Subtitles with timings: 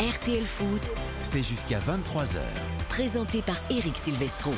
[0.00, 0.82] RTL Foot,
[1.22, 2.40] C'est jusqu'à 23h.
[2.88, 4.52] présenté par Eric Silvestro.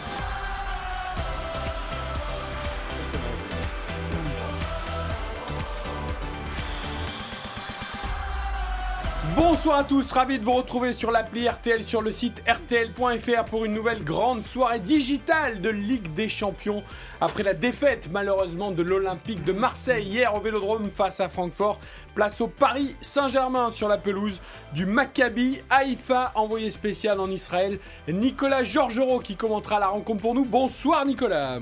[9.36, 13.66] Bonsoir à tous, ravi de vous retrouver sur l'appli RTL sur le site rtl.fr pour
[13.66, 16.82] une nouvelle grande soirée digitale de Ligue des Champions
[17.20, 21.78] après la défaite malheureusement de l'Olympique de Marseille hier au Vélodrome face à Francfort.
[22.14, 24.40] Place au Paris Saint-Germain sur la pelouse
[24.72, 27.78] du Maccabi Haïfa envoyé spécial en Israël.
[28.08, 30.46] Nicolas Georgerot qui commentera la rencontre pour nous.
[30.46, 31.60] Bonsoir Nicolas.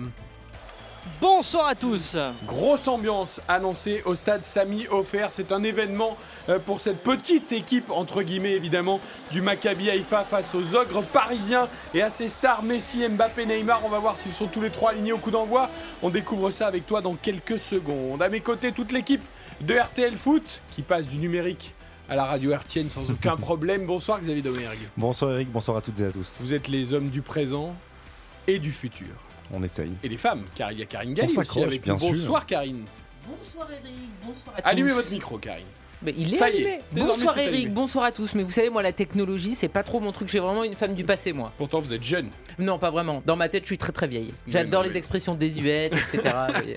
[1.20, 5.26] Bonsoir à tous Grosse ambiance annoncée au stade Sami Ofer.
[5.28, 6.16] C'est un événement
[6.48, 11.68] euh, pour cette petite équipe, entre guillemets évidemment, du Maccabi Haïfa face aux ogres parisiens
[11.92, 13.82] et à ses stars Messi, Mbappé, Neymar.
[13.84, 15.68] On va voir s'ils sont tous les trois alignés au coup d'envoi.
[16.02, 18.22] On découvre ça avec toi dans quelques secondes.
[18.22, 19.22] À mes côtés, toute l'équipe
[19.60, 21.74] de RTL Foot qui passe du numérique
[22.08, 23.84] à la radio RTN sans aucun problème.
[23.84, 24.88] Bonsoir Xavier Domergue.
[24.96, 26.40] Bonsoir Eric, bonsoir à toutes et à tous.
[26.40, 27.74] Vous êtes les hommes du présent
[28.46, 29.14] et du futur.
[29.52, 29.92] On essaye.
[30.02, 31.98] Et les femmes, car il y a Karine Galli aussi avec bien nous.
[32.00, 32.08] sûr.
[32.10, 32.84] Bonsoir Karine.
[33.26, 34.96] Bonsoir Eric, bonsoir à Allumez tous.
[34.96, 35.66] votre micro Karine.
[36.02, 36.80] Mais il est Ça y est, allumé.
[36.92, 37.70] Bonsoir Eric, allumé.
[37.70, 38.34] bonsoir à tous.
[38.34, 40.28] Mais vous savez, moi, la technologie, c'est pas trop mon truc.
[40.28, 41.50] Je suis vraiment une femme du passé, moi.
[41.56, 42.28] Pourtant vous êtes jeune.
[42.58, 43.22] Non, pas vraiment.
[43.24, 44.32] Dans ma tête, je suis très très vieille.
[44.46, 46.22] J'adore les expressions désuètes, etc.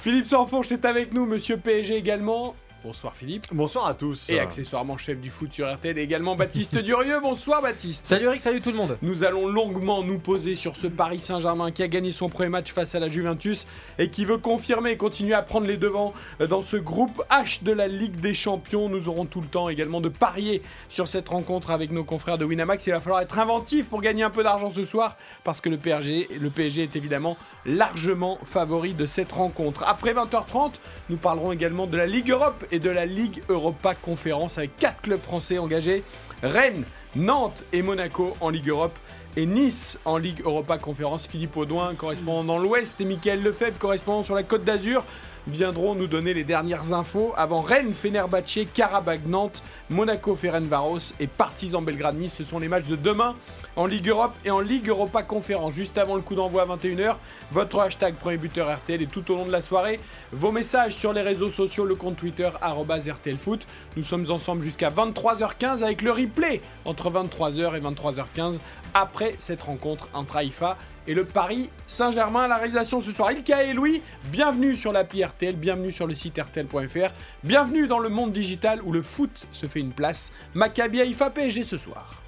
[0.00, 2.54] Philippe Sanfonche est avec nous, monsieur PSG également.
[2.84, 3.46] Bonsoir Philippe.
[3.52, 4.30] Bonsoir à tous.
[4.30, 7.18] Et accessoirement chef du foot sur RTL, également Baptiste Durieux.
[7.20, 8.06] Bonsoir Baptiste.
[8.06, 8.96] Salut Eric, salut tout le monde.
[9.02, 12.72] Nous allons longuement nous poser sur ce Paris Saint-Germain qui a gagné son premier match
[12.72, 13.66] face à la Juventus
[13.98, 17.64] et qui veut confirmer et continuer à prendre les devants euh, dans ce groupe H
[17.64, 18.88] de la Ligue des Champions.
[18.88, 22.44] Nous aurons tout le temps également de parier sur cette rencontre avec nos confrères de
[22.44, 22.86] Winamax.
[22.86, 25.78] Il va falloir être inventif pour gagner un peu d'argent ce soir parce que le
[25.78, 29.82] PSG, le PSG est évidemment largement favori de cette rencontre.
[29.84, 30.74] Après 20h30,
[31.10, 35.00] nous parlerons également de la Ligue Europe et de la Ligue Europa Conférence avec quatre
[35.02, 36.02] clubs français engagés.
[36.42, 36.84] Rennes,
[37.16, 38.98] Nantes et Monaco en Ligue Europe
[39.36, 41.26] et Nice en Ligue Europa Conférence.
[41.26, 45.04] Philippe Audouin, correspondant dans l'Ouest, et Michael Lefebvre, correspondant sur la Côte d'Azur,
[45.48, 51.82] viendront nous donner les dernières infos avant Rennes, Fenerbahçe, Karabakh, Nantes, Monaco, Ferencvaros et Partizan
[51.82, 52.34] Belgrade, Nice.
[52.34, 53.34] Ce sont les matchs de demain
[53.76, 55.74] en Ligue Europe et en Ligue Europa Conférence.
[55.74, 57.16] Juste avant le coup d'envoi à 21h,
[57.52, 60.00] votre hashtag premier buteur RTL et tout au long de la soirée,
[60.32, 63.66] vos messages sur les réseaux sociaux, le compte Twitter arobase RTL Foot.
[63.96, 68.58] Nous sommes ensemble jusqu'à 23h15 avec le replay entre 23h et 23h15
[68.94, 70.76] après cette rencontre entre Haïfa
[71.08, 72.42] et le Paris Saint-Germain.
[72.42, 74.02] à La réalisation ce soir, Ilka et Louis.
[74.26, 78.92] Bienvenue sur l'appli RTL, bienvenue sur le site RTL.fr, bienvenue dans le monde digital où
[78.92, 80.32] le foot se fait une place.
[80.54, 82.22] Maccabi Haïfa PSG ce soir.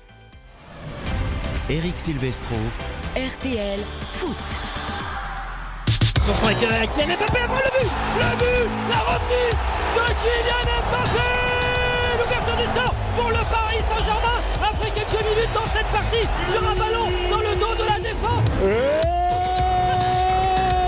[1.69, 2.56] Eric Silvestro,
[3.14, 3.80] RTL
[4.12, 4.36] Foot.
[6.16, 9.58] Attention avec Kylian Mbappé avant le but Le but La reprise
[9.94, 11.50] de Kylian Mbappé
[12.30, 14.38] L'ouverture du score pour le Paris Saint-Germain.
[14.62, 18.44] Après quelques minutes dans cette partie sur un ballon dans le dos de la défense.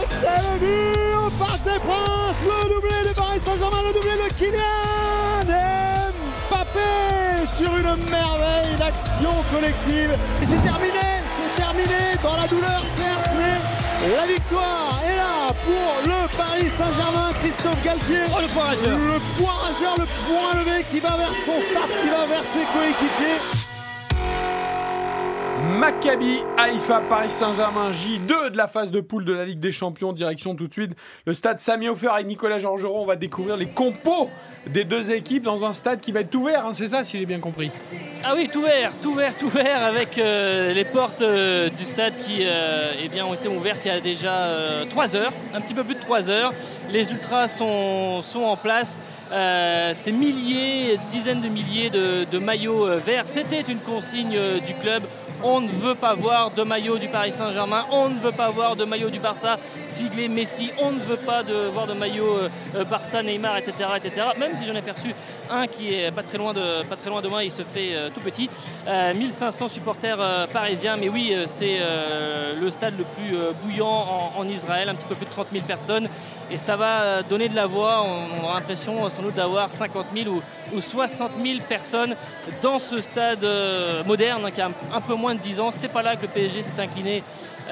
[0.07, 4.29] C'est le but au Parc des Princes, le doublé de Paris Saint-Germain, le doublé de
[4.35, 5.43] Kylian
[6.49, 10.15] Mbappé sur une merveille d'action collective.
[10.43, 16.03] Et c'est terminé, c'est terminé dans la douleur certes, mais la victoire est là pour
[16.05, 18.23] le Paris Saint-Germain, Christophe Galtier.
[18.35, 22.27] Oh le point rageur Le le point levé qui va vers son staff, qui va
[22.27, 23.62] vers ses coéquipiers.
[25.63, 30.13] Maccabi Haïfa Paris Saint-Germain J2 de la phase de poule de la Ligue des Champions
[30.13, 30.91] direction tout de suite
[31.25, 34.29] le stade Sami Ofer avec Nicolas Georgerot on va découvrir les compos
[34.67, 37.27] des deux équipes dans un stade qui va être ouvert hein, c'est ça si j'ai
[37.27, 37.71] bien compris
[38.25, 42.17] Ah oui, tout vert, tout vert, tout vert avec euh, les portes euh, du stade
[42.17, 44.53] qui euh, eh bien, ont été ouvertes il y a déjà
[44.91, 46.53] 3 heures, un petit peu plus de 3 heures.
[46.91, 49.01] Les ultras sont, en place.
[49.95, 55.03] Ces milliers, dizaines de milliers de, maillots verts, c'était une consigne du club.
[55.45, 58.77] On ne veut pas voir de maillot du Paris Saint-Germain, on ne veut pas voir
[58.77, 61.43] de maillot du Barça siglé Messi, on ne veut pas
[61.73, 64.27] voir de maillot euh, euh, Barça, Neymar, etc., etc.
[64.39, 65.13] Même si j'en ai perçu
[65.51, 68.49] un qui est pas très loin de, moi, il se fait euh, tout petit.
[68.87, 71.79] Euh, 1500 supporters parisiens, mais oui, c'est
[72.61, 75.65] le stade le plus bouillant en, en Israël, un petit peu plus de 30 000
[75.65, 76.09] personnes.
[76.53, 78.05] Et ça va euh, donner de la voix.
[78.05, 80.43] On, on a l'impression euh, sans doute d'avoir 50 000 ou,
[80.77, 82.15] ou 60 000 personnes
[82.61, 85.71] dans ce stade euh, moderne hein, qui a un, peu moins de 10 ans.
[85.73, 87.25] C'est pas là que le PSG s'est incliné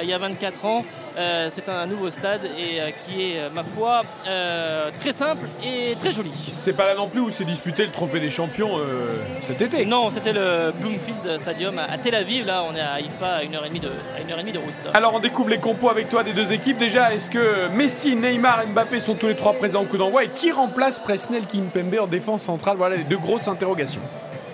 [0.02, 0.84] il y a 24 ans.
[1.18, 5.44] Euh, c'est un nouveau stade et euh, qui est, euh, ma foi, euh, très simple
[5.62, 6.30] et très joli.
[6.50, 9.84] c'est pas là non plus où s'est disputé le trophée des champions euh, cet été
[9.86, 12.46] Non, c'était le Bloomfield Stadium à à Tel Aviv.
[12.46, 14.72] Là, on est à Haïfa à 1h30 de, à une heure et demie de route.
[14.94, 18.62] alors on découvre les compos avec toi des deux équipes déjà est-ce que Messi, Neymar
[18.62, 20.24] et Mbappé sont tous les trois présents au coup d'envoi?
[20.24, 22.76] Et qui remplace Presnel Kimpembe en défense centrale?
[22.76, 24.00] Voilà les deux grosses interrogations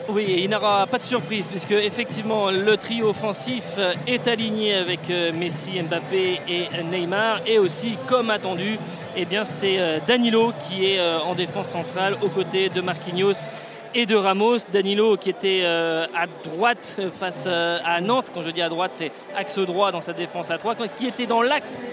[0.08, 5.00] Oui, il n'aura pas de surprise puisque effectivement le trio offensif euh, est aligné avec
[5.11, 7.41] euh, Messi, Mbappé et Neymar.
[7.44, 8.79] Et aussi comme attendu,
[9.17, 13.50] eh c'est euh, Danilo qui est en défense centrale aux côtés de Marquinhos
[13.94, 14.58] et de Ramos.
[14.73, 19.58] Danilo qui était à droite face à Nantes, quand je dis à droite c'est axe
[19.58, 21.85] droit dans sa défense à 3, qui était dans l'axe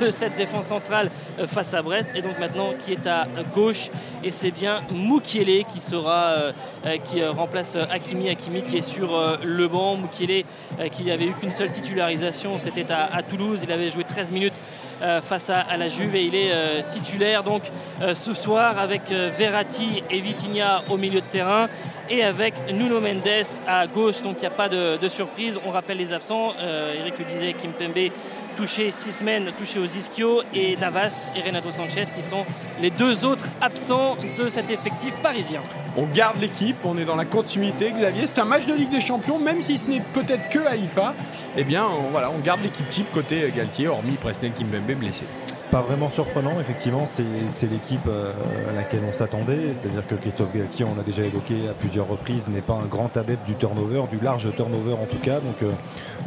[0.00, 1.10] de cette défense centrale
[1.46, 2.10] face à Brest.
[2.14, 3.90] Et donc maintenant qui est à gauche
[4.22, 6.52] et c'est bien Moukielé qui sera euh,
[6.86, 8.28] euh, qui euh, remplace euh, Hakimi.
[8.28, 9.96] Hakimi qui est sur euh, le banc.
[9.96, 10.44] Moukielé
[10.80, 13.60] euh, qui n'avait eu qu'une seule titularisation c'était à, Toulouse.
[13.62, 14.54] Il avait joué 13 minutes
[15.02, 17.44] euh, face à, la Juve et il est euh, titulaire.
[17.44, 17.62] Donc
[18.02, 21.68] euh, ce soir avec euh, Verratti et Vitinha au milieu de terrain
[22.10, 24.22] et avec Nuno Mendes à gauche.
[24.22, 25.58] Donc il n'y a pas de, surprise.
[25.66, 26.52] On rappelle les absents.
[26.58, 28.10] Euh, Eric le disait Kim Pembe
[28.58, 32.44] touché six semaines, touché aux ischio, et Navas et Renato Sanchez qui sont
[32.82, 35.60] les deux autres absents de cet effectif parisien.
[35.96, 37.92] On garde l'équipe, on est dans la continuité.
[37.92, 41.14] Xavier, c'est un match de Ligue des Champions, même si ce n'est peut-être que Haïfa.
[41.56, 45.22] Eh bien, voilà, on garde l'équipe type côté Galtier, hormis Presnel Kimpembe blessé.
[45.70, 48.32] Pas vraiment surprenant, effectivement, c'est l'équipe euh,
[48.70, 49.74] à laquelle on s'attendait.
[49.74, 53.14] C'est-à-dire que Christophe Galtier, on l'a déjà évoqué à plusieurs reprises, n'est pas un grand
[53.18, 55.40] adepte du turnover, du large turnover en tout cas.
[55.40, 55.70] Donc euh,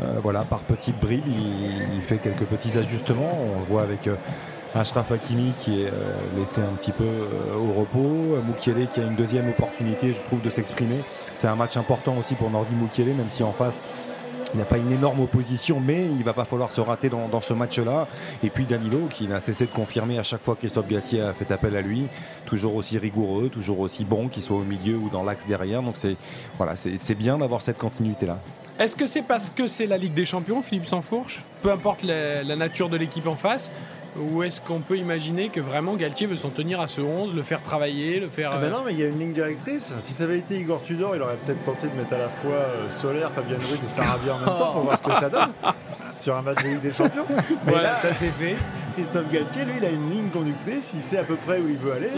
[0.03, 3.35] euh, voilà, par petites bribes, il, il fait quelques petits ajustements.
[3.55, 4.07] On le voit avec.
[4.07, 4.15] euh,
[4.73, 5.91] Ashraf Hakimi qui est euh,
[6.37, 10.41] laissé un petit peu euh, au repos, Moukielé qui a une deuxième opportunité, je trouve,
[10.41, 11.03] de s'exprimer.
[11.35, 13.83] C'est un match important aussi pour Nordi Moukielé, même si en face
[14.53, 17.41] il n'y a pas une énorme opposition, mais il va pas falloir se rater dans,
[17.41, 18.07] ce match-là.
[18.43, 21.33] Et puis Danilo, qui n'a cessé de confirmer à chaque fois que Christophe Galtier a
[21.33, 22.07] fait appel à lui,
[22.45, 25.81] toujours aussi rigoureux, toujours aussi bon, qu'il soit au milieu ou dans l'axe derrière.
[25.81, 28.37] Donc c'est bien d'avoir cette continuité-là.
[28.79, 31.43] Est-ce que c'est parce que c'est la Ligue des Champions, Philippe Sansfourche?
[31.61, 33.71] Peu importe la nature de l'équipe en face
[34.17, 37.41] ou est-ce qu'on peut imaginer que vraiment Galtier veut s'en tenir à ce 11, le
[37.41, 38.51] faire travailler, le faire...
[38.53, 39.93] Ah ben euh, non, mais il y a une ligne directrice.
[40.01, 42.51] Si ça avait été Igor Tudor, il aurait peut-être tenté de mettre à la fois
[42.51, 45.49] euh, Solaire, Fabien Ruiz et Sarabia en même temps pour voir ce que ça donne
[46.19, 47.25] sur un match de Ligue des Champions.
[47.29, 48.55] Mais Voilà, là, ça c'est fait.
[48.93, 51.77] Christophe Galtier, lui, il a une ligne conductrice, il sait à peu près où il
[51.77, 52.09] veut aller.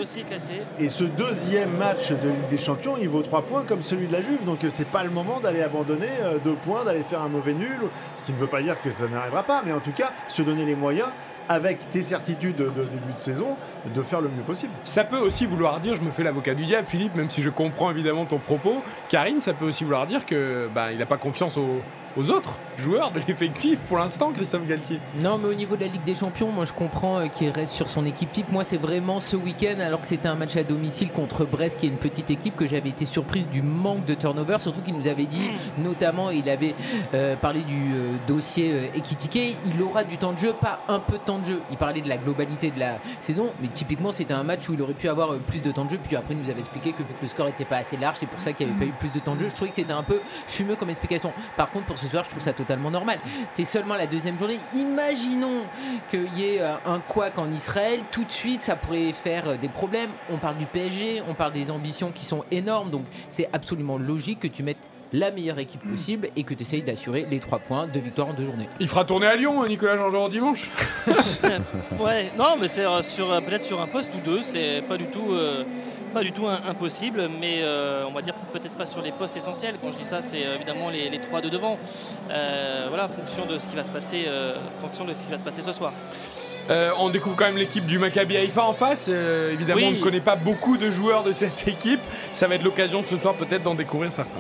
[0.80, 4.14] Et ce deuxième match de Ligue des Champions, il vaut 3 points comme celui de
[4.14, 4.44] la Juve.
[4.46, 6.10] Donc euh, c'est pas le moment d'aller abandonner
[6.44, 7.78] 2 points, d'aller faire un mauvais nul.
[8.16, 10.42] Ce qui ne veut pas dire que ça n'arrivera pas, mais en tout cas, se
[10.42, 11.10] donner les moyens,
[11.50, 13.56] avec tes certitudes de, début de saison,
[13.94, 14.72] de faire le mieux possible.
[14.84, 17.50] Ça peut aussi vouloir dire, je me fais l'avocat du diable, Philippe, même si je
[17.50, 18.82] comprends évidemment ton propos.
[19.10, 21.82] Karine, ça peut aussi vouloir dire que bah, il n'a pas confiance aux,
[22.18, 25.00] aux autres joueurs de l'effectif pour l'instant, Christophe Galtier.
[25.22, 27.74] Non, mais au niveau de la Ligue des Champions, moi je comprends euh, qu'il reste
[27.74, 28.52] sur son équipe type.
[28.52, 31.86] Moi, c'est vraiment ce week-end, alors que c'était un match à domicile contre Brest, qui
[31.86, 34.58] est une petite équipe, que j'avais été surprise du manque de turnover.
[34.60, 36.76] Surtout qu'il nous avait dit, notamment, il avait
[37.14, 41.00] euh, parlé du euh, dossier euh, Ekitike, il aura du temps de jeu, pas un
[41.00, 41.62] peu de temps de jeu.
[41.72, 44.82] Il parlait de la globalité de la saison, mais typiquement, c'était un match où il
[44.82, 46.00] aurait pu avoir plus de temps de jeu.
[46.04, 48.18] Puis après, il nous avait expliqué que vu que le score n'était pas assez large,
[48.20, 49.50] c'est pour ça qu'il n'y avait pas eu plus de temps de jeu.
[49.50, 51.32] Je trouvais que c'était un peu fumeux comme explication.
[51.58, 53.20] Par contre, pour soir, je trouve ça totalement normal.
[53.56, 54.60] T'es seulement la deuxième journée.
[54.76, 55.62] Imaginons
[56.10, 58.02] qu'il y ait euh, un couac en Israël.
[58.12, 60.10] Tout de suite, ça pourrait faire euh, des problèmes.
[60.30, 62.90] On parle du PSG, on parle des ambitions qui sont énormes.
[62.92, 64.78] Donc, c'est absolument logique que tu mettes
[65.16, 68.34] la meilleure équipe possible et que tu essayes d'assurer les trois points de victoire en
[68.34, 68.68] deux journées.
[68.80, 70.72] Il fera tourner à Lyon, Nicolas Jean-Jean dimanche.
[72.00, 75.06] ouais, non, mais c'est euh, sur peut-être sur un poste ou deux, c'est pas du
[75.06, 75.32] tout.
[75.32, 75.64] euh,
[76.14, 79.76] pas du tout impossible, mais euh, on va dire peut-être pas sur les postes essentiels.
[79.82, 81.78] Quand je dis ça, c'est euh, évidemment les, les trois de devant.
[82.30, 85.32] Euh, voilà, en fonction de ce qui va se passer, euh, fonction de ce qui
[85.32, 85.92] va se passer ce soir.
[86.98, 89.10] On découvre quand même l'équipe du Maccabi Haïfa en face.
[89.10, 89.88] Évidemment, Oui.
[89.88, 92.00] on ne connaît pas beaucoup de joueurs de cette équipe.
[92.32, 94.40] Ça va être l'occasion ce soir peut-être d'en découvrir certains.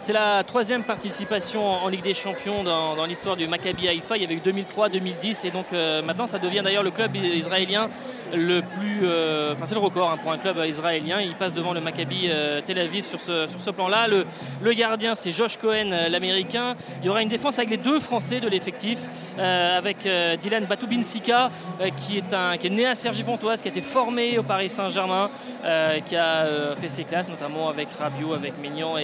[0.00, 4.16] C'est la troisième participation en en Ligue des Champions dans, dans l'histoire du Maccabi Haïfa.
[4.16, 7.14] Il y avait eu 2003, 2010 et donc euh, maintenant ça devient d'ailleurs le club
[7.16, 7.88] israélien
[8.34, 9.00] le plus.
[9.04, 11.20] euh, c'est le record hein, pour un club israélien.
[11.20, 14.06] Il passe devant le Maccabi euh, Tel Aviv sur ce, plan-là.
[14.08, 16.74] Le, gardien, c'est Josh Cohen, euh, l'américain.
[17.00, 18.98] Il y aura une défense avec les deux Français de l'effectif,
[19.38, 19.98] avec
[20.40, 21.50] Dylan Batoubin-Sika,
[21.96, 25.28] qui, est qui est né à Cergy-Pontoise, qui a été formé au Paris Saint-Germain,
[26.06, 26.46] qui a
[26.80, 28.94] fait ses classes, notamment avec Rabiot, avec Mignon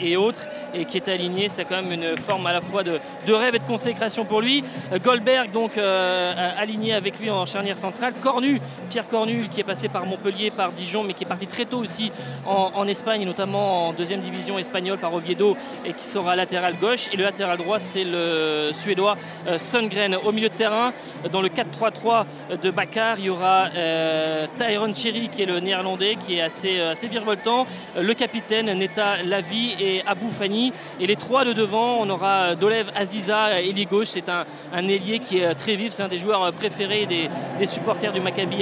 [0.00, 1.50] et, autres, et qui est aligné.
[1.50, 4.40] C'est quand même une forme à la fois de, de rêve et de consécration pour
[4.40, 4.64] lui.
[5.04, 8.14] Goldberg, donc, aligné avec lui en charnière centrale.
[8.22, 8.60] Cornu,
[8.90, 11.78] Pierre Cornu, qui est passé par Montpellier, par Dijon, mais qui est parti très tôt
[11.78, 12.12] aussi
[12.46, 17.08] en, Espagne, notamment en deuxième division espagnole par Oviedo, et qui sera latéral gauche.
[17.12, 20.16] Et le latéral droit, c'est le Suédois euh, Sundgren.
[20.16, 20.92] Au milieu de terrain,
[21.30, 22.26] dans le 4-3-3
[22.62, 26.78] de Bakar, il y aura euh, Tyrone Cherry, qui est le néerlandais, qui est assez,
[26.78, 27.66] euh, assez virevoltant.
[27.96, 30.72] Euh, le capitaine Neta Lavi et Abou Fani.
[31.00, 34.08] Et les trois de devant, on aura Dolev Aziza, ailier gauche.
[34.08, 34.44] C'est un,
[34.88, 38.61] ailier qui est très vif, c'est un des joueurs préférés des, des supporters du Maccabi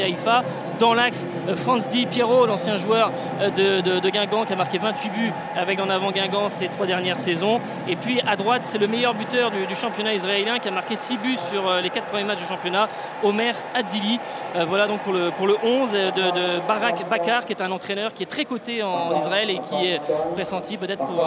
[0.80, 3.50] Dans l'axe, euh, Franz Di Piero, l'ancien joueur euh,
[3.82, 7.60] de, Guingamp, qui a marqué 28 buts avec en avant Guingamp ces trois dernières saisons.
[7.86, 11.18] Et puis à droite, c'est le meilleur buteur du, championnat israélien qui a marqué 6
[11.18, 12.88] buts sur euh, les quatre premiers matchs du championnat,
[13.22, 14.18] Omer Adzili.
[14.66, 18.22] Voilà donc pour le, pour le 11 de, Barak Bakar, qui est un entraîneur qui
[18.22, 20.00] est très coté en Israël et qui est
[20.34, 21.24] pressenti peut-être pour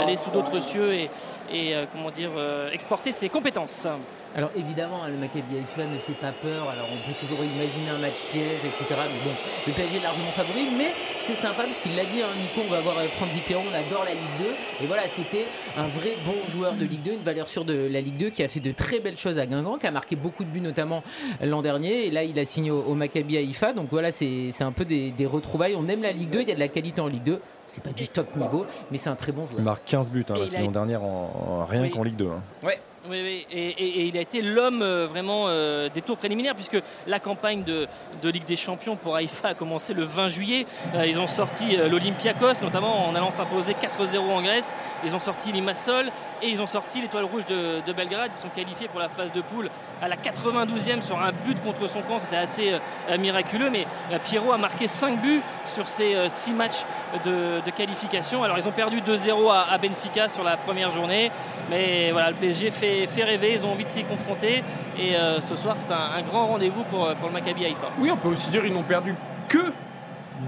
[0.00, 2.30] aller sous d'autres cieux et, comment dire,
[2.72, 3.88] exporter ses compétences.
[4.34, 6.68] Alors évidemment, hein, le Maccabi Haïfa ne fait pas peur.
[6.70, 8.84] Alors on peut toujours imaginer un match piège, etc.
[8.90, 9.36] Mais bon,
[9.66, 10.68] le PSG est largement favori.
[10.78, 13.62] Mais c'est sympa parce qu'il l'a dit, hein, Nico, on va voir euh, Franzi Perron,
[13.70, 14.84] on adore la Ligue 2.
[14.84, 15.44] Et voilà, c'était
[15.76, 18.42] un vrai bon joueur de Ligue 2, une valeur sûre de la Ligue 2 qui
[18.42, 21.02] a fait de très belles choses à Guingamp, qui a marqué beaucoup de buts notamment
[21.42, 22.06] l'an dernier.
[22.06, 23.72] Et là, il a signé au, au Maccabi Haïfa.
[23.74, 25.74] Donc voilà, c'est un peu des, des retrouvailles.
[25.76, 27.40] On aime la Ligue 2, il y a de la qualité en Ligue 2.
[27.68, 29.62] C'est pas du top niveau, mais c'est un très bon Il joueur.
[29.62, 31.90] marque 15 buts hein, la il a- saison dernière en, en- rien Oui.
[31.90, 32.26] qu'en Ligue 2.
[32.28, 32.42] hein.
[32.62, 32.78] Ouais.
[33.10, 33.46] Oui, oui.
[33.50, 37.88] Et, il a été l'homme euh, vraiment euh, des tours préliminaires puisque la campagne de,
[38.22, 40.66] Ligue des Champions pour Haïfa a commencé le 20 juillet.
[40.94, 44.72] Euh, ils ont sorti l'Olympiakos, notamment en allant s'imposer 4-0 en Grèce.
[45.04, 46.10] Ils ont sorti Limassol
[46.42, 48.30] et ils ont sorti l'Étoile Rouge de, de Belgrade.
[48.34, 49.68] Ils sont qualifiés pour la phase de poule
[50.00, 52.20] à la 92e sur un but contre son camp.
[52.20, 52.78] C'était assez
[53.18, 53.70] miraculeux.
[53.70, 53.86] Mais
[54.24, 56.84] Pierrot a marqué 5 buts sur ces 6 matchs
[57.24, 58.42] de, qualification.
[58.44, 61.30] Alors ils ont perdu 2-0 à, Benfica sur la première journée.
[61.70, 64.62] Mais voilà, le PSG fait, rêver, ils ont envie de s'y confronter.
[64.98, 67.90] Et euh, ce soir, c'est un, grand rendez-vous pour, le Maccabi Haïfa.
[67.98, 69.14] Oui, on peut aussi dire qu'ils n'ont perdu
[69.48, 69.72] que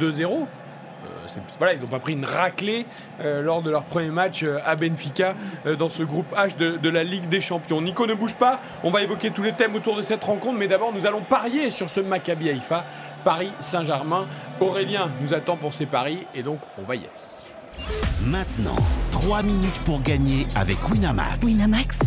[0.00, 0.23] 2-0.
[0.23, 1.06] Euh,
[1.59, 2.87] voilà, ils n'ont pas pris une raclée
[3.21, 5.35] euh, lors de leur premier match à Benfica
[5.78, 7.80] dans ce groupe H de, de la Ligue des Champions.
[7.80, 10.68] Nico ne bouge pas, on va évoquer tous les thèmes autour de cette rencontre, mais
[10.68, 12.85] d'abord nous allons parier sur ce Maccabi Haïfa,
[13.25, 14.26] Paris Saint-Germain.
[14.61, 17.09] Aurélien nous attend pour ses paris et donc on va y aller.
[18.26, 18.76] Maintenant,
[19.11, 21.45] 3 minutes pour gagner avec Winamax.
[21.45, 21.99] Winamax,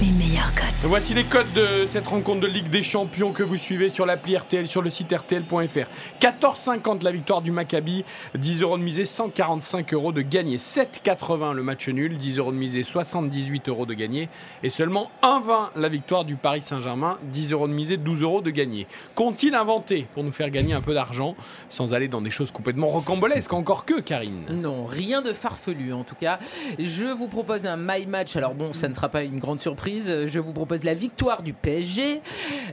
[0.00, 0.66] les meilleurs cotes.
[0.82, 4.36] Voici les codes de cette rencontre de Ligue des Champions que vous suivez sur l'appli
[4.36, 5.86] RTL, sur le site RTL.fr.
[6.20, 8.04] 14,50 la victoire du Maccabi,
[8.36, 10.56] 10 euros de misée, 145 euros de gagné.
[10.56, 14.28] 7,80 le match nul, 10 euros de misée, 78 euros de gagné.
[14.62, 18.50] Et seulement 1,20 la victoire du Paris Saint-Germain, 10 euros de misée, 12 euros de
[18.50, 18.86] gagné.
[19.16, 21.34] Qu'ont-ils inventé pour nous faire gagner un peu d'argent
[21.70, 23.52] sans aller dans des choses complètement rocambolesques?
[23.52, 24.46] Encore que, Karine.
[24.54, 26.38] Non, rien de farfelu en tout cas.
[26.78, 28.36] Je vous propose un my match.
[28.36, 29.87] Alors bon, ça ne sera pas une grande surprise.
[29.96, 32.20] Je vous propose la victoire du PSG.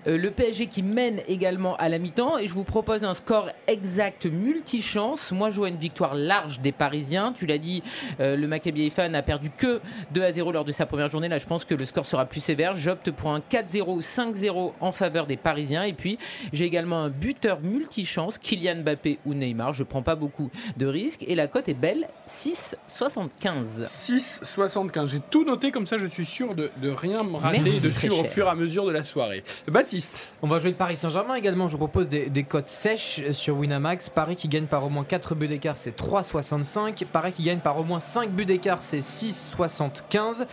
[0.07, 2.38] Euh, le PSG qui mène également à la mi-temps.
[2.38, 5.31] Et je vous propose un score exact multichance.
[5.31, 7.34] Moi, je vois une victoire large des Parisiens.
[7.34, 7.84] Tu l'as dit,
[8.19, 9.79] euh, le Maccabi Haifa n'a perdu que
[10.12, 11.29] 2 à 0 lors de sa première journée.
[11.29, 12.75] Là, je pense que le score sera plus sévère.
[12.75, 15.84] J'opte pour un 4-0 ou 5-0 en faveur des Parisiens.
[15.84, 16.17] Et puis,
[16.51, 19.74] j'ai également un buteur multichance, Kylian Mbappé ou Neymar.
[19.74, 21.24] Je prends pas beaucoup de risques.
[21.27, 23.86] Et la cote est belle, 6,75.
[23.86, 25.07] 6,75.
[25.07, 27.81] J'ai tout noté comme ça, je suis sûr de, de rien me rater Merci, et
[27.81, 29.43] de très suivre au fur et à mesure de la soirée.
[29.67, 30.33] Baptiste.
[30.41, 31.67] On va jouer le Paris Saint-Germain également.
[31.67, 34.09] Je vous propose des, des cotes sèches sur Winamax.
[34.09, 37.05] Paris qui gagne par au moins 4 buts d'écart, c'est 3,65.
[37.05, 40.45] Paris qui gagne par au moins 5 buts d'écart, c'est 6,75.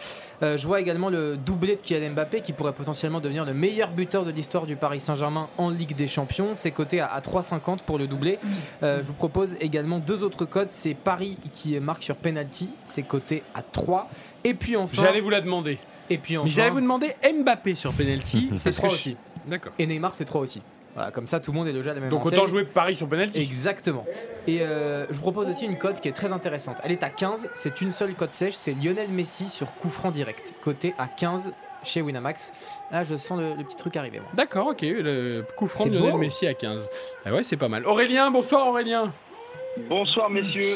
[0.42, 3.92] Euh, je vois également le doublé de Kylian Mbappé qui pourrait potentiellement devenir le meilleur
[3.92, 6.50] buteur de l'histoire du Paris Saint-Germain en Ligue des Champions.
[6.54, 8.38] C'est coté à, à 3,50 pour le doublé.
[8.82, 10.70] Euh, je vous propose également deux autres cotes.
[10.70, 14.08] C'est Paris qui marque sur penalty, c'est coté à 3.
[14.44, 15.02] Et puis enfin.
[15.02, 15.78] J'allais vous la demander.
[16.10, 16.44] Et puis enfin.
[16.44, 18.50] Mais j'allais vous demander Mbappé sur penalty.
[18.54, 19.16] C'est parce que 3 je- aussi.
[19.46, 19.72] D'accord.
[19.78, 20.62] Et Neymar, c'est 3 aussi.
[20.94, 22.38] Voilà, comme ça, tout le monde est déjà à la même Donc enseigne.
[22.38, 23.40] autant jouer Paris sur penalty.
[23.40, 24.04] Exactement.
[24.46, 26.76] Et euh, je vous propose aussi une cote qui est très intéressante.
[26.84, 30.10] Elle est à 15, c'est une seule cote sèche, c'est Lionel Messi sur coup franc
[30.10, 31.50] direct, coté à 15
[31.82, 32.52] chez Winamax.
[32.92, 34.20] Là, je sens le, le petit truc arriver.
[34.20, 34.28] moi.
[34.34, 34.82] D'accord, ok.
[34.82, 36.18] Le coup franc de Lionel beau.
[36.18, 36.90] Messi à 15.
[37.24, 37.86] Ah ouais, c'est pas mal.
[37.86, 39.12] Aurélien, bonsoir Aurélien.
[39.88, 40.74] Bonsoir messieurs.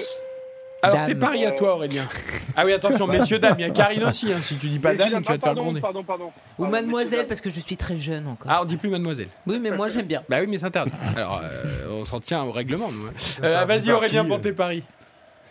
[0.82, 2.06] Alors tes paris à toi Aurélien.
[2.54, 4.32] Ah oui, attention, messieurs, dames, il y a Karine aussi.
[4.32, 4.38] hein.
[4.38, 5.80] Si tu dis pas dame, tu vas te faire gronder.
[5.80, 6.26] pardon, pardon.
[6.26, 8.50] Ou Pardon, mademoiselle, parce que je suis très jeune encore.
[8.50, 9.28] Ah, on dit plus mademoiselle.
[9.46, 10.22] Oui, mais moi j'aime bien.
[10.28, 10.92] Bah oui, mais c'est interdit.
[11.16, 13.06] Alors, euh, on s'en tient au règlement, nous.
[13.06, 13.12] hein.
[13.42, 14.84] Euh, Vas-y Aurélien pour tes paris.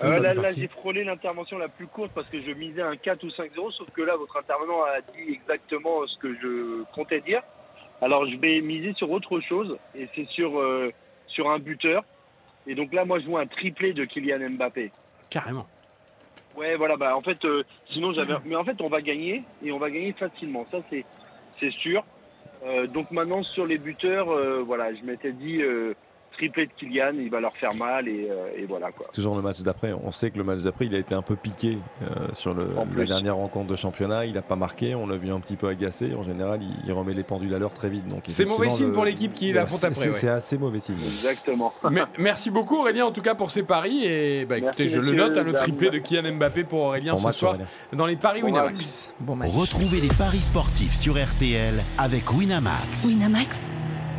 [0.04, 3.30] Euh, là, j'ai frôlé l'intervention la plus courte parce que je misais un 4 ou
[3.30, 7.42] 5-0, sauf que là, votre intervenant a dit exactement ce que je comptais dire.
[8.02, 10.92] Alors, je vais miser sur autre chose, et c'est sur, euh,
[11.28, 12.04] sur un buteur.
[12.68, 14.92] Et donc là, moi, je vois un triplé de Kylian Mbappé.
[15.30, 15.68] Carrément.
[16.56, 18.36] Ouais, voilà, bah en fait, euh, sinon j'avais.
[18.46, 22.04] Mais en fait, on va gagner, et on va gagner facilement, ça c'est sûr.
[22.66, 25.62] Euh, donc maintenant, sur les buteurs, euh, voilà, je m'étais dit
[26.38, 29.06] triplé de Kylian, il va leur faire mal, et, euh, et voilà quoi.
[29.06, 29.94] C'est toujours le match d'après.
[29.94, 32.68] On sait que le match d'après, il a été un peu piqué euh, sur le,
[32.96, 34.26] la dernière rencontre de championnat.
[34.26, 34.96] Il n'a pas marqué.
[34.96, 36.14] On l'a vu un petit peu agacé.
[36.14, 38.08] En général, il, il remet les pendules à l'heure très vite.
[38.08, 40.34] Donc C'est mauvais signe le- pour l'équipe qui le- l'affronte après, C'est ouais.
[40.34, 40.96] assez mauvais signe.
[41.04, 41.74] Exactement.
[41.90, 45.00] Mais- merci beaucoup Aurélien en tout cas pour ces paris et bah écoutez Merci, je
[45.00, 47.68] le note hein, le triplé de Kylian Mbappé pour Aurélien Bon ce match, soir Aurélien.
[47.94, 49.14] dans les paris Bon Winamax.
[49.20, 49.50] Bon match.
[49.54, 53.06] Retrouvez les paris sportifs sur RTL avec Winamax.
[53.06, 53.72] Winamax,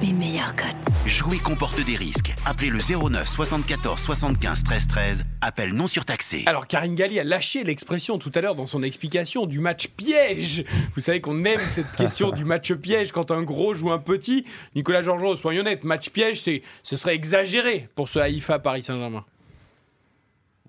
[0.03, 1.07] les meilleures cotes.
[1.07, 2.35] Jouer comporte des risques.
[2.45, 5.25] Appelez le 09 74 75 13 13.
[5.41, 6.43] Appel non surtaxé.
[6.47, 10.65] Alors Karine Galli a lâché l'expression tout à l'heure dans son explication du match piège.
[10.95, 14.45] Vous savez qu'on aime cette question du match piège quand un gros joue un petit.
[14.75, 19.25] Nicolas Georgeot, soyons honnêtes, match piège, c'est, ce serait exagéré pour ce Haïfa Paris Saint-Germain.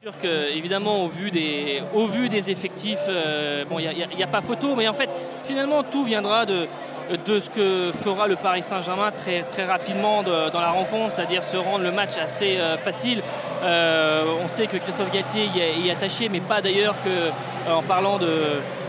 [0.02, 4.28] sûr que, évidemment, au vu des, au vu des effectifs, euh, bon, il n'y a,
[4.28, 5.10] pas photo, mais en fait,
[5.44, 6.68] finalement, tout viendra de,
[7.26, 11.44] de ce que fera le Paris Saint-Germain très, très rapidement de- dans la rencontre, c'est-à-dire
[11.44, 13.22] se rendre le match assez euh, facile.
[13.64, 17.82] Euh, on sait que Christophe est, y est attaché, mais pas d'ailleurs que euh, en
[17.84, 18.28] parlant de,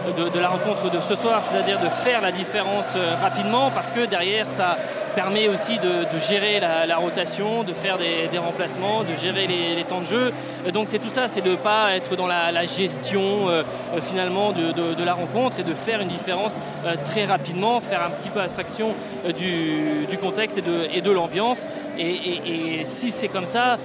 [0.06, 4.06] de, la rencontre de ce soir, c'est-à-dire de faire la différence euh, rapidement, parce que
[4.06, 4.76] derrière, ça
[5.14, 10.06] permet aussi de, gérer la, rotation, de faire des, remplacements, de gérer les, temps de
[10.06, 10.32] jeu.
[10.66, 13.62] Euh, Donc c'est tout ça, c'est de ne pas être dans la, gestion euh,
[14.00, 16.58] finalement de, la rencontre et de faire une différence
[17.04, 18.94] très rapidement, faire un petit peu abstraction
[19.36, 20.58] du, contexte
[20.92, 21.66] et de, l'ambiance.
[21.98, 23.78] Et, si c'est comme ça,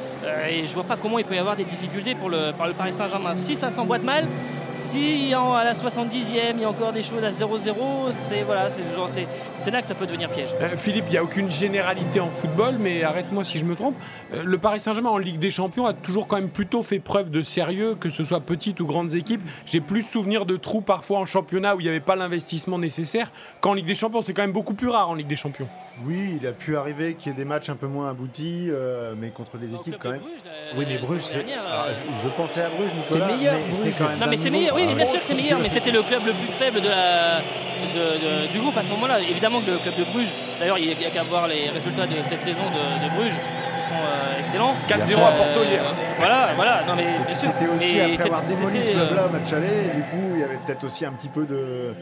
[0.50, 2.74] et je vois pas comment il peut y avoir des difficultés pour le, par le
[2.74, 3.34] Paris Saint-Germain.
[3.34, 4.26] Si ça s'emboîte mal,
[4.74, 9.82] si à la 70e il y a encore des choses à 0-0, c'est voilà, là
[9.82, 10.50] que ça peut devenir piège.
[10.62, 13.96] Euh, Philippe, il n'y a aucune généralité en football, mais arrête-moi si je me trompe.
[14.34, 17.30] euh, le Paris Saint-Germain en Ligue des Champions a toujours quand même plutôt fait preuve
[17.30, 19.42] de sérieux, que ce soit petites ou grandes équipes.
[19.66, 23.32] J'ai plus souvenir de trous parfois en championnat où il n'y avait pas l'investissement nécessaire
[23.62, 24.22] qu'en Ligue des Champions.
[24.22, 25.68] C'est quand même beaucoup plus rare en Ligue des Champions.
[26.06, 29.14] Oui, il a pu arriver qu'il y ait des matchs un peu moins aboutis, euh,
[29.16, 30.22] mais contre des équipes quand même.
[30.76, 31.46] oui, mais Bruges, c'est.
[31.54, 33.28] alors, je, je pensais à Bruges, Nicolas.
[33.28, 33.94] C'est meilleur, mais c'est Bruges.
[34.00, 34.20] quand même.
[34.20, 36.02] Non, mais c'est meilleur, oui, mais bien Ah, sûr que c'est meilleur, mais c'était le
[36.02, 39.20] club le plus faible de la, de- de- du groupe à ce moment-là.
[39.22, 42.16] Évidemment que le club de Bruges, d'ailleurs, il n'y a qu'à voir les résultats de
[42.28, 43.38] cette saison de, de Bruges,
[43.78, 44.74] qui sont euh, excellents.
[44.90, 45.84] 4-0 à Porto Euh, hier.
[46.18, 47.52] Voilà, voilà, non, mais bien sûr.
[47.54, 50.02] C'était aussi Mais après avoir c'était- démoli ce c'était, euh, club-là au match aller, du
[50.10, 51.94] coup, il y avait peut-être aussi un petit peu de.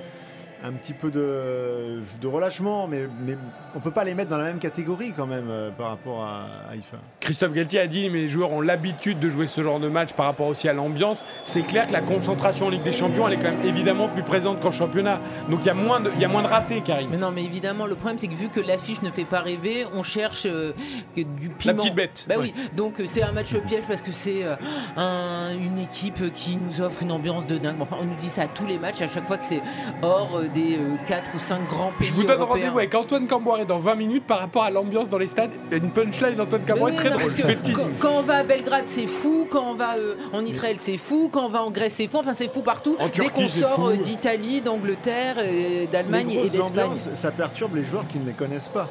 [0.63, 3.36] Un petit peu de, de relâchement, mais, mais
[3.75, 6.46] on peut pas les mettre dans la même catégorie quand même euh, par rapport à
[6.72, 6.98] Haïfa.
[7.20, 10.13] Christophe Galtier a dit mais les joueurs ont l'habitude de jouer ce genre de match
[10.13, 11.25] par rapport aussi à l'ambiance.
[11.46, 14.22] C'est clair que la concentration en Ligue des Champions, elle est quand même évidemment plus
[14.22, 15.20] présente qu'en championnat.
[15.50, 17.09] Donc il y, a moins de- il y a moins de ratés, Karim.
[17.09, 19.88] Mais non, mais évidemment, le problème c'est que vu que l'affiche ne fait pas rêver,
[19.96, 20.74] on cherche euh,
[21.16, 21.74] que du piment.
[21.75, 22.25] petite bête.
[22.29, 24.55] Bah oui, donc euh, c'est un match piège parce que c'est euh,
[24.96, 27.77] un- une équipe qui nous offre une ambiance de dingue.
[27.79, 29.62] Enfin, on nous dit ça à tous les matchs, à chaque fois que c'est
[30.03, 32.07] hors euh, des 4 ou 5 grands pays.
[32.07, 35.18] Je vous donne rendez-vous avec Antoine Camboiré dans 20 minutes par rapport à l'ambiance dans
[35.18, 35.51] les stades.
[35.68, 37.31] Il y a une punchline d'Antoine oui, très non, drôle.
[37.31, 37.87] Je fais le teasing.
[38.00, 39.48] quand, quand on va à Belgrade, c'est fou.
[39.50, 41.29] Quand on va euh, en Israël, c'est fou.
[41.31, 42.18] Quand on va en Grèce, c'est fou.
[42.18, 42.96] Enfin, c'est fou partout.
[43.00, 46.96] En Dès Turquie, qu'on c'est sort euh, d'Italie, d'Angleterre, euh, d'Allemagne et d'Espagne.
[46.96, 48.87] ça perturbe les joueurs qui ne les connaissent pas.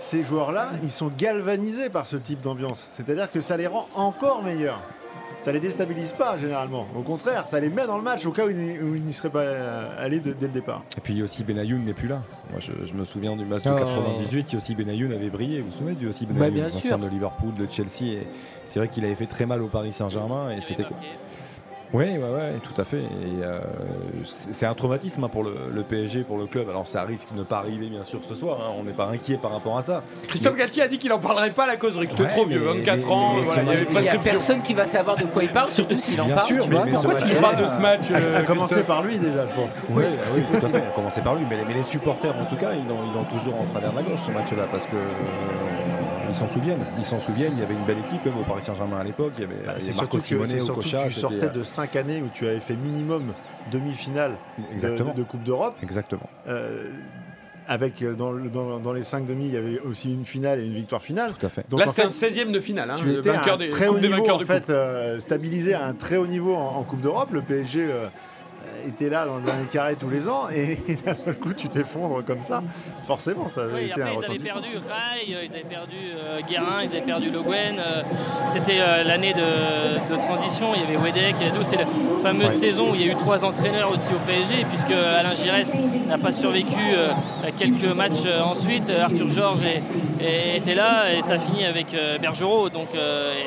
[0.00, 2.86] Ces joueurs-là, ils sont galvanisés par ce type d'ambiance.
[2.90, 4.80] C'est-à-dire que ça les rend encore meilleurs.
[5.42, 6.86] Ça les déstabilise pas généralement.
[6.96, 9.02] Au contraire, ça les met dans le match au cas où ils n'y- où ils
[9.02, 10.82] n'y seraient pas euh, allés de- dès le départ.
[10.96, 12.22] Et puis aussi Benayoun n'est plus là.
[12.50, 13.76] Moi je, je me souviens du match de Oh.
[13.76, 15.60] 98, Yossi Benayoun avait brillé.
[15.60, 16.98] Vous vous souvenez du Yossi Bah, Benayoun, bien l'ancien sûr.
[16.98, 18.12] de Liverpool, de Chelsea.
[18.20, 18.26] Et
[18.66, 20.96] c'est vrai qu'il avait fait très mal au Paris Saint-Germain et c'était quoi
[21.94, 23.00] Oui, ouais, ouais, tout à fait.
[23.00, 23.58] Et euh,
[24.24, 26.68] c'est un traumatisme hein, pour le, le PSG, pour le club.
[26.70, 28.58] Alors ça risque de ne pas arriver bien sûr ce soir.
[28.62, 28.72] hein.
[28.78, 30.02] On n'est pas inquiet par rapport à ça.
[30.26, 32.06] Christophe Galtier a dit qu'il n'en parlerait pas à la causerie.
[32.10, 33.32] C'était Ouais, trop vieux, mais- 24 mais- ans.
[33.36, 36.18] mais voilà, il n'y a personne qui va savoir de quoi il parle, surtout s'il
[36.20, 36.46] en Bien parle.
[36.46, 36.84] sûr, tu mais- vois.
[36.86, 38.00] mais Pourquoi tu parles de ce match.
[38.10, 39.68] euh, à commencer Christophe par lui déjà, je pense.
[39.90, 40.82] Oui, oui, tout à fait.
[40.92, 43.18] On commençait par lui, mais les, mais les supporters, en tout cas, ils ont, ils
[43.18, 45.81] ont toujours en travers de la gauche ce match-là parce que euh,
[46.32, 46.84] ils s'en souviennent.
[46.98, 47.52] Ils s'en souviennent.
[47.56, 49.32] Il y avait une belle équipe même au Paris Saint-Germain à l'époque.
[49.38, 51.04] Il y avait, Bah, c'est Marco surtout, que, Simone c'est au Cocha.
[51.08, 53.32] tu sortais euh, de 5 années où tu avais fait minimum
[53.70, 54.32] demi-finale
[54.82, 55.76] de, Coupe d'Europe.
[55.82, 56.28] Exactement.
[56.48, 56.88] Euh,
[57.68, 60.58] avec euh, dans, le- dans- dans les 5 demi, il y avait aussi une finale
[60.60, 61.32] et une victoire finale.
[61.38, 61.64] Tout à fait.
[61.68, 62.90] Donc, Là, c'était un 16ème de finale.
[62.90, 64.68] Hein, tu le étais à vainqueur un des, très haut niveau vainqueurs en de fait,
[64.70, 67.28] euh, stabilisé à un très haut niveau en, en Coupe d'Europe.
[67.32, 68.06] Le PSG euh,
[68.88, 72.22] était là dans le dernier carré tous les ans et, d'un seul coup tu t'effondres
[72.24, 72.62] comme ça.
[73.06, 75.96] Forcément, ça avait Oui, été après un ils avaient perdu Rai, euh, ils avaient perdu
[76.16, 77.78] euh, Guérin, ils avaient perdu Le Guen.
[77.78, 78.02] euh,
[78.52, 81.50] C'était euh, l'année de, de transition, il y avait Wedek, il y.
[81.64, 81.86] C'est la
[82.22, 82.54] fameuse Ouais.
[82.56, 85.74] saison où il y a eu trois entraîneurs aussi au PSG, puisque Alain Giresse
[86.08, 87.08] n'a pas survécu euh,
[87.58, 88.90] quelques matchs ensuite.
[88.90, 89.60] Arthur Georges
[90.20, 91.86] était là et ça finit avec
[92.20, 92.68] Bergerot.
[92.68, 92.98] Donc, et,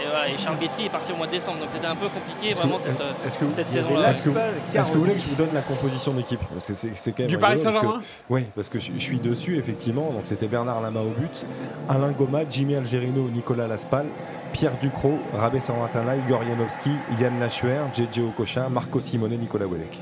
[0.09, 1.59] voilà, et Charles Guetry est parti au mois de décembre.
[1.59, 4.01] Donc c'était un peu compliqué vraiment cette, cette saison-là.
[4.07, 4.33] Laspal,
[4.73, 7.27] Est-ce que vous voulez que Carotti, je vous donne la composition d'équipe C'est- quand même
[7.27, 10.11] Du Paris Saint-Germain Oui, parce que je, je suis dessus, effectivement.
[10.11, 11.45] Donc c'était Bernard Lama au but,
[11.89, 14.05] Alain Goma, Jimmy Algerino, Nicolas Laspal,
[14.53, 19.97] Pierre Ducrot, Rabé Sarantana, Igor Janowski, Yann Lachuer, JJ Okocha, Marco Simone, Nicolas Wedek.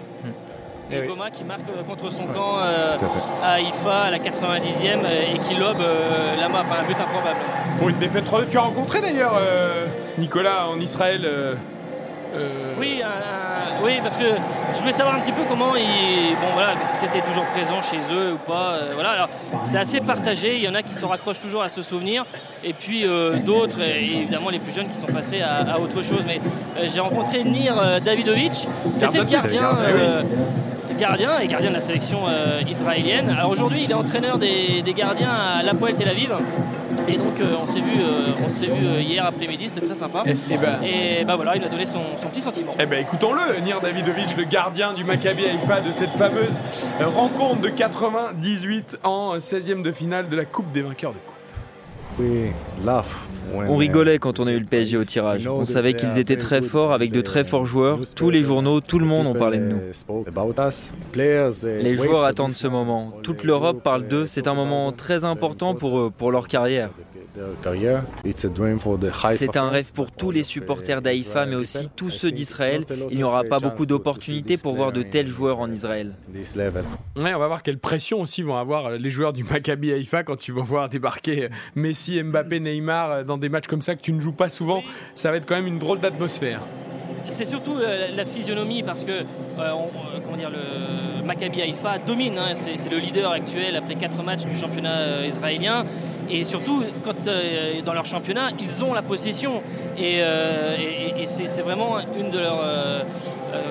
[0.92, 1.08] Eh oui.
[1.08, 2.96] Goma qui marque euh, contre son camp euh,
[3.42, 3.90] à fait.
[3.90, 7.40] à la 90e euh, et qui lobe euh, Lama, enfin un but improbable.
[7.80, 9.88] Pour une défaite 3 Tu as rencontré d'ailleurs euh,
[10.20, 11.26] Nicolas en Israël.
[12.36, 14.24] Euh, euh, Oui, un- un- oui, parce que
[14.76, 17.98] je voulais savoir un petit peu comment ils, bon voilà, si c'était toujours présent chez
[18.14, 18.74] eux ou pas.
[18.76, 19.30] euh, voilà, alors
[19.66, 20.56] c'est assez partagé.
[20.58, 22.26] Il y en a qui se raccrochent toujours à ce souvenir,
[22.64, 26.24] et puis euh, d'autres, évidemment les plus jeunes qui sont passés à, à autre chose.
[26.26, 26.40] Mais
[26.78, 29.70] euh, j'ai rencontré Nir euh, Davidovic, c'était le Gardien,
[30.94, 33.30] le gardien, euh, et gardien de la sélection euh, israélienne.
[33.38, 36.32] Alors aujourd'hui, il est entraîneur des, des gardiens à l'Apoel Tel Aviv.
[37.08, 39.96] Et donc euh, on s'est vu, euh, on s'est vu euh, hier après-midi, c'était très
[39.96, 40.24] sympa.
[40.26, 42.76] Et- et ben- Et bah voilà, il a donné son, son petit sentiment.
[42.80, 46.56] Eh ben écoutons-le, Nir Davidovic, le gardien du Maccabi Haïfa de cette fameuse
[47.16, 51.33] rencontre de 98 en 16e de finale de la Coupe des vainqueurs de coupe.
[53.56, 55.48] On rigolait quand on a eu le PSG au tirage.
[55.48, 58.00] On savait qu'ils étaient très forts avec de très forts joueurs.
[58.16, 59.80] Tous les journaux, tout le monde en parlait de nous.
[61.14, 63.14] Les joueurs attendent ce moment.
[63.24, 64.26] Toute l'Europe parle d'eux.
[64.28, 66.90] C'est un moment très important pour eux, pour leur carrière.
[69.38, 72.86] C'est un rêve pour tous les supporters d'Haïfa, mais aussi tous ceux d'Israël.
[73.10, 76.14] Il n'y aura pas beaucoup d'opportunités pour voir de tels joueurs en Israël.
[77.18, 80.48] Ouais, on va voir quelle pression aussi vont avoir les joueurs du Maccabi Haïfa quand
[80.48, 84.20] ils vont voir débarquer Messi, Mbappé, Neymar dans des matchs comme ça que tu ne
[84.20, 84.84] joues pas souvent.
[85.16, 86.62] Ça va être quand même une drôle d'atmosphère.
[87.30, 89.24] C'est surtout euh, la physionomie parce que euh,
[89.58, 94.24] on- euh, comment dire, le Maccabi Haïfa domine, hein, c'est le leader actuel après 4
[94.24, 95.84] matchs du championnat euh, israélien.
[96.30, 99.62] Et surtout, quand euh, dans leur championnat, ils ont la possession.
[99.98, 100.76] Et, euh,
[101.26, 103.06] c'est vraiment une de leurs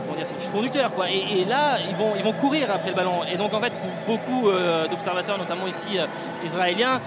[0.07, 1.39] comment dire, c'est le.
[1.39, 3.21] Et, là, ils vont, ils vont courir après le ballon.
[3.33, 3.73] Et donc, en fait,
[4.07, 4.51] pour beaucoup
[4.91, 5.99] d'observateurs, notamment ici
[6.45, 7.01] israéliens,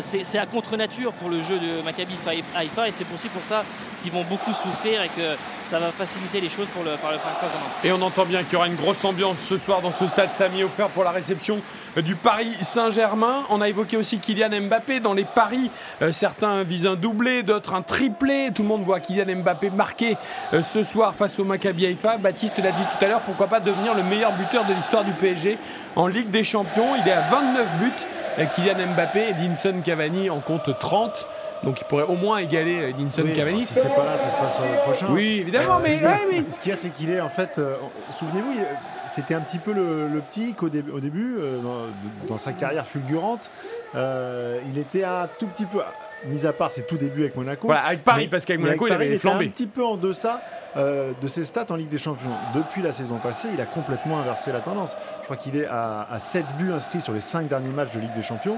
[0.00, 2.14] c'est à contre-nature pour le jeu de Maccabi
[2.54, 2.88] Haïfa.
[2.88, 3.62] Et c'est aussi pour ça
[4.02, 7.18] qu'ils vont beaucoup souffrir et que ça va faciliter les choses pour le, par le
[7.18, 7.66] Saint-Germain.
[7.84, 10.32] Et on entend bien qu'il y aura une grosse ambiance ce soir dans ce stade
[10.32, 11.58] Samy offert pour la réception
[11.96, 13.42] euh, du Paris Saint-Germain.
[13.50, 15.70] On a évoqué aussi Kylian Mbappé dans les paris.
[16.02, 18.50] euh, certains visent un doublé, d'autres un triplé.
[18.54, 20.16] Tout le monde voit Kylian Mbappé marquer
[20.52, 22.16] euh, ce soir face au Maccabi Haïfa.
[22.18, 25.12] Baptiste l'a dit tout à l'heure, pourquoi pas devenir le meilleur buteur de l'histoire du
[25.12, 25.58] PSG
[25.96, 26.96] en Ligue des Champions?
[27.02, 28.46] Il est à 29 buts.
[28.54, 31.26] Kylian Mbappé et Edinson Cavani en compte 30.
[31.64, 33.66] Donc il pourrait au moins égaler Oui, Cavani.
[33.66, 35.06] Si c'est pas là, ce sera sur le prochain.
[35.10, 37.58] Oui, évidemment, mais- ouais, mais- Ce qu'il y a, c'est qu'il est en fait.
[37.58, 37.74] euh,
[38.16, 38.64] Souvenez-vous, il-
[39.08, 42.52] c'était un petit peu le, le petit qu'au dé- au début, euh, dans, dans sa
[42.52, 43.50] carrière fulgurante,
[43.94, 45.78] euh, il était un tout petit peu.
[46.26, 47.68] Mis à part ses tout débuts avec Monaco.
[47.68, 49.46] Voilà, avec Paris, Mais- parce qu'avec Monaco, il Paris, avait était flambé.
[49.46, 50.40] un petit peu en deçà
[50.76, 52.28] euh, de ses stats en Ligue des Champions.
[52.56, 54.96] Depuis la saison passée, il a complètement inversé la tendance.
[55.20, 58.00] Je crois qu'il est à, à 7 buts inscrits sur les 5 derniers matchs de
[58.00, 58.56] Ligue des Champions.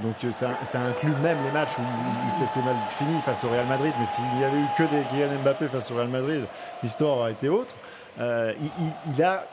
[0.00, 3.48] Donc ça, ça inclut même les matchs où, où ça s'est mal fini face au
[3.50, 3.92] Real Madrid.
[4.00, 6.42] Mais s'il y avait eu que des Kylian Mbappé face au Real Madrid,
[6.82, 7.74] l'histoire aurait été autre.
[8.18, 9.44] Euh, il, il- il a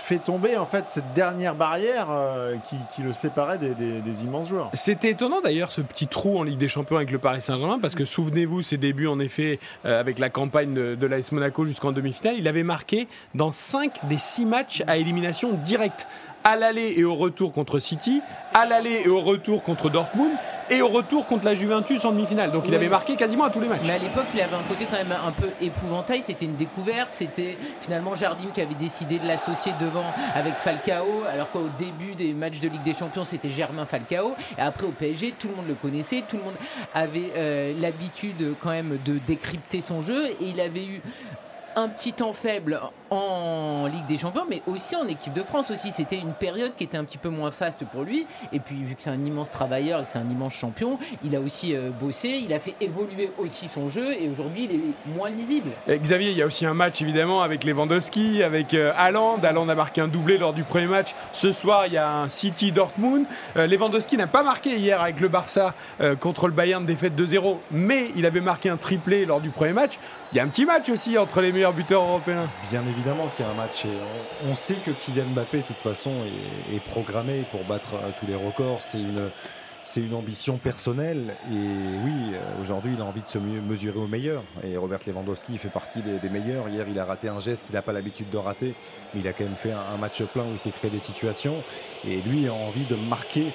[0.00, 2.56] fait tomber en fait cette dernière barrière euh,
[2.94, 4.70] qui, le séparait des immenses joueurs.
[4.74, 7.94] C'était étonnant d'ailleurs ce petit trou en Ligue des Champions avec le Paris Saint-Germain parce
[7.94, 11.92] que souvenez-vous ses débuts en effet euh, avec la campagne de, de l'AS Monaco jusqu'en
[11.92, 16.06] demi-finale, il avait marqué dans 5 des 6 matchs à élimination directe
[16.44, 18.22] à l'aller et au retour contre City,
[18.54, 20.30] à l'aller et au retour contre Dortmund
[20.72, 22.52] et au retour contre la Juventus en demi-finale.
[22.52, 22.76] Donc il Oui.
[22.76, 23.80] avait marqué quasiment à tous les matchs.
[23.86, 26.22] Mais à l'époque, il avait un côté quand même un peu épouvantail.
[26.22, 27.08] C'était une découverte.
[27.10, 31.24] C'était finalement Jardim qui avait décidé de l'associer devant avec Falcao.
[31.28, 34.34] Alors qu'au début des matchs de Ligue des Champions, c'était Germain Falcao.
[34.56, 36.22] Et après, au PSG, tout le monde le connaissait.
[36.28, 36.54] Tout le monde
[36.94, 40.26] avait euh, l'habitude quand même de décrypter son jeu.
[40.40, 41.02] Et il avait eu
[41.76, 42.80] un petit temps faible
[43.10, 45.90] en Ligue des Champions, mais aussi en équipe de France aussi.
[45.90, 48.26] C'était une période qui était un petit peu moins faste pour lui.
[48.52, 51.34] Et puis, vu que c'est un immense travailleur et que c'est un immense champion, il
[51.34, 55.16] a aussi euh, bossé, il a fait évoluer aussi son jeu et aujourd'hui, il est
[55.16, 55.70] moins lisible.
[55.88, 58.92] Xavier, il y a aussi un match évidemment avec Lewandowski, avec euh.
[58.96, 61.14] Haaland a marqué un doublé lors du premier match.
[61.32, 63.24] Ce soir, il y a un City Dortmund.
[63.56, 67.58] Euh, Lewandowski n'a pas marqué hier avec le Barça euh, contre le Bayern, défaite 2-0,
[67.70, 69.98] mais il avait marqué un triplé lors du premier match.
[70.32, 72.48] Il y a un petit match aussi entre les meilleurs buteurs européens.
[72.70, 73.84] Bien évidemment qu'il y a un match.
[73.84, 76.12] Et on, sait que Kylian Mbappé, de toute façon,
[76.70, 78.78] est, est programmé pour battre euh, tous les records.
[78.80, 79.28] C'est une,
[79.90, 81.34] c'est une ambition personnelle.
[81.50, 81.56] Et
[82.04, 84.44] oui, euh, aujourd'hui, il a envie de se mesurer au meilleur.
[84.62, 86.68] Et Robert Lewandowski fait partie des, meilleurs.
[86.68, 88.74] Hier, il a raté un geste qu'il n'a pas l'habitude de rater.
[89.12, 91.56] Mais il a quand même fait un, match plein où il s'est créé des situations.
[92.06, 93.46] Et lui a envie de marquer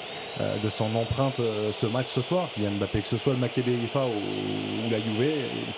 [0.42, 2.50] euh, de son empreinte euh, ce match ce soir.
[2.54, 5.32] Kylian Mbappé, que ce soit le Maccabi Haifa ou, ou la Juve,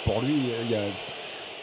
[0.05, 0.81] pour lui, il y a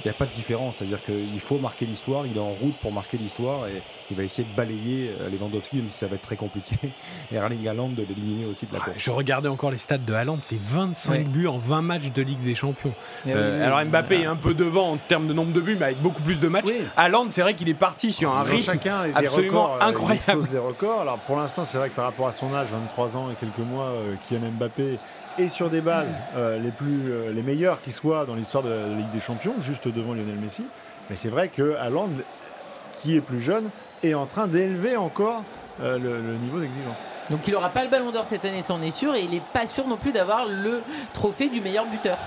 [0.04, 2.92] n'y a pas de différence, c'est-à-dire qu'il faut marquer l'histoire, il est en route pour
[2.92, 6.22] marquer l'histoire et il va essayer de balayer euh, Lewandowski, même si ça va être
[6.22, 6.76] très compliqué,
[7.32, 8.96] et Erling Haaland de l'éliminer aussi de la course.
[8.98, 11.18] Je regardais encore les stats de Haaland, c'est 25 Ouais.
[11.20, 12.92] buts en 20 matchs de Ligue des Champions.
[13.24, 13.84] Mais Euh, oui, oui, alors oui.
[13.86, 16.40] Mbappé est un peu devant en termes de nombre de buts, mais avec beaucoup plus
[16.40, 16.66] de matchs.
[16.96, 20.14] Haaland, c'est vrai qu'il est parti sur un rythme chacun des absolument records, euh, incroyable.
[20.16, 21.00] explosent des records.
[21.00, 23.66] Alors pour l'instant, c'est vrai que par rapport à son âge, 23 ans et quelques
[23.66, 23.90] mois,
[24.28, 24.98] Kylian Mbappé
[25.38, 28.70] et sur des bases euh, les plus euh, les meilleures qui soient dans l'histoire de
[28.70, 30.64] la Ligue des Champions, juste devant Lionel Messi.
[31.10, 32.10] Mais c'est vrai que Haaland,
[33.02, 33.70] qui est plus jeune,
[34.02, 35.42] est en train d'élever encore
[35.82, 36.96] euh, le, le niveau d'exigence.
[37.30, 39.30] Donc il n'aura pas le ballon d'or cette année, ça en est sûr, et il
[39.30, 40.82] n'est pas sûr non plus d'avoir le
[41.14, 42.18] trophée du meilleur buteur,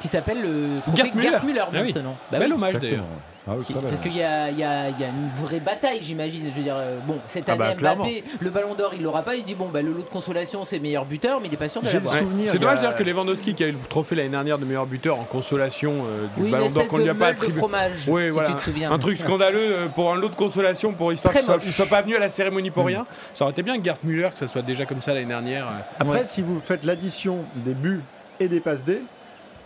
[0.00, 1.30] qui s'appelle le trophée Gerd Müller.
[1.30, 1.92] Gerd Müller Ah oui.
[1.94, 2.16] maintenant.
[2.32, 2.54] Bah Bel oui.
[2.54, 3.04] hommage d'ailleurs.
[3.50, 3.64] Ah oui.
[3.82, 6.42] Parce qu'il y y a- il y a une vraie bataille, j'imagine.
[6.46, 8.04] Je veux dire, euh, bon, cette Ah année, bah, clairement.
[8.04, 9.34] Mbappé, le ballon d'or, il l'aura pas.
[9.34, 11.68] Il dit, bon, bah, le lot de consolation, c'est meilleur buteur, mais il n'est pas
[11.68, 12.14] sûr de l'avoir.
[12.14, 12.46] souvenir.
[12.48, 15.18] C'est dommage d'ailleurs que Lewandowski, qui a eu le trophée l'année dernière de meilleur buteur
[15.18, 17.58] en consolation euh, du Oui, ballon d'or qu'on lui a pas attribué.
[17.58, 18.48] fromage, Oui, si voilà.
[18.50, 18.92] tu te souviens.
[18.92, 21.86] Un truc scandaleux euh, pour un lot de consolation pour histoire qu'il soit, il soit
[21.86, 23.04] pas venu à la cérémonie pour rien.
[23.34, 25.66] Ça aurait été bien que Gerd Müller, que ça soit déjà comme ça l'année dernière.
[25.66, 25.70] euh.
[25.98, 26.24] Après, Ouais.
[26.24, 28.00] si vous faites l'addition des buts
[28.38, 29.02] et des passes D,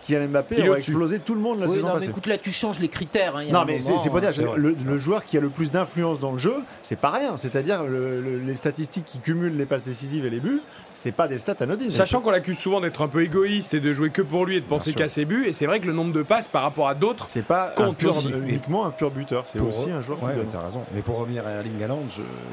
[0.04, 2.38] Kylian Mbappé Il aurait explosé tout le monde la Oui, saison non, mais écoute, là,
[2.38, 3.36] tu changes les critères.
[3.36, 4.32] hein, il y a Non, un mais c'est moment, c'est pas dire, hein.
[4.36, 4.58] c'est vrai.
[4.58, 7.36] le, le joueur qui a le plus d'influence dans le jeu, c'est pas rien.
[7.36, 10.60] C'est-à-dire le- le- les statistiques qui cumulent les passes décisives et les buts,
[10.94, 11.90] c'est pas des stats anodines.
[11.90, 14.60] Sachant qu'on l'accuse souvent d'être un peu égoïste et de jouer que pour lui et
[14.60, 16.88] de penser qu'à ses buts, et c'est vrai que le nombre de passes par rapport
[16.88, 18.30] à d'autres, c'est pas un pur- aussi.
[18.30, 20.48] uniquement un pur buteur, c'est aussi eux- un joueur ouais, qui donne.
[20.50, 20.82] t'as raison.
[20.94, 22.02] Mais pour revenir à Erling Haaland,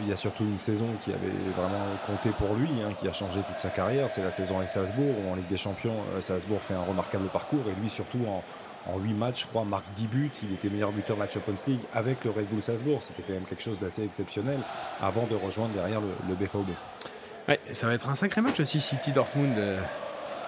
[0.04, 1.19] il y a surtout une saison qui avait
[1.56, 4.10] vraiment compté pour lui, hein, qui a changé toute sa carrière.
[4.10, 7.27] C'est la saison avec Salzbourg, où en Ligue des Champions, euh, Salzbourg fait un remarquable
[7.27, 7.62] parcours.
[7.67, 8.43] Et lui, surtout en,
[8.91, 10.32] en 8 matchs, je crois, marque 10 buts.
[10.43, 13.04] Il était meilleur buteur de la Champions League avec le Red Bull Salzbourg.
[13.04, 14.58] C'était quand même quelque chose d'assez exceptionnel
[15.01, 16.69] avant de rejoindre derrière le, le BVB.
[17.47, 19.58] Ouais, ça va être un sacré match aussi, City Dortmund.
[19.58, 19.80] euh,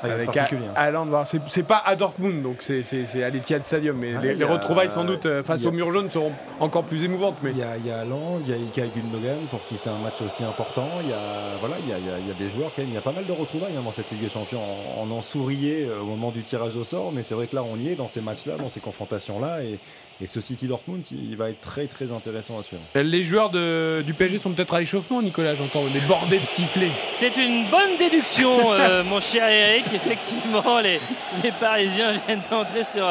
[0.06, 0.46] Ah, avec hein.
[0.76, 4.48] Haaland, voilà, c'est pas à Dortmund, donc c'est- à l'Etihad Stadium, mais Ah, les, a-
[4.48, 7.38] retrouvailles sans doute euh, face a- au mur jaune seront encore plus émouvantes.
[7.42, 9.78] Mais Il y a, il y a Haaland, il y a Ilkay Gundogan pour qui
[9.78, 10.90] c'est un match aussi important.
[11.04, 12.90] Il y a, voilà, il y a, il y des joueurs quand même.
[12.92, 14.60] Il y a pas mal de retrouvailles hein, dans cette Ligue des Champions.
[15.00, 17.56] On, on en souriait euh, au moment du tirage au sort, mais c'est vrai que
[17.56, 19.80] là on y est dans ces matchs-là, dans ces confrontations-là, et,
[20.24, 22.82] et ce City Dortmund, il, va être très très intéressant à suivre.
[22.96, 26.92] les joueurs de- du PSG sont peut-être à l'échauffement, Nicolas, j'entends des bordées de sifflets.
[27.06, 29.86] C'est une bonne déduction, euh, mon cher Eric.
[29.94, 31.00] Effectivement, les,
[31.44, 33.06] les Parisiens viennent d'entrer sur,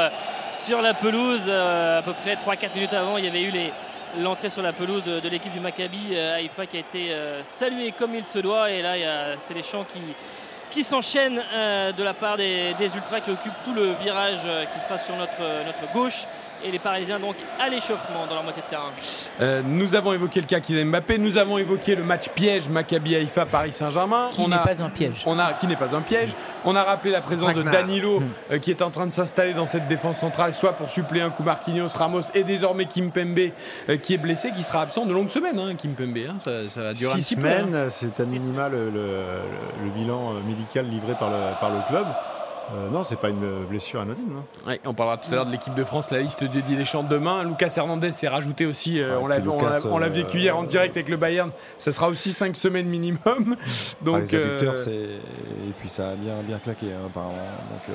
[0.53, 1.42] sur la pelouse.
[1.48, 3.72] euh, à peu près 3-4 minutes avant, il y avait eu les-
[4.20, 7.42] l'entrée sur la pelouse de, de l'équipe du Maccabi euh, Haïfa qui a été euh,
[7.44, 8.70] saluée comme il se doit.
[8.70, 10.01] Et là, il y a- c'est les chants qui,
[10.70, 14.64] qui s'enchaînent euh, de la part des, des Ultras qui occupent tout le virage euh,
[14.72, 16.25] qui sera sur notre, notre gauche.
[16.64, 18.90] Et les Parisiens donc à l'échauffement dans leur moitié de terrain.
[19.40, 23.16] Euh, nous avons évoqué le cas Kylian Mbappé, nous avons évoqué le match piège Maccabi
[23.16, 24.29] Haïfa Paris Saint-Germain.
[24.31, 25.22] Qui n'est a- pas un piège.
[25.27, 26.31] On a, qui n'est pas un piège.
[26.64, 27.62] On a rappelé la présence de.
[27.62, 28.29] Danilo Hmm.
[28.53, 31.31] euh, qui est en train de s'installer dans cette défense centrale, soit pour suppléer un
[31.31, 33.51] coup Marquinhos, Ramos et désormais Kimpembe
[33.88, 35.59] euh, qui est blessé, qui sera absent de longues semaines.
[35.59, 37.46] Hein, Kimpembe, hein, ça, ça va durer un Six peu.
[37.48, 37.59] hein.
[37.61, 41.70] semaines, c'est à minima le, le- le- le bilan euh, médical livré par le, par
[41.70, 42.07] le club.
[42.75, 44.25] Euh, non, c'est pas une blessure anodine.
[44.38, 44.44] hein.
[44.64, 44.68] non.
[44.70, 47.03] Ouais, on parlera tout à l'heure de l'équipe de France, la liste de Didier Deschamps
[47.03, 47.42] demain.
[47.44, 50.57] Lucas Hernandez s'est rajouté aussi, euh, Ouais, on l'a on l'a- on l'a vécu hier
[50.57, 53.20] en euh, direct avec le Bayern, ça sera aussi 5 semaines minimum.
[53.59, 53.64] Ah,
[54.03, 57.33] Donc, les adducteurs, euh, c'est et puis ça a bien bien claqué hein, apparemment.
[57.70, 57.92] Donc euh,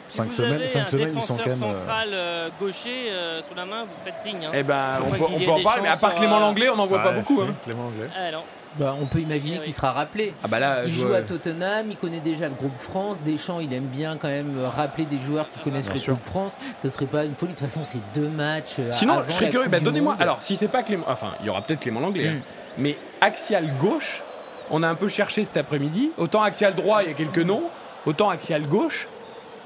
[0.00, 2.08] Si Cinq vous semaines- avez cinq un semaines, ils sont défenseur quand même, euh, central
[2.12, 4.44] euh, gaucher euh, sous la main, vous faites signe.
[4.46, 4.50] hein.
[4.54, 7.02] eh ben, on peut, on en parler, mais à part Clément Langlais, on n'en voit
[7.02, 7.42] pas beaucoup.
[7.42, 7.54] hein.
[7.64, 8.08] Clément Anglais.
[8.16, 8.42] Ah non.
[8.78, 10.32] Bah, on peut imaginer Eh qu'il sera rappelé.
[10.44, 13.20] Ah bah là, Il joue à Tottenham, il connaît déjà le groupe France.
[13.22, 16.14] Deschamps, il aime bien quand même euh, rappeler des joueurs qui connaissent Bien le sûr.
[16.14, 16.56] groupe France.
[16.78, 17.52] Ça serait pas une folie.
[17.54, 18.76] De toute façon, c'est deux matchs.
[18.78, 19.68] euh, Sinon, avant je serais curieux.
[19.68, 20.16] Bah, Donnez-moi.
[20.20, 22.36] Alors, si c'est pas Clément, enfin, il y aura peut-être Clément Langlais, Mm.
[22.36, 22.40] hein.
[22.78, 24.22] mais axial gauche,
[24.70, 26.12] on a un peu cherché cet après-midi.
[26.16, 27.64] Autant axial droit, il y a quelques noms.
[28.06, 29.08] Autant axial gauche,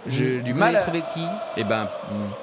[0.07, 0.77] j'ai du Vous mal.
[0.77, 0.81] À...
[0.83, 1.25] trouvé qui?
[1.57, 1.89] Et ben,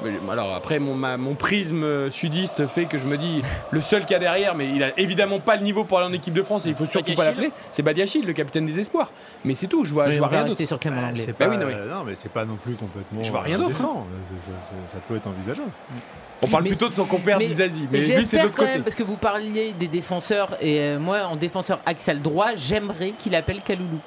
[0.04, 4.02] mm, alors après, mon, ma- mon prisme sudiste fait que je me dis le seul
[4.02, 6.34] qu'il y a derrière, mais il a évidemment pas le niveau pour aller en équipe
[6.34, 7.52] de France et il faut surtout pas l'appeler.
[7.71, 9.12] C'est Badiachil, le capitaine des espoirs.
[9.45, 9.86] Mais c'est tout.
[9.86, 10.63] Je vois, Oui, je on vois rien d'autre.
[10.65, 11.74] sur Clément Bah pas, oui, non, oui.
[11.76, 13.24] euh, non, mais c'est pas non plus complètement.
[13.24, 15.69] Je vois rien d'autre, Ça peut être envisageable.
[16.43, 18.74] On parle Mais- plutôt de son compère mais- d'Izazi, mais lui c'est l'autre quand côté.
[18.76, 23.12] même, parce que vous parliez des défenseurs, et euh, moi, en défenseur axial droit, j'aimerais
[23.12, 24.00] qu'il appelle Kaloulou.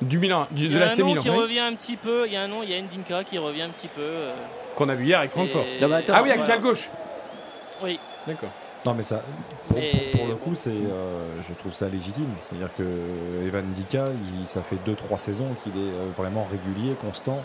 [0.00, 1.74] Du Milan, du- Il de y a la un C nom qui oui, revient un
[1.74, 2.26] petit peu.
[2.26, 4.00] Il y a un nom, il y a Ndinka qui revient un petit peu.
[4.00, 4.32] euh,
[4.76, 5.64] qu'on a vu hier avec Francfort.
[5.80, 6.70] Non, mais attends, Ah oui, axial voilà.
[6.74, 6.88] gauche.
[7.82, 7.98] Oui.
[8.26, 8.48] D'accord.
[8.86, 9.20] Non mais ça,
[9.68, 12.30] pour, Et- pour- pour le coup, c'est, euh, je trouve ça légitime.
[12.40, 12.82] C'est-à-dire que
[13.46, 14.04] Evan Dika,
[14.40, 17.42] il- ça fait 2-3 saisons qu'il est euh, vraiment régulier, constant.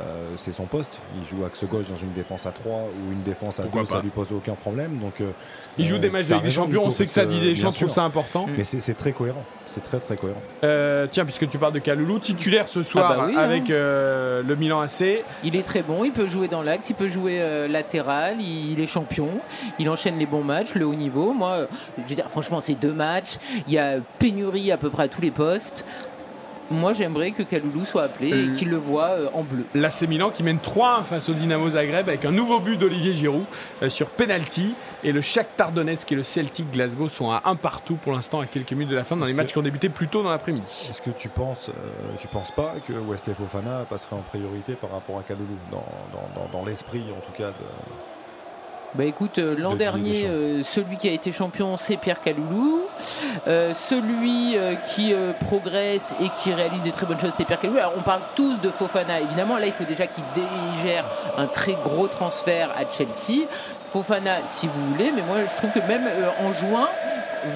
[0.00, 0.02] Euh,
[0.36, 1.00] c'est son poste.
[1.20, 3.86] Il joue axe gauche dans une défense à 3 ou une défense à Pourquoi 2,
[3.86, 4.98] ça lui pose aucun problème.
[4.98, 5.30] Donc, euh,
[5.78, 7.54] Il joue euh, des matchs de Ligue des Champions, on sait que ça dit des
[7.54, 7.94] gens trouvent sûr.
[7.94, 8.46] ça important.
[8.56, 9.42] Mais c'est, très cohérent.
[9.66, 10.40] C'est très très cohérent.
[10.64, 13.40] Euh, tiens, puisque tu parles de Kaloulou, titulaire ce soir bah oui, hein.
[13.40, 15.24] avec euh, le Milan AC.
[15.44, 18.72] Il est très bon, il peut jouer dans l'axe, il peut jouer euh, latéral, il,
[18.72, 19.28] il est champion,
[19.78, 21.32] il enchaîne les bons matchs, le haut niveau.
[21.32, 25.04] Moi, je veux dire, franchement, c'est deux matchs, il y a pénurie à peu près
[25.04, 25.84] à tous les postes.
[26.72, 29.64] Moi j'aimerais que Kaloulou soit appelé et Euh, qu'il le voit euh, en bleu.
[29.74, 33.44] L'AC Milan qui mène 3 face au Dynamo Zagreb avec un nouveau but d'Olivier Giroud
[33.82, 37.94] euh, sur penalty et le Shakhtar Donetsk et le Celtic Glasgow sont à un partout
[37.96, 40.08] pour l'instant à quelques minutes de la fin dans les matchs qui ont débuté plus
[40.08, 40.86] tôt dans l'après-midi.
[40.90, 41.72] Est-ce que tu penses, euh,
[42.20, 46.42] tu penses pas que Wesley Fofana passerait en priorité par rapport à Kaloulou dans, dans-
[46.42, 47.54] dans- dans l'esprit en tout cas de...
[48.94, 52.82] Bah écoute, euh, l'an dernier, euh, celui qui a été champion, c'est Pierre Kaloulou.
[53.48, 55.14] Euh, celui euh, qui
[55.46, 57.78] progresse et qui réalise des très bonnes choses, c'est Pierre Kaloulou.
[57.78, 59.56] Alors on parle tous de Fofana, évidemment.
[59.56, 61.06] Là, il faut déjà qu'il digère
[61.38, 63.46] un très gros transfert à Chelsea.
[63.90, 66.06] Fofana, si vous voulez, mais moi je trouve que même
[66.40, 66.88] en juin,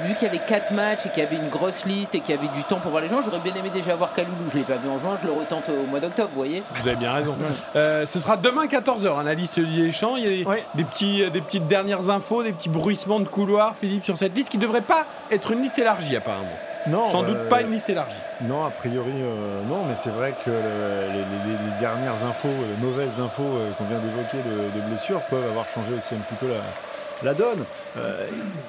[0.04, 2.34] vu qu'il y avait 4 matchs et qu'il y avait une grosse liste et qu'il
[2.34, 4.36] y avait du temps pour voir les gens, j'aurais bien aimé déjà voir Kaloulou.
[4.52, 6.62] Je l'ai pas vu en juin, je le retente au mois d'octobre, vous voyez.
[6.74, 7.34] Vous avez bien raison.
[7.76, 10.16] Euh, ce sera demain 14h, hein, la liste des champs.
[10.16, 13.28] Il y a des, des petits, euh, des petites dernières infos, des petits bruissements de
[13.28, 16.46] couloir, Philippe, sur cette liste qui ne devrait pas être une liste élargie apparemment.
[16.88, 18.14] Non, Sans euh, doute pas une liste élargie.
[18.42, 22.46] Non, a priori, euh, non, mais c'est vrai que le- les, les- les dernières infos,
[22.48, 26.18] les mauvaises infos euh, qu'on vient d'évoquer de, de blessures peuvent avoir changé aussi un
[26.18, 26.60] petit peu la,
[27.22, 27.64] la donne.
[27.96, 28.26] Euh,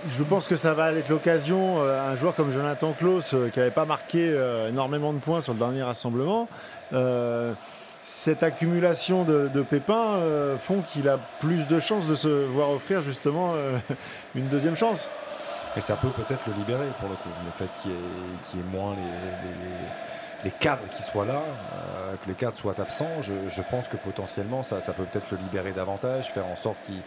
[0.10, 3.60] je pense que ça va être l'occasion, euh, un joueur comme Jonathan Klaus, euh, qui
[3.60, 4.36] n'avait pas marqué
[4.70, 6.48] énormément de points sur le dernier rassemblement,
[8.04, 10.22] cette accumulation de, pépins
[10.60, 13.54] font qu'il a plus de chances de se voir offrir justement
[14.36, 15.10] une deuxième chance.
[15.76, 17.30] Et ça peut peut-être le libérer pour le coup.
[17.46, 18.96] Le fait qu'il y ait, moins
[20.44, 21.42] les, cadres qui soient là,
[22.24, 26.32] que les cadres soient absents, je, pense que potentiellement ça peut peut-être le libérer davantage,
[26.32, 27.02] faire en sorte qu'il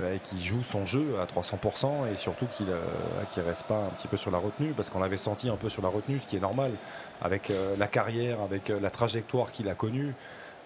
[0.00, 4.08] euh, qu'il joue son jeu à 300% et surtout qu'il ne reste pas un petit
[4.08, 6.36] peu sur la retenue, parce qu'on l'avait senti un peu sur la retenue, ce qui
[6.36, 6.72] est normal,
[7.20, 10.14] avec euh, la carrière, avec euh, la trajectoire qu'il a connue.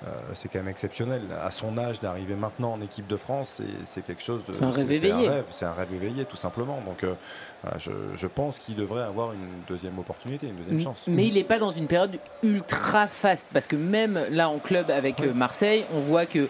[0.04, 1.22] Euh, c'est quand même exceptionnel.
[1.44, 4.52] À son âge, d'arriver maintenant en équipe de France, c'est- c'est quelque chose de.
[4.52, 5.30] C'est un rêve c'est éveillé.
[5.52, 6.80] c'est un rêve éveillé, tout simplement.
[6.86, 7.14] Donc, euh,
[7.62, 11.04] voilà, je, je pense qu'il devrait avoir une deuxième opportunité, une deuxième chance.
[11.06, 14.90] Mais il n'est pas dans une période ultra faste parce que même là en club
[14.90, 16.46] avec euh, Marseille, on voit que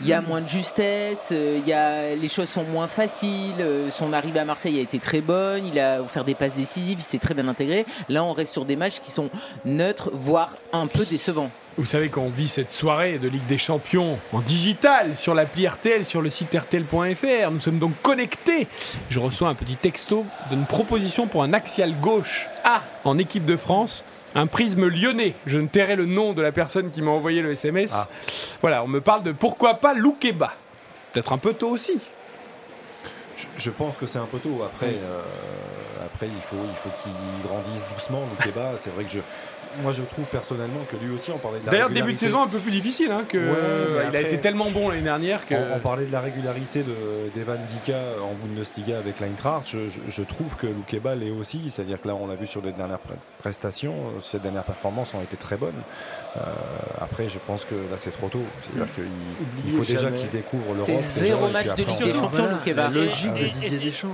[0.00, 3.54] il y a moins de justesse, il y a les choses sont moins faciles.
[3.90, 7.02] Son arrivée à Marseille a été très bonne, il a offert des passes décisives, il
[7.02, 7.86] s'est très bien intégré.
[8.08, 9.30] Là, on reste sur des matchs qui sont
[9.64, 11.50] neutres, voire un peu décevants.
[11.78, 16.04] Vous savez qu'on vit cette soirée de Ligue des Champions en digital sur l'appli RTL,
[16.04, 17.52] sur le site RTL.fr.
[17.52, 18.66] Nous sommes donc connectés.
[19.10, 22.48] Je reçois un petit texto d'une proposition pour un axial gauche
[23.04, 24.02] en équipe de France.
[24.34, 25.34] Un prisme lyonnais.
[25.46, 27.94] Je ne tairai le nom de la personne qui m'a envoyé le SMS.
[27.94, 28.08] Ah.
[28.60, 30.54] Voilà, on me parle de pourquoi pas Loukeba.
[31.12, 32.00] Peut-être un peu tôt aussi.
[33.36, 34.64] Je, je pense que c'est un peu tôt.
[34.64, 35.22] Après, euh,
[36.04, 38.22] après il faut il faut qu'il grandisse doucement.
[38.32, 39.20] Le Keba, c'est vrai que je,
[39.82, 42.42] moi je trouve personnellement que lui aussi, on parlait de la D'ailleurs, début de saison
[42.42, 43.10] un peu plus difficile.
[43.10, 45.54] Hein, que, Ouais, mais il a été tellement bon l'année dernière que.
[45.54, 49.68] On, on parlait de la régularité de- d'Evan Dika en Bundesliga avec l'Eintracht.
[49.68, 51.70] Je, je- je trouve que Loukeba l'est aussi.
[51.70, 53.94] C'est-à-dire que là, on l'a vu sur les dernières pre- prestations.
[54.22, 55.72] Ces dernières performances ont été très bonnes.
[56.36, 56.40] Euh,
[57.00, 58.42] après, je pense que là, c'est trop tôt.
[58.62, 59.04] C'est-à-dire qu'il
[59.66, 60.88] il faut déjà qu'il découvre l'Europe.
[60.88, 62.82] C'est zéro match de après, Ligue des on- Champions, Loukeba.
[62.84, 64.08] La logique de Didier Deschamps.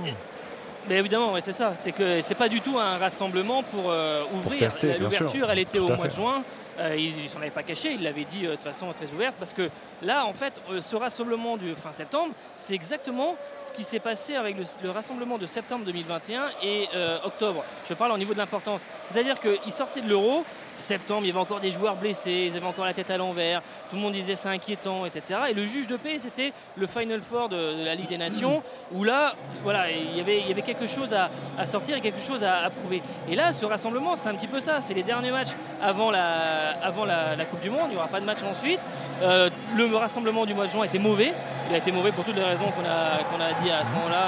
[0.87, 1.73] Mais évidemment, ouais, c'est ça.
[1.77, 4.69] C'est que c'est pas du tout un rassemblement pour euh, ouvrir.
[4.99, 6.43] L'ouverture, elle était Tout au mois de juin.
[6.79, 7.93] Euh, il il s'en avait pas caché.
[7.93, 9.69] Il l'avait dit euh, de façon très ouverte parce que
[10.01, 14.35] là, en fait, euh, ce rassemblement du fin septembre, c'est exactement ce qui s'est passé
[14.35, 16.87] avec le, le rassemblement de septembre 2021 et
[17.23, 17.63] octobre.
[17.89, 18.81] Je parle au niveau de l'importance.
[19.05, 20.43] C'est-à-dire qu'ils sortaient de l'Euro.
[20.77, 23.61] Septembre, il y avait encore des joueurs blessés, ils avaient encore la tête à l'envers.
[23.95, 25.39] Tout le monde disait c'est inquiétant, etc.
[25.51, 28.61] Et le juge de paix, c'était le Final Four de, la Ligue des Nations,
[28.93, 32.01] où là, voilà, il y avait, il y avait quelque chose à, à sortir et
[32.01, 33.01] quelque chose à, prouver.
[33.29, 34.81] Et là, ce rassemblement, c'est un petit peu ça.
[34.81, 37.85] C'est les derniers matchs avant la, avant la, Coupe du Monde.
[37.85, 38.81] Il n'y aura pas de match ensuite.
[39.21, 41.31] Euh, le rassemblement du mois de juin était mauvais.
[41.69, 43.91] Il a été mauvais pour toutes les raisons qu'on a, qu'on a dit à ce
[43.91, 44.27] moment-là,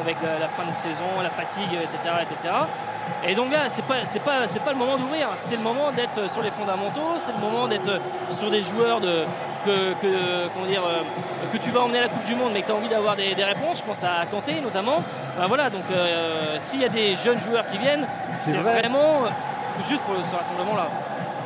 [0.00, 2.16] avec la, la fin de saison, la fatigue, etc.
[2.20, 2.52] etc.
[3.26, 5.28] Et donc là, c'est pas, c'est pas, c'est pas le moment d'ouvrir.
[5.44, 7.16] C'est le moment d'être sur les fondamentaux.
[7.24, 8.00] C'est le moment d'être
[8.38, 9.00] sur des joueurs
[9.64, 11.02] que, que, comment dire, euh,
[11.52, 13.16] que tu vas emmener à la Coupe du Monde, mais que tu as envie d'avoir
[13.16, 13.78] des, des réponses.
[13.78, 15.02] Je pense à Kanté notamment.
[15.38, 18.80] Ben voilà, donc euh, s'il y a des jeunes joueurs qui viennent, C'est c'est vrai.
[18.80, 19.28] vraiment euh,
[19.88, 20.86] juste pour ce rassemblement-là.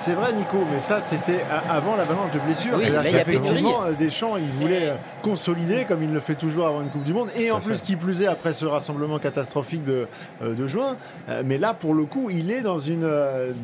[0.00, 2.74] C'est vrai, Nico, mais ça, c'était avant l'avalanche de blessures.
[2.76, 3.90] Oui, là, il y a qu'effectivement, pénurie.
[3.90, 7.12] euh, Deschamps, il voulait euh, consolider, comme il le fait toujours avant une Coupe du
[7.12, 7.82] Monde, et en plus, fait.
[7.84, 10.06] qui plus est, après ce rassemblement catastrophique de,
[10.42, 10.96] euh, de juin.
[11.44, 13.11] Mais là, pour le coup, il est dans une,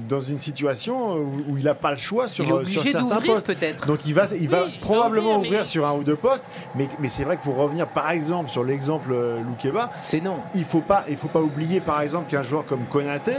[0.09, 2.91] dans une situation où, où il n'a pas le choix sur, Il est sur obligé
[2.91, 3.47] certains postes.
[3.47, 3.87] peut-être.
[3.87, 6.17] Donc il va, il va Oui, il va probablement ouvrir, mais- sur un ou deux
[6.17, 6.45] postes,
[6.75, 9.15] mais, mais c'est vrai que pour revenir par exemple sur l'exemple
[9.47, 10.37] Loukeba, C'est non.
[10.55, 13.33] il faut pas, il faut pas oublier par exemple qu'un joueur comme Konaté,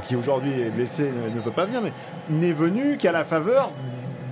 [0.00, 1.92] qui aujourd'hui est blessé, ne peut pas venir, mais
[2.30, 3.70] n'est venu qu'à la faveur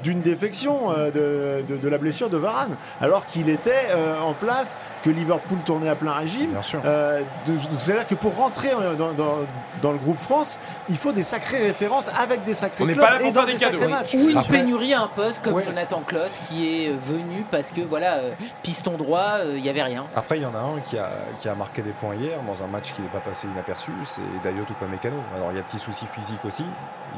[0.03, 3.89] d'une défection de, de, la blessure de Varane, alors qu'il était
[4.23, 6.51] en place, que Liverpool tournait à plein régime.
[6.63, 9.37] C'est-à-dire que pour rentrer dans, dans,
[9.83, 13.33] dans, le groupe France, il faut des sacrées références avec des sacrés clubs pas et
[13.33, 14.15] dans des, sacrés matchs.
[14.15, 18.19] Ou une pénurie à un poste comme Jonathan Kloss qui est venu parce que voilà,
[18.63, 20.05] piston droit, il n'y avait rien.
[20.15, 21.09] Après, il y en a un qui a,
[21.41, 24.21] qui a marqué des points hier dans un match qui n'est pas passé inaperçu, c'est
[24.43, 25.17] Dayot Mécano.
[25.37, 26.65] Alors il y a petit souci physique aussi,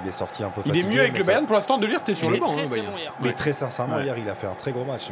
[0.02, 0.80] il est sorti un peu fatigué.
[0.80, 2.54] Il est mieux avec le Bayern pour l'instant de lire, t'es sur le banc.
[2.58, 2.66] Hein,
[3.20, 5.10] mais très sincèrement, hier il a fait un très gros match.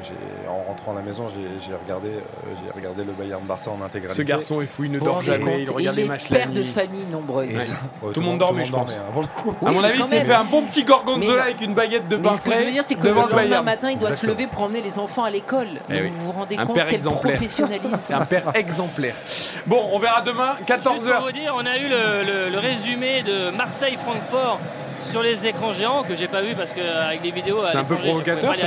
[0.48, 4.22] En rentrant à la maison, j'ai regardé, euh, j'ai regardé le Bayern Barça en intégralité.
[4.22, 6.54] Ce garçon est fou, il ne dort jamais, il regarde les matchs la nuit.
[6.54, 7.74] de famille nombreuses.
[8.12, 8.98] Tout le monde dormait, je pense.
[8.98, 12.32] À mon avis, il s'est fait un bon petit gorgonzola avec une baguette de pain
[12.32, 12.36] frais.
[12.36, 14.62] Ce que je veux dire, c'est que le lendemain matin, il doit se lever pour
[14.62, 15.68] emmener les enfants à l'école.
[15.90, 17.98] Eh vous vous rendez compte quel professionnalisme.
[18.02, 19.14] C'est un père exemplaire.
[19.66, 21.22] Bon, on verra demain, 14h.
[21.22, 24.58] vous dire, on a eu le résumé de Marseille-Francfort
[25.12, 27.58] sur les écrans géants que j'ai pas vu parce qu'avec les vidéos.
[27.70, 28.66] C'est un peu provocateur, ça,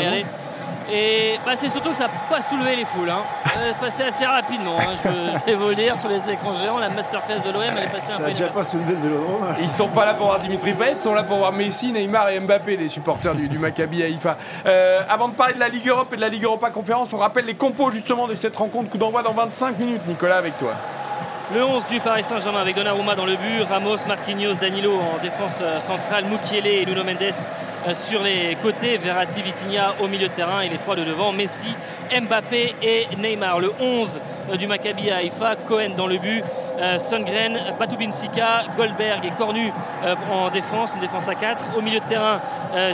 [0.91, 3.09] et bah, c'est surtout que ça n'a pas soulevé les foules.
[3.09, 3.23] Hein.
[3.55, 4.77] C'est passé assez rapidement.
[4.79, 5.09] Hein.
[5.47, 6.77] Je vais vous le dire sur les écrans géants.
[6.77, 8.23] La masterclass de l'OM, elle est passée un peu.
[8.23, 9.55] Ça déjà pas soulevé le vélodrome.
[9.59, 12.29] Ils sont pas là pour voir Dimitri Payet, ils sont là pour voir Messi, Neymar
[12.29, 14.37] et Mbappé, les supporters du, du Maccabi Haïfa.
[14.67, 17.17] Euh, avant de parler de la Ligue Europe et de la Ligue Europa Conférence, on
[17.17, 20.01] rappelle les compos justement de cette rencontre coup d'envoi dans 25 minutes.
[20.07, 20.73] Nicolas, avec toi.
[21.53, 25.59] Le 11 du Paris Saint-Germain avec Donnarumma dans le but, Ramos, Marquinhos, Danilo en défense
[25.61, 30.33] euh, centrale, Mukiele et Nuno Mendes euh, sur les côtés, Verratti, Vitinha au milieu de
[30.33, 31.67] terrain et les trois de devant, Messi,
[32.19, 33.59] Mbappé et Neymar.
[33.59, 34.19] Le 11
[34.53, 36.43] euh, du Maccabi à Haïfa, Cohen dans le but,
[36.99, 39.71] Songren, Batubinsika, Goldberg et Cornu
[40.29, 41.77] en défense, une défense à 4.
[41.77, 42.37] Au milieu de terrain,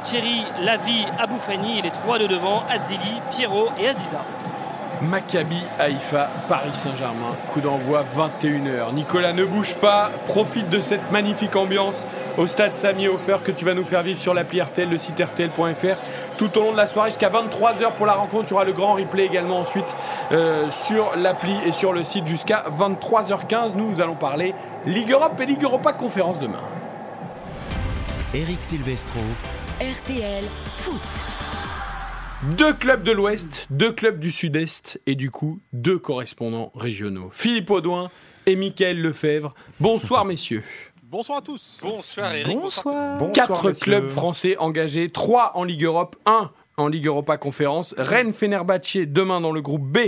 [0.04, 4.20] Thierry, Lavi, Aboufani et les trois de devant, Azili, Pierrot et Aziza.
[5.10, 7.36] Maccabi Haïfa, Paris Saint-Germain.
[7.54, 8.94] Coup d'envoi 21h.
[8.94, 10.12] Nicolas, ne bouge pas.
[10.28, 12.06] Profite de cette magnifique ambiance
[12.38, 15.20] au stade Sami Hofer que tu vas nous faire vivre sur l'appli RTL, le site
[15.20, 15.98] RTL.fr
[16.38, 18.46] tout au long de la soirée jusqu'à 23h pour la rencontre.
[18.46, 19.96] Tu auras le grand replay également ensuite
[20.32, 23.76] euh, sur l'appli et sur le site jusqu'à 23h15.
[23.76, 26.62] Nous, nous allons parler Ligue Europe et Ligue Europa conférence demain.
[28.34, 29.20] Eric Silvestro.
[29.80, 30.44] RTL
[30.78, 31.31] Foot.
[32.44, 37.30] Deux clubs de l'Ouest, deux clubs du Sud-Est et du coup deux correspondants régionaux.
[37.32, 38.10] Philippe Audouin
[38.48, 39.54] et Mickaël Lefebvre.
[39.80, 40.64] Bonsoir messieurs.
[41.04, 41.78] Bonsoir à tous.
[41.84, 42.58] Bonsoir Eric.
[42.58, 43.32] Bonsoir.
[43.32, 47.94] Quatre clubs français engagés, trois en Ligue Europe, un en Ligue Europa Conférence.
[48.00, 50.00] Rennes Fenerbahçe demain dans le groupe B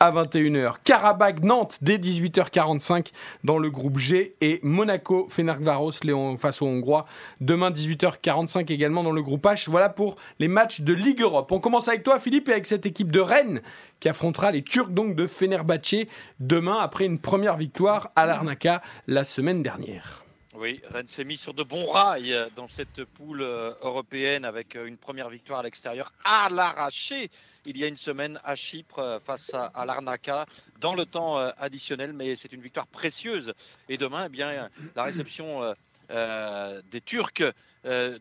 [0.00, 0.74] à 21h.
[0.84, 3.08] Karabakh Nantes dès 18h45
[3.42, 7.04] dans le groupe G et Monaco Fenerbahçe Léon face aux Hongrois
[7.40, 9.68] demain 18h45 également dans le groupe H.
[9.68, 11.50] Voilà pour les matchs de Ligue Europe.
[11.50, 13.60] On commence avec toi Philippe et avec cette équipe de Rennes
[13.98, 16.06] qui affrontera les Turcs donc de Fenerbahçe
[16.38, 20.24] demain après une première victoire à Larnaca la semaine dernière.
[20.54, 24.86] Oui, Rennes s'est mis sur de bons rails dans cette poule euh, européenne avec euh,
[24.86, 27.30] une première victoire à l'extérieur à l'arraché
[27.64, 30.46] il y a une semaine à Chypre euh, face à, l'Arnaca
[30.80, 33.52] dans le temps euh, additionnel, mais c'est une victoire précieuse.
[33.88, 35.74] Et demain, eh bien, la réception
[36.10, 37.42] euh, des Turcs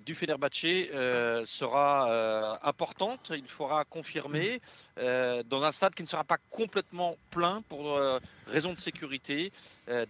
[0.05, 0.89] du Fenerbahçe
[1.45, 3.31] sera importante.
[3.35, 4.61] Il faudra confirmer
[4.97, 7.99] dans un stade qui ne sera pas complètement plein pour
[8.47, 9.51] raison de sécurité.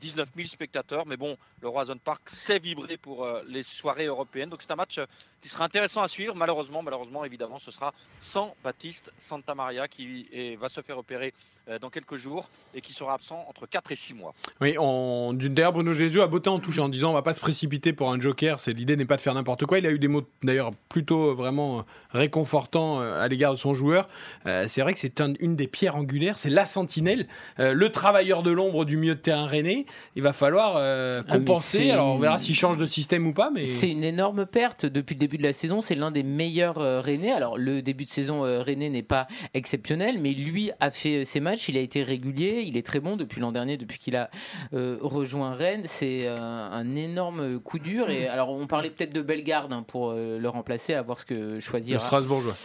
[0.01, 4.49] 19 000 spectateurs, mais bon, le Roison Park sait vibrer pour les soirées européennes.
[4.49, 4.99] Donc c'est un match
[5.41, 6.33] qui sera intéressant à suivre.
[6.35, 11.31] Malheureusement, malheureusement, évidemment, ce sera sans Baptiste Santa Maria qui va se faire opérer
[11.69, 14.33] euh, dans quelques jours et qui sera absent entre 4 et 6 mois.
[14.61, 15.33] Oui, on...
[15.33, 18.09] d'ailleurs, Bruno Jésus a botté en touche en disant on va pas se précipiter pour
[18.09, 18.57] un joker.
[18.67, 19.77] L'idée n'est pas de faire n'importe quoi.
[19.77, 21.81] Il a eu des mots d'ailleurs plutôt euh, vraiment euh,
[22.11, 24.07] réconfortants à l'égard de son joueur.
[24.45, 27.27] c'est vrai que c'est une des pierres angulaires, c'est la sentinelle,
[27.57, 27.91] le
[28.43, 29.85] de l'ombre du milieu de terrain René.
[30.15, 31.91] Il va falloir ah, compenser.
[31.91, 33.49] Alors on verra s'il change de système ou pas.
[33.53, 35.81] Mais c'est une énorme perte depuis le début de la saison.
[35.81, 37.01] C'est l'un des meilleurs euh,
[37.35, 41.39] Alors le début de saison euh, n'est pas exceptionnel, mais lui a fait euh, ses
[41.39, 41.69] matchs.
[41.69, 42.63] Il a été régulier.
[42.65, 44.29] Il est très bon depuis l'an dernier, depuis qu'il a
[44.73, 45.83] euh, rejoint Rennes.
[45.85, 48.09] C'est un énorme coup dur.
[48.09, 51.59] Et alors on parlait peut-être de Bellegarde hein, pour le remplacer, à voir ce que
[51.59, 51.97] choisir.
[51.97, 52.55] Le Strasbourgeois.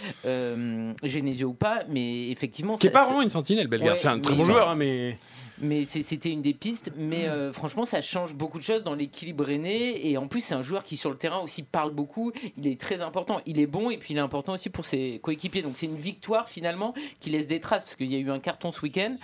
[1.02, 2.76] Genesio ou pas, mais effectivement.
[2.76, 3.98] Qui n'est pas vraiment une sentinelle, Bellegarde.
[3.98, 5.16] c'est un très bon joueur, hein, mais
[5.62, 6.92] mais c'était une des pistes.
[6.96, 10.08] Mais euh, franchement, ça change beaucoup de choses dans l'équilibre aîné.
[10.10, 12.32] Et en plus, c'est un joueur qui, sur le terrain, aussi parle beaucoup.
[12.58, 13.40] Il est très important.
[13.46, 15.62] Il est bon et puis il est important aussi pour ses coéquipiers.
[15.62, 18.40] Donc c'est une victoire finalement qui laisse des traces parce qu'il y a eu un
[18.40, 19.16] carton ce week-end.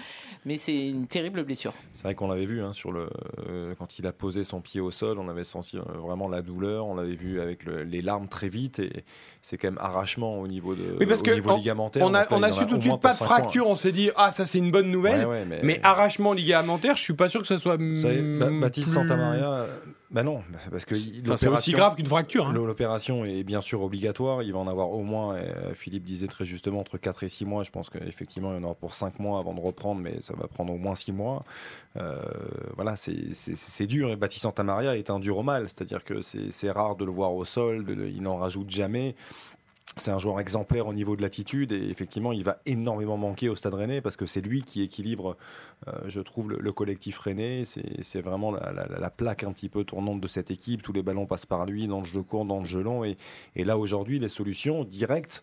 [0.44, 1.72] Mais c'est une terrible blessure.
[1.94, 3.08] C'est vrai qu'on l'avait vu hein, sur le,
[3.48, 5.18] euh, quand il a posé son pied au sol.
[5.18, 6.86] On avait senti euh, vraiment la douleur.
[6.86, 8.78] On l'avait vu avec les larmes très vite.
[8.78, 9.04] Et
[9.42, 12.04] c'est quand même arrachement au niveau, de, oui, parce que niveau ligamentaire.
[12.06, 13.66] On a, on a su tout de suite pas de fracture.
[13.66, 15.26] On s'est dit, ah, ça c'est une bonne nouvelle.
[15.48, 15.60] mais...
[15.62, 17.76] mais arrachement ligamentaire, je suis pas sûr que ça soit.
[17.76, 18.20] Vous savez,
[18.60, 19.66] Baptiste Santamaria
[20.10, 22.48] Bah non, parce que c'est aussi grave qu'une fracture.
[22.48, 22.52] Hein.
[22.54, 24.42] L'opération est bien sûr obligatoire.
[24.42, 27.44] Il va en avoir au moins, euh, Philippe disait très justement, entre 4 et 6
[27.44, 27.62] mois.
[27.62, 30.32] Je pense qu'effectivement, il y en aura pour 5 mois avant de reprendre, mais ça
[30.34, 31.44] va prendre au moins 6 mois.
[31.96, 32.22] Euh,
[32.76, 34.10] voilà, c'est dur.
[34.10, 35.68] Et Baptiste Santamaria est un dur au mal.
[35.68, 39.14] C'est-à-dire que c'est rare de le voir au sol, de, il n'en rajoute jamais
[40.00, 43.56] c'est un joueur exemplaire au niveau de l'attitude et effectivement il va énormément manquer au
[43.56, 45.36] Stade Rennais parce que c'est lui qui équilibre,
[45.86, 47.64] euh, je trouve, le, collectif Rennais.
[47.64, 50.82] C'est vraiment la, plaque un petit peu tournante de cette équipe.
[50.82, 53.16] Tous les ballons passent par lui dans le jeu court, dans le jeu long et,
[53.56, 55.42] et là aujourd'hui les solutions directes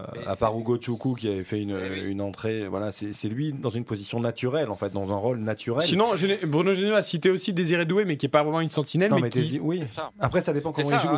[0.00, 3.70] euh, à part Hugo Choukou qui avait fait une, une entrée, voilà, c'est lui dans
[3.70, 5.86] une position naturelle, en fait, dans un rôle naturel.
[5.86, 6.14] Sinon,
[6.48, 9.14] Bruno Genio a cité aussi Désiré Doué, mais qui n'est pas vraiment une sentinelle.
[9.22, 9.60] mais, qui...
[9.62, 9.84] oui.
[10.18, 11.16] Après, ça dépend comment il joue.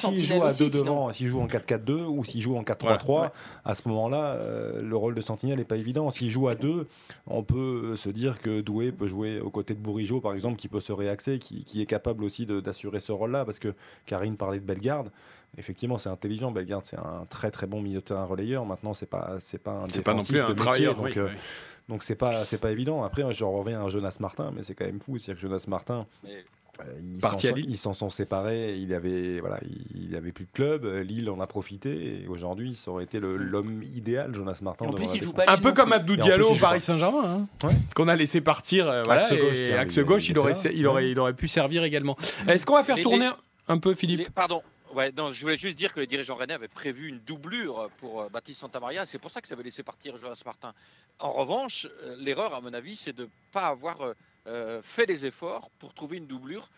[0.00, 3.30] S'il joue, à deux devant, s'il joue en 4-4-2 ou s'il joue en 4-3-3,
[3.64, 6.10] à ce moment-là, euh, le rôle de sentinelle n'est pas évident.
[6.10, 6.88] S'il joue à deux,
[7.28, 10.66] on peut se dire que Doué peut jouer aux côtés de Bourigeau, par exemple, qui
[10.66, 13.72] peut se réaxer, qui, qui est capable aussi d'assurer ce rôle-là, parce que
[14.06, 15.10] Karine parlait de Bellegarde
[15.58, 16.50] effectivement, c'est intelligent.
[16.50, 18.64] Bellegarde, c'est un très très bon milieu de terrain relayeur.
[18.64, 20.94] Maintenant, c'est pas c'est pas un pas non plus un travailleur.
[20.94, 21.28] Donc, euh,
[21.88, 23.04] donc c'est pas c'est pas évident.
[23.04, 26.06] Après, je reviens à Jonas Martin, mais c'est quand même fou, c'est-à-dire que Jonas Martin.
[26.26, 26.40] Euh,
[27.66, 28.76] ils s'en sont séparés.
[28.76, 29.60] Il avait voilà,
[29.94, 30.84] il avait plus de club.
[30.86, 32.22] Lille en a profité.
[32.22, 33.36] Et aujourd'hui, ça aurait été mm.
[33.36, 34.86] l'homme idéal, Jonas Martin.
[35.46, 38.88] un peu comme Abdou Diallo au Paris Saint-Germain, hein, qu'on a laissé partir.
[38.88, 39.26] Euh, voilà,
[39.78, 42.16] axe gauche, il, aurait, il aurait, il aurait pu servir également.
[42.48, 43.30] Est-ce qu'on va faire tourner
[43.68, 44.62] un peu, Philippe Pardon,
[44.94, 48.22] Ouais, non, je voulais juste dire que les dirigeants rennais avaient prévu une doublure pour
[48.22, 49.04] euh, Baptiste Santamaria.
[49.06, 50.72] C'est pour ça que ça avait laissé partir Jonas Martin.
[51.18, 54.14] En revanche, euh, l'erreur, à mon avis, c'est de ne pas avoir
[54.46, 56.70] euh, fait les efforts pour trouver une doublure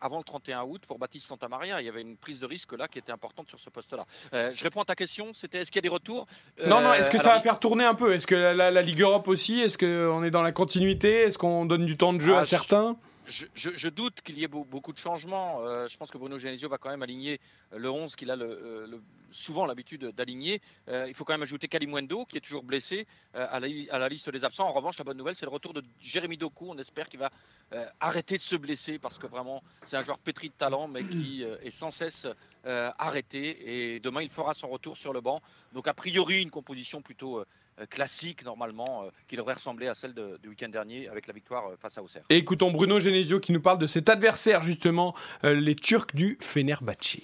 [0.00, 1.80] avant le 31 août pour Baptiste Santamaria.
[1.80, 4.06] Il y avait une prise de risque là qui était importante sur ce poste-là.
[4.32, 5.32] je réponds à ta question.
[5.32, 6.28] C'était est-ce qu'il y a des retours?
[6.64, 6.92] Non, non.
[6.92, 8.14] Est-ce que ça va faire tourner un peu?
[8.14, 9.60] Est-ce que la, Ligue Europe aussi?
[9.60, 11.22] Est-ce qu'on est dans la continuité?
[11.22, 12.92] Est-ce qu'on donne du temps de jeu à ah, certains?
[12.92, 13.09] je,
[13.90, 15.60] doute qu'il y ait beaucoup de changements.
[15.62, 17.40] Euh, je pense que Bruno Genesio va quand même aligner
[17.74, 18.98] le 11 qu'il a euh,
[19.30, 20.60] souvent l'habitude d'aligner.
[20.88, 24.44] Euh, il faut quand même ajouter Kalimwendo, qui est toujours blessé, à la, liste des
[24.44, 24.66] absents.
[24.66, 26.66] En revanche, la bonne nouvelle, c'est le retour de Jérémy Doku.
[26.68, 27.30] On espère qu'il va
[28.00, 31.44] arrêter de se blesser parce que vraiment, c'est un joueur pétri de talent, mais qui
[31.44, 32.26] est sans cesse
[32.64, 33.94] arrêté.
[33.94, 35.40] Et demain, il fera son retour sur le banc.
[35.72, 37.46] Donc, a priori, une composition plutôt euh,
[37.86, 41.76] classique normalement euh, qui devrait ressembler à celle du week-end dernier avec la victoire euh,
[41.80, 42.22] face à Auxerre.
[42.30, 47.18] Et écoutons Bruno Genesio qui nous parle de cet adversaire justement, les Turcs du Fenerbahçe.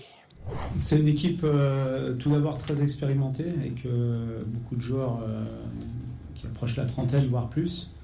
[0.79, 1.45] C'est une équipe
[2.21, 3.87] tout d'abord très expérimentée avec
[4.47, 5.19] beaucoup de joueurs
[6.35, 7.95] qui approchent la trentaine voire plus,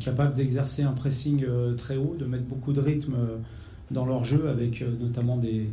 [0.00, 1.46] capables d'exercer un pressing
[1.76, 3.16] très haut, de mettre beaucoup de rythme
[3.90, 5.68] dans leur jeu avec notamment des,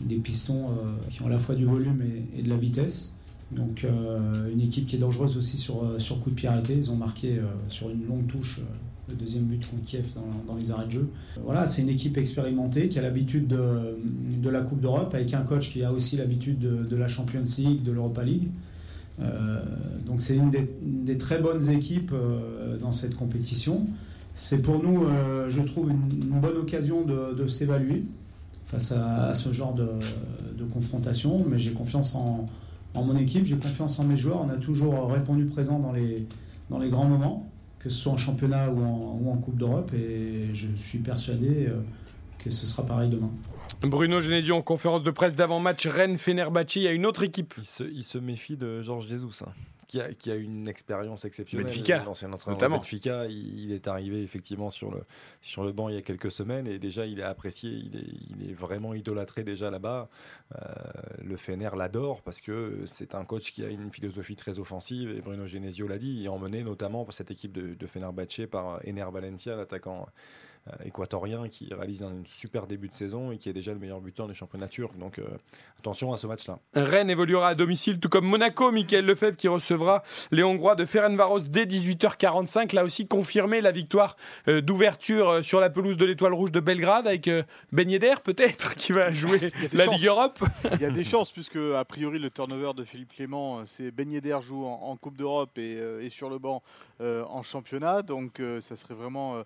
[0.00, 0.76] des pistons
[1.08, 2.04] qui ont à la fois du volume
[2.36, 3.13] et de la vitesse.
[3.54, 6.74] Donc euh, une équipe qui est dangereuse aussi sur, euh, sur coup de pied arrêté.
[6.74, 8.60] Ils ont marqué euh, sur une longue touche
[9.08, 10.14] le deuxième but contre Kiev
[10.46, 11.08] dans, les arrêts de jeu.
[11.44, 15.70] Voilà, c'est une équipe expérimentée qui a l'habitude de, la Coupe d'Europe, avec un coach
[15.70, 18.48] qui a aussi l'habitude de, la Champions League, de l'Europa League.
[20.06, 22.14] donc c'est une des, très bonnes équipes
[22.80, 23.84] dans cette compétition.
[24.32, 25.04] C'est pour nous,
[25.50, 28.04] je trouve, une, bonne occasion de, s'évaluer
[28.64, 32.46] face à, ce genre de confrontation, mais j'ai confiance en,
[32.94, 34.40] en mon équipe, j'ai confiance en mes joueurs.
[34.40, 36.26] On a toujours répondu présent dans les,
[36.70, 39.92] dans les grands moments, que ce soit en championnat ou en, ou en Coupe d'Europe.
[39.94, 41.80] Et je suis persuadé euh,
[42.38, 43.30] que ce sera pareil demain.
[43.82, 46.76] Bruno Genesio en conférence de presse d'avant-match Rennes-Fenerbahçe.
[46.76, 47.54] Il y a une autre équipe.
[47.58, 49.42] Il se, il se méfie de Georges Jesus.
[49.46, 49.52] Hein
[50.18, 51.66] qui a, une expérience exceptionnelle.
[51.66, 52.76] Benfica, l'ancien notamment.
[52.76, 55.02] Benfica, il, est arrivé effectivement sur le,
[55.42, 58.38] sur le banc il y a quelques semaines et déjà il est apprécié, il est,
[58.38, 60.08] il est vraiment idolâtré déjà là-bas.
[60.54, 60.68] Euh,
[61.22, 65.20] le Fener l'adore parce que c'est un coach qui a une philosophie très offensive et
[65.20, 68.80] Bruno Genesio l'a dit, il est emmené notamment pour cette équipe de, de Fenerbahce par
[68.86, 70.08] Ener Valencia, l'attaquant
[70.84, 74.26] équatorien qui réalise un super début de saison et qui est déjà le meilleur buteur
[74.26, 74.96] du championnat turc.
[74.96, 75.24] Donc euh,
[75.78, 76.58] attention à ce match-là.
[76.74, 78.72] Rennes évoluera à domicile, tout comme Monaco.
[78.72, 82.74] Michael Lefebvre qui recevra les Hongrois de Ferencvaros dès 18h45.
[82.74, 84.16] Là aussi, confirmé la victoire
[84.48, 87.28] euh, d'ouverture sur la pelouse de l'Étoile Rouge de Belgrade avec
[87.72, 89.38] Ben Yedder peut-être qui va jouer
[89.72, 90.42] la Ligue Europe.
[90.72, 94.10] Il y a des chances puisque a priori le turnover de Philippe Clément, c'est Ben
[94.10, 96.62] Yedder joue en, Coupe d'Europe et, et, sur le banc
[97.00, 98.02] en championnat.
[98.02, 99.42] Donc ça serait vraiment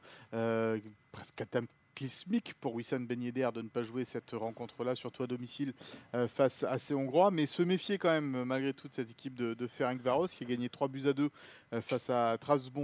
[1.13, 5.73] presque cataclysmique pour Wissam Ben Yedder de ne pas jouer cette rencontre-là, surtout à domicile
[6.15, 7.33] euh, face à ces Hongrois.
[7.33, 9.69] Mais se méfier quand même, malgré tout, de cette équipe de, de
[10.01, 11.29] Varos qui a gagné 3 buts à 2
[11.73, 12.37] euh, face à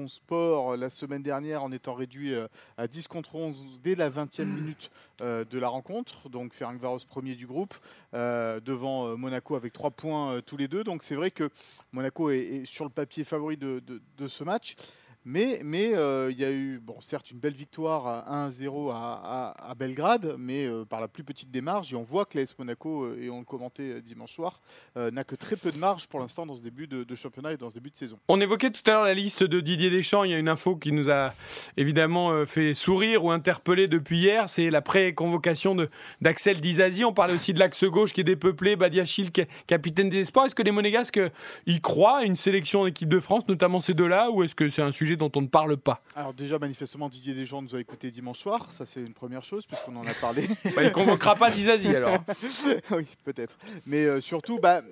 [0.08, 2.34] Sport euh, la semaine dernière en étant réduit
[2.76, 6.28] à 10 contre 11 dès la 20e minute de la rencontre.
[6.28, 7.74] Donc Varos premier du groupe
[8.12, 10.82] devant Monaco avec 3 points tous les deux.
[10.84, 11.50] Donc c'est vrai que
[11.92, 13.82] Monaco est, sur le papier favori de,
[14.18, 14.76] de ce match.
[15.24, 15.90] Mais mais
[16.30, 21.00] il y a eu, bon, certes, une belle victoire 1-0 à, à, Belgrade, mais par
[21.00, 21.92] la plus petite des marges.
[21.92, 24.60] Et on voit que l'AS Monaco, et on le commentait dimanche soir,
[24.96, 27.56] n'a que très peu de marge pour l'instant dans ce début de, de, championnat et
[27.56, 28.18] dans ce début de saison.
[28.28, 30.24] On évoquait tout à l'heure la liste de Didier Deschamps.
[30.24, 31.32] Il y a une info qui nous a
[31.76, 34.48] évidemment fait sourire ou interpeller depuis hier.
[34.48, 35.76] C'est la pré-convocation
[36.20, 37.04] d'Axel Dizazi.
[37.04, 39.30] On parlait aussi de l'axe gauche qui est dépeuplé, Badiachil,
[39.66, 40.46] capitaine des espoirs.
[40.46, 41.20] Est-ce que les Monégasques
[41.66, 44.82] y croient à une sélection d'équipe de France, notamment ces deux-là, ou est-ce que c'est
[44.82, 48.10] un sujet dont on ne parle pas Alors déjà, manifestement, Didier Deschamps nous a écouté
[48.10, 48.70] dimanche soir.
[48.70, 50.48] Ça, c'est une première chose, puisqu'on en a parlé.
[50.76, 52.18] bah, il convoquera pas Dizazi alors.
[52.90, 53.56] oui, peut-être.
[53.86, 54.82] Mais euh, surtout, bah,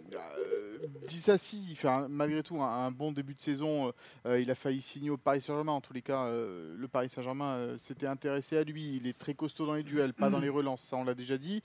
[1.07, 3.89] Dissassi, il fait malgré tout un, bon début de saison.
[3.89, 3.93] Euh,
[4.27, 5.73] euh, il a failli signer au Paris Saint-Germain.
[5.73, 8.97] En tous les cas, euh, le Paris Saint-Germain s'était intéressé à lui.
[8.97, 10.83] Il est très costaud dans les duels, pas dans les relances.
[10.83, 11.63] Ça, on l'a déjà dit.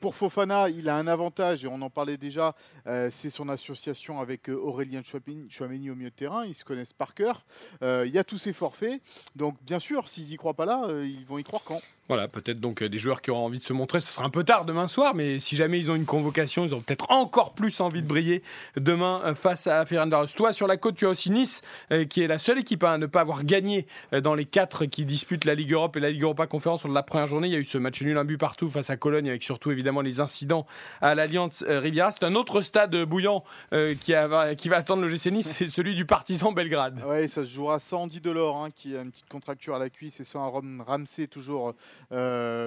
[0.00, 2.54] pour Fofana, il a un avantage et on en parlait déjà.
[2.84, 6.44] c'est son association avec Aurélien Chouameni au milieu de terrain.
[6.44, 7.44] Ils se connaissent par cœur.
[7.82, 9.00] il y a tous ces forfaits.
[9.34, 11.80] Donc, bien sûr, s'ils y croient pas là, ils vont y croire quand?
[12.08, 14.00] Voilà, peut-être donc des joueurs qui auront envie de se montrer.
[14.00, 16.72] Ce sera un peu tard demain soir, mais si jamais ils ont une convocation, ils
[16.72, 18.42] auront peut-être encore plus envie de briller
[18.76, 20.26] demain euh, face à Ferencváros.
[20.34, 22.98] Toi, sur la côte, tu as aussi Nice, euh, qui est la seule équipe à
[22.98, 26.10] ne pas avoir gagné euh, dans les quatre qui disputent la Ligue Europe et la
[26.10, 27.48] Ligue Europa Conférence sur la première journée.
[27.48, 29.70] Il y a eu ce match nul, un but partout face à Cologne, avec surtout
[29.70, 30.66] évidemment les incidents
[31.00, 32.10] à l'Alliance Riviera.
[32.12, 34.14] C'est un autre stade bouillant qui,
[34.56, 37.02] qui, va attendre le GC Nice, c'est celui du Partisan Belgrade.
[37.06, 39.90] Oui, ça se jouera sans Andy Delors, hein, qui a une petite contracture à la
[39.90, 40.50] cuisse, et sans
[40.86, 41.72] Ramsey, toujours euh,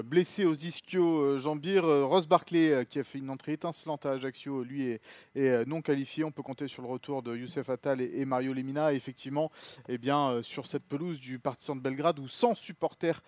[0.04, 4.12] blessé aux ischios euh, jambires, euh, Ross Barclay qui a fait une entrée étincelante à
[4.12, 5.00] Ajaccio, lui
[5.36, 6.24] est, non qualifié.
[6.24, 8.94] On peut compter sur le retour de Youssef Attal et, Mario Lemina.
[8.94, 9.52] effectivement,
[9.88, 13.22] eh bien, sur cette pelouse du Partisan de Belgrade où 100 supporters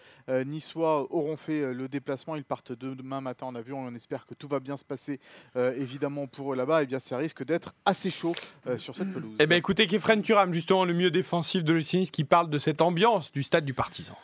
[0.45, 3.79] niçois auront fait le déplacement, ils partent demain matin en avion.
[3.79, 5.19] On espère que tout va bien se passer
[5.55, 6.81] évidemment pour eux là-bas.
[6.81, 8.33] Et eh bien, ça risque d'être assez chaud
[8.77, 9.35] sur cette pelouse.
[9.39, 12.81] Eh bien, écoutez, Kefren Turam, justement, le mieux défensif de l'Océanis, qui parle de cette
[12.81, 14.17] ambiance du stade du Partisan.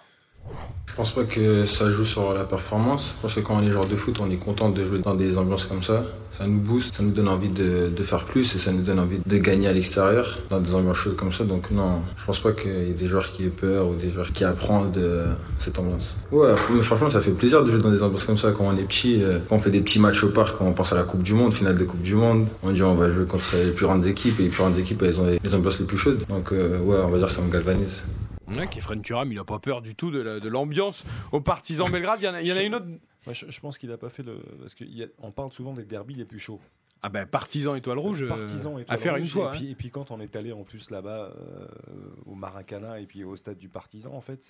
[0.88, 3.14] Je pense pas que ça joue sur la performance.
[3.18, 5.14] Je pense que quand on est joueur de foot, on est content de jouer dans
[5.14, 6.04] des ambiances comme ça.
[6.38, 9.18] Ça nous booste, ça nous donne envie de, faire plus et ça nous donne envie
[9.26, 11.44] de gagner à l'extérieur dans des ambiances chaudes comme ça.
[11.44, 14.12] Donc non, je pense pas qu'il y ait des joueurs qui aient peur ou des
[14.12, 15.26] joueurs qui apprennent de
[15.58, 16.16] cette ambiance.
[16.32, 18.78] Ouais, mais franchement, ça fait plaisir de jouer dans des ambiances comme ça quand on
[18.78, 19.24] est petit.
[19.24, 21.24] Euh, quand on fait des petits matchs au parc, quand on pense à la Coupe
[21.24, 23.86] du Monde, finale de Coupe du Monde, on dit on va jouer contre les plus
[23.86, 26.24] grandes équipes et les plus grandes équipes, elles ont les ambiances les plus chaudes.
[26.30, 28.04] Donc euh, ouais, on va dire ça me galvanise.
[28.48, 32.20] Ouais, Kefren Turam, il n'a pas peur du tout de l'ambiance aux partisans Belgrade.
[32.22, 32.86] Il y en a, il y en a une autre.
[33.32, 34.40] je, pense qu'il n'a pas fait le.
[34.60, 36.62] Parce qu'on parle souvent des derbies les plus chauds.
[37.04, 39.56] Ah ben partisans étoile rouge, euh, partisans à faire une fois.
[39.62, 41.68] Et, puis, quand on est allé en plus là-bas euh,
[42.26, 44.44] au Maracana et puis au stade du partisan, en fait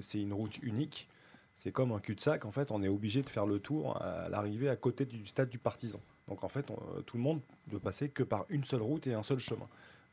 [0.00, 1.08] c'est une route unique.
[1.54, 2.44] C'est comme un cul-de-sac.
[2.44, 5.48] En fait, on est obligé de faire le tour à l'arrivée à côté du stade
[5.48, 6.00] du partisan.
[6.28, 6.66] Donc en fait,
[7.06, 7.40] tout le monde
[7.72, 9.66] ne passer que par une seule route et un seul chemin.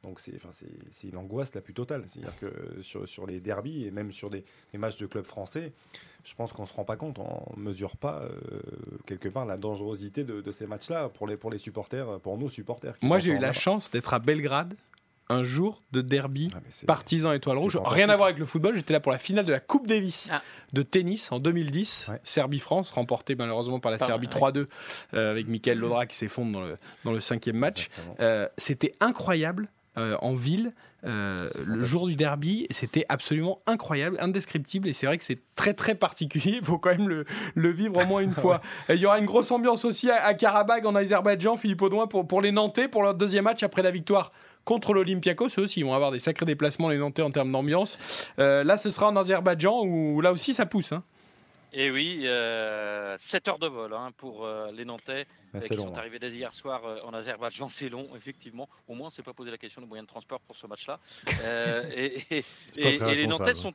[0.03, 0.49] Donc c'est enfin,
[1.11, 2.03] l'angoisse la plus totale.
[2.07, 4.43] C'est-à-dire que sur, sur, les derbies et même sur des,
[4.73, 5.73] matchs de clubs français,
[6.23, 8.61] je pense qu'on ne se rend pas compte, on ne mesure pas euh,
[9.05, 12.95] quelque part la dangerosité de, ces matchs-là pour les, pour les supporters, pour nos supporters.
[13.01, 14.75] Moi j'ai eu la chance d'être à Belgrade
[15.29, 17.79] un jour de derby ah, partisan étoile rouge.
[17.83, 20.29] Rien à voir avec le football, j'étais là pour la finale de la Coupe Davis
[20.31, 20.41] ah.
[20.73, 24.67] de tennis en 2010, Serbie-France, remportée malheureusement par la Serbie 3-2
[25.13, 26.75] euh, avec Michael Lodra qui s'effondre dans le,
[27.05, 27.89] dans le cinquième match.
[28.19, 30.73] Euh, c'était incroyable euh, en ville.
[31.05, 35.73] Euh, le jour du derby, c'était absolument incroyable, indescriptible, et c'est vrai que c'est très
[35.73, 36.57] très particulier.
[36.59, 37.25] Il faut quand même le,
[37.55, 38.61] le vivre au moins une fois.
[38.89, 42.41] Il y aura une grosse ambiance aussi à, Karabag en Azerbaïdjan, Philippe Audouin, pour, pour
[42.41, 44.31] les Nantais, pour leur deuxième match après la victoire
[44.65, 45.49] contre l'Olympiakos.
[45.57, 47.99] Eux aussi, ils vont avoir des sacrés déplacements, les Nantais, en termes d'ambiance.
[48.39, 50.93] Euh, là, ce sera en Azerbaïdjan, où là aussi, ça pousse.
[50.93, 51.03] Hein.
[51.75, 55.97] Et oui, euh, 7 heures de vol hein, pour euh, les Nantais ah, qui sont
[55.97, 57.67] arrivés dès hier soir euh, en Azerbaïdjan.
[57.67, 58.69] C'est long, effectivement.
[58.87, 60.67] Au moins, on ne s'est pas posé la question des moyens de transport pour ce
[60.67, 60.99] match-là.
[61.41, 62.45] Euh, et,
[62.77, 63.73] les Nantais sont.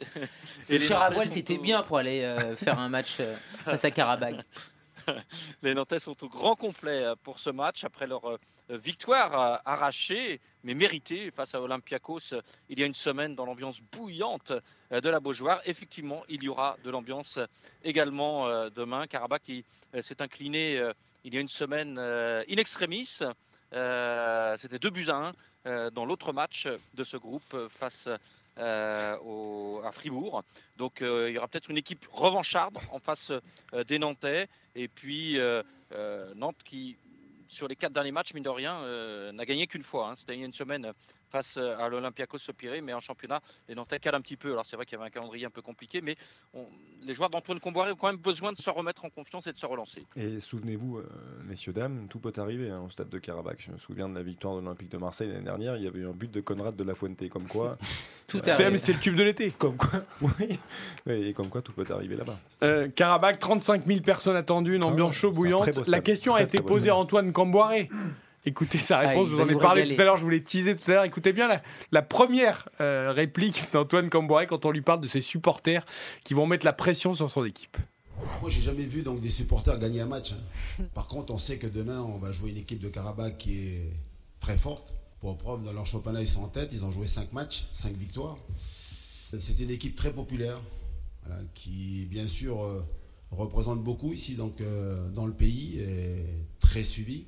[0.68, 3.18] et le c'était bien pour aller faire un match
[3.64, 4.36] face à Karabakh.
[5.62, 8.38] les Nantais sont au grand complet pour ce match après leur
[8.68, 12.34] victoire arrachée mais méritée face à Olympiakos
[12.68, 14.52] il y a une semaine dans l'ambiance bouillante
[14.90, 15.60] de la Beaujoire.
[15.64, 17.38] Effectivement, il y aura de l'ambiance
[17.84, 19.06] également demain.
[19.06, 19.64] Karabakh qui
[20.00, 20.82] s'est incliné
[21.24, 23.06] il y a une semaine in extremis.
[23.06, 25.34] C'était deux buts à
[25.64, 28.18] 1 dans l'autre match de ce groupe face à
[28.56, 30.42] Fribourg.
[30.76, 33.32] Donc il y aura peut-être une équipe revancharde en face
[33.86, 34.48] des Nantais.
[34.74, 35.38] Et puis
[36.34, 36.96] Nantes qui
[37.52, 40.08] sur les quatre derniers matchs, mine de rien, euh, n'a gagné qu'une fois.
[40.08, 40.14] Hein.
[40.16, 40.92] C'était il y a une semaine
[41.32, 44.52] face à l'Olympiakos Sopiré, mais en championnat, les Nantais calent un petit peu.
[44.52, 46.16] Alors c'est vrai qu'il y avait un calendrier un peu compliqué, mais
[47.02, 49.58] les joueurs d'Antoine Comboiré ont quand même besoin de se remettre en confiance et de
[49.58, 50.04] se relancer.
[50.14, 51.08] Et souvenez-vous, euh,
[51.44, 53.62] messieurs, dames, tout peut arriver hein, au stade de Karabakh.
[53.62, 56.00] Je me souviens de la victoire de l'Olympique de Marseille l'année dernière, il y avait
[56.00, 57.78] eu un but de Conrad de la Fuente, comme quoi
[58.26, 58.70] Tout C'était arrive.
[58.72, 59.50] mais c'était le tube de l'été.
[59.50, 60.58] Comme quoi, oui.
[61.06, 62.38] Et comme quoi, tout peut arriver là-bas.
[62.62, 65.88] Euh, Karabakh, 35 000 personnes attendues, une ambiance chaud c'est un bouillante.
[65.88, 66.96] La question a été posée à.
[66.96, 67.88] Antoine Camboiré.
[68.44, 69.96] Écoutez sa Ah, réponse, je vous va en ai parlé régaler.
[69.96, 71.04] tout à l'heure, je vous l'ai teasé tout à l'heure.
[71.04, 71.62] Écoutez bien la,
[71.92, 75.84] la première euh, réplique d'Antoine Camboiré quand on lui parle de ses supporters
[76.24, 77.76] qui vont mettre la pression sur son équipe.
[78.40, 80.32] Moi, j'ai jamais vu donc des supporters gagner un match.
[80.32, 80.84] hein.
[80.94, 83.90] Par contre, on sait que demain, on va jouer une équipe de Karabakh qui est
[84.40, 84.88] très forte.
[85.20, 86.70] Pour preuve, dans leur championnat, ils sont en tête.
[86.72, 88.36] Ils ont joué 5 matchs, 5 victoires.
[89.38, 90.60] C'est une équipe très populaire,
[91.24, 92.82] voilà, qui, bien sûr, euh,
[93.30, 96.26] représente beaucoup ici donc, euh, dans le pays et
[96.60, 97.24] très suivi.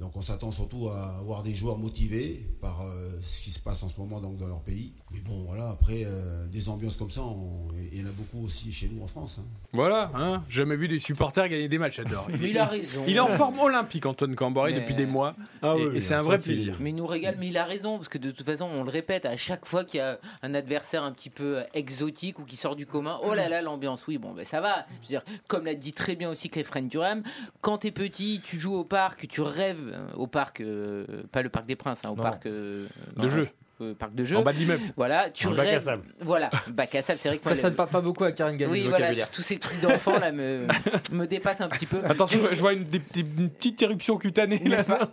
[0.00, 3.80] Donc, on s'attend surtout à avoir des joueurs motivés par euh, ce qui se passe
[3.84, 4.92] en ce moment donc, dans leur pays.
[5.12, 8.44] Mais bon, voilà, après, euh, des ambiances comme ça, on- il y en a beaucoup
[8.44, 9.38] aussi chez nous en France.
[9.40, 9.46] hein.
[9.72, 12.26] Voilà, hein, jamais vu des supporters gagner des matchs, j'adore.
[12.42, 13.04] Il a raison.
[13.06, 15.36] Il est en forme olympique, Antoine Camboiré, Mais- depuis des mois.
[15.62, 16.76] Ah et oui, et c'est un vrai plaisir.
[16.80, 18.90] Mais il nous régale, mais il a raison, parce que de toute façon, on le
[18.90, 22.56] répète, à chaque fois qu'il y a un adversaire un petit peu exotique ou qui
[22.56, 24.86] sort du commun, oh là là, l'ambiance, oui, bon, ben ça va.
[25.02, 27.22] Je veux dire, comme l'a dit très bien aussi Clefren Durham,
[27.60, 31.48] quand t'es petit, tu joues au parc, tu rêves euh, au parc, euh, pas le
[31.48, 32.22] parc des Princes, hein, au Non.
[32.22, 33.48] parc euh, De non, jeu.
[33.80, 34.36] Euh, parc de jeu.
[34.36, 34.82] En bas de l'immeuble.
[34.96, 35.82] Voilà, tu Un bac à rêves.
[35.84, 36.02] sable.
[36.20, 38.24] Voilà, bac à sable, c'est vrai que Ça, moi, ça le- ne parle pas beaucoup
[38.24, 39.30] à Karine Galli, Oui, ce voilà, vocabulaire.
[39.30, 40.66] tous ces trucs d'enfants là me,
[41.12, 42.00] me dépassent un petit peu.
[42.04, 44.58] Attention, je vois une, des- des- une petite éruption cutanée.
[44.64, 44.84] là.
[44.84, 45.10] Pas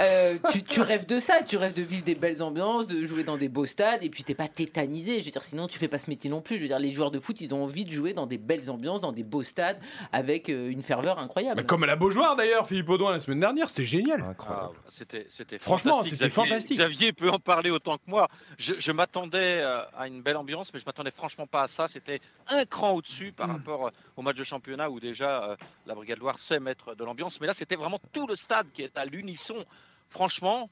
[0.00, 3.24] Euh, tu, tu rêves de ça, tu rêves de vivre des belles ambiances, de jouer
[3.24, 5.20] dans des beaux stades, et puis t'es pas tétanisé.
[5.20, 6.56] Je veux dire, sinon tu fais pas ce métier non plus.
[6.56, 8.70] Je veux dire, les joueurs de foot, ils ont envie de jouer dans des belles
[8.70, 9.78] ambiances, dans des beaux stades,
[10.12, 11.60] avec euh, une ferveur incroyable.
[11.60, 14.24] Mais comme à la Beaujoire d'ailleurs, Philippe Audouin la semaine dernière, c'était génial.
[14.48, 16.18] Ah, c'était, c'était Franchement, fantastique.
[16.18, 16.78] c'était Xavier- fantastique.
[16.78, 18.28] Xavier peut en parler autant que moi.
[18.58, 21.88] Je, je m'attendais euh, à une belle ambiance, mais je m'attendais franchement pas à ça.
[21.88, 25.94] C'était un cran au-dessus par rapport euh, au match de championnat où déjà euh, la
[25.94, 27.40] Brigade Loire sait mettre de l'ambiance.
[27.40, 29.64] Mais là, c'était vraiment tout le stade qui est à l'unisson.
[30.10, 30.70] Franchement,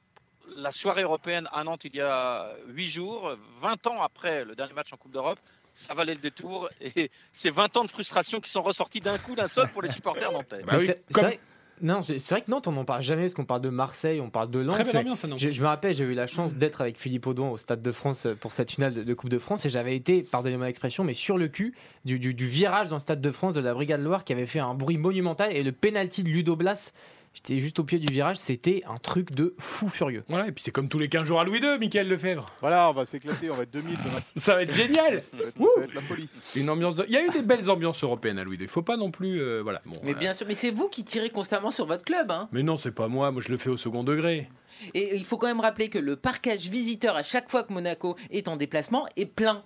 [0.57, 4.73] la soirée européenne à Nantes il y a 8 jours, 20 ans après le dernier
[4.75, 5.39] match en Coupe d'Europe,
[5.73, 6.69] ça valait le détour.
[6.81, 9.91] Et c'est 20 ans de frustration qui sont ressortis d'un coup, d'un seul pour les
[9.91, 10.63] supporters nantais.
[10.65, 11.41] Bah oui, comme- vrai-
[11.83, 14.31] Non, c'est vrai que Nantes, on n'en parle jamais parce qu'on parle de Marseille, on
[14.31, 14.75] parle de Lens.
[14.75, 15.39] Très belle mais ambiance à Nantes.
[15.41, 17.91] je, je me rappelle, j'ai eu la chance d'être avec Philippe Audouin au Stade de
[17.93, 21.03] France euh, pour cette finale de, de Coupe de France et j'avais été, pardonnez-moi l'expression,
[21.03, 21.75] mais sur le cul
[22.05, 24.47] du, du- du virage dans le Stade de France de la Brigade Loire qui avait
[24.47, 26.93] fait un bruit monumental et le penalty de Ludo Blas.
[27.35, 30.23] J'étais juste au pied du virage, c'était un truc de fou furieux.
[30.29, 32.45] Voilà, et puis c'est comme tous les 15 jours à Louis II, Michael Lefebvre.
[32.61, 34.07] Voilà, on va s'éclater, on va être 2000 demain.
[34.09, 35.23] Ça va être génial.
[35.31, 35.69] Ça va être, Wouh.
[35.75, 36.29] ça va être la folie.
[36.57, 36.97] Une ambiance.
[36.97, 38.63] de- Il y a eu des belles ambiances européennes à Louis II.
[38.65, 39.41] Il faut pas non plus.
[39.41, 39.81] euh, voilà.
[39.87, 42.31] Bon, Mais euh, bien sûr, mais c'est vous qui tirez constamment sur votre club.
[42.31, 42.49] Hein.
[42.53, 43.31] Mais non, c'est pas moi.
[43.31, 44.49] Moi, je le fais au second degré.
[44.95, 48.17] Et il faut quand même rappeler que le parcage visiteur à chaque fois que Monaco
[48.31, 49.63] est en déplacement est plein.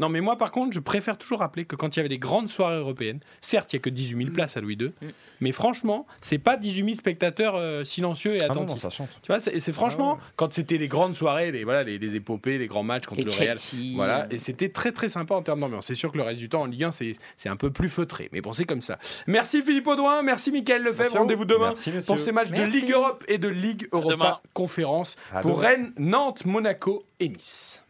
[0.00, 2.18] Non, mais moi, par contre, je préfère toujours rappeler que quand il y avait des
[2.18, 5.06] grandes soirées européennes, certes, il n'y a que 18 000 places à Louis II, Mm.
[5.40, 8.82] mais franchement, c'est pas 18 000 spectateurs euh, silencieux et Ah non, non, attentifs.
[8.82, 9.10] ça chante.
[9.22, 12.58] Tu vois, c'est c'est franchement, quand c'était les grandes soirées, les, voilà, les, les épopées,
[12.58, 13.56] les grands matchs contre Et le Real,
[13.94, 15.86] voilà, et c'était très très sympa en termes d'ambiance.
[15.86, 17.88] C'est sûr que le reste du temps en Ligue 1, c'est c'est un peu plus
[17.90, 18.98] feutré, mais bon, c'est comme ça.
[19.26, 22.64] Merci Philippe Audouin, merci Michael Lefebvre, rendez-vous demain Merci, pour ces matchs Merci.
[22.64, 24.38] de Ligue Europe et de Ligue Europa demain.
[24.54, 25.68] Conférence À pour demain.
[25.68, 27.82] Rennes, Nantes, Monaco et Nice.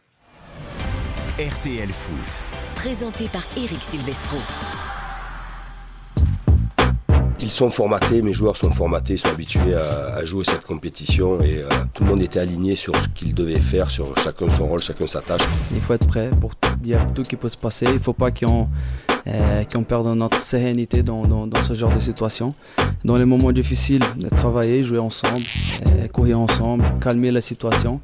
[1.41, 2.43] RTL Foot.
[2.75, 4.37] Présenté par Eric Silvestro.
[7.41, 11.41] Ils sont formatés, mes joueurs sont formatés, ils sont habitués à, à jouer cette compétition
[11.41, 14.67] et euh, tout le monde était aligné sur ce qu'il devait faire, sur chacun son
[14.67, 15.41] rôle, chacun sa tâche.
[15.73, 17.87] Il faut être prêt pour tout, il y a tout qui peut se passer.
[17.87, 18.69] Il ne faut pas qu'on
[19.25, 22.53] euh, qu'on perde notre sérénité dans, dans, dans ce genre de situation.
[23.03, 24.03] Dans les moments difficiles,
[24.35, 25.45] travailler, jouer ensemble,
[25.87, 27.99] euh, courir ensemble, calmer la situation.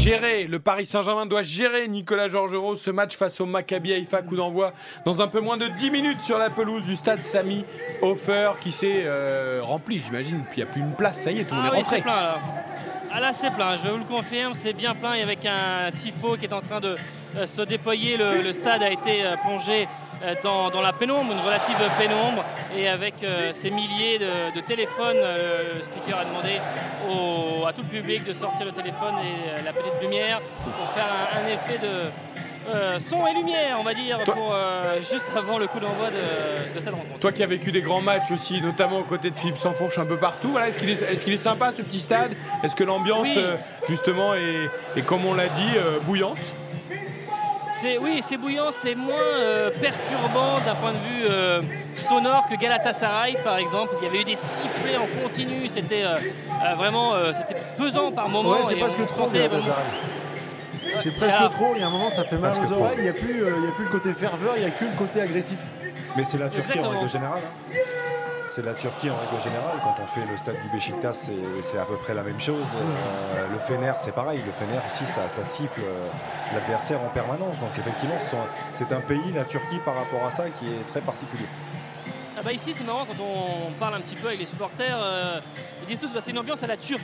[0.00, 4.34] Gérer, le Paris Saint-Germain doit gérer Nicolas Georgerot ce match face au Maccabi Haïfa, coup
[4.34, 4.72] d'envoi
[5.04, 7.66] dans un peu moins de 10 minutes sur la pelouse du stade Sami
[8.00, 10.40] Hofer qui s'est euh, rempli, j'imagine.
[10.50, 11.78] Puis il n'y a plus une place, ça y est, tout le Ah monde est
[11.78, 12.00] oui, c'est rentré.
[12.02, 12.38] plein là.
[13.12, 15.12] Ah là, c'est plein, je vous le confirme, c'est bien plein.
[15.14, 16.94] Et avec un tifo qui est en train de
[17.36, 19.86] euh, se déployer, le, le stade a été euh, plongé
[20.42, 22.44] dans, dans la pénombre, une relative pénombre.
[22.76, 26.60] Et avec euh, ces milliers de, de téléphones, euh, le speaker a demandé
[27.10, 30.88] au- à tout le public de sortir le téléphone et euh, la petite lumière pour
[30.94, 32.10] faire un, un effet de
[32.74, 36.08] euh, son et lumière, on va dire, Toi- pour, euh, juste avant le coup d'envoi
[36.10, 37.18] de, de cette rencontre.
[37.18, 40.04] Toi qui as vécu des grands matchs aussi, notamment aux côtés de Philippe Sansfourche un
[40.04, 42.30] peu partout, voilà, est-ce qu'il est, sympa ce petit stade?
[42.62, 43.34] Est-ce que l'ambiance, Oui.
[43.38, 43.56] euh,
[43.88, 46.38] justement, est, est, comme on l'a dit, euh, bouillante?
[47.80, 51.60] C'est oui, c'est bouillant, c'est moins euh, perturbant d'un point de vue euh,
[52.08, 53.90] sonore que Galatasaray par exemple.
[54.00, 58.12] Il y avait eu des sifflets en continu, c'était euh, euh, vraiment euh, c'était pesant
[58.12, 58.50] par moment.
[58.50, 59.84] Ouais, c'est presque trop, Galatasaray.
[61.02, 63.02] C'est presque Alors- trop, il y a un moment ça fait mal aux oreilles, il
[63.04, 64.84] n'y a, plus, euh, il y a plus le côté ferveur, il n'y a que
[64.84, 65.58] le côté agressif.
[66.16, 67.38] Mais c'est la Turquie en règle générale.
[67.40, 67.76] hein.
[68.50, 69.78] C'est la Turquie en règle générale.
[69.82, 72.66] Quand on fait le stade du Beşiktaş, c'est- à peu près la même chose.
[72.74, 74.40] Euh, le Fener, c'est pareil.
[74.44, 76.08] Le Fener aussi, ça, siffle euh,
[76.54, 77.54] l'adversaire en permanence.
[77.60, 78.18] Donc effectivement,
[78.74, 81.46] c'est un pays, la Turquie, par rapport à ça, qui est très particulier.
[82.38, 85.40] Ah bah ici c'est marrant quand on parle un petit peu avec les supporters, euh,
[85.82, 87.02] ils disent tous bah, c'est une ambiance à la turque.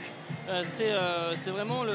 [0.63, 1.93] C'est vraiment le,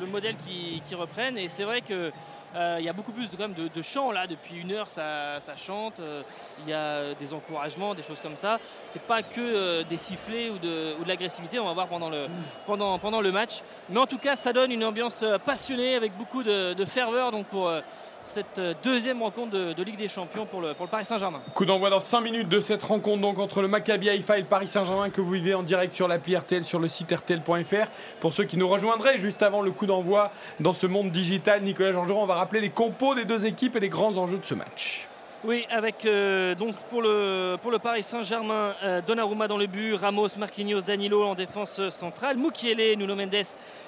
[0.00, 2.12] le modèle qui, qui reprennent et c'est vrai que
[2.54, 5.56] il y a beaucoup plus de, de, de chants là depuis une heure ça, ça
[5.56, 6.22] chante, euh,
[6.64, 8.58] il y a des encouragements, des choses comme ça.
[8.86, 12.10] C'est pas que euh, des sifflets ou de, ou de l'agressivité, on va voir pendant
[12.10, 12.26] le,
[12.66, 13.60] pendant, pendant le match.
[13.88, 17.30] Mais en tout cas ça donne une ambiance euh, passionnée avec beaucoup de, de ferveur
[17.32, 17.80] donc pour euh,
[18.28, 21.40] cette euh, deuxième rencontre de, Ligue des Champions pour le, Paris Saint-Germain.
[21.54, 24.46] Coup d'envoi dans 5 minutes de cette rencontre donc entre le Maccabi Haïfa et le
[24.46, 27.88] Paris Saint-Germain que vous vivez en direct sur l'appli RTL sur le site rtl.fr.
[28.20, 31.92] Pour ceux qui nous rejoindraient juste avant le coup d'envoi dans ce monde digital, Nicolas
[31.92, 34.54] Georgerand, on va rappeler les compos des deux équipes et les grands enjeux de ce
[34.54, 35.07] match.
[35.44, 40.80] Oui, avec euh, donc pour le, Paris Saint-Germain, euh, Donnarumma dans le but, Ramos, Marquinhos,
[40.80, 43.36] Danilo en défense centrale, Mukiele, Nuno Mendes,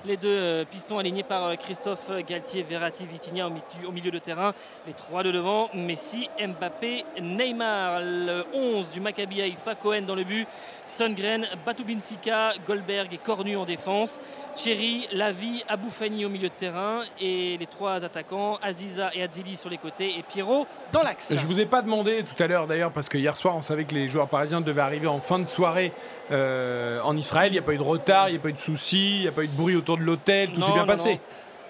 [0.05, 4.13] les deux euh, pistons alignés par euh, Christophe Galtier, Verratti, Vitinha au, mi- au milieu
[4.13, 4.55] de terrain,
[4.87, 10.23] les trois de devant, Messi, Mbappé, Neymar, le 11 du Maccabi Haïfa, Cohen dans le
[10.23, 10.47] but,
[10.87, 14.21] Sundgren, Batubinsika, Goldberg et Cornu en défense,
[14.55, 19.69] Thierry, Lavi, Aboufani au milieu de terrain et les trois attaquants, Aziza et Adzili sur
[19.69, 21.33] les côtés et Pierrot dans l'axe.
[21.41, 23.85] Je vous ai pas demandé tout à l'heure d'ailleurs parce que hier soir on savait
[23.85, 25.93] que les joueurs parisiens devaient arriver en fin de soirée
[26.31, 27.49] euh, en Israël.
[27.51, 29.23] Il n'y a pas eu de retard, il n'y a pas eu de soucis, il
[29.23, 31.13] n'y a pas eu de bruit autour de l'hôtel, tout s'est bien non, passé.
[31.13, 31.19] Non.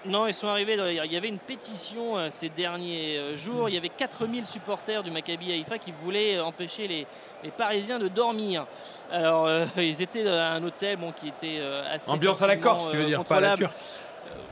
[0.03, 0.75] Non, ils sont arrivés.
[0.77, 3.69] dans- Il y avait une pétition euh, ces derniers euh, jours.
[3.69, 7.05] Il y avait 4000 supporters du Maccabi Haïfa qui voulaient euh, empêcher les,
[7.43, 8.65] les Parisiens de dormir.
[9.11, 9.47] Alors,
[9.77, 11.61] ils étaient à un hôtel bon, qui était
[11.93, 12.09] assez.
[12.09, 13.55] Ambiance à la Corse, tu veux dire, pas à la.
[13.55, 13.73] Turque.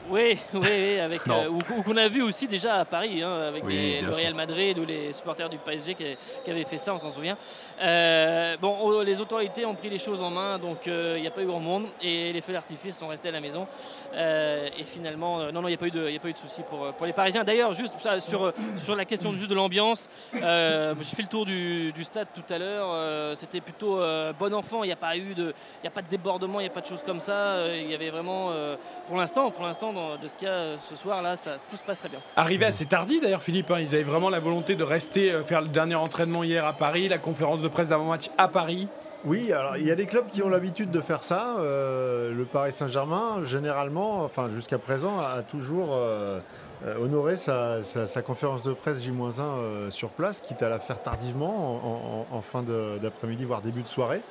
[0.10, 3.32] Oui, oui, oui, avec euh, ou, ou qu'on a vu aussi déjà à Paris, hein,
[3.50, 4.16] avec Oui, les- bien le.
[4.16, 6.04] Real Madrid ou les supporters du PSG qui,
[6.44, 7.38] qui avaient fait ça, on s'en souvient.
[7.80, 11.28] Euh, bon, oh, les autorités ont pris les choses en main, donc euh, il n'y
[11.28, 13.68] a pas eu grand monde et les feux d'artifice sont restés à la maison.
[14.16, 16.30] Euh, et finalement, euh, non, non, il n'y a pas eu de, y a pas
[16.30, 17.44] eu de soucis pour, euh, pour les Parisiens.
[17.44, 20.10] D'ailleurs, juste ça, sur euh, sur la question juste de l'ambiance,
[20.42, 22.90] euh, j'ai fait le tour du, du stade tout à l'heure.
[22.92, 24.84] euh, C'était plutôt euh, bon enfant.
[24.84, 25.54] Il n'y a pas eu de,
[25.84, 27.32] y a pas de débordement, il n'y a pas de choses comme ça.
[27.34, 30.52] Euh, Il y avait vraiment, euh, pour l'instant, pour l'instant, dans- de ce qu'il y
[30.52, 32.20] a euh, ce soir là, ça tout se passe très bien.
[32.36, 35.62] Arrivé assez tardi d'ailleurs Philippe, hein, ils avaient vraiment la volonté de rester euh, faire
[35.62, 38.88] le dernier entraînement hier à Paris, la conférence de presse d'avant-match à Paris.
[39.26, 41.58] Oui, alors il y a des clubs qui ont l'habitude de faire ça.
[41.60, 46.40] Euh, le Paris Saint-Germain, généralement, enfin jusqu'à présent, a toujours euh,
[46.86, 50.80] euh, honoré sa, sa- sa conférence de presse J-1 euh, sur place, quitte à la
[50.80, 54.22] faire tardivement, en, en- en fin d'après-midi, voire début de soirée.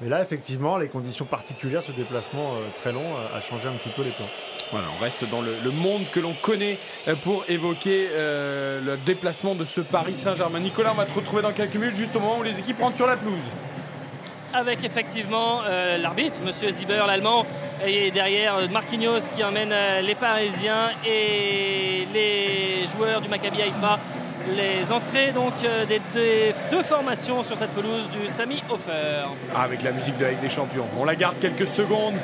[0.00, 3.72] Mais là, effectivement, les conditions particulières, ce déplacement euh, très long, a, a changé un
[3.72, 4.26] petit peu les plans.
[4.72, 8.96] Voilà, on reste dans le, le monde que l'on connaît euh, pour évoquer euh, le
[8.96, 10.58] déplacement de ce Paris Saint-Germain.
[10.58, 12.96] Nicolas, on va te retrouver dans quelques minutes, juste au moment où les équipes rentrent
[12.96, 13.48] sur la pelouse.
[14.52, 17.44] avec effectivement euh, l'arbitre, Monsieur Ziber, l'allemand,
[17.86, 23.98] et derrière euh, Marquinhos qui emmène euh, les Parisiens et les joueurs du Maccabi Haïfa.
[24.52, 26.00] Les entrées donc euh, des
[26.70, 29.24] deux, formations sur cette pelouse du Sami Hofer.
[29.54, 30.86] Ah, avec la musique de la Ligue des Champions.
[30.98, 32.14] On la garde quelques secondes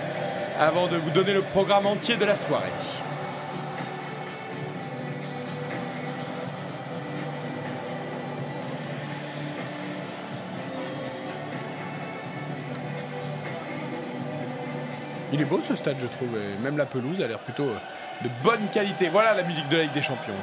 [0.60, 2.68] avant de vous donner le programme entier de la soirée.
[15.32, 16.36] Il est beau ce stade, je trouve.
[16.36, 17.78] et même la pelouse a l'air plutôt euh,
[18.22, 19.08] de bonne qualité.
[19.08, 20.34] Voilà la musique de la Ligue des Champions.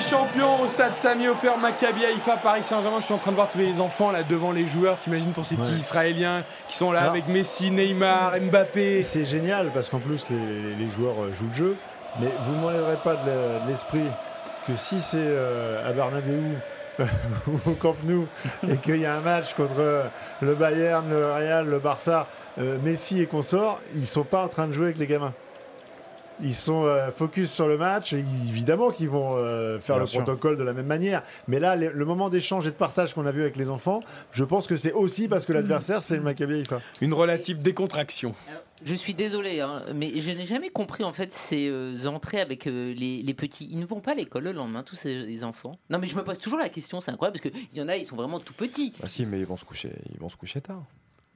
[0.00, 3.00] Des Champions au stade Sami Ofer, Maccabi Haïfa, Paris Saint-Germain.
[3.00, 4.98] Je suis en train de voir tous les enfants là devant les joueurs.
[4.98, 5.76] T'imagines pour ces petits Ouais.
[5.78, 9.02] Israéliens qui sont là Alors- avec Messi, Neymar, Mbappé.
[9.02, 11.76] C'est génial parce qu'en plus les, les joueurs euh, jouent le jeu,
[12.18, 14.00] mais vous ne m'enlèverez pas de l'esprit
[14.66, 16.40] que si c'est euh, à Bernabeu
[17.46, 18.26] ou au Camp Nou
[18.68, 20.04] et qu'il y a un match contre
[20.40, 22.26] le Bayern, le Real, le Barça,
[22.58, 25.34] euh, Messi et consorts, ils sont pas en train de jouer avec les gamins.
[26.42, 28.12] Ils sont euh, focus sur le match.
[28.12, 30.22] Et évidemment qu'ils vont euh, faire Bien le sûr.
[30.24, 31.22] protocole de la même manière.
[31.48, 34.00] Mais là, le, le moment d'échange et de partage qu'on a vu avec les enfants,
[34.32, 36.80] je pense que c'est aussi parce que l'adversaire, c'est le Maccabi Haïfa.
[37.00, 38.34] Une relative décontraction.
[38.82, 42.66] Je suis désolé, hein, mais je n'ai jamais compris en fait ces euh, entrées avec
[42.66, 43.68] euh, les, les petits.
[43.70, 45.78] Ils ne vont pas à l'école le lendemain, tous ces les enfants.
[45.90, 47.96] Non, mais je me pose toujours la question, c'est incroyable parce qu'il y en a,
[47.98, 48.94] ils sont vraiment tout petits.
[49.02, 50.82] Ah si, mais ils vont se coucher, ils vont se coucher tard.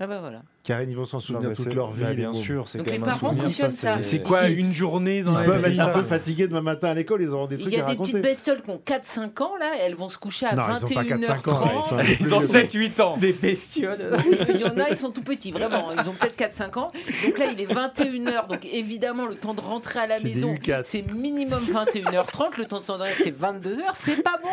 [0.00, 0.42] Ah bah voilà.
[0.64, 2.02] Karine, ils vont s'en souvenir toute c'est- leur vie.
[2.02, 4.02] bah, bien sûr, c'est Donc quand les même un parents souvenir.
[4.02, 6.94] C'est quoi une journée dans Ils la peuvent être un peu fatigués demain matin à
[6.94, 8.28] l'école, ils auront des Il trucs y à a des petites raconter.
[8.28, 11.04] bestioles qui ont 4-5 ans là, elles vont se coucher à Non, ils ont pas
[11.04, 12.16] 4-5 ans, 21h30.
[12.18, 12.48] ils ont vieux.
[12.48, 13.16] 7-8 ans.
[13.18, 14.18] Des bestioles.
[14.52, 15.92] Il y en a, ils sont tout petits, vraiment.
[15.92, 16.90] Ils ont peut-être 4-5 ans.
[17.24, 18.48] Donc là, il est 21h.
[18.48, 20.82] Donc évidemment, le temps de rentrer à la maison, U4.
[20.86, 22.56] c'est minimum 21h30.
[22.58, 23.78] Le temps de s'endormir, c'est 22h.
[23.94, 24.48] C'est pas bon.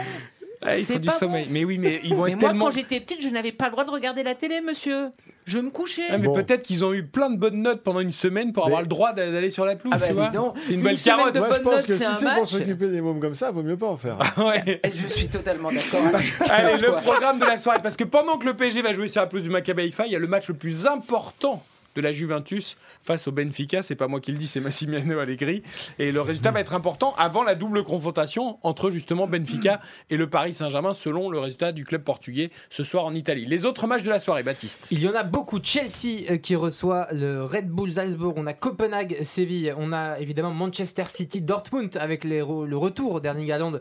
[0.64, 1.48] Ah, il faut du sommeil.
[1.50, 2.66] Mais oui, mais ils vont Mais être moi, tellement.
[2.66, 5.10] quand j'étais petite, je n'avais pas le droit de regarder la télé, monsieur.
[5.46, 6.04] Je me couchais.
[6.12, 8.82] Ah, mais peut-être qu'ils ont eu plein de bonnes notes pendant une semaine pour avoir
[8.82, 10.32] le droit d'a- d'aller sur la pelouse, Ah bah.
[10.62, 11.34] C'est une Une belle carotte.
[11.34, 13.50] de Moi, je bonnes pense notes, que si c'est pour s'occuper des mômes comme ça,
[13.50, 14.18] vaut mieux pas en faire.
[14.38, 14.82] Ouais.
[14.94, 16.20] Je suis totalement d'accord.
[16.50, 17.80] Allez, le programme de la soirée.
[17.82, 20.16] Parce que pendant que le PSG va jouer sur la pelouse du Maccabi il y
[20.16, 21.64] a le match le plus important
[21.96, 23.82] de la Juventus face au Benfica.
[23.82, 25.64] C'est pas moi qui le dis, c'est Massimiliano Allegri.
[26.00, 30.30] Et le résultat va être important avant la double confrontation entre justement Benfica et le
[30.30, 33.46] Paris Saint-Germain, selon le résultat du club portugais ce soir en Italie.
[33.46, 34.88] Les autres matchs de la soirée, Baptiste.
[34.92, 35.60] Il y en a beaucoup.
[35.62, 38.34] Chelsea euh, qui reçoit le Red Bull Salzbourg.
[38.38, 39.74] On a Copenhague, Séville.
[39.78, 43.74] On a évidemment Manchester City, Dortmund avec le retour d'Erling Haaland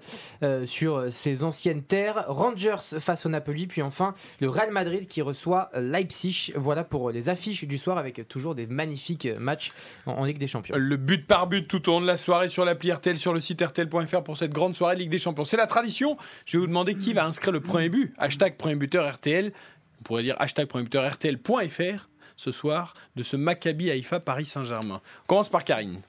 [0.43, 2.25] euh, sur ses anciennes terres.
[2.29, 3.66] Rangers face au Napoli.
[3.66, 6.53] Puis enfin le Real Madrid qui reçoit Leipzig.
[6.57, 9.71] Voilà pour les affiches du soir avec toujours des magnifiques matchs
[10.07, 10.75] en, en Ligue des Champions.
[10.77, 13.41] Le but par but tout au long de la soirée sur l'appli RTL, sur le
[13.41, 15.45] site RTL.fr pour cette grande soirée de Ligue des Champions.
[15.45, 16.17] C'est la tradition.
[16.47, 18.15] Je vais vous demander qui va inscrire le premier but.
[18.19, 19.53] Hashtag premier buteur RTL.
[20.01, 25.03] On pourrait dire hashtag premier buteur RTL.fr ce soir de ce Maccabi Haïfa Paris Saint-Germain.
[25.25, 26.01] On commence par Karine.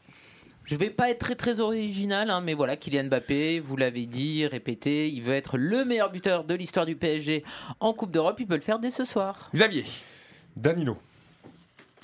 [0.64, 4.46] Je vais pas être très très original, hein, mais voilà, Kylian Mbappé, vous l'avez dit,
[4.46, 7.44] répété, il veut être le meilleur buteur de l'histoire du PSG
[7.80, 8.38] en Coupe d'Europe.
[8.40, 9.50] Il peut le faire dès ce soir.
[9.54, 9.84] Xavier.
[10.56, 10.98] Danilo.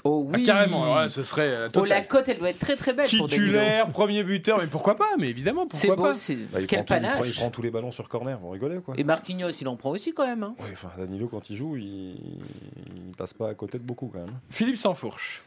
[0.04, 0.42] Oh oui.
[0.44, 1.90] Ah, carrément, alors là, ce serait la Oh, totale.
[1.90, 3.46] la cote, elle doit être très très belle pour Danilo.
[3.48, 6.68] Titulaire, premier buteur, mais pourquoi pas Mais évidemment, C'est pourquoi beau, pas c'est Bah, il,
[6.68, 7.36] quel prend tout- il prend- il panache.
[7.36, 8.94] prend tous les ballons sur corner, vous rigolez quoi.
[8.98, 10.44] Et Marquinhos, il en prend aussi quand même.
[10.44, 10.56] hein.
[10.60, 11.86] Ouais, enfin, Danilo, quand il joue, il...
[12.16, 14.34] il passe pas à côté de beaucoup quand même.
[14.50, 15.42] Philippe Sansfourche.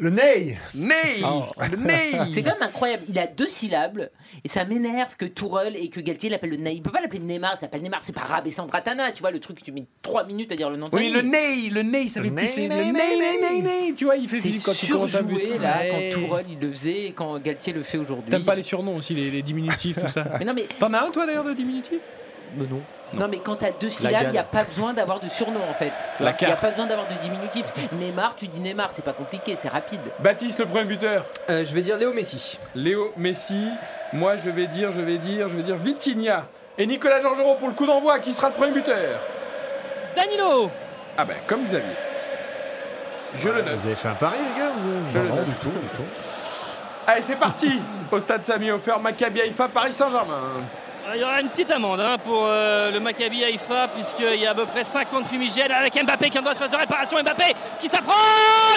[0.00, 1.44] Le Ney Ney Oh.
[1.70, 3.04] Le Ney C'est quand même incroyable.
[3.08, 4.10] Il a deux syllabes
[4.42, 6.74] et ça m'énerve que Tourelle et que Galtier l'appellent le Ney.
[6.74, 9.38] Il peut pas l'appeler Neymar, il s'appelle Neymar, c'est pas Rabessant Dratana, tu vois, le
[9.38, 12.08] truc, tu mets trois minutes à dire le nom de Oui, le Ney, le Ney,
[12.08, 13.94] ça fait Ney, Le Ney, Ney, Ney, Ney.
[13.94, 15.58] Tu vois, il fait C'est Philippe quand à buter.
[15.58, 18.30] là, quand Tourelle il le faisait et quand Galtier le fait aujourd'hui.
[18.30, 21.02] T'aimes pas les surnoms aussi, les, les diminutifs, tout ça Mais non, mais, T'en as
[21.06, 22.00] un toi d'ailleurs de diminutif?
[22.56, 22.80] Mais non.
[23.12, 25.74] Non, mais quand t'as deux syllabes, il n'y a pas besoin d'avoir de surnom en
[25.74, 25.92] fait.
[26.18, 27.66] Il n'y a pas besoin d'avoir de diminutif.
[27.92, 30.00] Neymar, tu dis Neymar, c'est pas compliqué, c'est rapide.
[30.18, 31.24] Baptiste, le premier buteur.
[31.48, 32.58] Euh, je vais dire Léo Messi.
[32.74, 33.68] Léo Messi.
[34.12, 36.46] Moi, je vais dire, je vais dire, je vais dire Vitinha.
[36.76, 38.18] Et Nicolas Georgerot pour le coup d'envoi.
[38.18, 39.20] Qui sera le premier buteur
[40.16, 40.70] Danilo
[41.16, 41.86] Ah ben, comme Xavier.
[43.36, 43.74] Je le note.
[43.78, 45.44] Vous avez fait un pari, les gars ou- Je le Non, note.
[45.46, 46.02] du tout, du tout.
[47.06, 47.80] Allez, c'est parti
[48.10, 50.62] Au stade Sami offert Maccabi Haïfa, Paris Saint-Germain.
[51.12, 54.52] Il y aura une petite amende hein, pour euh, le Maccabi Haïfa puisqu'il y a
[54.52, 57.18] à peu près 50 fumigènes avec Mbappé qui est en droit de réparation.
[57.18, 58.14] Mbappé qui s'approche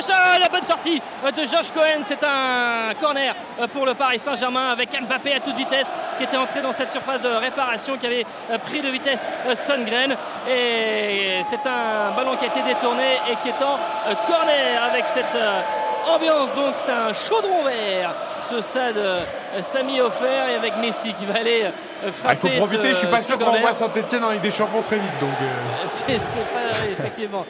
[0.09, 2.03] Euh, La bonne sortie euh, de Josh Cohen.
[2.05, 6.35] C'est un corner euh, pour le Paris Saint-Germain avec Mbappé à toute vitesse qui était
[6.35, 8.25] entré dans cette surface de réparation qui avait
[8.65, 9.25] pris de vitesse
[9.55, 10.15] Sundgren.
[10.49, 15.37] Et c'est un ballon qui a été détourné et qui est en corner avec cette
[16.13, 16.53] ambiance.
[16.55, 18.13] Donc c'est un chaudron vert
[18.49, 19.01] ce stade
[19.61, 21.65] Sami offert et avec Messi qui va aller
[22.25, 24.51] Ah, il faut profiter, ce- je suis pas sûr qu'on envoie Saint-Etienne dans Ligue des
[24.51, 25.19] Champions très vite.
[25.19, 27.45] Donc, euh, C'est c'est pas oui, effectivement.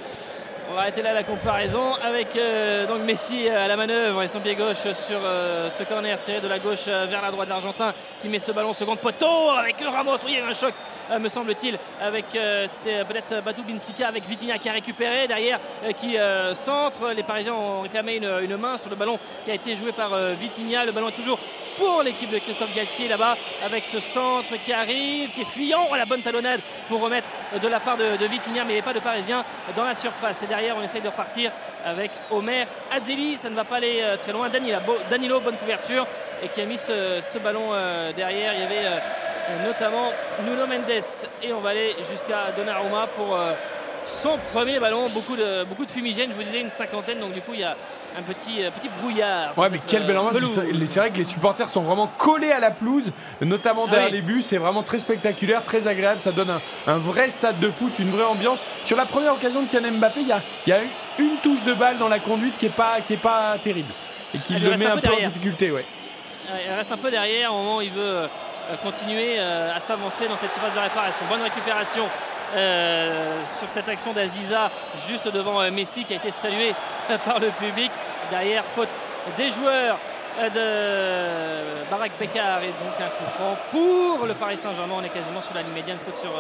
[0.69, 4.39] On va arrêter là la comparaison avec euh, donc Messi à la manœuvre et son
[4.41, 7.93] pied gauche sur euh, ce corner tiré de la gauche euh, vers la droite l'Argentin
[8.21, 10.15] qui met ce ballon au second poteau avec Ramos.
[10.25, 10.73] Oui, il y a eu un choc, euh,
[11.20, 15.91] me semble-t-il, avec euh, c'était peut-être Badou Binsika avec Vitinha qui a récupéré derrière euh,
[15.91, 17.12] qui euh, centre.
[17.16, 20.34] Les Parisiens ont réclamé une, main sur le ballon qui a été joué par euh,
[20.39, 20.86] Vitinha.
[20.86, 21.39] Le ballon est toujours
[21.78, 25.88] pour l'équipe de Christophe Galtier là-bas avec ce centre qui arrive, qui est fuyant.
[25.91, 28.39] Oh, la bonne talonnade pour remettre euh, de la part de, de mais
[28.70, 29.45] il n'y a pas de Parisien
[29.76, 30.43] dans la surface.
[30.43, 31.51] Et derrière, on essaye de repartir
[31.88, 33.38] avec Omer Adzeli.
[33.38, 34.49] Ça ne va pas aller euh, très loin.
[34.49, 36.05] Danilo, bo- Danilo, bonne couverture
[36.43, 38.53] et qui a mis ce, ballon euh, derrière.
[38.53, 40.11] Il y avait euh, notamment
[40.45, 41.03] Nuno Mendes
[41.43, 43.38] et on va aller jusqu'à Donnarumma pour
[44.07, 45.07] son premier ballon.
[45.09, 47.63] Beaucoup de, beaucoup de fumigènes, je vous disais une cinquantaine, donc du coup il y
[47.63, 47.75] a
[48.18, 49.57] un petit, euh, petit brouillard.
[49.57, 50.59] Ouais, mais quelle belle euh, ambiance.
[50.88, 53.11] C'est vrai que les supporters sont vraiment collés à la pelouse,
[53.41, 54.15] notamment Ah derrière oui.
[54.15, 54.41] les buts.
[54.41, 56.20] C'est vraiment très spectaculaire, très agréable.
[56.20, 58.63] Ça donne un, un vrai stade de foot, une vraie ambiance.
[58.86, 60.80] Sur la première occasion de Kylian Mbappé, il y a, y a
[61.20, 63.93] une touche de balle dans la conduite qui est pas, qui est pas terrible
[64.34, 65.72] et qui Elle le met un peu peu en difficulté.
[65.72, 65.86] Ouais.
[66.68, 68.28] il reste un peu derrière au moment où il veut
[68.84, 71.26] continuer à s'avancer dans cette surface de réparation.
[71.30, 72.03] Bonne récupération
[72.53, 74.69] sur cette action d'Aziza
[75.07, 76.73] juste devant Messi qui a été salué
[77.25, 77.91] par le public.
[78.31, 78.89] Derrière, faute
[79.37, 79.97] des joueurs
[80.39, 84.95] de Barak Bekar et donc un coup franc pour le Paris Saint-Germain.
[84.99, 86.31] On est quasiment sur la ligne médiane, faute sur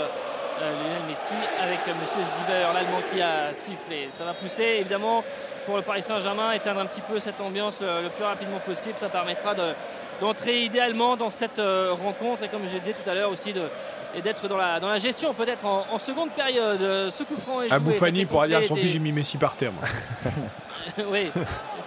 [0.59, 4.09] Lionel Messi avec Monsieur Ziber, l'Allemand qui a sifflé.
[4.11, 5.23] Ça va pousser évidemment
[5.65, 8.95] pour le Paris Saint-Germain, éteindre un petit peu cette ambiance le plus rapidement possible.
[8.97, 9.53] Ça permettra
[10.21, 13.63] d'entrer idéalement dans cette rencontre et comme je disais tout à l'heure aussi de
[14.17, 16.79] et d'être dans la, dans la gestion peut-être en, seconde période.
[17.11, 17.79] Ce coup franc est joué.
[17.79, 19.71] Bouffani pourra dire à son fils j'ai mis Messi par terre.
[21.11, 21.29] oui,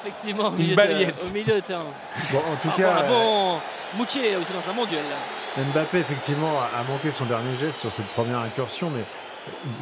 [0.05, 1.26] effectivement, au Une milieu, de, balayette.
[1.31, 1.85] au milieu de terrain.
[2.33, 3.59] Bon, en tout Ah, cas, bon, bon
[3.99, 5.03] Moutier aussi dans un bon duel.
[5.59, 9.03] Mbappé, effectivement, a manqué son dernier geste sur cette première incursion, mais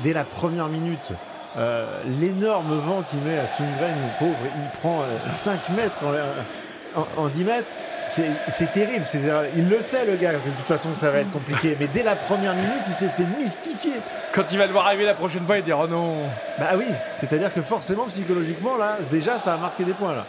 [0.03, 1.13] dès la première minute,
[1.59, 1.87] euh,
[2.19, 5.97] l'énorme vent qu'il met à Sundgren, pauvre, il prend euh, 5 mètres
[6.97, 7.69] en, en- en 10 mètres.
[8.09, 9.05] C'est terrible.
[9.57, 11.77] Il le sait, le gars, que de toute façon, que ça va être compliqué.
[11.79, 13.95] Mais dès la première minute, il s'est fait mystifier.
[14.33, 16.15] Quand il va devoir arriver la prochaine fois, il dire oh non.
[16.59, 20.15] Bah oui, c'est-à-dire que forcément, psychologiquement, là, déjà, ça a marqué des points.
[20.15, 20.25] là.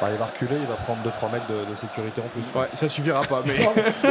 [0.00, 2.42] Bah, il va reculer, il va prendre 2-3 mètres de, de sécurité en plus.
[2.58, 3.56] Ouais, ça suffira pas, mais.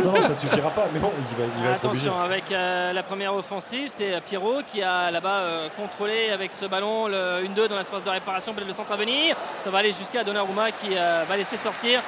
[0.01, 2.07] non, non, ça suffira pas, mais bon, il va, il va être obligé.
[2.07, 6.53] Attention avec euh, la première offensive, c'est euh, Pierrot qui a là-bas euh, contrôlé avec
[6.53, 9.35] ce ballon le 1-2 dans l'espace de réparation, peut-être le centre à venir.
[9.59, 11.99] Ça va aller jusqu'à Donnarumma qui euh, va laisser sortir.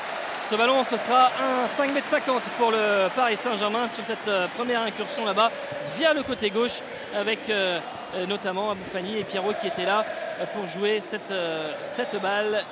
[0.54, 4.45] Ce ballon, ce sera un 5 m 50 pour le Paris Saint-Germain sur cette euh,
[4.56, 5.49] première incursion là-bas
[5.97, 6.80] via le côté gauche
[7.16, 7.80] avec euh,
[8.14, 10.06] euh, notamment Aboufani et Pierrot qui étaient là
[10.54, 11.34] pour jouer cette,
[11.82, 12.64] cette balle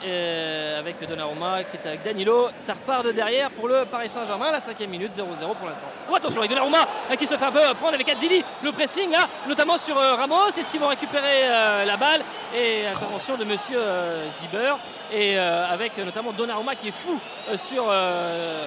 [0.77, 2.49] avec Donnarumma qui est avec Danilo.
[2.55, 5.87] Ça repart de derrière pour le Paris Saint-Germain, la cinquième minute, 0-0 pour l'instant.
[6.11, 6.85] Oh, attention avec Donnarumma
[7.17, 10.49] qui se fait un peu prendre avec Azzili, le pressing là, notamment sur Ramos.
[10.55, 11.47] Est-ce qu'ils vont récupérer
[11.85, 12.21] la balle?
[12.55, 13.79] Et intervention de monsieur
[14.35, 14.75] Ziber
[15.11, 18.65] et euh, avec notamment Donnarumma qui est fou euh, sur euh,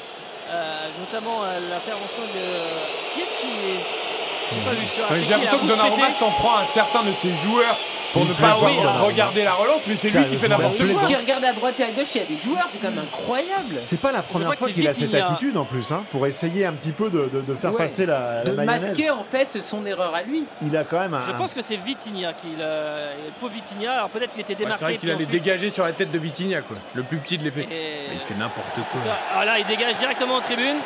[1.01, 3.15] notamment l'intervention de.
[3.15, 4.14] Qui est-ce qui est.
[4.51, 7.77] J'ai Ouais, l'impression que Donnarumma s'en prend à certains de ses joueurs
[8.13, 11.03] pour ne pas Ah oui, regarder la relance, mais c'est lui qui fait n'importe quoi.
[11.09, 13.01] Qui regarde à droite et à gauche, il y a des joueurs, c'est quand même
[13.05, 13.81] incroyable.
[13.83, 16.73] C'est pas la première fois qu'il a cette attitude en plus, hein, pour essayer un
[16.75, 17.79] petit peu de, de- de faire Ouais.
[17.79, 20.45] passer la, de masquer en fait son erreur à lui.
[20.65, 21.23] Il a quand même un.
[21.27, 23.93] Je pense que c'est Vitinha qui le pauvre Vitinha.
[23.95, 24.79] Alors peut-être qu'il était Ouais, démarqué.
[24.79, 26.77] c'est vrai qu'il allait ensuite- dégager sur la tête de Vitinha, quoi.
[26.95, 27.63] Le plus petit de l'effet.
[27.71, 29.01] Et- Il fait n'importe quoi.
[29.37, 30.77] Ah, là, il dégage directement en tribune.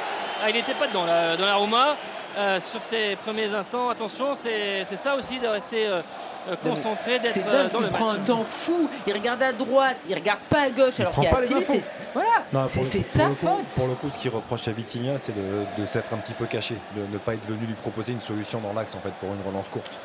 [0.43, 1.97] Ah, il n'était pas dedans, là, dans la Roma.
[2.39, 6.01] Euh, sur ses premiers instants, attention, c'est c'est ça aussi de rester euh,
[6.49, 8.16] euh, concentré, d'être euh, dans il le prend match.
[8.16, 11.26] un temps fou, il regarde à droite, il regarde pas à gauche, alors qu'il y
[11.26, 11.82] a c'est
[12.14, 13.66] voilà, c'est sa pour le coup- faute.
[13.74, 16.47] Pour le coup, ce qu'il reproche à Vitinha, c'est de, de s'être un petit peu
[16.47, 19.30] caché, de ne pas être venu lui proposer une solution dans l'axe en fait pour
[19.34, 19.99] une relance courte.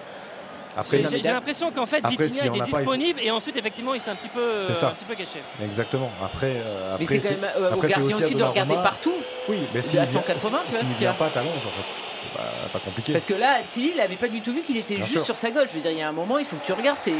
[0.92, 4.10] J'ai- l'impression qu'en fait, Après, Vitinha pas, il faut- disponible et ensuite, effectivement, il s'est
[4.10, 4.88] un petit peu, euh, ça.
[4.88, 5.40] un petit peu caché.
[5.64, 6.10] Exactement.
[6.26, 9.14] Après, euh, Mais après, c'est quand même, euh, au après, gardien aussi de regarder partout.
[9.50, 11.14] Oui, mais Il est s'il à vient- 180, tu vois s'il ce qu'il vient a.
[11.14, 12.03] pas, t'allonges en fait.
[12.36, 13.14] Pas, pas compliqué.
[13.14, 15.26] Parce que là, Attili, il avait pas du tout vu qu'il était Bien juste sûr.
[15.26, 15.70] sur sa gauche.
[15.70, 16.98] Je veux dire, il y a un moment, il faut que tu regardes.
[17.02, 17.14] C'est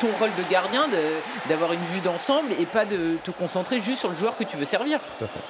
[0.00, 4.00] ton rôle de gardien de- d'avoir une vue d'ensemble et pas de te concentrer juste
[4.00, 5.00] sur le joueur que tu veux servir.
[5.18, 5.40] Tout à fait.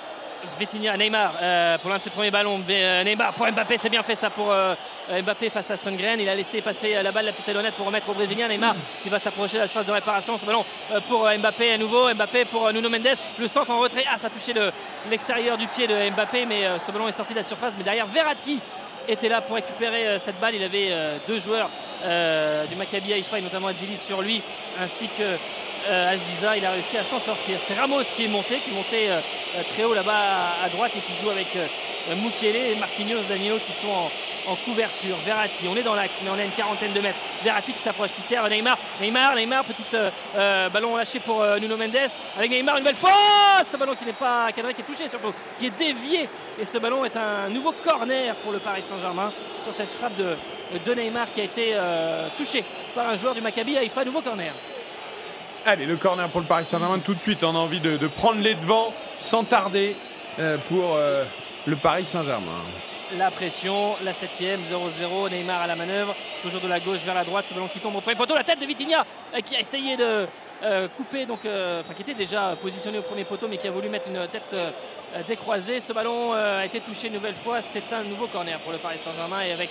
[0.59, 2.61] Vitinha, Neymar euh, pour l'un de ses premiers ballons.
[2.67, 4.75] Mais, euh, Neymar pour Mbappé, c'est bien fait ça pour euh,
[5.23, 6.19] Mbappé face à Sundgren.
[6.19, 8.49] Il a laissé passer euh, la balle, la petite honnête pour remettre au Brésilien.
[8.49, 10.39] Neymar qui va s'approcher de la surface de réparation.
[10.39, 12.09] Ce ballon euh, pour euh, Mbappé à nouveau.
[12.15, 13.17] Mbappé pour euh, Nuno Mendes.
[13.39, 14.05] Le centre en retrait.
[14.11, 14.73] Ah, ça a touché le-
[15.11, 17.75] l'extérieur du pied de Mbappé, mais euh, ce ballon est sorti de la surface.
[17.77, 18.61] Mais derrière, Verratti
[19.13, 20.55] était là pour récupérer euh, cette balle.
[20.55, 21.71] Il avait euh, deux joueurs
[22.05, 24.43] euh, du Maccabi Haïfa et notamment Azilis sur lui,
[24.81, 25.37] ainsi que
[25.91, 26.57] Aziza.
[26.57, 27.59] Il a réussi à s'en sortir.
[27.61, 29.09] C'est Ramos qui est monté, qui est monté
[29.73, 31.49] très haut là-bas à, droite et qui joue avec
[32.09, 34.11] euh, et Marquinhos, Danilo qui sont en,
[34.47, 35.17] en couverture.
[35.25, 37.19] Verratti, on est dans l'axe, mais on a une quarantaine de mètres.
[37.43, 38.77] Verratti qui s'approche, qui sert Neymar.
[39.01, 42.11] Neymar, Neymar, petit euh, euh, ballon lâché pour euh, Nuno Mendes.
[42.37, 43.11] Avec Neymar une nouvelle fois.
[43.69, 46.29] Ce ballon qui n'est pas cadré, qui est touché surtout, qui est dévié.
[46.61, 49.33] Et ce ballon est un nouveau corner pour le Paris Saint-Germain
[49.63, 51.77] sur cette frappe de, Neymar qui a été
[52.37, 52.65] touché
[52.95, 54.05] par un joueur du Maccabi Haïfa.
[54.05, 54.53] Nouveau corner.
[55.67, 57.45] Allez, le corner pour le Paris Saint-Germain tout de suite.
[57.45, 59.97] On a envie de, prendre les devants sans tarder
[60.69, 60.97] pour
[61.67, 62.63] le Paris Saint-Germain.
[63.19, 67.25] La pression, la 7ème, 0-0, Neymar à la manœuvre, toujours de la gauche vers la
[67.25, 69.05] droite, ce ballon qui tombe au premier poteau, la tête de Vitinha
[69.35, 70.27] euh, qui a essayé de
[70.63, 73.73] euh, couper, donc, euh, enfin qui était déjà positionné au premier poteau mais qui a
[73.73, 74.55] voulu mettre une tête
[75.27, 75.81] décroisée.
[75.81, 78.99] Ce ballon a été touché une nouvelle fois, c'est un nouveau corner pour le Paris
[78.99, 79.71] Saint-Germain et avec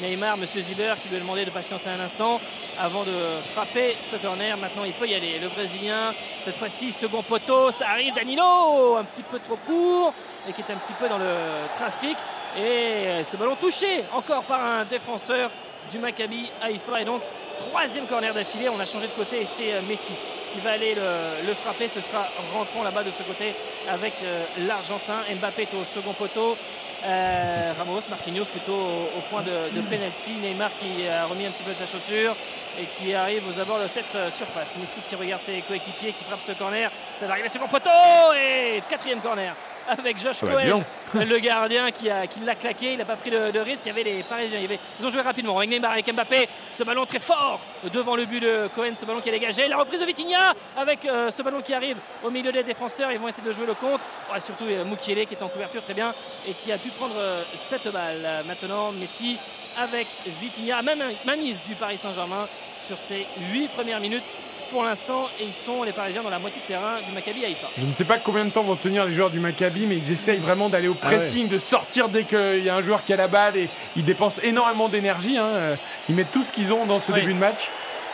[0.00, 2.40] Neymar, Monsieur Ziber qui lui a demandé de patienter un instant
[2.78, 4.56] avant de frapper ce corner.
[4.58, 5.40] Maintenant il peut y aller.
[5.42, 6.14] Le Brésilien,
[6.44, 10.14] cette fois-ci second poteau, ça arrive, Danilo, un petit peu trop court
[10.48, 11.34] et qui est un petit peu dans le
[11.74, 12.16] trafic.
[12.56, 15.50] Et euh, ce ballon touché encore par un défenseur
[15.90, 17.02] du Maccabi Haïfa.
[17.02, 17.20] Et donc,
[17.58, 18.70] troisième corner d'affilée.
[18.70, 20.14] On a changé de côté et c'est euh, Messi
[20.54, 21.86] qui va aller le, frapper.
[21.86, 23.54] Ce sera rentrant là-bas de ce côté
[23.90, 25.18] avec euh, l'Argentin.
[25.38, 26.56] Mbappé est au second poteau.
[27.04, 30.32] Ramos, Marquinhos plutôt au, point de, penalty.
[30.40, 32.34] Neymar qui a remis un petit peu sa chaussure
[32.80, 34.76] et qui arrive aux abords de cette surface.
[34.80, 36.90] Messi qui regarde ses coéquipiers, qui frappe ce corner.
[37.16, 39.54] Ça va arriver le poteau et quatrième corner
[39.88, 40.82] avec Josh Cohen,
[41.14, 42.92] le gardien qui, a, qui l'a claqué.
[42.92, 43.84] Il n'a pas pris de, risque.
[43.86, 44.60] Il y avait les Parisiens.
[44.60, 46.48] ils ont joué rapidement avec Neymar, avec Mbappé.
[46.74, 47.60] Ce ballon très fort
[47.92, 48.92] devant le but de Cohen.
[48.98, 49.68] Ce ballon qui est dégagé.
[49.68, 53.12] La reprise de Vitinha avec euh, ce ballon qui arrive au milieu des défenseurs.
[53.12, 54.04] Ils vont essayer de jouer le contre.
[54.40, 56.14] surtout euh, Moukielé qui est en couverture très bien
[56.46, 58.44] et qui a pu prendre euh, cette balle.
[58.46, 59.36] Maintenant, Messi
[59.78, 60.06] avec
[60.40, 62.48] Vitinha, même, même mise du Paris Saint-Germain
[62.86, 64.24] sur ces 8 premières minutes
[64.70, 67.68] pour l'instant et ils sont les Parisiens dans la moitié de terrain du Maccabi Haïfa.
[67.76, 70.12] Je ne sais pas combien de temps vont tenir les joueurs du Maccabi, mais ils
[70.12, 73.12] essayent vraiment d'aller au ah pressing, de sortir dès qu'il y a un joueur qui
[73.12, 75.38] a la balle et ils dépensent énormément d'énergie.
[75.38, 75.76] Hein.
[76.08, 77.70] Ils mettent tout ce qu'ils ont dans ce début de match.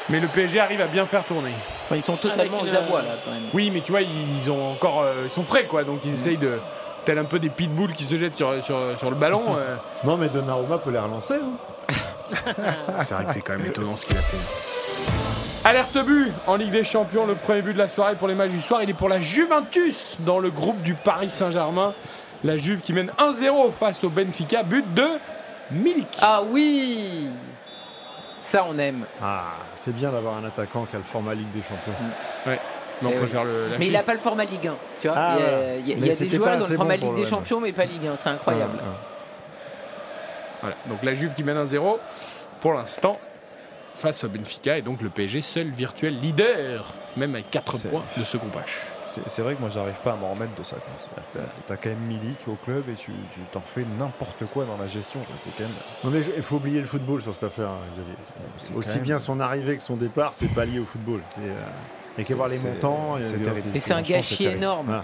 [0.09, 1.53] Mais le PSG arrive à bien faire tourner.
[1.95, 3.43] ils sont totalement aux abois là quand même.
[3.55, 6.39] Oui, mais tu vois, ils ont encore, euh, ils sont frais quoi, donc ils essayent
[6.39, 6.59] de,
[7.05, 9.57] tel un peu des pitbulls qui se jettent sur, sur, le ballon.
[9.57, 9.77] Euh.
[10.05, 11.35] Non, mais Donnarumma peut les relancer.
[11.35, 11.95] Hein.
[13.01, 15.42] c'est vrai que c'est quand même étonnant ce qu'il a fait.
[15.65, 18.51] Alerte but en Ligue des Champions, le premier but de la soirée pour les matchs
[18.51, 18.83] du soir.
[18.83, 21.95] Il est pour la Juventus dans le groupe du Paris Saint-Germain.
[22.43, 25.07] La Juve qui mène 1-0 face au Benfica, but de
[25.71, 26.09] Milik.
[26.21, 27.29] Ah oui
[28.41, 29.05] Ça on aime.
[29.23, 29.45] Ah,
[29.75, 31.93] c'est bien d'avoir un attaquant qui a le format Ligue des Champions.
[32.01, 32.49] Mm.
[32.51, 32.61] Ouais.
[33.03, 34.75] Mais, on eh le, mais il n'a pas le format Ligue 1.
[35.01, 35.37] Tu vois ah
[35.79, 38.17] il y a, des joueurs dans le format Ligue des Champions, mais pas Ligue 1.
[38.21, 38.79] C'est incroyable.
[40.61, 40.77] Voilà.
[40.87, 41.99] Donc la Juve qui mène 1-0
[42.61, 43.19] pour l'instant
[43.95, 48.25] face au Benfica et donc le PSG seul virtuel leader, même avec 4 points de
[48.25, 48.71] ce groupe H.
[49.27, 50.77] C'est vrai que moi j'arrive pas à m'en remettre de ça.
[51.33, 53.13] Tu as, quand même Milik au club et tu
[53.53, 55.21] t'en fais n'importe quoi dans la gestion.
[55.37, 55.73] C'est quand même...
[56.03, 58.15] Non mais il faut oublier le football sur cette affaire, hein, Xavier.
[58.75, 61.21] Aussi bien son arrivée que son départ, c'est pas lié au football.
[61.37, 61.51] Il n'y
[62.21, 63.19] a qu'à voir les montants.
[63.19, 65.03] Et c'est un gâchis énorme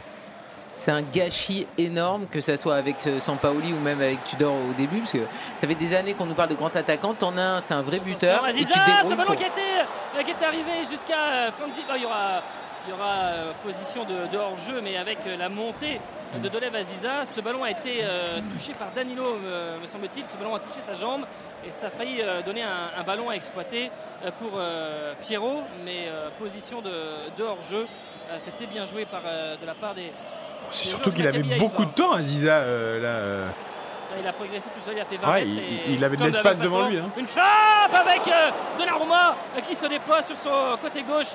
[0.72, 4.72] c'est un gâchis énorme, que ce soit avec euh, Sampaoli ou même avec Tudor au
[4.74, 5.26] début, parce que
[5.56, 7.14] ça fait des années qu'on nous parle de grand attaquant.
[7.14, 8.46] T'en as un, c'est un vrai buteur.
[8.48, 9.60] Et tu ce ballon qui, était,
[10.16, 11.82] euh, qui est arrivé jusqu'à euh, Franzi.
[11.88, 12.42] Oh, il y aura,
[12.86, 16.00] il y aura position de, hors-jeu, mais avec la montée
[16.42, 18.04] de Dolev Aziza, ce ballon a été
[18.52, 20.24] touché par Danilo, me, semble-t-il.
[20.26, 21.24] Ce ballon a touché sa jambe
[21.66, 23.90] et ça a failli donner un, ballon à exploiter
[24.38, 24.58] pour
[25.20, 26.08] Pierrot, mais
[26.38, 26.90] position de,
[27.36, 27.86] de hors-jeu.
[28.38, 30.12] C'était bien joué par, de la part des,
[30.70, 32.58] c'est surtout qu'il avait beaucoup de temps, Aziza.
[32.60, 33.48] Euh, là, euh.
[34.18, 35.50] Il a progressé tout seul, il a fait 20 mètres.
[35.88, 36.98] Il, avait de l'espace devant lui.
[36.98, 37.10] Hein.
[37.16, 41.28] Une frappe avec euh, Donnarumma euh, qui se déploie sur son côté gauche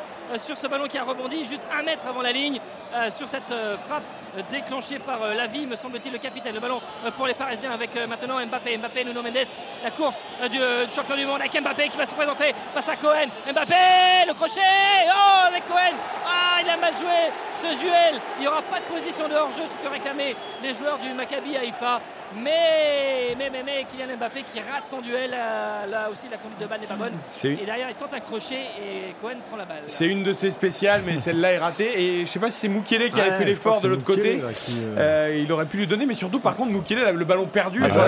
[0.44, 2.60] sur ce ballon qui a rebondi juste un mètre avant la ligne
[3.16, 4.04] sur cette frappe
[4.50, 6.56] déclenchée par Lavi, me semble-t-il, le capitaine.
[6.56, 6.82] Le ballon
[7.18, 8.78] pour les Parisiens avec maintenant Mbappé.
[8.78, 9.48] Mbappé, Nuno Mendes,
[9.84, 10.60] la course du,
[10.96, 13.28] champion du monde avec Mbappé qui va se présenter face à Cohen.
[13.52, 13.76] Mbappé,
[14.28, 14.62] le crochet
[15.06, 15.96] Oh, avec Cohen
[16.26, 17.32] Ah, il a mal joué
[17.62, 18.20] ce duel.
[18.38, 21.58] Il n'y aura pas de position de hors-jeu, ce que réclamaient les joueurs du Maccabi
[21.58, 22.00] Haïfa.
[22.42, 26.60] Mais, mais, mais, mais, Kylian Mbappé qui rate son duel, euh, là aussi la conduite
[26.60, 27.14] de balle n'est pas bonne.
[27.44, 29.84] Et derrière, il tente un crochet et Cohen prend la balle.
[29.86, 32.02] C'est une de ses spéciales, mais celle-là est ratée.
[32.02, 34.42] Et je sais pas si c'est Moukele qui avait fait l'effort de l'autre côté.
[34.42, 37.82] Euh, euh, il aurait pu lui donner, mais surtout, par contre, Moukele, le ballon perdu.
[37.84, 38.08] Ah,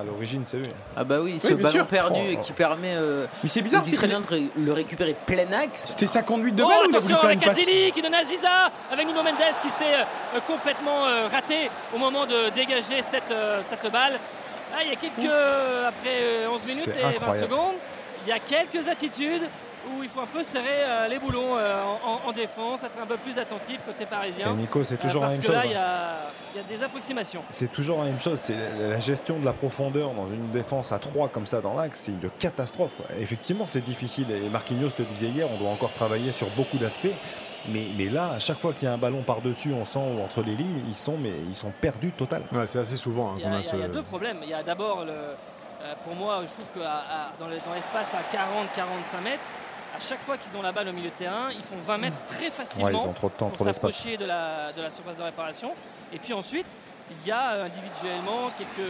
[0.00, 0.68] à l'origine, c'est lui.
[0.96, 2.40] Ah bah oui, ce ballon perdu oh.
[2.40, 2.94] qui permet
[3.42, 5.86] mais c'est bizarre, Israéliens de le récupérer plein axe.
[5.88, 6.94] C'était sa conduite de oh, balle.
[6.94, 10.04] attention avec Azili qui donne à Ziza avec Nuno Mendes qui s'est
[10.46, 13.32] complètement raté au moment de dégager cette,
[13.68, 14.18] cette balle.
[14.72, 15.30] Ah, il y a quelques,
[15.88, 17.74] après 11 minutes et 20 secondes,
[18.24, 19.42] il y a quelques attitudes
[19.88, 21.82] où il faut un peu serrer euh, les boulons euh,
[22.26, 24.52] en, défense, être un peu plus attentif côté parisien.
[24.54, 25.54] Nico, c'est toujours la même chose.
[25.54, 27.42] Là, il y, a, des approximations.
[27.50, 28.38] C'est toujours la même chose.
[28.40, 32.02] C'est la gestion de la profondeur dans une défense à 3 comme ça dans l'axe,
[32.04, 32.94] c'est une catastrophe.
[33.18, 34.30] Effectivement, c'est difficile.
[34.30, 37.08] Et Marquinhos le disait hier, on doit encore travailler sur beaucoup d'aspects.
[37.68, 40.42] Mais, mais, là, à chaque fois qu'il y a un ballon par-dessus, on sent entre
[40.42, 42.42] les lignes, ils sont, mais, ils sont perdus total.
[42.52, 43.32] Ouais, c'est assez souvent.
[43.32, 44.38] Hein, il, y a, deux problèmes.
[44.42, 45.34] Il y a d'abord, euh,
[46.04, 46.80] pour moi, je trouve que
[47.38, 49.44] dans l'espace à 40-45 mètres,
[49.96, 52.22] à chaque fois qu'ils ont la balle au milieu de terrain, ils font 20 mètres
[52.26, 55.22] très facilement ils ont trop de temps, pour s'approcher de la, de la surface de
[55.22, 55.72] réparation.
[56.12, 56.66] Et puis ensuite,
[57.10, 58.86] il y a euh, individuellement quelques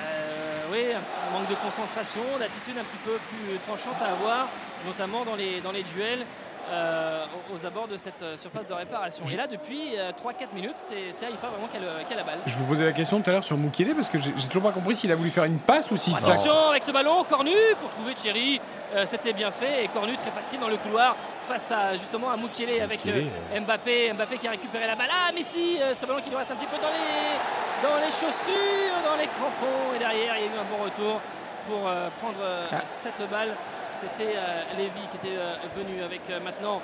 [0.00, 4.48] euh, oui, un manque de concentration, d'attitude un petit peu plus tranchante à avoir,
[4.86, 6.24] notamment dans les, dans les duels.
[6.70, 9.24] Euh, aux abords de cette euh, surface de réparation.
[9.30, 12.38] Et là, depuis 3-4 euh, minutes, c'est Haïfa vraiment qui a, la balle.
[12.46, 14.72] Je vous posais la question tout à l'heure sur Moukele parce que j'ai toujours pas
[14.72, 16.30] compris s'il a voulu faire une passe ou si ça.
[16.30, 18.60] Attention avec ce ballon, Cornu pour trouver Thierry.
[19.06, 22.80] C'était bien fait et Cornu très facile dans le couloir face à justement à Moukele
[22.80, 24.12] avec Mbappé.
[24.12, 25.10] Mbappé qui a récupéré la balle.
[25.10, 28.96] Ah, Messi, ce ballon qui lui reste un petit peu dans les, dans les chaussures,
[29.04, 29.94] dans les crampons.
[29.96, 31.20] Et derrière, il y a eu un bon retour
[31.66, 31.80] pour
[32.20, 32.40] prendre
[32.70, 32.82] ah.
[32.86, 33.50] cette balle
[34.02, 34.34] c'était
[34.76, 35.38] Lévy qui était
[35.76, 36.82] venu avec maintenant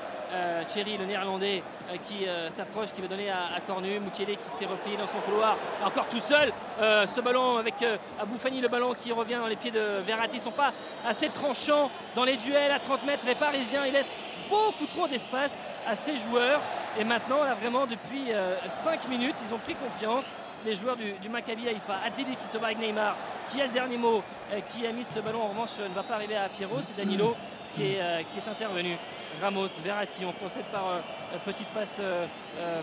[0.66, 1.62] Thierry, le néerlandais,
[2.04, 3.98] qui s'approche, qui va donner à, Cornu.
[3.98, 6.52] Mukiele qui s'est replié dans son couloir, encore tout seul.
[6.80, 7.74] ce ballon avec
[8.20, 10.72] Aboufani, le ballon qui revient dans les pieds de Verratti, ne sont pas
[11.06, 13.24] assez tranchants dans les duels à 30 mètres.
[13.26, 14.12] Les Parisiens, ils laissent
[14.48, 16.60] beaucoup trop d'espace à ces joueurs.
[17.00, 18.30] Et maintenant, là, vraiment, depuis
[18.68, 20.26] 5 minutes, ils ont pris confiance
[20.64, 22.00] les joueurs du, Maccabi Haïfa.
[22.04, 23.16] Adili qui se bat avec Neymar,
[23.50, 24.22] qui a le dernier mot,
[24.70, 27.36] qui a mis ce ballon en revanche, ne va pas arriver à Pierrot, c'est Danilo
[27.74, 28.96] qui est, euh, intervenu.
[29.42, 32.26] Ramos, Verratti, on procède par euh, petite passe euh,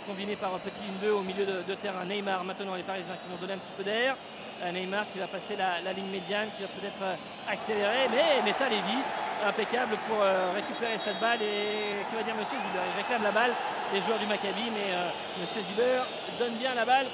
[0.07, 2.05] combinée par petit 1-2 au milieu de, terrain.
[2.05, 4.15] Neymar, maintenant les Parisiens qui vont donner un petit peu d'air.
[4.71, 7.17] Neymar qui va passer la, ligne médiane, qui va peut-être
[7.49, 8.99] accélérer, mais Neta Lévy,
[9.45, 10.17] impeccable pour
[10.55, 11.41] récupérer cette balle.
[11.41, 13.51] Et que va dire Monsieur Ziber Il réclame la balle,
[13.93, 14.95] les joueurs du Maccabi, mais
[15.41, 16.03] Monsieur Ziber
[16.39, 17.07] donne bien la balle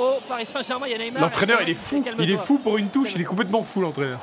[0.00, 0.86] au Paris Saint-Germain.
[0.86, 1.22] Il y a Neymar.
[1.22, 2.04] L'entraîneur, il est fou.
[2.18, 3.14] Il est fou pour une touche.
[3.14, 4.20] Il est complètement fou, l'entraîneur.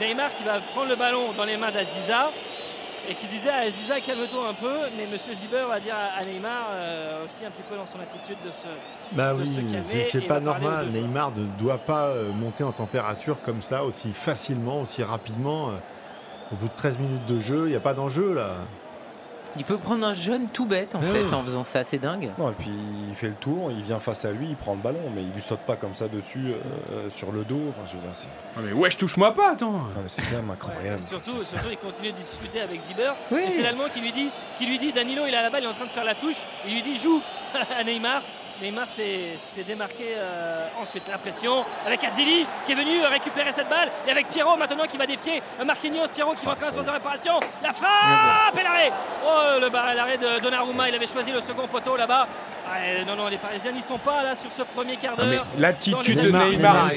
[0.00, 2.30] Neymar qui va prendre le ballon dans les mains d'Aziza
[3.08, 6.66] et qui disait à Aziza calme-toi un peu, mais Monsieur Ziber va dire à Neymar
[6.70, 8.66] euh, aussi un petit peu dans son attitude de se,
[9.12, 9.48] bah oui,
[10.02, 10.88] C'est pas normal.
[10.88, 15.70] Neymar ne doit pas euh, monter en température comme ça aussi facilement, aussi rapidement.
[15.70, 15.72] Euh,
[16.52, 18.54] au bout de 13 minutes de jeu, il n'y a pas d'enjeu là.
[19.58, 22.30] Il peut prendre un jeune tout bête en fait en faisant ça, c'est dingue.
[22.38, 22.70] Non, et puis
[23.08, 25.30] il fait le tour, il vient face à lui, il prend le ballon, mais il
[25.32, 26.52] lui saute pas comme ça dessus
[26.92, 27.60] euh, sur le dos.
[27.68, 28.28] Enfin, je veux dire, c'est.
[28.60, 29.80] mais ouais, je touche-moi pas, attends.
[30.08, 31.02] c'est quand même incroyable.
[31.02, 33.12] surtout, surtout, il continue de discuter avec Ziber.
[33.32, 34.28] Et c'est l'Allemand qui lui dit,
[34.58, 36.14] qui lui dit, Danilo, il a la balle, il est en train de faire la
[36.14, 36.38] touche.
[36.66, 37.20] Il lui dit, joue
[37.78, 38.22] à Neymar.
[38.62, 41.08] Neymar s'est démarqué euh, ensuite.
[41.08, 43.90] La pression avec Azili qui est venu récupérer cette balle.
[44.06, 46.08] Et avec Pierrot maintenant qui va défier Marquinhos.
[46.14, 47.40] Pierrot qui va entrer en de réparation.
[47.62, 48.92] La frappe et l'arrêt.
[49.24, 50.88] Oh, le l'arrêt de Donnarumma.
[50.88, 52.26] Il avait choisi le second poteau là-bas.
[52.68, 55.46] Ah, non, non, les Parisiens n'y sont pas là sur ce premier quart d'heure.
[55.58, 56.90] L'attitude de Neymar,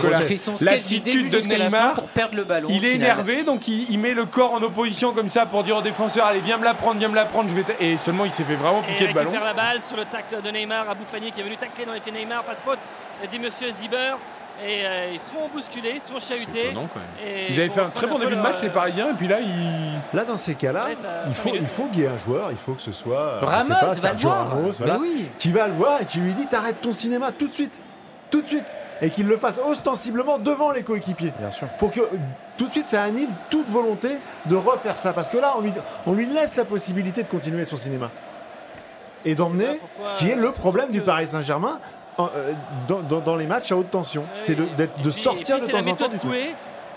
[0.62, 2.70] L'attitude de Neymar, pour perdre le ballon.
[2.72, 5.82] Il est énervé, donc il, met le corps en opposition comme ça pour dire au
[5.82, 7.50] défenseur allez, viens me la prendre, viens me la prendre.
[7.50, 9.30] Je vais et seulement il s'est fait vraiment piquer le ballon.
[9.32, 11.86] Il récupère la balle sur le tacle de Neymar à Bouffani qui est venu tacler
[11.86, 12.80] dans les pieds Neymar, pas de faute.
[13.30, 14.16] Dit Monsieur Ziber.
[14.66, 16.74] Et euh, ils se font bousculer, ils se font chahuter.
[17.50, 20.18] Ils avaient fait un très bon début de match, les Parisiens, et puis là, ils.
[20.18, 20.88] Là, dans ces cas-là,
[21.28, 23.40] il, faut, il faut qu'il y ait un joueur, il faut que ce soit.
[23.42, 24.50] Ramos, pas, va le voir.
[24.50, 25.30] Ramos, bah oui.
[25.38, 27.80] Qui va le voir et qui lui dit T'arrêtes ton cinéma tout de suite.
[28.32, 28.66] Tout de suite.
[29.02, 31.32] Et qu'il le fasse ostensiblement devant les coéquipiers.
[31.40, 31.68] Bien sûr.
[31.78, 32.02] Pour que
[32.58, 35.14] tout de suite, ça annule toute volonté de refaire ça.
[35.14, 35.72] Parce que là, on lui,
[36.06, 38.12] on lui laisse la possibilité de continuer son cinéma.
[39.26, 41.80] Et d'emmener ce qui est le problème du Paris Saint-Germain
[42.20, 42.54] euh,
[42.88, 44.26] dans, les matchs à haute tension.
[44.40, 44.68] c'est de,
[45.04, 46.32] de sortir de temps en temps du tout.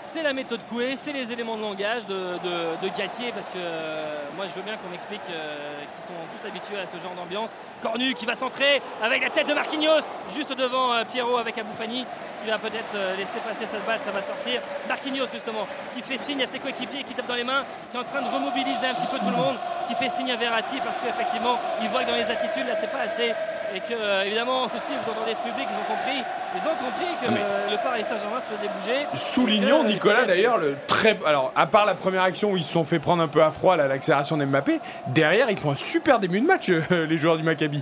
[0.03, 4.19] C'est la méthode Coué, c'est les éléments de langage de, de, Gatier, parce que euh,
[4.35, 5.55] moi je veux bien qu'on m'explique euh,
[5.95, 7.51] qu'ils sont tous habitués à ce genre d'ambiance.
[7.83, 10.01] Cornu qui va centrer avec la tête de Marquinhos,
[10.33, 12.05] juste devant Pierrot avec Aboufani,
[12.41, 14.61] qui va peut-être laisser passer cette balle, ça va sortir.
[14.87, 17.99] Marquinhos justement, qui fait signe à ses coéquipiers, qui tape dans les mains, qui est
[17.99, 19.55] en train de remobiliser un petit peu tout le monde,
[19.87, 22.91] qui fait signe à Verratti, parce qu'effectivement, il voit que dans les attitudes, là c'est
[22.91, 23.33] pas assez.
[23.75, 26.23] Et que euh, évidemment aussi quand on ce public ils ont compris
[26.55, 29.07] ils ont compris que euh, le Paris Saint-Germain se faisait bouger.
[29.15, 32.83] Soulignons Nicolas d'ailleurs le très alors à part la première action où ils se sont
[32.83, 36.45] fait prendre un peu à froid l'accélération d'Mbappé derrière ils font un super début de
[36.45, 37.72] match euh, les joueurs du Maccabi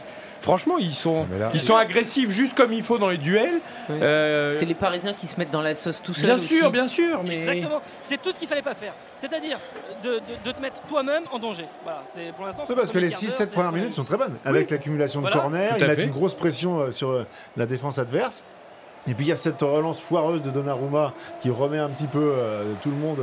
[0.42, 3.62] Franchement, ils sont, ils sont agressifs juste comme il faut dans les duels.
[3.88, 6.26] C'est les Parisiens qui se mettent dans la sauce tout seuls.
[6.26, 7.22] Bien sûr, bien sûr.
[7.24, 7.42] Mais...
[7.42, 7.82] Exactement.
[8.02, 8.94] C'est tout ce qu'il fallait pas faire.
[9.20, 9.60] C'est-à-dire
[10.04, 10.20] de,
[10.52, 11.66] te mettre toi-même en danger.
[11.84, 12.04] Voilà.
[12.36, 14.36] Pour l'instant, parce que les 6-7 premières minutes sont très bonnes.
[14.44, 18.44] Avec l'accumulation de corners, ils mettent une grosse pression euh, sur euh, la défense adverse.
[19.08, 22.20] Et puis il y a cette relance foireuse de Donnarumma qui remet un petit peu
[22.20, 23.20] euh, tout le monde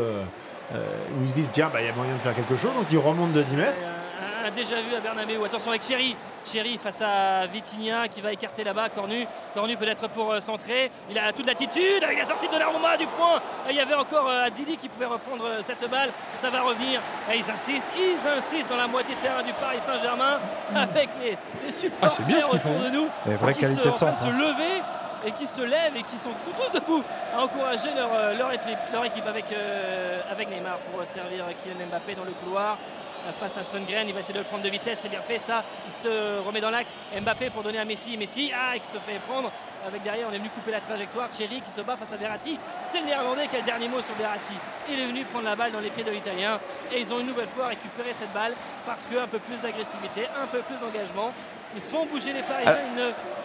[0.72, 2.74] où ils se disent tiens, bah, il y a moyen de faire quelque chose.
[2.74, 3.76] Donc ils remontent de 10 mètres
[4.50, 5.44] déjà vu à Bernabeu.
[5.44, 6.16] Attention avec Chéri.
[6.48, 8.88] Chéri face à Vitinha qui va écarter là-bas.
[8.88, 9.26] Cornu.
[9.54, 10.90] Cornu peut-être pour euh, centrer.
[11.10, 13.40] Il a toute l'attitude avec la sortie de Donnarumma du point.
[13.68, 16.10] il y avait encore euh, Adzili qui pouvait reprendre euh, cette balle.
[16.38, 17.00] Ça va revenir.
[17.30, 17.86] Et ils insistent.
[17.98, 20.38] Ils insistent dans la moitié de terrain du Paris Saint-Germain
[20.74, 23.08] avec les, les supporters ah, bien autour de nous.
[23.52, 24.20] qui qualité se, de centre.
[24.22, 24.82] se lever
[25.26, 27.02] et qui se lèvent et qui sont tous debout
[27.36, 28.08] à encourager leur,
[28.38, 29.46] leur, équipe, avec,
[30.30, 32.78] avec Neymar pour servir Kylian Mbappé dans le couloir
[33.32, 34.06] face à Sundgren.
[34.06, 35.00] Il va essayer de le prendre de vitesse.
[35.02, 35.64] C'est bien fait ça.
[35.86, 36.90] Il se remet dans l'axe.
[37.20, 38.16] Mbappé pour donner à Messi.
[38.16, 39.50] Messi, ah, il se fait prendre.
[39.86, 41.28] Avec derrière, on est venu couper la trajectoire.
[41.36, 42.58] Cherry qui se bat face à Verratti.
[42.82, 44.54] C'est le néerlandais qui a le dernier mot sur Verratti.
[44.90, 46.58] Il est venu prendre la balle dans les pieds de l'italien.
[46.92, 48.54] Et ils ont une nouvelle fois récupéré cette balle
[48.86, 51.32] parce qu'un peu plus d'agressivité, un peu plus d'engagement.
[51.74, 52.76] Ils se font bouger les Parisiens,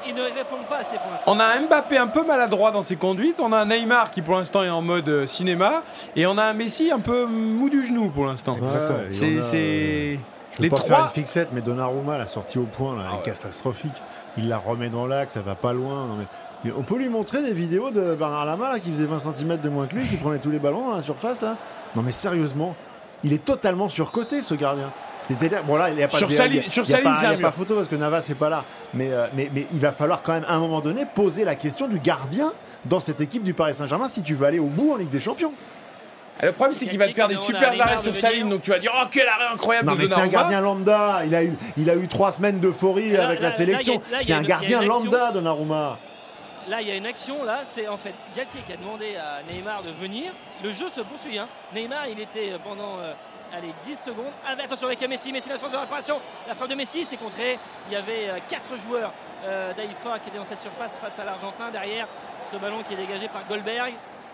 [0.07, 1.23] ils, ne, répondent pas assez pour l'instant.
[1.31, 4.21] On a un Mbappé un peu maladroit dans ses conduites, on a un Neymar qui
[4.21, 5.83] pour l'instant est en mode euh, cinéma,
[6.15, 8.57] et on a un Messi un peu mou du genou pour l'instant.
[9.11, 10.19] c'est
[10.53, 13.09] Je veux Les pas trois- faire une fixette, mais Donnarumma, la sortie au point, là,
[13.11, 13.93] elle est catastrophique.
[14.37, 16.07] Il la remet dans l'axe, ça va pas loin.
[16.07, 16.25] Non, mais-
[16.63, 19.57] mais on peut lui montrer des vidéos de Bernard Lama, là, qui faisait 20 cm
[19.57, 21.57] de moins que lui, qui prenait tous les ballons dans la surface, là.
[21.95, 22.75] Non, mais sérieusement,
[23.23, 24.91] il est totalement surcoté, ce gardien.
[25.25, 26.83] C'est-à-dire, bon là, il n'y a pas Sur de sa il y a- ligne- sur
[26.83, 28.65] il y a sa pas- y a photo parce que Navas n'est pas là.
[28.93, 31.55] Mais, euh, mais, mais il va falloir quand même, à un moment donné, poser la
[31.55, 32.51] question du gardien
[32.85, 35.19] dans cette équipe du Paris Saint-Germain si tu veux aller au bout en Ligue des
[35.21, 35.53] Champions.
[36.41, 38.43] Et le problème, c'est qu'il va te faire des super arrêts de sur sa venir.
[38.43, 40.61] ligne, donc tu vas dire Oh, quel arrêt incroyable Non, de mais c'est un gardien
[40.61, 41.21] lambda.
[41.25, 44.01] Il a eu, il a eu trois semaines d'euphorie avec là, la sélection.
[44.17, 45.97] C'est un gardien lambda, Donnarumma.
[46.69, 49.41] Là, il y a une action, là, c'est en fait Galtier qui a demandé à
[49.51, 50.31] Neymar de venir.
[50.63, 51.37] Le jeu se poursuit.
[51.37, 51.47] hein.
[51.75, 53.11] Neymar, il était pendant euh,
[53.53, 54.31] allez, 10 secondes.
[54.45, 56.19] Ah, attention avec Messi, Messi, la de réparation.
[56.47, 57.59] La frappe de Messi, c'est contré.
[57.87, 59.11] Il y avait 4 joueurs
[59.45, 61.69] euh, d'Aïfa qui étaient dans cette surface face à l'Argentin.
[61.71, 62.07] Derrière,
[62.51, 63.93] ce ballon qui est dégagé par Goldberg.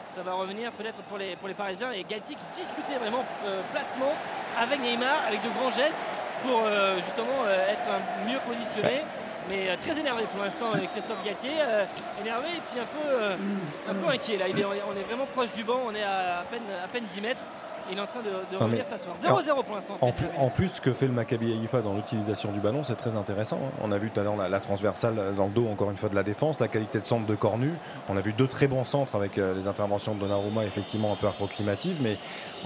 [0.10, 1.92] Ça va revenir peut-être pour les, pour les Parisiens.
[1.92, 4.14] Et Galtier qui discutait vraiment euh, placement
[4.60, 6.00] avec Neymar, avec de grands gestes
[6.42, 9.04] pour euh, justement euh, être mieux positionné.
[9.50, 11.86] Mais euh, très énervé pour l'instant avec Christophe Galtier, euh,
[12.22, 13.36] énervé et puis un peu, euh,
[13.90, 14.46] un peu inquiet là.
[14.88, 17.42] On est vraiment proche du banc, on est à peine, à peine 10 mètres.
[17.92, 19.16] Il est en train de, revenir s'asseoir.
[19.18, 19.98] 0-0 pour l'instant.
[20.02, 22.96] En, plus- en plus, ce que fait le Maccabi Haïfa dans l'utilisation du ballon, c'est
[22.96, 23.60] très intéressant.
[23.66, 23.72] hein.
[23.82, 26.10] On a vu tout à l'heure la, la transversale dans le dos, encore une fois,
[26.10, 27.74] de la défense, la qualité de centre de Cornu.
[28.08, 31.16] On a vu deux très bons centres avec euh, les interventions de Donnarumma, effectivement un
[31.16, 31.98] peu approximatives.
[32.02, 32.18] Mais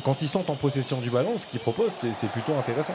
[0.04, 2.94] quand ils sont en possession du ballon, ce qu'ils proposent, c'est plutôt intéressant.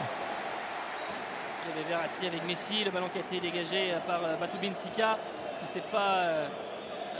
[1.65, 4.35] Il y avait Verratti avec Messi, le ballon qui a été dégagé euh, par euh,
[4.37, 5.17] Batoubin Sika
[5.59, 6.47] qui ne s'est pas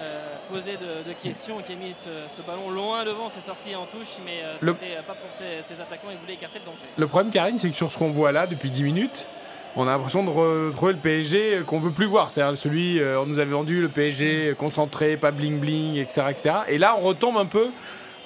[0.01, 3.75] euh, posé de, de questions, qui a mis ce, ce ballon loin devant, c'est sorti
[3.75, 6.59] en touche, mais euh, Le- c'était euh, pas pour ses, ses attaquants, il voulait écarter
[6.59, 6.85] le danger.
[6.97, 9.27] Le problème, Karine, c'est que sur ce qu'on voit là depuis 10 minutes,
[9.75, 12.31] on a l'impression de retrouver le PSG qu'on veut plus voir.
[12.31, 16.55] C'est-à-dire celui, euh, on nous avait vendu le PSG concentré, pas bling bling, etc., etc.
[16.69, 17.67] Et là, on retombe un peu,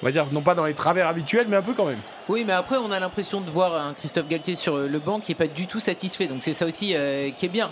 [0.04, 1.96] on va dire, non pas dans les travers habituels, mais un peu quand même.
[2.28, 5.32] Oui, mais après, on a l'impression de voir un Christophe Galtier sur le banc qui
[5.32, 6.26] est pas du tout satisfait.
[6.26, 7.70] Donc c'est ça aussi euh, qui est bien.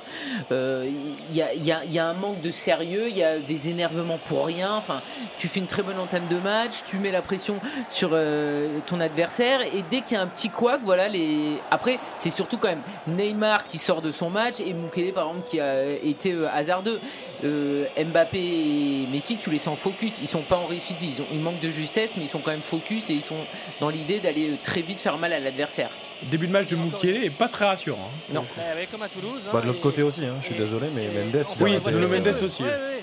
[0.50, 0.88] Euh,
[1.30, 4.18] Il y, a, il y a- un manque de sérieux, il y a des énervements
[4.28, 4.72] pour rien.
[4.74, 5.02] Enfin,
[5.36, 7.60] tu fais une très bonne entame de match, tu mets la pression
[7.90, 11.58] sur euh, ton adversaire et dès qu'il y a un petit couac, voilà les.
[11.70, 15.48] Après, c'est surtout quand même Neymar qui sort de son match et Mukele par exemple
[15.48, 16.98] qui a été euh, hasardeux.
[17.44, 20.18] Euh, Mbappé et Messi, tu les sens focus.
[20.20, 22.62] Ils sont pas en réussite, ils, ont, manquent de justesse, mais ils sont quand même
[22.62, 23.36] focus et ils sont
[23.80, 25.90] dans l'idée d'aller euh, très vite faire mal à l'adversaire.
[26.22, 28.08] Début de match de Moukielé est pas très rassurant.
[28.12, 28.32] hein.
[28.32, 28.44] Non.
[28.56, 29.42] Bah, ouais, comme à Toulouse.
[29.52, 31.44] Bah, hein, de l'autre côté aussi, hein, je suis désolé, mais Mendes.
[31.58, 32.62] il Oui, Nuno Mendes aussi.
[32.62, 33.02] Ouais, ouais, ouais.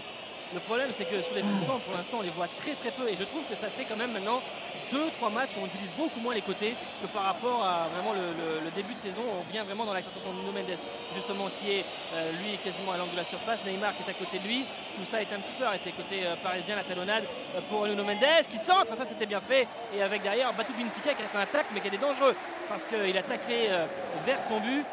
[0.53, 3.07] Le problème, c'est que sur les pistons, pour l'instant, on les voit très très peu.
[3.07, 4.41] Et je trouve que ça fait quand même maintenant
[4.91, 8.69] 2-3 matchs où on utilise beaucoup moins les côtés que par rapport à vraiment le,
[8.75, 9.21] début de saison.
[9.27, 10.77] On vient vraiment dans l'accentuation de Nuno Mendes,
[11.15, 13.65] justement, qui est euh, lui quasiment à l'angle de la surface.
[13.65, 14.65] Neymar qui est à côté de lui.
[14.95, 17.23] Tout ça est un petit peu arrêté côté euh, parisien, la talonnade
[17.55, 18.95] euh, pour Nuno Mendes qui centre.
[18.95, 19.67] Ça, c'était bien fait.
[19.95, 22.35] Et avec derrière Batou Binsika qui a fait un tacle, mais qui est dangereux
[22.69, 23.69] parce qu'il a taclé
[24.25, 24.85] vers son but.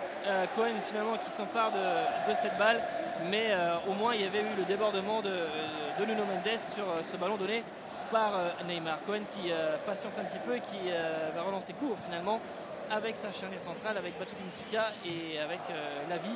[0.56, 2.82] Cohen finalement qui s'empare de, cette balle,
[3.30, 3.54] mais
[3.86, 7.36] au moins il y avait eu le débordement de, de Nuno Mendes sur ce ballon
[7.36, 7.62] donné
[8.10, 8.98] par euh, Neymar.
[9.06, 12.40] Cohen qui euh, patiente un petit peu et qui euh, va relancer court finalement
[12.90, 16.30] avec sa charnière centrale, avec Batou Binsika et avec euh, Lavi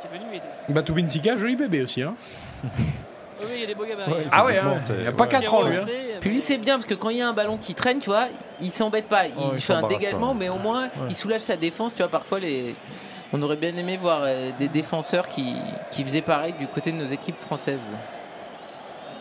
[0.00, 0.46] qui est venu aider.
[0.68, 2.02] Batou Binsika, joli bébé aussi.
[2.02, 2.14] Hein.
[3.40, 4.12] Oui, il y a des beaux gabarits.
[4.12, 5.76] Ouais, ah ouais, hein, il n'y a pas 4 ans lui.
[5.76, 5.84] hein.
[6.20, 8.08] Puis lui c'est bien parce que quand il y a un ballon qui traîne, tu
[8.08, 8.28] vois,
[8.60, 9.26] il s'embête pas.
[9.26, 10.38] Il Oh, il fait un dégagement, pas.
[10.38, 10.90] mais au moins Ouais.
[11.08, 11.92] il soulage sa défense.
[11.92, 12.76] Tu vois, parfois les...
[13.32, 14.26] on aurait bien aimé voir
[14.60, 15.56] des défenseurs qui,
[15.90, 17.80] qui faisaient pareil du côté de nos équipes françaises.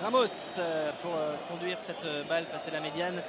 [0.01, 0.25] Ramos
[0.57, 3.21] euh, pour euh, conduire cette euh, balle, passer la médiane.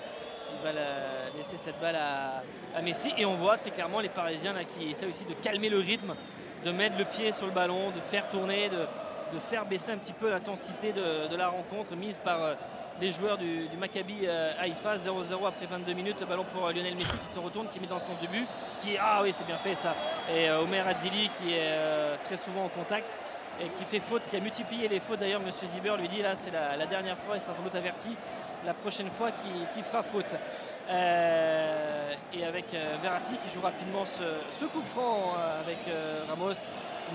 [0.59, 3.13] Il va la- laisser cette balle à, Messi.
[3.19, 6.15] Et on voit très clairement les Parisiens là, qui essaient aussi de calmer le rythme,
[6.65, 8.87] de mettre le pied sur le ballon, de faire tourner, de,
[9.35, 12.57] de faire baisser un petit peu l'intensité de, de la rencontre mise par
[13.01, 14.27] les joueurs du, du Maccabi
[14.59, 14.97] Haïfa.
[14.97, 16.17] 0-0 après 22 minutes.
[16.21, 18.47] Le ballon pour Lionel Messi qui se retourne, qui met dans le sens du but.
[18.81, 19.95] Qui, ah oui, c'est bien fait ça.
[20.35, 23.05] Et Omer Adzili qui est très souvent en contact
[23.61, 25.41] et qui fait faute, qui a multiplié les fautes d'ailleurs.
[25.41, 28.11] Monsieur Ziber lui dit là c'est la, dernière fois, il sera sans doute averti
[28.65, 30.27] la prochaine fois qui, fera faute.
[30.89, 35.79] Euh, et avec euh, Verratti qui joue rapidement ce, coup franc euh, avec
[36.29, 36.55] Ramos,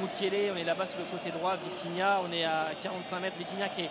[0.01, 3.69] Mukiele, on est là-bas sur le côté droit, Vitinha, on est à 45 mètres, Vitinha
[3.69, 3.89] qui est,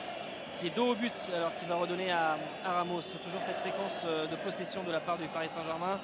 [0.58, 3.02] qui est dos au but alors qu'il va redonner à, à Ramos.
[3.22, 5.98] Toujours cette séquence de possession de la part du Paris Saint-Germain.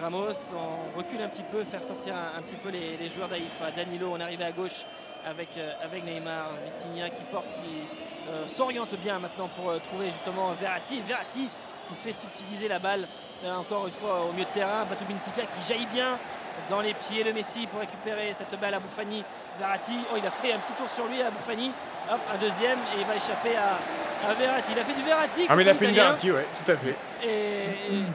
[0.00, 3.70] Ramos, on recule un petit peu, faire sortir un, petit peu les, les joueurs d'Aïfa.
[3.74, 4.84] Danilo, on est arrivé à gauche
[5.26, 7.82] avec, euh, avec Neymar, Vitinha qui porte, qui
[8.28, 11.00] euh, s'oriente bien maintenant pour euh, trouver justement Verratti.
[11.06, 11.48] Verratti
[11.88, 13.08] qui se fait subtiliser la balle
[13.44, 14.84] euh, encore une fois au milieu de terrain.
[14.88, 16.18] Batou Binsika qui jaillit bien
[16.68, 19.24] dans les pieds de Messi pour récupérer cette balle à Bouffani.
[19.58, 21.72] Verratti, oh, il a fait un petit tour sur lui à Bouffani.
[22.10, 24.72] Hop, un deuxième et il va échapper à, à Verratti.
[24.72, 25.46] Il a fait du Verratti.
[25.48, 26.02] Ah, mais il a fait italien.
[26.04, 26.94] Verratti, ouais, tout à fait.
[27.22, 27.26] Et,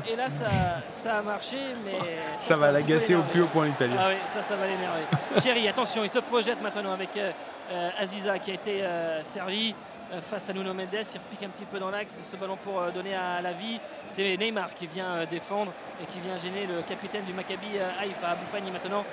[0.09, 0.47] et- et là, ça,
[0.89, 1.93] ça a marché, mais.
[2.37, 3.95] Ça va un l'agacer au plus haut point l'italien.
[3.99, 5.03] Ah oui, ça, ça va l'énerver.
[5.43, 7.31] Chéri, attention, il se projette maintenant avec euh,
[7.71, 9.73] euh, Aziza qui a été euh, servi
[10.21, 10.87] face à Nuno Mendes.
[10.93, 13.79] Il repique un petit peu dans l'axe ce ballon pour donner à la vie.
[14.05, 15.71] C'est Neymar qui vient défendre
[16.01, 17.67] et qui vient gêner le capitaine du Maccabi
[17.99, 19.03] Haïfa, Aboufani maintenant.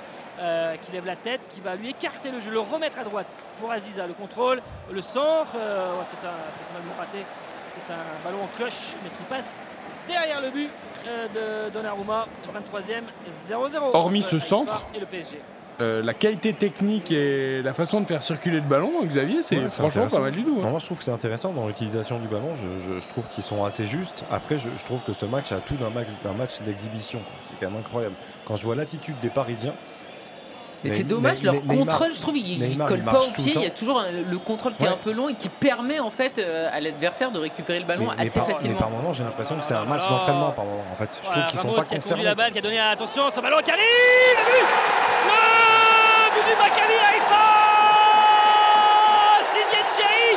[0.40, 3.26] euh, qui lève la tête, qui va lui écarter le jeu, le remettre à droite
[3.58, 4.06] pour Aziza.
[4.06, 6.32] Le contrôle, le centre, euh, ouais, c'est un,
[6.68, 7.18] complètement raté.
[7.68, 9.56] C'est un ballon en cloche, mais qui passe
[10.08, 10.68] derrière le but
[11.08, 13.02] euh, de Donnarumma, 23e,
[13.50, 13.76] 0-0.
[13.94, 15.38] Hormis ce Haïfa centre, Et le PSG.
[15.80, 19.68] Euh, la qualité technique et la façon de faire circuler le ballon, Xavier, c'est Ouais,
[19.70, 20.56] franchement pas mal du tout.
[20.58, 20.64] hein.
[20.64, 22.54] Non, moi, je trouve que c'est intéressant dans l'utilisation du ballon.
[22.56, 24.22] Je, je- je trouve qu'ils sont assez justes.
[24.30, 27.20] Après, je, je trouve que ce match a tout d'un match, d'exhibition.
[27.44, 28.14] C'est quand même incroyable.
[28.44, 29.74] Quand je vois l'attitude des Parisiens.
[30.84, 33.52] Mais c'est dommage, leur Neymar- contrôle, je trouve, il, Neymar, colle pas au pied.
[33.54, 36.00] Il y a toujours un- le contrôle qui est un peu long et qui permet
[36.00, 38.78] en fait euh, à l'adversaire de récupérer le ballon Mais, mais assez facilement.
[38.78, 40.50] par moment, j'ai l'impression que c'est un match d'entraînement.
[40.50, 42.24] Par moment, en fait, je Voilà, trouve qu'ils sont pas qui a conduit concernés.
[42.24, 43.82] la balle, qui a donné attention, ce ballon qui arrive,
[44.36, 44.44] le
[46.34, 47.42] but du Maccabi Haïfa
[49.52, 50.30] Signé de Chéri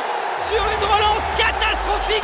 [0.50, 2.22] sur une relance catastrophique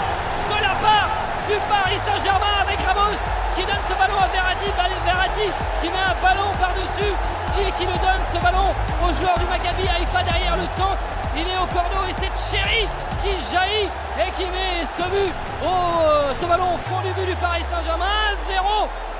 [0.51, 1.09] de la part
[1.49, 3.19] du Paris Saint-Germain avec Ramos
[3.57, 5.49] qui donne ce ballon à Verratti, Ball- Verratti
[5.82, 7.12] qui met un ballon par-dessus
[7.61, 8.69] et qui le donne ce ballon
[9.03, 11.03] au joueur du Maccabi Haïfa derrière le centre.
[11.37, 12.87] Il est au cordeau et c'est Chéri
[13.23, 13.89] qui jaillit
[14.20, 15.33] et qui met ce but,
[15.65, 18.05] au, ce ballon au fond du but du Paris Saint-Germain.
[18.49, 18.57] 1-0.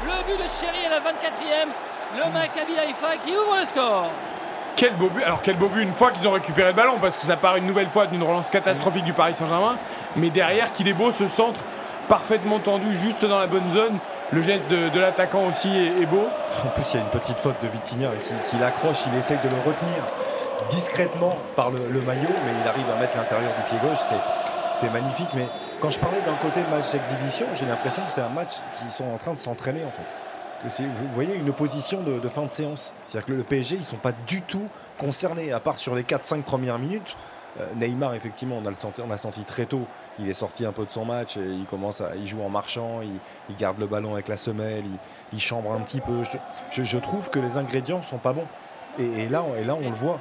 [0.05, 1.69] Le but de Chéri à la 24e.
[2.17, 4.11] Le Maccabi Haïfa qui ouvre le score.
[4.77, 7.17] Quel beau but Alors quel beau but une fois qu'ils ont récupéré le ballon parce
[7.17, 9.77] que ça part une nouvelle fois d'une relance catastrophique du Paris Saint-Germain.
[10.17, 11.61] Mais derrière qu'il est beau ce centre
[12.09, 13.99] parfaitement tendu juste dans la bonne zone.
[14.33, 16.27] Le geste de, l'attaquant aussi est, beau.
[16.65, 18.09] En plus, il y a une petite faute de Vitinha
[18.49, 19.01] qui, l'accroche.
[19.13, 20.03] Il essaye de le retenir
[20.71, 23.99] discrètement par le, maillot, mais il arrive à mettre l'intérieur du pied gauche.
[24.73, 25.29] C'est, magnifique.
[25.35, 25.47] Mais
[25.81, 29.05] quand je parlais d'un côté match d'exhibition, j'ai l'impression que c'est un match qui sont
[29.05, 30.83] en train de s'entraîner en fait.
[30.83, 32.95] Vous voyez une opposition de, de fin de séance.
[33.07, 36.43] C'est-à-dire que le PSG, ils sont pas du tout concernés, à part sur les 4-5
[36.43, 37.17] premières minutes.
[37.61, 39.83] Euh, Neymar, effectivement, on a, le senti, on a senti très tôt,
[40.19, 42.49] il est sorti un peu de son match et il commence à, il joue en
[42.49, 43.11] marchant, il,
[43.51, 44.99] il garde le ballon avec la semelle, il,
[45.35, 46.25] il chambre un petit peu.
[46.25, 46.39] Je,
[46.71, 48.47] je- je trouve que les ingrédients sont pas bons.
[48.99, 50.19] Et, et là, on- et là, on le voit.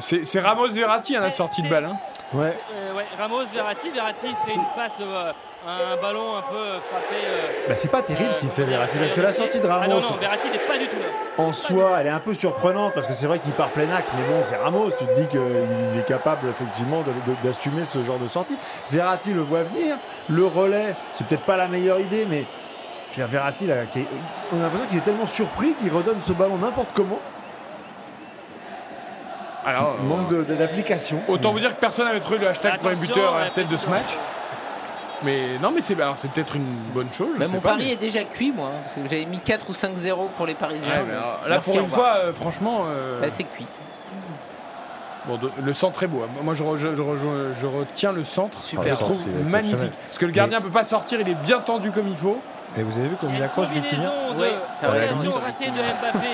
[0.00, 1.86] C'est Ramos Verratti à la sortie de balle.
[1.86, 1.96] hein.
[2.32, 2.56] Ouais.
[2.72, 5.32] Euh, ouais, Ramos, Verratti, Verratti fait une passe, euh,
[5.70, 7.16] un ballon un peu frappé.
[7.24, 9.82] euh, Bah, c'est pas terrible ce qu'il fait Verratti parce que la sortie de Ramos
[9.84, 11.44] Ah non, non, Verratti n'est pas du tout là.
[11.44, 14.10] en soi elle est un peu surprenante parce que c'est vrai qu'il part plein axe
[14.16, 15.40] mais bon c'est Ramos tu te dis qu'il
[15.98, 17.02] est capable effectivement
[17.44, 18.56] d'assumer ce genre de sortie
[18.90, 19.96] Verratti le voit venir
[20.28, 22.44] le relais c'est peut-être pas la meilleure idée mais
[23.12, 24.06] je veux dire, Verratti là, qui est-
[24.54, 27.18] on a l'impression qu'il est tellement surpris qu'il redonne ce ballon n'importe comment
[29.64, 32.92] Alors, Il manque de- d'application Autant vous dire que personne n'avait trouvé le hashtag premier
[32.94, 34.16] Attention, buteur à la tête de ce match.
[35.24, 37.30] Mais non, mais c'est, alors, c'est peut-être une bonne chose.
[37.34, 38.70] je Bah, sais mon pas, pari mais- est déjà cuit, moi.
[38.84, 40.86] parce que J'avais mis 4 ou 5-0 pour les Parisiens.
[40.88, 42.84] Ouais, mais alors, là, Merci, pour une fois, euh, franchement.
[42.88, 43.66] euh, Bah, c'est cuit.
[45.26, 46.22] Bon, de- le centre est beau.
[46.24, 46.28] hein.
[46.42, 48.58] Moi, je, re- je- je rejoins- je retiens le centre.
[48.58, 48.84] Super.
[48.84, 49.18] Je Le trouve
[49.50, 49.92] magnifique.
[50.06, 52.40] Parce que le gardien ne peut pas sortir, il est bien tendu comme il faut.
[52.76, 55.72] Et vous avez vu comme il accroche Vitinha de Ouais, occasion ratée de.
[56.00, 56.28] Mbappé.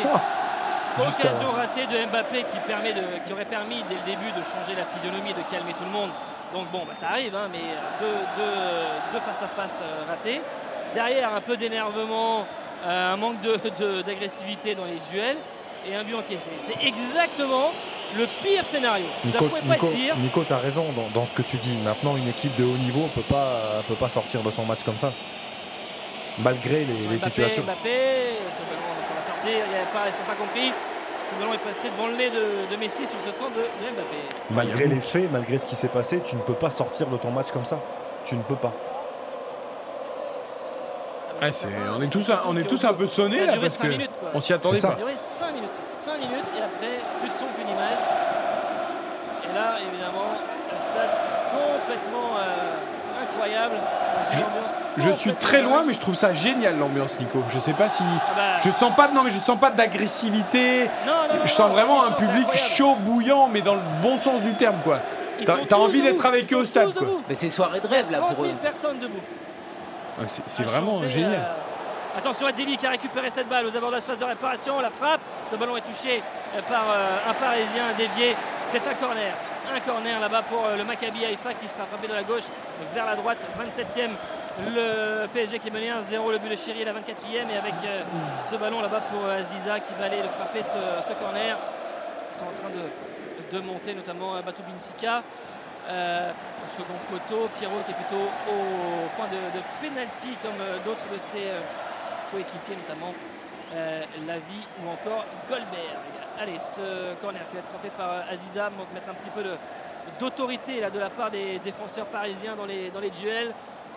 [1.00, 4.76] Occasion ratée de Mbappé qui, permet de, qui aurait permis dès le début de changer
[4.78, 6.10] la physionomie et de calmer tout le monde.
[6.54, 7.58] Donc bon, bah, ça arrive, hein, mais
[8.00, 8.06] deux,
[8.36, 10.40] deux- deux face à face euh, ratés.
[10.94, 12.46] Derrière, un peu d'énervement,
[12.86, 15.36] euh, un manque de- de- d'agressivité dans les duels
[15.90, 16.50] et un but encaissé.
[16.60, 17.72] C'est exactement
[18.16, 19.04] le pire scénario.
[19.20, 20.16] ça Nico, pas Nico, être pire.
[20.18, 21.74] Nico, t'as raison dans, dans ce que tu dis.
[21.84, 24.96] Maintenant, une équipe de haut niveau peut pas, peut pas sortir de son match comme
[24.96, 25.10] ça.
[26.38, 27.62] Malgré les, les Mbappé, situations.
[27.64, 27.90] Mbappé,
[28.56, 30.72] ça va sortir, il y a pas, ils sont pas compris.
[31.30, 33.90] Ce ballon est passé devant le nez de, de Messi sur ce centre de, de
[33.94, 34.16] Mbappé.
[34.50, 37.30] Malgré les faits, malgré ce qui s'est passé, tu ne peux pas sortir de ton
[37.30, 37.78] match comme ça.
[38.26, 38.72] Tu ne peux pas.
[41.50, 43.66] C'est- on est tous, un- on est tous un peu Ça sonnés a là duré
[43.66, 44.30] parce 5 que minutes quoi.
[44.32, 44.88] on s'y attendait ça.
[44.88, 45.70] Ça a duré 5 minutes.
[45.92, 48.00] 5 minutes et après, plus de son, plus d'image.
[49.44, 51.14] Et là, évidemment, un stade
[51.52, 52.63] complètement euh,
[53.44, 53.74] incroyable.
[54.96, 57.42] Je suis très loin, mais je trouve ça génial l'ambiance, Nico.
[57.50, 58.02] Je sais pas si,
[58.36, 58.58] bah.
[58.64, 60.88] je sens pas, de- non mais je sens pas d'agressivité.
[61.44, 64.76] Je sens non, vraiment un public chaud, bouillant, mais dans le bon sens du terme,
[64.84, 65.00] quoi.
[65.44, 67.02] T'as envie d'être avec eux au stade, tous quoi.
[67.08, 67.22] debout.
[67.28, 68.58] Mais c'est soirée de rêve là 30 pour 000 eux.
[68.62, 69.18] personnes debout.
[70.20, 71.32] Ouais, c'est à vraiment chanter, génial.
[71.32, 74.78] euh, Attention Azzeli qui a récupéré cette balle aux abords de la phase de réparation.
[74.80, 75.20] La frappe.
[75.50, 76.22] Ce ballon est touché
[76.56, 78.36] euh, par euh, un Parisien dévié.
[78.62, 79.34] C'est un corner.
[79.72, 82.44] Un corner là-bas pour euh, le Maccabi Haïfa qui sera frappé de la gauche
[82.92, 83.38] vers la droite.
[83.58, 84.10] 27e.
[84.74, 86.30] Le PSG qui est mené 1-0.
[86.30, 87.50] Le but de Chéri à la 24e.
[87.50, 88.02] Et avec euh,
[88.50, 91.56] ce ballon là-bas pour euh, Aziza qui va aller le frapper ce, corner.
[92.32, 95.22] Ils sont en train de, de monter, notamment Batou Binsika.
[96.76, 97.48] second poteau.
[97.58, 101.50] Pierrot qui est plutôt au point de, pénalty comme d'autres de ses
[102.30, 103.14] coéquipiers, notamment
[103.74, 106.13] euh, Lavi ou encore Goldberg.
[106.40, 109.42] Allez, ce corner qui va être frappé par euh, Aziza, donc mettre un petit peu
[110.20, 113.54] d'autorité de la part des défenseurs parisiens dans les, duels.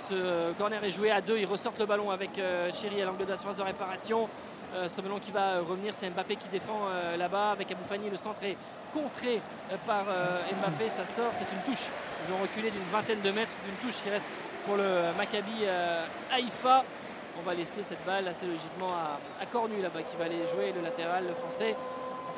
[0.09, 3.25] Ce corner est joué à deux, ils ressortent le ballon avec euh, Chéri à l'angle
[3.25, 4.29] de la de réparation.
[4.75, 8.09] Euh, ce ballon qui va euh, revenir, c'est Mbappé qui défend euh, là-bas avec Aboufani.
[8.09, 8.57] Le centre est
[8.93, 9.41] contré
[9.71, 11.87] euh, par euh, Mbappé, ça sort, c'est une touche.
[12.27, 14.25] Ils ont reculé d'une vingtaine de mètres, c'est une touche qui reste
[14.65, 16.83] pour le Maccabi euh, Haïfa.
[17.39, 20.81] On va laisser cette balle assez logiquement à, Cornu là-bas qui va aller jouer le
[20.81, 21.75] latéral, français.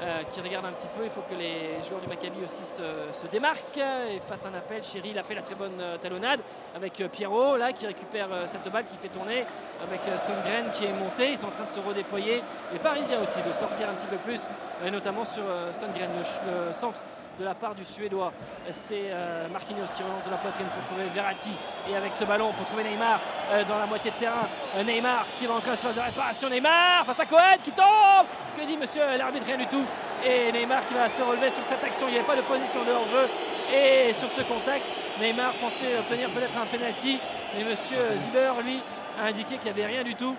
[0.02, 3.28] Euh, qui regarde un petit peu, il faut que les joueurs du Maccabi aussi se,
[3.28, 4.82] démarquent et fassent un appel.
[4.82, 6.40] Chéri, il a fait la très bonne euh, talonnade
[6.74, 9.46] avec euh, Pierrot là qui récupère cette balle qui fait tourner
[9.84, 11.32] avec Sundgren qui est monté.
[11.32, 12.42] Ils sont en train de se redéployer.
[12.72, 14.48] Les Parisiens aussi de sortir un petit peu plus,
[14.86, 15.44] et notamment sur
[15.74, 17.00] Sundgren, le, le centre
[17.40, 18.34] de la part du Suédois.
[18.72, 21.52] C'est euh, Marquinhos qui relance de la poitrine pour trouver Verratti.
[21.90, 23.20] Et avec ce ballon pour trouver Neymar
[23.52, 24.48] euh, dans la moitié de terrain.
[24.76, 26.50] Euh, Neymar qui va entrer en phase de réparation.
[26.50, 29.46] Neymar face à Cohen qui tombe Que dit monsieur l'arbitre?
[29.48, 29.86] Rien du tout.
[30.26, 32.08] Et Neymar qui va se relever sur cette action.
[32.08, 33.30] Il n'y avait pas de position de hors-jeu.
[33.74, 34.84] Et sur ce contact,
[35.22, 37.20] Neymar pensait obtenir peut-être un penalty.
[37.56, 38.82] Mais monsieur Ziber, lui,
[39.22, 40.36] a indiqué qu'il n'y avait rien du tout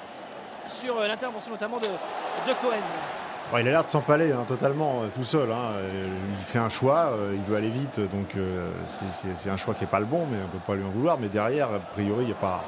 [0.69, 3.20] sur l'intervention notamment de Cohen.
[3.53, 5.51] Il a l'air de s'empaler hein, totalement euh, tout seul.
[5.51, 5.73] hein.
[5.77, 6.05] Euh,
[6.39, 8.35] il fait un choix, euh, il veut aller vite, donc
[9.35, 10.91] c'est- un choix qui n'est pas le bon, mais on ne peut pas lui en
[10.91, 11.19] vouloir.
[11.19, 12.63] Mais derrière, a priori, il n'y a, pas-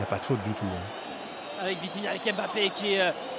[0.00, 0.64] a pas de faute du tout.
[0.66, 0.82] hein.
[1.64, 2.96] avec Vitinha, avec Mbappé qui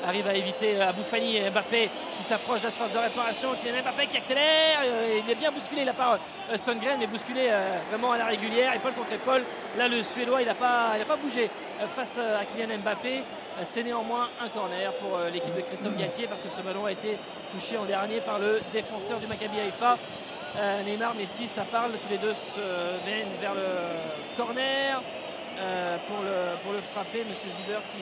[0.07, 4.07] arrive à éviter Aboufani et Mbappé qui s'approche de la surface de réparation, Kylian Mbappé
[4.07, 4.79] qui accélère,
[5.25, 6.17] il est bien bousculé là par
[6.55, 7.49] Sundgren, mais bousculé
[7.89, 9.41] vraiment à la régulière, épaule contre épaule.
[9.77, 11.49] Là le Suédois il n'a pas, pas bougé
[11.89, 13.23] face à Kylian Mbappé.
[13.61, 16.91] C'est néanmoins un corner pour euh, l'équipe de Christophe Galtier parce que ce ballon a
[16.91, 17.17] été
[17.53, 19.97] touché en dernier par le défenseur du Maccabi Haïfa.
[20.57, 25.01] Euh, Neymar, Messi, ça parle, tous les deux se viennent vers le corner.
[25.59, 28.01] Euh, pour, le, frapper, Monsieur Ziber qui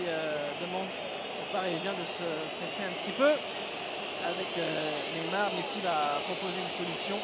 [0.64, 2.24] demande aux Parisiens de se
[2.58, 5.52] presser un petit peu avec Neymar.
[5.58, 7.18] Messi va proposer une solution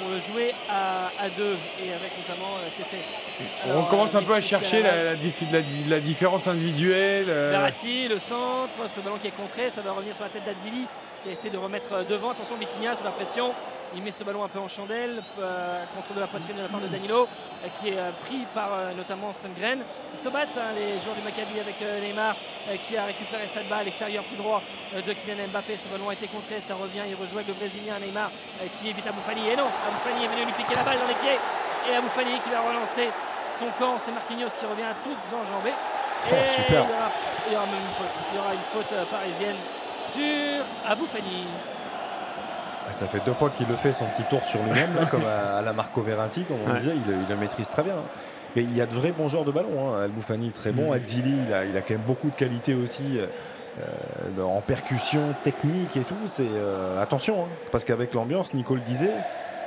[0.00, 3.25] pour le jouer à, à deux et avec notamment c'est fait.
[3.66, 7.26] On Alors, commence euh, un peu à chercher la différence individuelle.
[7.28, 10.44] euh, Verratti, le centre, ce ballon qui est contré, ça va revenir sur la tête
[10.44, 10.86] d'Adzili
[11.22, 12.30] qui a essayé de remettre euh, devant.
[12.30, 13.52] Attention Vitinha sous la pression.
[13.94, 16.68] Il met ce ballon un peu en chandelle, euh, contre de la poitrine de la
[16.68, 19.78] part de Danilo, euh, qui est euh, pris par euh, notamment Sundgren.
[20.12, 22.34] Ils se battent, hein, les joueurs du Maccabi, avec euh, Neymar,
[22.68, 24.60] euh, qui a récupéré cette balle, extérieur plus droit
[24.94, 25.76] euh, de Kylian Mbappé.
[25.76, 28.30] Ce ballon a été contré, ça revient, il rejoue avec le Brésilien Neymar,
[28.60, 29.48] euh, qui évite Aboufani.
[29.48, 31.38] Et non, Aboufani est venu lui piquer la balle dans les pieds.
[31.90, 33.08] Et Aboufani qui va relancer
[33.58, 35.74] son camp, c'est Marquinhos qui revient à toutes enjambées.
[36.28, 36.68] Oh, Et super.
[36.68, 37.10] Il y, aura,
[37.46, 38.14] il y aura même une faute.
[38.32, 39.56] Il y aura une faute euh, parisienne
[40.12, 41.44] sur Aboufani.
[42.88, 45.58] Ah, Ça fait deux fois qu'il le fait son petit tour sur lui-même, comme à,
[45.58, 46.78] à la Marco Verratti, comme on Ouais.
[46.80, 47.94] disait, il, il le maîtrise très bien.
[47.94, 48.04] hein.
[48.56, 49.94] Mais il y a de vrais bons joueurs de ballon.
[49.94, 50.02] Hein.
[50.04, 50.94] Al-Boufani très bon, Mm.
[50.94, 53.26] Adzili il a, il a quand même beaucoup de qualité aussi euh,
[54.38, 56.14] euh, en percussion, technique et tout.
[56.26, 59.12] C'est euh, attention, hein, parce qu'avec l'ambiance, Nico le disait.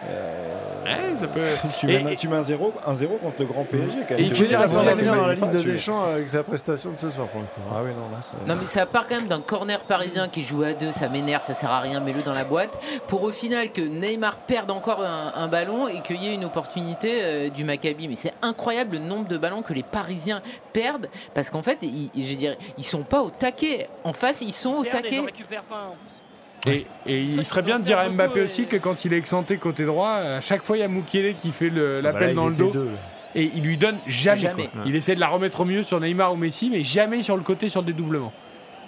[0.07, 0.55] Euh,
[0.85, 1.41] Ouais, ça peut-
[1.79, 3.99] tu, mets, Et- un- tu mets un 0 un 0 contre le grand PSG.
[4.07, 4.25] quand Et même.
[4.25, 5.35] il Tu faut veux dire, dire, attends, il on a va fait bien dans la
[5.35, 5.59] liste de.
[5.61, 7.61] Deschamps avec sa prestation de ce soir pour l'instant.
[7.71, 10.41] Ah oui, non, là, c'est- Non mais ça part quand même d'un corner parisien qui
[10.43, 12.79] joue à deux, ça m'énerve, ça sert à rien, mets-le dans la boîte.
[13.07, 16.45] Pour au final que Neymar perde encore un, un ballon et qu'il y ait une
[16.45, 18.07] opportunité euh, du Maccabi.
[18.07, 20.41] Mais c'est incroyable le nombre de ballons que les Parisiens
[20.73, 23.89] perdent parce qu'en fait, ils, je veux dire, ils sont pas au taquet.
[24.03, 25.15] En face, ils sont au et taquet.
[25.17, 26.21] Ils en récupèrent pas en plus.
[26.67, 29.57] Et, et il serait bien de dire à Mbappé aussi que quand il est excentré
[29.57, 32.55] côté droit, à chaque fois il y a Mukiele qui fait bah l'appel dans le
[32.55, 32.69] dos.
[32.71, 32.89] deux,
[33.35, 34.41] et il lui donne jamais.
[34.41, 34.67] Jamais.
[34.67, 34.81] quoi.
[34.85, 37.43] Il essaie de la remettre au mieux sur Neymar ou Messi, mais jamais sur le
[37.43, 38.33] côté sur le dédoublement.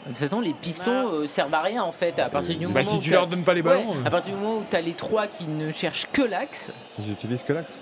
[0.05, 2.17] De toute façon, les pistons euh, servent à rien en fait.
[2.19, 4.05] À partir du Bah, moment si où tu leur donnes pas les ballons, Ouais, euh.
[4.07, 7.11] à partir du moment où tu as les trois qui ne cherchent que l'axe, Ils
[7.11, 7.81] utilisent que l'axe.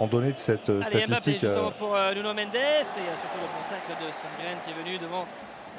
[0.00, 1.44] En donné de cette euh, Allez, Mbappé statistique.
[1.44, 4.84] euh, justement pour euh, Nuno Mendes et euh, surtout le contact de Sundgren qui est
[4.84, 5.26] venu devant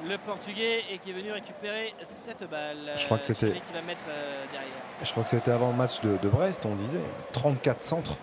[0.07, 2.77] le Portugais et qui est venu récupérer cette balle.
[2.95, 4.69] Je crois que c'était- va mettre euh, derrière.
[5.03, 6.99] Je crois que c'était avant le match de, de Brest, on disait
[7.33, 8.15] 34 centres.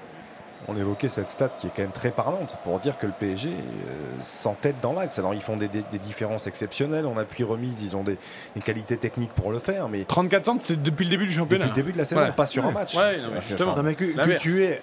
[0.69, 3.49] On évoquait cette stat qui est quand même très parlante pour dire que le PSG
[3.51, 3.53] euh,
[4.23, 5.19] s'entête dans l'axe.
[5.19, 8.17] Alors ils font des, des- des différences exceptionnelles en appui remise, ils ont des,
[8.55, 11.65] des qualités techniques pour le faire, mais 34 centres, c'est depuis le début du championnat.
[11.67, 12.31] Depuis le début de la saison, Ouais.
[12.33, 12.95] pas sur un match.
[12.95, 13.75] Ouais, non, justement.
[13.75, 14.05] Non, mais que,
[14.39, 14.81] tu es,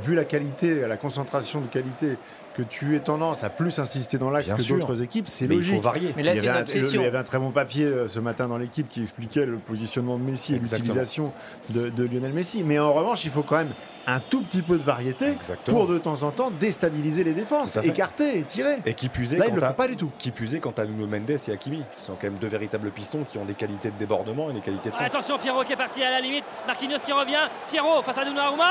[0.00, 2.16] vu la qualité, la concentration de qualité,
[2.58, 5.58] que tu aies tendance à plus insister dans l'axe que d'autres équipes, c'est Mais il
[5.58, 5.74] logique.
[5.76, 6.12] faut varier.
[6.16, 6.98] Mais là, il, y avait une un, obsession.
[7.00, 9.46] le- il y avait un très bon papier euh, ce matin dans l'équipe qui expliquait
[9.46, 11.32] le positionnement de Messi et l'utilisation
[11.70, 12.64] de, de Lionel Messi.
[12.64, 13.70] Mais en revanche, il faut quand même
[14.08, 15.78] un tout petit peu de variété Exactement.
[15.78, 18.78] pour de temps en temps déstabiliser les défenses, écarter et tirer.
[18.86, 20.10] Et qui est, Là, ils quand le font pas du tout.
[20.18, 23.24] Qui est, quand à Nuno Mendes et Hakimi, qui sont quand même deux véritables pistons
[23.30, 25.06] qui ont des qualités de débordement et des qualités de centre.
[25.06, 26.44] Attention, Pierrot qui est parti à la limite.
[26.66, 27.48] Marquinhos qui revient.
[27.68, 28.64] Pierrot face à Donnarumma.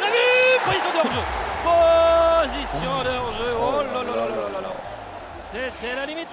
[0.00, 1.22] Le but Position de hors-jeu
[1.64, 4.72] Position de hors-jeu Oh là là là là là
[5.50, 6.28] C'était la limite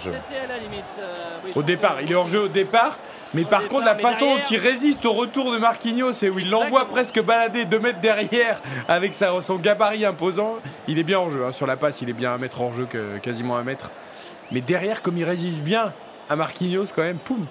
[0.00, 1.14] C'était la limite euh,
[1.44, 2.98] oui, Au départ, il est hors jeu au départ.
[3.34, 6.28] Mais Au par départ, contre, la façon dont il résiste au retour de Marquinhos et
[6.28, 10.56] où il l'envoie presque balader 2 mètres derrière avec sa- son gabarit imposant,
[10.86, 11.44] il est bien hors jeu.
[11.46, 11.52] hein.
[11.52, 13.90] Sur la passe, il est bien un mètre hors jeu, que, quasiment un mètre.
[14.50, 15.94] Mais derrière, comme il résiste bien
[16.28, 17.46] à Marquinhos, quand même, poum,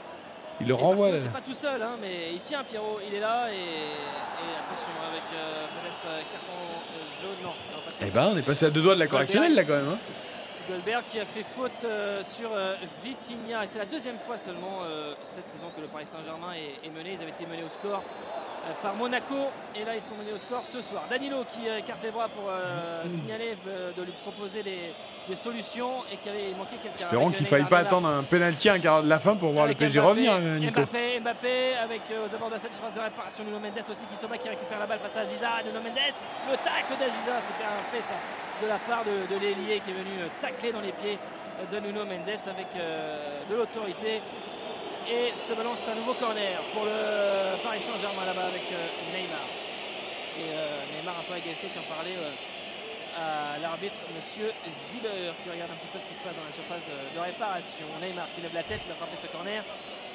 [0.62, 1.10] il le renvoie.
[1.22, 4.92] C'est pas tout seul, hein, mais il tient Pierrot, il est là et, et attention
[5.12, 6.62] avec euh, peut-être euh, carton
[6.96, 7.50] euh, jaune, non.
[7.50, 9.90] non, Eh ben, on est passé à deux doigts de la correctionnelle là quand même.
[9.90, 9.98] hein.
[10.70, 14.82] Goldberg qui a fait faute euh, sur euh, Vitinha et c'est la deuxième fois seulement
[15.26, 17.14] cette saison que le Paris Saint-Germain est, est mené.
[17.14, 18.04] Ils avaient été menés au score
[18.82, 19.36] par Monaco
[19.76, 21.04] et là ils sont menés au score ce soir.
[21.10, 24.94] Danilo qui euh, écarte les bras pour euh, signaler euh, de lui proposer des,
[25.28, 27.06] des solutions et qui avait manqué quelqu'un.
[27.06, 29.52] Espérons qu'il euh, faille pas attendre un penalty à un quart de la fin pour
[29.52, 30.80] voir le PSG Mbappé, revenir, euh, Nico.
[30.82, 34.16] Mbappé, Mbappé avec euh, aux abords de la surface de réparation Nuno Mendes aussi qui
[34.16, 35.50] se bat, qui récupère la balle face à Aziza.
[35.66, 36.14] Nuno Mendes,
[36.50, 38.16] le tacle d'Aziza, c'était un fait ça
[38.62, 41.74] de la part de, de l'ailier qui est venu euh, tacler dans les pieds euh,
[41.74, 43.18] de Nuno Mendes avec euh,
[43.50, 44.22] de l'autorité.
[45.10, 49.50] Et ce ballon, c'est un nouveau corner pour le Paris Saint-Germain là-bas avec euh, Neymar.
[50.38, 52.30] Et euh, Neymar un peu agacé qui en parlait euh,
[53.18, 56.54] à l'arbitre, monsieur Zieber, qui regarde un petit peu ce qui se passe dans la
[56.54, 57.90] surface de, réparation.
[57.98, 59.66] Neymar qui lève la tête, il va frapper ce corner.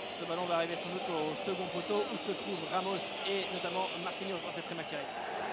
[0.07, 3.91] Ce ballon va arriver sans doute au second poteau où se trouvent Ramos et notamment
[4.07, 4.39] Marquinhos.
[4.39, 5.03] Oh, c'est très mal tiré.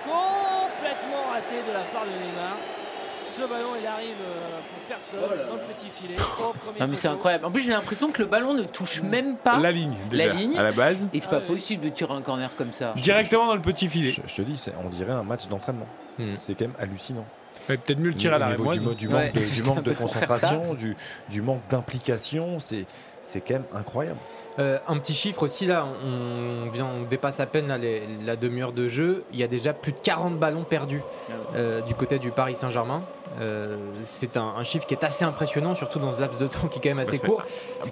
[0.05, 2.82] Complètement raté de la part de Neymar.
[3.35, 5.19] Ce ballon, il arrive euh, pour personne
[5.49, 6.15] dans le petit filet.
[6.79, 7.45] Non mais c'est incroyable.
[7.45, 10.33] En plus j'ai l'impression que le ballon ne touche même pas La ligne, déjà, la
[10.33, 10.57] ligne.
[10.57, 11.07] à la base.
[11.13, 12.93] Et c'est pas possible de tirer un corner comme ça.
[12.95, 14.11] Directement dans le petit filet.
[14.11, 15.87] Je, je te dis, c'est- on dirait un match d'entraînement.
[16.39, 17.25] C'est quand même hallucinant.
[17.67, 18.73] Peut-être mieux le tirer à la du, manque
[19.15, 20.95] Ouais, de, du manque concentration, du,
[21.29, 22.85] du manque d'implication, c'est
[23.25, 24.17] c'est quand même incroyable.
[24.59, 28.35] Euh, un petit chiffre aussi là, on, vient, on dépasse à peine là, les- la
[28.35, 29.23] demi-heure de jeu.
[29.31, 31.01] Il y a déjà plus de 40 ballons perdus
[31.55, 33.01] euh, du côté du Paris Saint-Germain.
[33.39, 36.67] Euh, c'est un, un chiffre qui est assez impressionnant, surtout dans ce laps de temps
[36.67, 37.43] qui est quand même assez c'est court.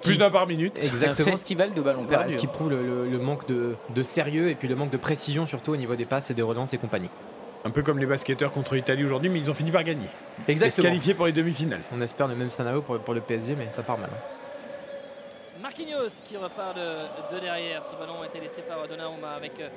[0.02, 0.78] plus d'un par minute.
[0.78, 1.14] Exactement.
[1.16, 2.34] C'est un festival de ballons perdus.
[2.34, 4.98] ce qui prouve le, le- le manque de, de sérieux et puis le manque de
[4.98, 7.08] précision surtout au niveau des passes et des relances et compagnie.
[7.64, 10.06] Un peu comme les basketteurs contre l'Italie aujourd'hui, mais ils ont fini par gagner.
[10.06, 10.88] Et se Exactement.
[10.88, 11.82] qualifier pour les demi-finales.
[11.92, 14.10] On espère le même scénario pour, pour le PSG, mais ça part mal.
[14.12, 15.60] hein.
[15.60, 17.84] Marquinhos qui repart de, de derrière.
[17.84, 19.68] Ce ballon a été laissé par Donnarumma avec euh,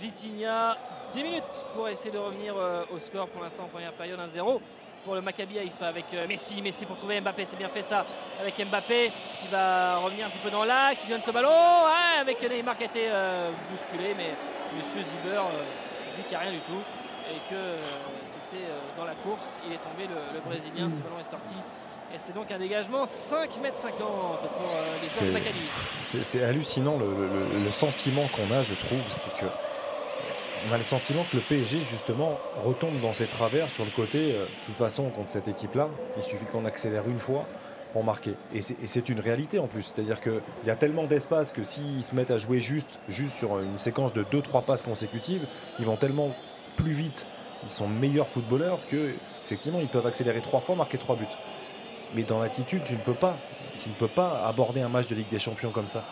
[0.00, 0.76] Vitinha.
[1.12, 4.60] 10 minutes pour essayer de revenir euh, au score pour l'instant en première période 1-0
[5.04, 6.60] pour le Maccabi Haïfa avec euh, Messi.
[6.60, 8.04] Messi pour trouver Mbappé, c'est bien fait ça
[8.40, 9.10] avec Mbappé
[9.40, 11.04] qui va revenir un petit peu dans l'axe.
[11.06, 14.28] Il donne ce ballon ouais, avec Neymar qui a été euh, bousculé, mais
[14.76, 15.64] Monsieur Ziber euh,
[16.16, 16.82] dit qu'il n'y a rien du tout
[17.30, 17.76] et que euh,
[18.28, 19.58] c'était euh, dans la course.
[19.66, 21.54] Il est tombé le, le Brésilien, ce ballon est sorti.
[22.12, 25.32] Et c'est donc un dégagement 5 mètres 50 pour euh, les C'est-.
[26.04, 29.46] C'est c'est hallucinant le, le- le sentiment qu'on a, je trouve, c'est que
[30.68, 34.32] on a le sentiment que le PSG justement retombe dans ses travers sur le côté.
[34.32, 37.46] De toute façon, contre cette équipe-là, il suffit qu'on accélère une fois
[37.92, 38.34] pour marquer.
[38.54, 39.82] Et c'est une réalité en plus.
[39.82, 43.58] C'est-à-dire qu'il y a tellement d'espace que s'ils se mettent à jouer juste, juste sur
[43.58, 45.46] une séquence de 2-3 passes consécutives,
[45.78, 46.34] ils vont tellement
[46.76, 47.26] plus vite,
[47.64, 49.14] ils sont meilleurs footballeurs que
[49.44, 51.26] effectivement ils peuvent accélérer trois fois, marquer trois buts.
[52.14, 52.82] Mais dans l'attitude.
[52.84, 56.04] Tu ne peux pas aborder un match de Ligue des Champions comme ça.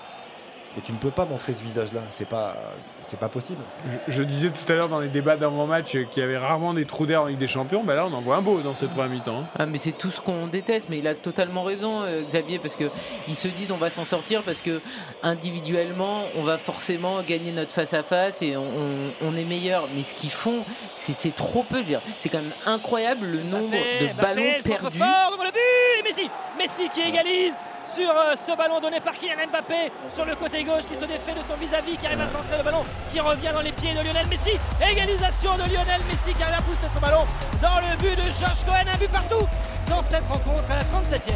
[0.77, 2.01] Et tu ne peux pas montrer ce visage-là.
[2.09, 2.55] C'est pas,
[3.03, 3.59] c'est pas possible.
[4.07, 6.85] Je, je disais tout à l'heure dans les débats d'avant-match qu'il y avait rarement des
[6.85, 7.83] trous d'air en Ligue des Champions.
[7.83, 9.41] Bah là, on en voit un beau dans cette première mi-temps.
[9.41, 9.47] hein.
[9.59, 12.77] Ah, mais c'est tout ce qu'on déteste, mais il a totalement raison, euh, Xavier, parce
[12.77, 12.85] que
[13.27, 14.81] ils se disent on va s'en sortir parce que
[15.23, 19.89] individuellement on va forcément gagner notre face à face et on, on- on est meilleur.
[19.95, 20.65] Mais ce qu'ils font,
[20.95, 21.77] c'est trop peu.
[21.79, 22.03] je veux dire.
[22.19, 24.99] C'est quand même incroyable le nombre de Mbappé, ballons centre perdus.
[24.99, 27.55] fort devant le but et Messi, Messi qui égalise
[27.95, 31.33] sur euh, ce ballon donné par Kylian Mbappé sur le côté gauche qui se défait
[31.33, 34.05] de son vis-à-vis qui arrive à centrer le ballon qui revient dans les pieds de
[34.05, 34.59] Lionel Messi.
[34.81, 37.25] Égalisation de Lionel Messi qui arrive à pousser ce ballon
[37.63, 38.87] dans le but de Georges Cohen.
[38.93, 39.47] Un but partout
[39.89, 41.33] dans cette rencontre à la 37e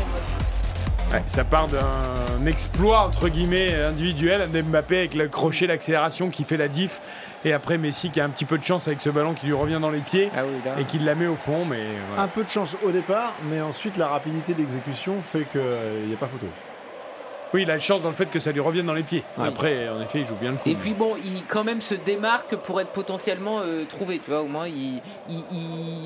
[1.12, 6.57] Ouais, ça part d'un exploit entre guillemets individuel d'Mbappé avec le crochet, l'accélération qui fait
[6.57, 7.01] la diff.
[7.44, 9.52] Et après Messi qui a un petit peu de chance avec ce ballon qui lui
[9.52, 10.43] revient dans les pieds Ah
[10.81, 11.64] et qui la met au fond.
[11.64, 12.23] Mais voilà.
[12.23, 15.60] Un peu de chance au départ, mais ensuite la rapidité d'exécution fait qu'il
[16.06, 16.47] n'y a pas photo.
[17.52, 19.24] oui, il a de chance dans le fait que ça lui revienne dans les pieds.
[19.39, 19.47] Oui.
[19.48, 20.69] Après, en effet, il joue bien le coup.
[20.69, 24.43] Et puis bon, il quand même se démarque pour être potentiellement euh, trouvé, tu vois.
[24.43, 25.44] Au moins, il, il-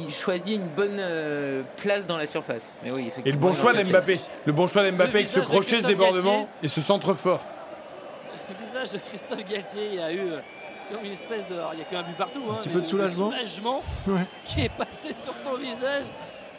[0.09, 2.63] il choisit une bonne euh, place dans la surface.
[2.83, 3.49] Mais oui, Et le effectivement.
[3.49, 4.19] bon choix d'Mbappé.
[4.47, 6.49] Le bon choix d'Mbappé avec ce crochet, ce débordement Galtier.
[6.63, 7.45] et ce centre fort.
[8.49, 10.39] le visage de Christophe Galtier il a eu euh,
[10.93, 12.75] comme une espèce de alors, il n'y a qu'un but partout Un hein, petit mais
[12.75, 13.31] peu de soulagement.
[13.31, 14.27] soulagement Ouais.
[14.45, 16.05] qui est passé sur son visage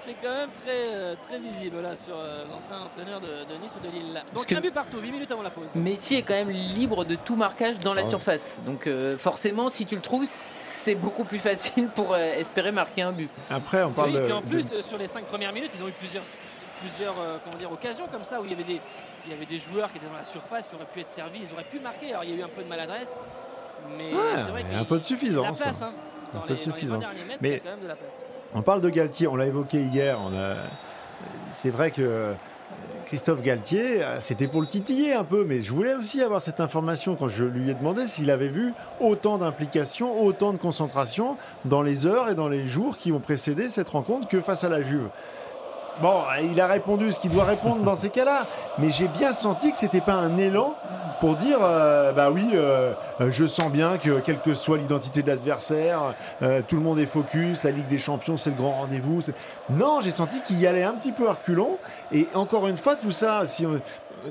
[0.06, 3.74] c'est quand même très, euh, très visible là sur euh, l'ancien entraîneur de, de Nice
[3.78, 4.14] ou de Lille.
[4.32, 5.76] Parce Donc que- un but partout, 8 minutes avant la pause.
[5.76, 8.10] Messi est quand même libre de tout marquage dans la Ah ouais.
[8.10, 8.58] surface.
[8.66, 13.02] Donc euh, forcément, si tu le trouves, c'est beaucoup plus facile pour euh, espérer marquer
[13.02, 13.30] un but.
[13.50, 14.22] Après, on Et parle oui, de.
[14.24, 16.24] puis en plus, sur les 5 premières minutes, ils ont eu plusieurs,
[16.80, 18.80] plusieurs euh, comment dire, occasions comme ça où il y avait des.
[19.26, 21.40] Il y avait des joueurs qui étaient dans la surface qui auraient pu être servis,
[21.44, 22.12] ils auraient pu marquer.
[22.12, 23.20] Alors il y a eu un peu de maladresse,
[23.98, 25.92] mais Ouais, c'est vrai mais qu'il un peu de suffisance, La place, hein.
[26.34, 27.00] Un peu de dans les 20 suffisance.
[27.00, 28.24] derniers mètres, Mais- il y a quand même de la place.
[28.54, 30.20] On parle de Galtier, on l'a évoqué hier.
[30.22, 30.56] on a-
[31.50, 32.34] C'est vrai que euh,
[33.06, 36.60] Christophe Galtier, euh, c'était pour le titiller un peu, mais je voulais aussi avoir cette
[36.60, 41.82] information quand je lui ai demandé s'il avait vu autant d'implication, autant de concentration dans
[41.82, 44.82] les heures et dans les jours qui ont précédé cette rencontre que face à la
[44.84, 45.08] Juve.
[46.02, 48.46] Bon, il a répondu ce qu'il doit répondre dans ces cas-là,
[48.78, 50.76] mais j'ai bien senti que c'était pas un élan
[51.20, 55.24] pour dire euh, bah oui, euh, euh, je sens bien que quelle que soit l'identité
[55.24, 56.14] de l'adversaire,
[56.68, 59.22] tout le monde est focus, la Ligue des Champions c'est le grand rendez-vous.
[59.72, 61.36] Non, j'ai senti qu'il y allait un petit peu à
[62.12, 63.80] et encore une fois, tout ça, si on,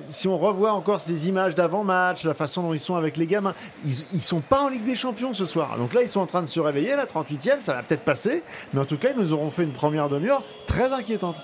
[0.02, 3.54] si on revoit encore ces images d'avant-match, la façon dont ils sont avec les gamins,
[3.84, 5.78] ils, ils sont pas en Ligue des Champions ce soir.
[5.78, 8.44] Donc là, ils sont en train de se réveiller, la 38e, ça va peut-être passer,
[8.74, 11.36] mais en tout cas, ils nous auront fait une première demi-heure très inquiétante.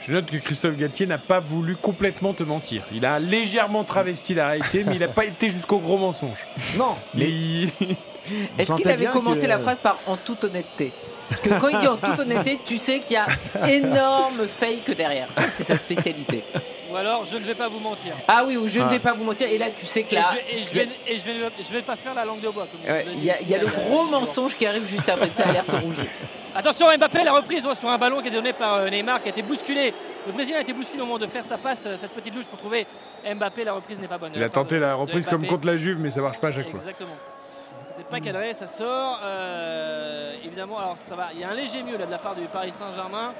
[0.00, 2.84] Je note que Christophe Galtier n'a pas voulu complètement te mentir.
[2.92, 6.46] Il a légèrement travesti la réalité, mais il n'a pas été jusqu'au gros mensonge.
[6.76, 7.28] Non, mais.
[8.58, 10.92] Est-ce qu'il avait commencé la phrase par en toute honnêteté
[11.44, 13.26] que quand il dit en toute honnêteté, tu sais qu'il y a
[13.68, 15.28] énorme fake derrière.
[15.32, 16.42] Ça, c'est sa spécialité.
[16.92, 18.14] Ou alors, je ne vais pas vous mentir.
[18.26, 18.88] Ah oui, ou je ne Ah.
[18.88, 19.46] vais pas vous mentir.
[19.48, 21.50] Et là, tu sais que Et là, je vais, et je vais, et je vais,
[21.68, 22.66] je vais pas faire la langue de bois.
[22.84, 25.70] Ouais, il y, y a le gros mensonge qui arrive juste après de ça, alerte
[25.70, 25.94] rouge.
[26.54, 29.30] Attention, Mbappé, la reprise sur un ballon qui est donné par euh, Neymar, qui a
[29.30, 29.94] été bousculé.
[30.26, 32.46] Le Brésilien a été bousculé au moment de faire sa passe, euh, cette petite louche
[32.46, 32.86] pour trouver
[33.24, 33.62] Mbappé.
[33.62, 34.32] La reprise n'est pas bonne.
[34.34, 36.68] Il a tenté la reprise comme contre la Juve, mais ça marche pas à chaque
[36.68, 36.80] fois.
[36.80, 37.14] Exactement.
[37.84, 39.20] C'était pas cadré, ça sort.
[39.22, 41.28] Euh, évidemment, alors ça va.
[41.34, 43.32] Il y a un léger mieux là de la part du Paris Saint-Germain.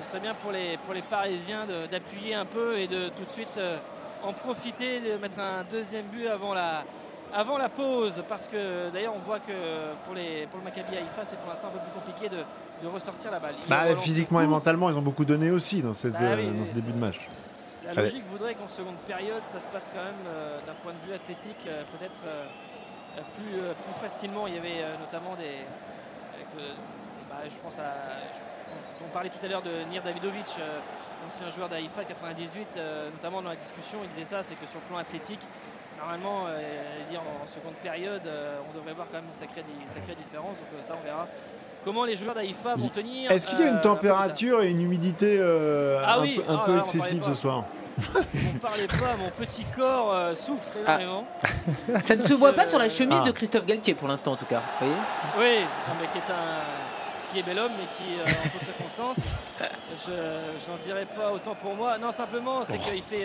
[0.00, 3.30] Ce serait bien pour les, pour les Parisiens d'appuyer un peu et de tout de
[3.30, 3.76] suite euh,
[4.22, 6.84] en profiter, de mettre un deuxième but avant la,
[7.34, 8.22] avant la pause.
[8.28, 9.52] Parce que d'ailleurs, on voit que
[10.04, 12.42] pour, les, pour le Maccabi Haïfa, c'est pour l'instant un peu plus compliqué de,
[12.82, 13.54] de ressortir la balle.
[13.68, 16.60] Bah, physiquement et mentalement, ils ont beaucoup donné aussi dans, cette, Bah euh, oui, dans
[16.60, 17.20] oui, ce début de match.
[17.84, 18.02] La Allez.
[18.02, 21.14] logique voudrait qu'en seconde période, ça se passe quand même euh, d'un point de vue
[21.14, 22.44] athlétique euh, peut-être euh,
[23.36, 24.46] plus, euh, plus facilement.
[24.46, 25.66] Il y avait euh, notamment des.
[26.60, 26.72] euh,
[27.28, 27.82] bah, je pense à.
[28.34, 28.40] je-
[29.02, 30.78] on, on parlait tout à l'heure de Nir Davidovic, euh,
[31.26, 34.78] ancien joueur d'Haïfa 98, euh, notamment dans la discussion, il disait ça c'est que sur
[34.80, 35.40] le plan athlétique,
[36.02, 36.60] normalement, euh,
[37.10, 40.56] dire en seconde période, euh, on devrait voir quand même une sacrée, di- sacrée différence.
[40.58, 41.26] Donc euh, ça, on verra
[41.84, 43.30] comment les joueurs d'Haïfa vont tenir.
[43.30, 46.60] Est-ce qu'il y a une température et une humidité euh, Ah un oui, peu, un
[46.68, 47.64] oh excessive ce soir
[47.98, 51.00] Vous parlez pas, mon petit corps euh, souffre Ah.
[51.00, 51.26] énormément.
[52.02, 53.26] Ça ne se voit pas sur la chemise Ah.
[53.26, 54.62] de Christophe Galtier pour l'instant, en tout cas.
[54.80, 54.86] Vous
[55.36, 56.62] voyez Oui, non, mais qui est un
[57.32, 59.26] qui est bel homme, mais qui, euh, en toutes circonstances,
[60.06, 61.96] je, je n'en dirai pas autant pour moi.
[61.96, 62.90] Non, simplement, c'est Oh.
[62.90, 63.24] qu'il fait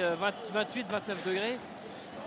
[0.53, 1.59] 28-29 degrés.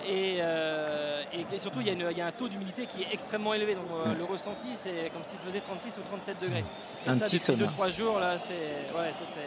[0.08, 3.02] Et, euh, et- surtout, il y, a une- il y a un taux d'humidité qui
[3.02, 3.74] est extrêmement élevé.
[3.74, 6.64] Donc, euh, le ressenti, c'est comme s'il faisait 36 ou 37 degrés.
[7.06, 7.58] Et Un ça, petit depuis sauna.
[7.66, 8.52] 2-3 jours, là, c'est.
[8.98, 9.38] Ouais, ça, c'est.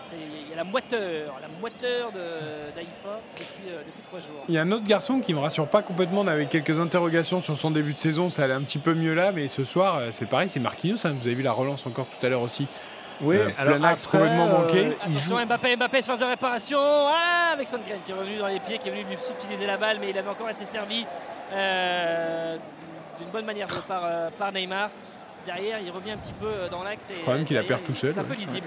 [0.00, 4.42] c'est- Il y a la moiteur, la moiteur de- d'Aïfa depuis, euh, depuis 3 jours.
[4.48, 6.22] Il y a un autre garçon qui me rassure pas complètement.
[6.22, 8.28] On avait quelques interrogations sur son début de saison.
[8.28, 10.96] Ça allait un petit peu mieux là, mais ce soir, c'est pareil, c'est Marquinhos.
[11.06, 11.14] hein.
[11.16, 12.66] Vous avez vu la relance encore tout à l'heure aussi.
[13.22, 14.96] Oui, Euh, alors plein axe après, complètement euh, manqué.
[15.02, 16.78] Attention Mbappé, Mbappé, espace de réparation.
[16.80, 19.76] Ah, avec Songren qui est revenu dans les pieds, qui est venu lui subtiliser la
[19.76, 21.04] balle, mais il avait encore été servi
[21.52, 22.56] euh,
[23.18, 24.90] d'une bonne manière par, euh, par Neymar.
[25.46, 27.10] Derrière, il revient un petit peu euh, dans l'axe.
[27.10, 28.62] et, Le problème qu'il la perd tout seul, C'est un peu ouais.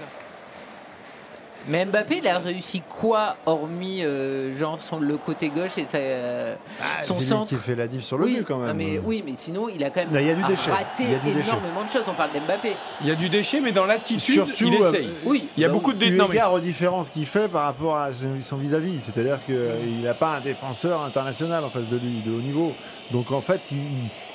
[1.68, 5.96] Mais Mbappé, il a réussi quoi, hormis euh, genre son, le côté gauche et sa,
[5.98, 6.56] euh,
[7.02, 8.68] son C'est lui centre qui fait la diff sur le oui, but quand même.
[8.68, 10.70] non, mais, oui, mais sinon, il a quand même Là, il y a du déchet.
[10.70, 11.48] raté Il y a du déchet.
[11.48, 12.04] énormément de choses.
[12.06, 12.72] On parle d'Mbappé.
[13.00, 15.06] Il y a du déchet, mais dans l'attitude, Surtout, il essaye.
[15.06, 17.08] euh, Oui, il y a bah beaucoup de eu dé- non, mais- égard aux différences
[17.08, 19.00] qu'il fait par rapport à son son vis-à-vis.
[19.00, 22.72] C'est-à-dire qu'il n'a pas un défenseur international en face de lui, de haut niveau.
[23.10, 23.78] Donc en fait, il,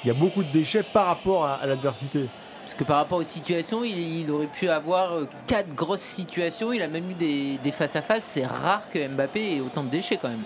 [0.04, 2.26] il y a beaucoup de déchets par rapport à, à l'adversité.
[2.70, 6.72] Parce que par rapport aux situations, il, aurait pu avoir euh, quatre grosses situations.
[6.72, 8.24] Il a même eu des, face-à-face.
[8.24, 10.44] C'est rare que Mbappé ait autant de déchets quand même.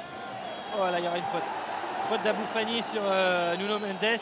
[0.79, 1.43] Oh là, il y aura une faute.
[2.07, 4.21] Faute d'Abou Fani sur euh, Nuno Mendes.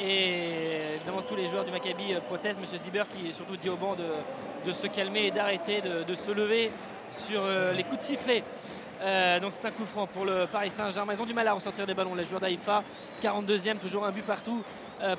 [0.00, 2.60] Et évidemment, tous les joueurs du Maccabi euh, protestent.
[2.60, 6.70] Monsieur Ziber qui surtout dit au banc de, se calmer et d'arrêter de, se lever
[7.10, 7.42] sur
[7.76, 8.44] les coups de sifflet.
[9.42, 11.14] Donc c'est un coup franc pour le Paris Saint-Germain.
[11.14, 12.84] Ils ont du mal à ressortir des ballons, les joueurs d'Aïfa.
[13.20, 14.62] 42e, toujours un but partout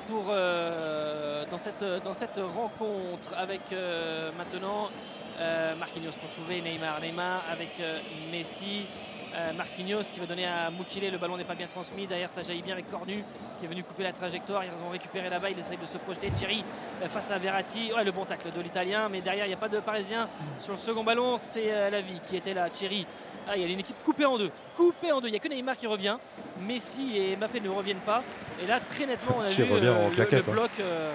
[0.08, 4.90] pour, euh, dans, cette, dans cette rencontre avec euh, maintenant
[5.38, 7.00] euh, Marquinhos pour trouver Neymar.
[7.00, 7.98] Neymar avec euh,
[8.32, 8.86] Messi.
[9.34, 12.06] Euh, Marquinhos qui va donner à Moukile, le ballon n'est pas bien transmis.
[12.06, 13.22] Derrière, ça jaillit bien avec Cornu
[13.58, 14.64] qui est venu couper la trajectoire.
[14.64, 16.30] Ils ont récupéré là-bas, il essaye de se projeter.
[16.30, 16.64] Thierry
[17.02, 17.92] euh, face à Verratti.
[17.94, 20.28] Ouais, le bon tacle de l'Italien, mais derrière, il n'y a pas de Parisien.
[20.58, 22.70] Sur le second ballon, c'est euh, la vie qui était là.
[22.70, 23.06] Thierry.
[23.48, 24.50] Ah, il y a une équipe coupée en deux.
[24.76, 25.28] Coupée en deux.
[25.28, 26.16] Il n'y a que Neymar qui revient.
[26.60, 28.22] Messi et Mbappé ne reviennent pas.
[28.62, 30.52] Et là, très nettement, on a Qui vu revient en le- claquette, hein.
[30.52, 30.70] bloc.
[30.80, 31.12] euh,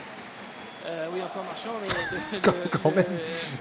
[0.85, 3.05] euh, oui, encore marchand, mais de- de- Quand, même.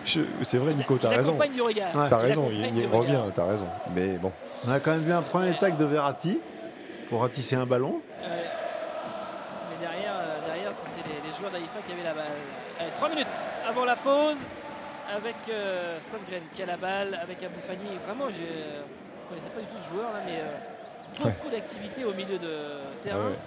[0.04, 1.36] Je- C'est vrai, Nico, t'as raison.
[1.52, 1.90] du regard.
[2.08, 3.00] T'as Il raison, il, du il regard.
[3.00, 3.66] revient, t'as raison.
[3.94, 4.30] Mais bon.
[4.66, 6.38] On a quand même vu un premier tac de Verratti
[7.08, 8.00] pour ratisser un ballon.
[8.22, 12.24] Mais derrière, euh, derrière c'était les, les joueurs d'Aïfa qui avaient la balle.
[12.78, 13.26] Allez, 3 minutes
[13.68, 14.36] avant la pause,
[15.16, 17.98] avec euh, Sandgren qui a la balle, avec Abou Fani.
[18.06, 22.12] Vraiment, je ne connaissais pas du tout ce joueur là, mais euh, beaucoup d'activité au
[22.14, 22.56] milieu de
[23.02, 23.26] terrain.
[23.26, 23.38] Ouais.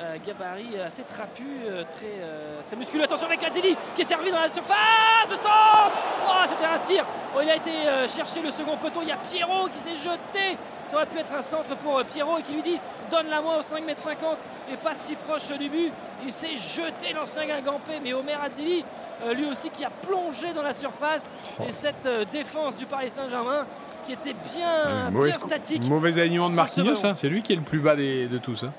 [0.00, 3.04] Euh, gabarit assez trapu, euh, très, euh, très musculeux.
[3.04, 5.92] Attention avec Adili qui est servi dans la surface de centre.
[6.26, 7.04] Oh, c'était un tir.
[7.32, 9.02] Oh, il a été euh, chercher le second poteau.
[9.02, 10.58] Il y a Pierrot qui s'est jeté.
[10.84, 13.62] Ça aurait pu être un centre pour euh, Pierrot et qui lui dit donne-la-moi au
[13.62, 14.36] 5 m 50
[14.72, 15.92] et pas si proche du but.
[16.24, 18.84] Il s'est jeté l'ancien Guingampé, mais Omer Adili, euh,
[19.34, 21.32] lui aussi qui a plongé dans la surface.
[21.66, 23.66] Et cette euh, défense du Paris Saint-Germain
[24.06, 25.88] qui était bien, statique.
[25.88, 28.64] mauvais alignement de Marquinhos, hein, c'est lui qui est le plus bas des- de tous.
[28.64, 28.72] hein.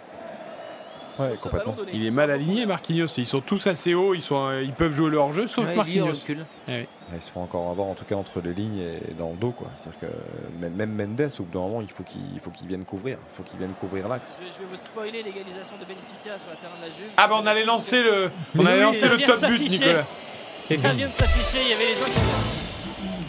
[1.18, 1.76] Ouais, complètement.
[1.94, 3.08] Il est mal aligné, Marquinhos.
[3.18, 5.76] Ils sont tous assez hauts, ils, sont, euh, ils peuvent jouer le hors-jeu, sauf Ouais,
[5.76, 6.26] Marquinhos.
[7.14, 9.52] Ils se font encore avoir, en tout cas entre les lignes et dans le dos.
[9.52, 9.68] quoi.
[9.76, 12.84] C'est-à-dire que même, Mendes, au bout d'un moment, il faut qu'il il faut qu'il vienne
[12.84, 13.18] couvrir.
[13.32, 14.38] Il faut qu'il vienne couvrir l'axe.
[14.40, 17.12] Je vais, je vais vous spoiler l'égalisation de Benfica sur la terrain de la Juve.
[17.18, 19.70] Ah bah on allait lancer le, on allait oui, lancer le top but.
[19.70, 20.06] Nicolas.
[20.70, 22.20] Ça vient de s'afficher, il y avait les gens qui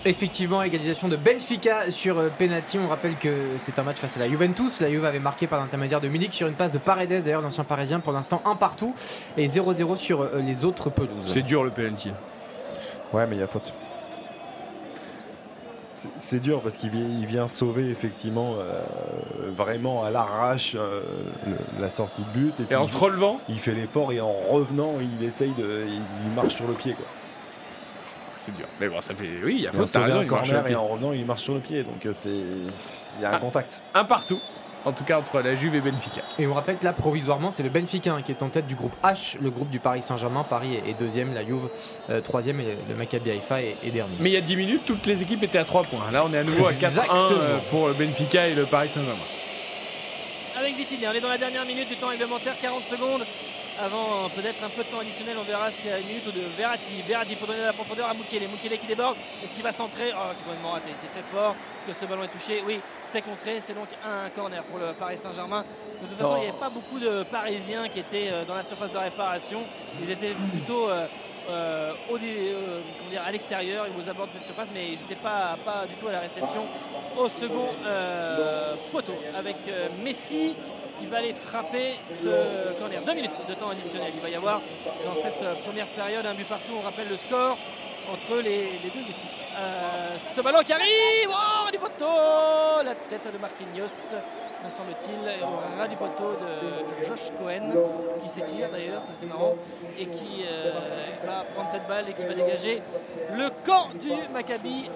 [0.07, 2.78] Effectivement, égalisation de Benfica sur euh, penalty.
[2.78, 3.28] On rappelle que
[3.59, 4.81] c'est un match face à la Juventus.
[4.81, 7.65] La Juve avait marqué par l'intermédiaire de Milik sur une passe de Paredes, d'ailleurs l'ancien
[7.65, 7.98] parisien.
[7.98, 8.94] Pour l'instant, un partout
[9.36, 11.11] et 0-0 sur euh, les autres pelouses.
[11.27, 12.12] C'est dur le penalty.
[13.16, 13.72] Ouais, mais il y a faute.
[16.18, 18.82] C'est- dur parce qu'il vient, il vient sauver effectivement euh,
[19.56, 21.01] vraiment à l'arrache euh,
[21.80, 22.55] la sortie de but.
[22.66, 25.86] puis en se relevant Il fait l'effort et en revenant, il essaye de.
[26.26, 26.93] Il, marche sur le pied.
[26.93, 27.06] quoi.
[28.36, 28.66] C'est dur.
[28.78, 29.30] Mais bon, ça fait.
[29.43, 31.12] Oui, il y a faute, raison, un il marche sur corner le et en revenant,
[31.12, 31.82] il marche sur le pied.
[31.84, 32.28] Donc euh, c'est.
[32.28, 33.38] Il y a un Ah.
[33.38, 33.82] contact.
[33.94, 34.40] Un partout.
[34.87, 36.21] En tout cas entre la Juve et Benfica.
[36.39, 38.77] Et on rappelle que là, provisoirement, c'est le Benfica hein, qui est en tête du
[38.77, 40.45] groupe H, le groupe du Paris Saint-Germain.
[40.49, 41.69] Paris est deuxième, la Juve
[42.09, 44.15] euh, troisième et le Maccabi Haïfa est, est dernier.
[44.21, 46.09] Mais il y a 10 minutes, toutes les équipes étaient à 3 points.
[46.13, 47.19] Là, on est à nouveau à 4-1 Exactement.
[47.33, 49.19] euh, pour Benfica et le Paris Saint-Germain.
[50.57, 51.11] avec Vitinha.
[51.11, 53.25] On est dans la dernière minute du temps réglementaire, 40 secondes.
[53.78, 56.47] Avant peut-être un peu de temps additionnel, on verra y a une minute ou deux.
[56.57, 58.48] Verratti, Verratti pour donner de la profondeur à Mukele.
[58.48, 59.16] Mukele qui déborde.
[59.44, 60.90] Est-ce qu'il va centrer Oh, c'est complètement raté.
[60.97, 61.55] C'est très fort.
[61.78, 63.61] Est-ce que ce ballon est touché Oui, c'est contré.
[63.61, 65.65] C'est donc un corner pour le Paris Saint-Germain.
[66.03, 66.36] De toute façon, Oh.
[66.39, 69.61] il n'y avait pas beaucoup de Parisiens qui étaient euh, dans la surface de réparation.
[70.03, 71.07] Ils étaient plutôt euh,
[71.51, 75.15] euh, au euh, comment dire, à l'extérieur, aux abords de cette surface, mais ils n'étaient
[75.23, 76.65] pas, pas du tout à la réception
[77.16, 80.55] au second euh, poteau avec euh, Messi
[80.98, 83.02] qui va aller frapper ce corner.
[83.02, 84.12] Deux minutes de temps additionnel.
[84.14, 84.60] Il va y avoir
[85.05, 86.73] dans cette euh, première période un but partout.
[86.78, 87.56] On rappelle le score
[88.12, 89.36] entre les, les deux équipes.
[89.59, 94.14] Euh, ce ballon qui arrive oh, du poteau La tête de Marquinhos,
[94.62, 97.73] me semble-t-il, au ras du poteau de Josh Cohen,
[98.23, 99.55] qui s'étire d'ailleurs, ça c'est marrant,
[99.98, 100.73] et qui euh,
[101.24, 102.82] va prendre cette balle et qui va dégager
[103.35, 104.90] le camp du Maccabi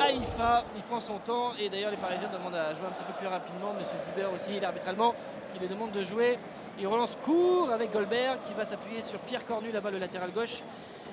[0.00, 0.64] Haïfa.
[0.74, 3.28] Il prend son temps et d'ailleurs les Parisiens demandent à jouer un petit peu plus
[3.28, 3.72] rapidement.
[3.78, 5.14] Monsieur Ziber aussi, l'arbitre allemand,
[5.60, 6.38] qui lui demande de jouer.
[6.78, 10.62] Il relance court avec Goldberg qui va s'appuyer sur Pierre Cornu là-bas, le latéral gauche.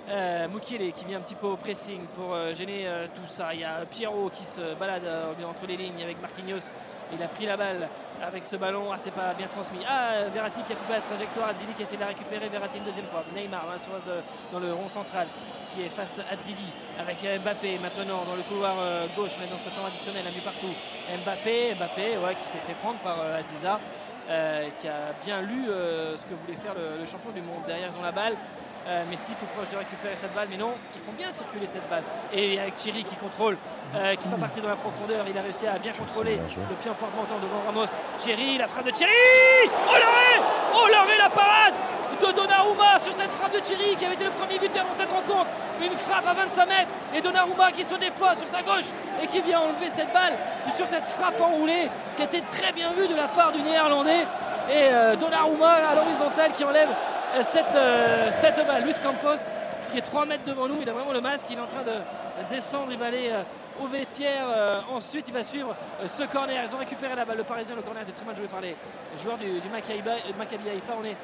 [0.09, 3.53] Euh, qui vient un petit peu au pressing pour euh, gêner euh, tout ça.
[3.53, 6.63] Il y a Pierrot qui se balade euh, entre les lignes avec Marquinhos.
[7.11, 7.89] Il a pris la balle
[8.23, 8.85] avec ce ballon.
[8.93, 9.79] Ah, c'est pas bien transmis.
[9.85, 11.49] Ah, Verratti qui a coupé la trajectoire.
[11.57, 12.47] Zili qui essaie de la récupérer.
[12.47, 13.23] Verratti une deuxième fois.
[13.35, 14.21] Neymar surface de-
[14.53, 15.27] dans le rond central
[15.73, 16.67] qui est face à Zili
[16.97, 18.75] avec Mbappé maintenant dans le couloir
[19.17, 19.31] gauche.
[19.43, 20.71] Est dans ce temps additionnel, un but partout.
[21.23, 23.77] Mbappé, Mbappé ouais, qui s'est fait prendre par Aziza.
[24.29, 27.61] Euh, qui a bien lu euh, ce que voulait faire le, le champion du monde.
[27.65, 28.35] Derrière, ils ont la balle.
[28.87, 31.89] Euh, Messi tout proche de récupérer cette balle, mais non, ils font bien circuler cette
[31.89, 32.03] balle.
[32.31, 33.57] Et avec Thierry qui contrôle,
[33.95, 36.89] euh, qui va partir dans la profondeur, il a réussi à bien contrôler le pied
[36.89, 37.91] en porte-manteau devant Ramos.
[38.17, 39.11] Thierry, la frappe de Thierry
[39.67, 41.73] Oh l'arrêt Oh l'arrêt, la parade
[42.21, 45.11] de Donnarumma sur cette frappe de Thierry qui avait été le premier buteur dans cette
[45.11, 45.47] rencontre.
[45.81, 48.89] Une frappe à 25 mètres et Donnarumma qui se déploie sur sa gauche
[49.21, 50.33] et qui vient enlever cette balle
[50.75, 54.25] sur cette frappe enroulée qui a été très bien vue de la part du néerlandais.
[54.69, 58.83] Et euh, Donnarumma à l'horizontale qui enlève euh, cette, euh, cette balle.
[58.83, 59.41] Luis Campos
[59.91, 61.83] qui est 3 mètres devant nous, il a vraiment le masque, il est en train
[61.83, 63.31] de descendre, il va aller
[63.81, 64.45] au vestiaire.
[64.49, 65.75] Euh, ensuite, il va suivre
[66.05, 66.63] ce corner.
[66.65, 67.37] Ils ont récupéré la balle.
[67.37, 68.75] Le Parisien, le corner était très mal joué par les
[69.21, 70.09] joueurs du, du Maccabi.
[70.99, 71.15] On est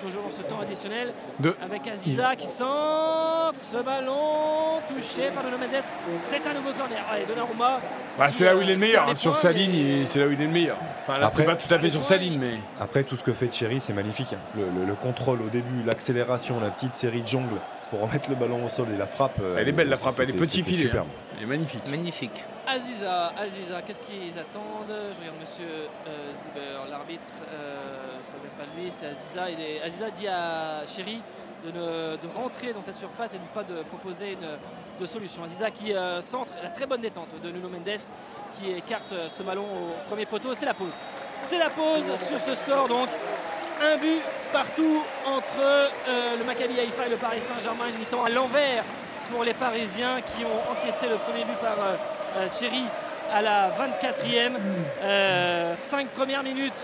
[0.00, 1.12] toujours dans ce temps additionnel.
[1.38, 5.82] De- Avec Aziza qui centre ce ballon touché par Nuno Mendes.
[6.18, 6.98] C'est un nouveau corner.
[7.10, 7.80] Allez, Donnarumma.
[8.18, 10.26] Bah, c'est là où il est euh, le meilleur, hein, sur sa ligne, c'est là
[10.26, 10.76] où il est le meilleur.
[11.02, 12.54] Enfin là, Après- pas tout à fait sur sa ligne, mais.
[12.80, 14.32] Après, tout ce que fait Thierry, c'est magnifique.
[14.32, 14.38] hein.
[14.56, 17.56] Le, le- le contrôle au début, l'accélération, la petite série de jongles
[17.90, 19.38] pour remettre le ballon au sol et la frappe.
[19.42, 20.82] euh, Elle est belle la frappe, elle est petit filet.
[20.82, 21.06] Superbe.
[21.08, 21.34] hein.
[21.38, 21.82] Elle est magnifique.
[21.88, 22.44] Magnifique.
[22.66, 24.94] Aziza, Aziza, qu'est-ce qu'ils attendent?
[25.14, 27.22] Je regarde monsieur euh, Ziber, l'arbitre,
[27.52, 29.50] euh, ça n'est pas lui, c'est Aziza.
[29.50, 31.20] Il Aziza dit à Chéri
[31.64, 34.48] de, ne- de rentrer dans cette surface et ne pas de proposer une
[35.00, 35.44] de solution.
[35.44, 37.98] Aziza qui euh, centre la très bonne détente de Nuno Mendes
[38.54, 40.54] qui écarte euh, ce ballon au premier poteau.
[40.54, 40.92] C'est la pause.
[41.34, 43.08] C'est la pause sur ce score donc.
[43.82, 44.20] Un but
[44.52, 48.84] partout entre euh, le Maccabi Haïfa et le Paris Saint-Germain, une mi-temps à l'envers
[49.32, 51.96] pour les Parisiens qui ont encaissé le premier but par euh,
[53.32, 54.52] à la 24e.
[55.02, 56.74] Euh, cinq premières minutes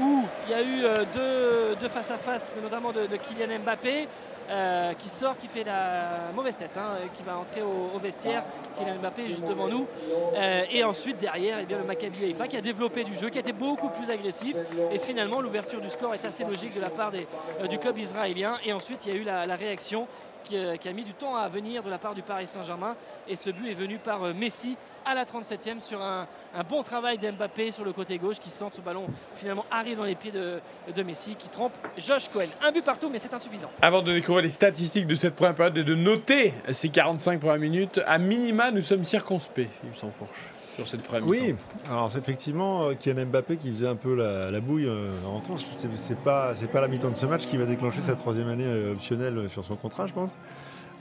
[0.00, 4.08] où il y a eu euh, deux, deux face-à-face, notamment de, Kylian Mbappé.
[4.50, 8.42] euh, qui sort, qui fait la mauvaise tête, hein, qui va entrer au, vestiaire.
[8.76, 9.86] Kylian Mbappé juste devant nous.
[10.34, 13.38] Euh, et ensuite, derrière, eh bien, le Maccabi Haïfa qui a développé du jeu, qui
[13.38, 14.56] a été beaucoup plus agressif.
[14.90, 18.56] Et finalement, l'ouverture du score est assez logique de la part du club israélien.
[18.64, 20.08] Et ensuite, il y a eu la réaction
[20.44, 22.96] qui, euh, qui a mis du temps à venir de la part du Paris Saint-Germain.
[23.28, 26.26] Et ce but est venu par euh, Messi à la 37e sur un,
[26.68, 30.14] bon travail d'Mbappé sur le côté gauche qui sent ce ballon finalement arrive dans les
[30.14, 32.48] pieds de, Messi qui trompe Josh Cohen.
[32.62, 33.70] Un but partout, mais c'est insuffisant.
[33.80, 37.58] Avant de découvrir les statistiques de cette première période et de noter ces 45 premières
[37.58, 40.50] minutes, à minima, nous sommes circonspects, il s'en fourche,
[40.80, 41.54] sur cette première Oui,
[41.88, 45.32] alors c'est effectivement euh, Kylian Mbappé qui faisait un peu la, la bouille euh, en
[45.32, 45.56] rentrant.
[45.56, 48.48] C'est c'est pas, c'est pas la mi-temps de ce match qui va déclencher sa troisième
[48.48, 50.34] année euh, optionnelle sur son contrat, je pense.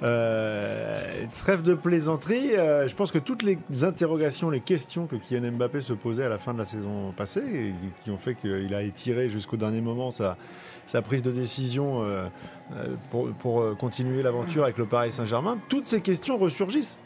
[0.01, 5.51] Euh, trêve de plaisanterie, euh, je pense que toutes les interrogations, les questions que Kylian
[5.51, 7.73] Mbappé se posait à la fin de la saison passée, et
[8.03, 10.37] qui ont fait qu'il a étiré jusqu'au dernier moment sa,
[10.87, 12.27] sa prise de décision euh,
[13.11, 16.97] pour, pour, continuer l'aventure avec le Paris Saint-Germain, toutes ces questions ressurgissent.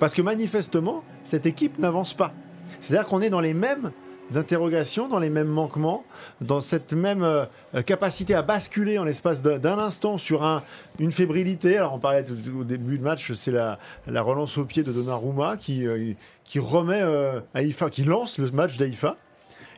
[0.00, 2.32] Parce que manifestement, cette équipe n'avance pas.
[2.80, 3.92] C'est-à-dire qu'on est dans les mêmes
[4.36, 6.02] interrogations, dans les mêmes manquements,
[6.40, 7.44] dans cette même euh,
[7.84, 10.62] capacité à basculer en l'espace d'un instant sur un,
[10.98, 11.76] une fébrilité.
[11.76, 14.92] Alors on parlait tout- au début de match, c'est la, la relance au pied de
[14.92, 16.12] Donnarumma qui, euh,
[16.44, 19.16] qui remet euh, Haïfa, qui lance le match d'Haïfa.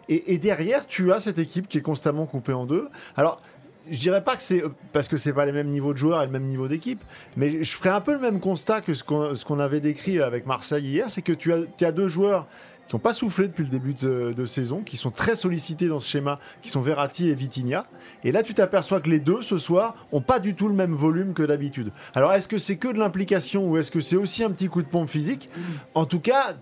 [0.08, 2.88] Et, et derrière, tu as cette équipe qui est constamment coupée en deux.
[3.16, 3.42] Alors,
[3.90, 6.26] je dirais pas que c'est parce que c'est pas les mêmes niveaux de joueurs et
[6.26, 7.02] le même niveau d'équipe,
[7.36, 10.84] mais je ferai un peu le même constat que ce qu'on avait décrit avec Marseille
[10.84, 12.46] hier, c'est que tu as, deux joueurs
[12.86, 16.08] qui n'ont pas soufflé depuis le début de, saison, qui sont très sollicités dans ce
[16.08, 17.84] schéma, qui sont Verratti et Vitinha.
[18.22, 20.94] Et là, tu t'aperçois que les deux, ce soir, ont pas du tout le même
[20.94, 21.90] volume que d'habitude.
[22.14, 24.82] Alors, est-ce que c'est que de l'implication ou est-ce que c'est aussi un petit coup
[24.82, 25.48] de pompe physique?
[25.94, 26.54] En tout cas,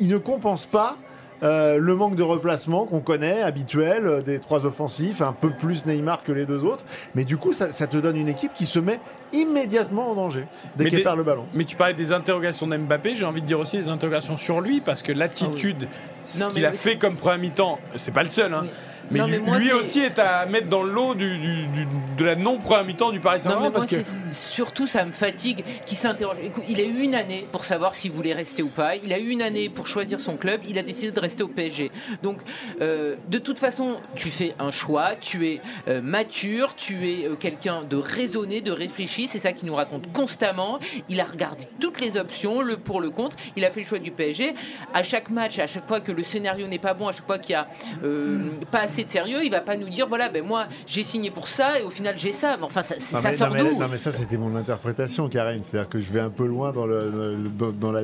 [0.00, 0.96] ils ne compensent pas
[1.42, 5.86] euh, le manque de replacement qu'on connaît, habituel, euh, des trois offensifs, un peu plus
[5.86, 6.84] Neymar que les deux autres.
[7.14, 9.00] Mais du coup, ça, ça te donne une équipe qui se met
[9.32, 10.46] immédiatement en danger
[10.76, 11.44] dès Mais qu'elle des- perd le ballon.
[11.54, 14.80] Mais tu parlais des interrogations d'Mbappé, j'ai envie de dire aussi des interrogations sur lui,
[14.80, 15.88] parce que l'attitude,
[16.26, 18.64] ce Non, qu'il a fait comme première mi-temps, c'est pas le seul, hein.
[19.10, 21.36] Mais, Non, mais lui, moi, lui c'est- aussi est à mettre dans le lot du,
[21.38, 23.70] du- du- de la non-première mi-temps du Paris Non, Saint-Germain.
[23.70, 23.96] parce que...
[24.32, 26.36] surtout, ça me fatigue qu'il s'interroge.
[26.68, 28.96] Il a eu une année pour savoir s'il voulait rester ou pas.
[28.96, 30.60] Il a eu une année pour choisir son club.
[30.68, 31.90] Il a décidé de rester au PSG.
[32.22, 32.38] Donc,
[32.80, 35.16] euh, de toute façon, tu fais un choix.
[35.20, 36.74] Tu es euh, mature.
[36.76, 39.26] Tu es euh, quelqu'un de raisonné, de réfléchi.
[39.26, 40.78] C'est ça qu'il nous raconte constamment.
[41.08, 43.36] Il a regardé toutes les options, le pour, le contre.
[43.56, 44.54] Il a fait le choix du PSG.
[44.94, 47.38] À chaque match, à chaque fois que le scénario n'est pas bon, à chaque fois
[47.38, 47.66] qu'il y a
[48.04, 48.38] euh,
[48.70, 51.48] pas assez de sérieux, il va pas nous dire voilà, ben moi j'ai signé pour
[51.48, 52.56] ça et au final j'ai ça.
[52.58, 53.78] Mais enfin, ça, Non, ça mais, sort non, mais- d'où?
[53.80, 56.84] non, mais ça c'était mon interprétation Karine, c'est-à-dire que je vais un peu loin dans
[56.86, 58.02] le, dans, dans la-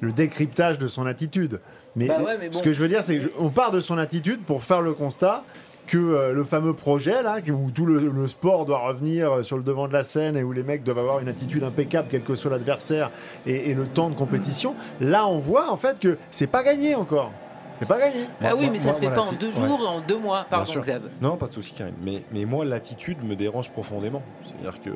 [0.00, 1.60] le décryptage de son attitude.
[1.96, 2.56] Mais, Bah ouais, mais bon.
[2.58, 5.42] ce que je veux dire c'est qu'on part de son attitude pour faire le constat
[5.86, 9.56] que euh, le fameux projet là, où tout le, le sport doit revenir euh, sur
[9.56, 12.22] le devant de la scène et où les mecs doivent avoir une attitude impeccable quel
[12.22, 13.10] que soit l'adversaire
[13.46, 16.94] et, et le temps de compétition, là on voit en fait que c'est pas gagné
[16.94, 17.32] encore.
[17.78, 18.26] C'est pas gagné.
[18.42, 19.52] Ah oui, mais ça moi, se fait voilà, pas en deux ouais.
[19.68, 20.46] jours, en deux mois.
[20.50, 20.80] Pardon.
[20.80, 21.02] Xav.
[21.20, 21.94] Non, pas de souci, Karine.
[22.02, 24.22] Mais, mais moi, l'attitude me dérange profondément.
[24.44, 24.90] C'est-à-dire que,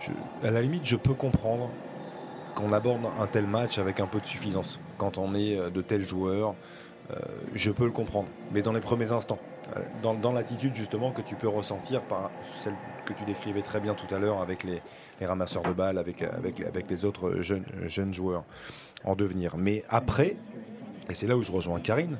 [0.00, 1.68] je- à la limite, je peux comprendre
[2.54, 4.78] qu'on aborde un tel match avec un peu de suffisance.
[4.98, 6.54] Quand on est euh, de tels joueurs,
[7.10, 7.14] euh,
[7.54, 8.28] je peux le comprendre.
[8.52, 9.38] Mais dans les premiers instants,
[9.76, 12.74] euh, dans, dans l'attitude justement que tu peux ressentir par celle
[13.04, 14.80] que tu décrivais très bien tout à l'heure avec les,
[15.20, 18.44] les ramasseurs de balles, avec, avec, avec les autres jeunes, jeunes joueurs
[19.04, 19.56] en devenir.
[19.56, 20.36] Mais après,
[21.10, 22.16] et c'est là où je rejoins Karine,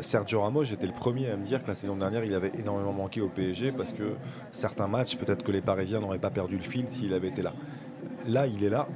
[0.00, 2.92] Sergio Ramos, j'étais le premier à me dire que la saison dernière, il avait énormément
[2.92, 4.14] manqué au PSG parce que
[4.52, 7.52] certains matchs, peut-être que les Parisiens n'auraient pas perdu le fil s'il avait été là.
[8.26, 8.88] Là, il est là.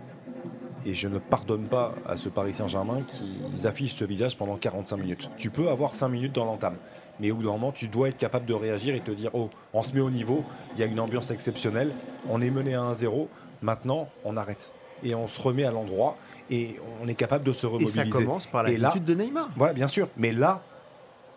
[0.85, 4.97] Et je ne pardonne pas à ce Paris Saint-Germain qu'ils affichent ce visage pendant 45
[4.97, 5.31] minutes.
[5.39, 6.75] Tu peux avoir 5 minutes dans l'entame.
[7.21, 9.51] Mais au bout d'un moment, tu dois être capable de réagir et te dire Oh,
[9.73, 11.93] on se met au niveau, il y a une ambiance exceptionnelle,
[12.29, 13.29] on est mené à 1-0,
[13.61, 14.73] maintenant on arrête.
[15.05, 16.17] Et on se remet à l'endroit
[16.51, 18.05] et on est capable de se Et remobiliser.
[18.05, 19.49] ça commence par Et l'attitude de Neymar.
[19.57, 20.09] Voilà, bien sûr.
[20.17, 20.63] Mais là,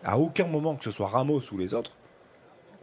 [0.04, 1.92] à aucun moment, que ce soit Ramos ou les autres,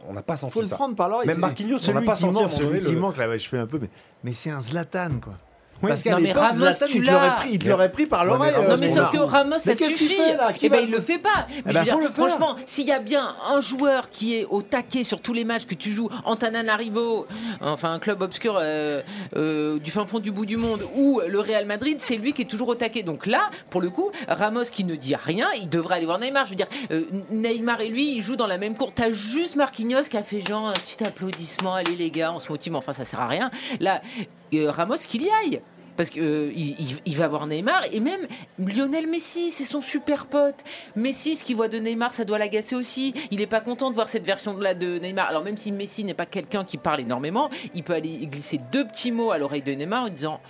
[0.06, 0.74] on n'a pas senti faut le ça.
[0.76, 1.26] prendre par l'oreille.
[1.28, 3.78] Même Marquinhos, on n'a pas senti celui qui le- manque là, je fais un peu,
[3.80, 3.88] mais,
[4.22, 5.34] mais c'est un Zlatan quoi.
[5.82, 5.88] Oui.
[5.88, 7.32] Parce qu'à Non, mais l'époque, Ramos, Zlatan, tu il te l'aurait l'as.
[7.34, 8.52] pris, il te l'aurait pris par l'oreille.
[8.56, 9.10] Non, euh, mais Neymar.
[9.12, 10.14] sauf que Ramos, ça Mais qu'est-ce qu'il suffit.
[10.14, 11.46] fait, là Qui Eh ben, va- il le fait pas.
[11.50, 12.28] Eh Mais ben, je veux faut dire, le faire.
[12.28, 15.66] franchement, s'il y a bien un joueur qui est au taquet sur tous les matchs
[15.66, 17.26] que tu joues, Antananarivo,
[17.60, 19.02] enfin un club obscur euh,
[19.36, 22.42] euh, du fin fond du bout du monde, ou le Real Madrid, c'est lui qui
[22.42, 23.02] est toujours au taquet.
[23.02, 26.46] Donc là, pour le coup, Ramos qui ne dit rien, il devrait aller voir Neymar.
[26.46, 28.92] Je veux dire, euh, Neymar et lui, ils jouent dans la même cour.
[28.94, 31.74] T'as juste Marquinhos qui a fait genre un petit applaudissement.
[31.74, 32.72] Allez les gars, on se motive.
[32.72, 33.50] mais Enfin, ça sert à rien.
[33.80, 34.24] Là, euh,
[34.68, 35.60] Ramos qu'il y aille.
[35.96, 38.26] Parce qu'il il, il- va voir Neymar et même
[38.58, 40.56] Lionel Messi, c'est son super pote.
[40.96, 43.14] Messi, ce qu'il voit de Neymar, ça doit l'agacer aussi.
[43.30, 45.28] Il n'est pas content de voir cette version-là de Neymar.
[45.28, 48.84] Alors même si Messi n'est pas quelqu'un qui parle énormément, il peut aller glisser deux
[48.88, 50.40] petits mots à l'oreille de Neymar en disant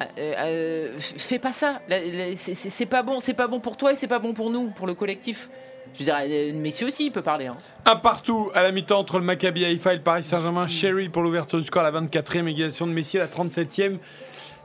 [0.00, 1.82] euh, euh, fais pas ça.
[1.86, 4.48] Là, là, c'est pas bon, c'est pas bon pour toi et c'est pas bon pour
[4.48, 5.50] nous, pour le collectif.
[5.94, 7.46] Je veux dire, euh, Messi aussi, il peut parler.
[7.46, 7.56] hein.
[7.86, 10.66] Un partout à la mi-temps entre le Maccabi Haïfa et le Paris Saint-Germain.
[10.66, 13.98] Sherry pour l'ouverture du score à la 24e, égalisation de Messi à la 37e.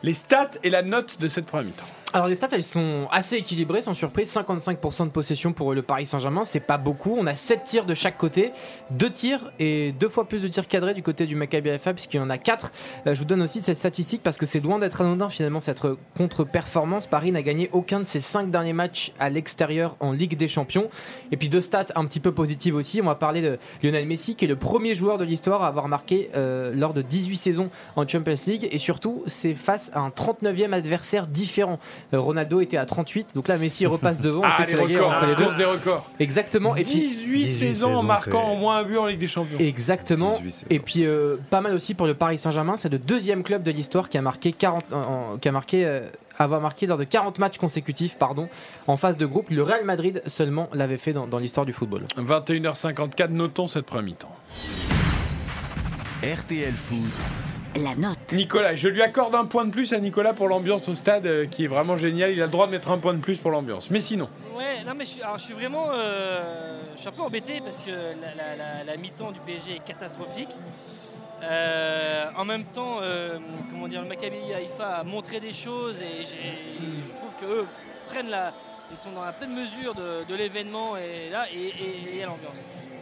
[0.01, 1.85] Les stats et la note de cette première mi-temps.
[2.11, 4.33] Alors les stats elles sont assez équilibrées sans surprise.
[4.33, 7.15] 55% de possession pour le Paris Saint-Germain c'est pas beaucoup.
[7.15, 8.51] On a 7 tirs de chaque côté.
[8.89, 12.17] 2 tirs et deux fois plus de tirs cadrés du côté du Maccabi Haifa puisqu'il
[12.17, 12.71] y en a 4
[13.05, 15.81] je vous donne aussi cette statistique parce que c'est loin d'être anodin finalement cette
[16.17, 17.05] contre-performance.
[17.05, 20.89] Paris n'a gagné aucun de ses 5 derniers matchs à l'extérieur en Ligue des Champions.
[21.31, 23.01] Et puis deux stats un petit peu positives aussi.
[23.03, 25.87] On va parler de Lionel Messi qui est le premier joueur de l'histoire à avoir
[25.87, 28.67] marqué euh, lors de 18 saisons en Champions League.
[28.71, 31.77] Et surtout c'est face à un 39e adversaire différent.
[31.77, 34.39] euh, Ronaldo était à 38, donc là Messi repasse devant.
[34.41, 35.43] on Ah, sait que les c'est la guerre records, entre les la deux.
[35.43, 36.09] course des records.
[36.19, 36.75] Exactement.
[36.75, 39.57] Et puis 18 saisons en marquant au moins un but en Ligue des Champions.
[39.59, 40.39] Exactement.
[40.69, 43.71] Et puis euh, pas mal aussi pour le Paris Saint-Germain, c'est le deuxième club de
[43.71, 46.01] l'histoire qui a marqué 40, en- en- qui a marqué euh,
[46.37, 48.47] avoir marqué lors de 40 matchs consécutifs, pardon,
[48.87, 49.47] en phase de groupe.
[49.49, 52.05] Le Real Madrid seulement l'avait fait dans, dans l'histoire du football.
[52.17, 54.35] 21h54, notons cette première mi-temps.
[56.23, 57.48] RTL Foot.
[57.83, 58.17] La note.
[58.33, 61.45] Nicolas, je lui accorde un point de plus à Nicolas pour l'ambiance au stade euh,
[61.45, 62.31] qui est vraiment génial.
[62.31, 63.89] Il a le droit de mettre un point de plus pour l'ambiance.
[63.89, 67.11] Mais sinon, Ouais, non mais je suis, alors, je suis vraiment euh, je suis un
[67.11, 70.49] peu embêté parce que la, la- la- la mi-temps du PSG est catastrophique.
[71.43, 73.37] Euh, en même temps, euh,
[73.71, 77.65] comment dire, le Maccabi Haïfa a montré des choses et je trouve qu'eux
[78.09, 78.51] prennent la,
[78.91, 82.17] ils sont dans la pleine mesure de, de l'événement et là et, et- et il
[82.17, 82.57] y a l'ambiance.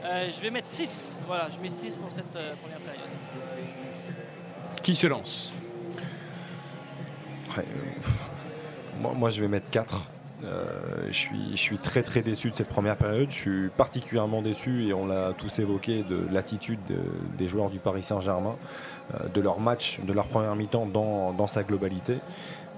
[0.05, 3.09] Euh, je vais mettre 6, voilà, je mets 6 pour cette euh, première période.
[4.88, 5.51] Qui se lance
[7.57, 7.61] euh,
[9.18, 10.05] moi, je vais mettre 4.
[11.07, 13.30] je, suis, je suis très très déçu de cette première période.
[13.30, 17.01] Je suis particulièrement déçu, et on l'a tous évoqué, de l'attitude de-
[17.38, 18.55] des joueurs du Paris Saint-Germain,
[19.14, 22.19] euh, de leur match, de leur première mi-temps dans, dans sa globalité.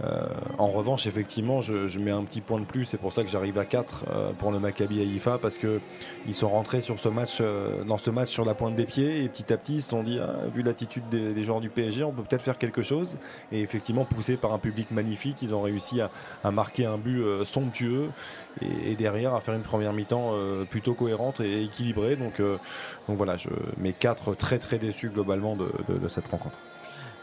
[0.04, 0.22] Euh,
[0.58, 2.86] en revanche, effectivement, je, mets un petit point de plus.
[2.86, 5.80] C'est pour ça que j'arrive à 4 euh, pour le Maccabi Haïfa parce que
[6.28, 9.24] ils sont rentrés sur ce match, euh, dans ce match sur la pointe des pieds
[9.24, 11.70] et petit à petit ils se sont dit, ah, vu l'attitude des, des joueurs du
[11.70, 13.20] PSG, on peut peut-être faire quelque chose.
[13.52, 16.10] Et effectivement, poussés par un public magnifique, ils ont réussi à,
[16.52, 18.10] marquer un but somptueux
[18.62, 20.34] et, derrière à faire une première mi-temps
[20.70, 22.16] plutôt cohérente et équilibrée.
[22.16, 26.58] Donc, donc voilà, je mets 4 très très déçus globalement de cette rencontre.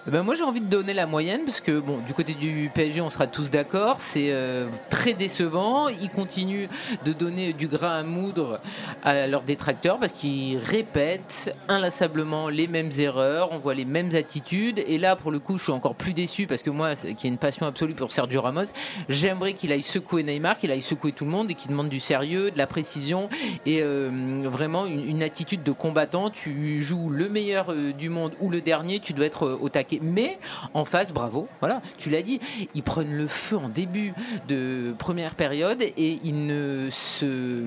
[0.08, 2.70] Eh Ben moi j'ai envie de donner la moyenne parce que bon du côté du
[2.72, 3.96] PSG on sera tous d'accord.
[3.98, 5.88] C'est euh, très décevant.
[5.88, 6.68] Ils continuent
[7.04, 8.60] de donner du grain à moudre
[9.02, 13.48] à leurs détracteurs parce qu'ils répètent inlassablement les mêmes erreurs.
[13.50, 14.78] On voit les mêmes attitudes.
[14.86, 17.28] Et là pour le coup je suis encore plus déçu parce que moi qui ai
[17.28, 18.66] une passion absolue pour Sergio Ramos
[19.08, 21.98] j'aimerais qu'il aille secouer Neymar qu'il aille secouer tout le monde et qu'il demande du
[21.98, 23.28] sérieux de la précision
[23.66, 26.30] et euh, vraiment une, attitude de combattant.
[26.30, 29.95] Tu joues le meilleur euh, du monde ou le dernier tu dois être au taquet
[30.02, 30.38] mais
[30.74, 32.40] en face bravo voilà tu l'as dit
[32.74, 34.12] ils prennent le feu en début
[34.48, 37.66] de première période et ils ne se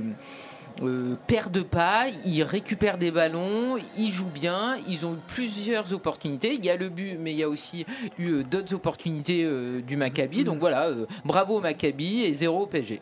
[0.81, 6.53] euh, perdent pas, ils récupèrent des ballons, ils jouent bien, ils ont eu plusieurs opportunités.
[6.53, 7.85] Il y a le but, mais il y a aussi
[8.17, 10.43] eu euh, d'autres opportunités euh, du Maccabi.
[10.43, 13.01] Donc voilà, euh, bravo au Maccabi et zéro au PSG.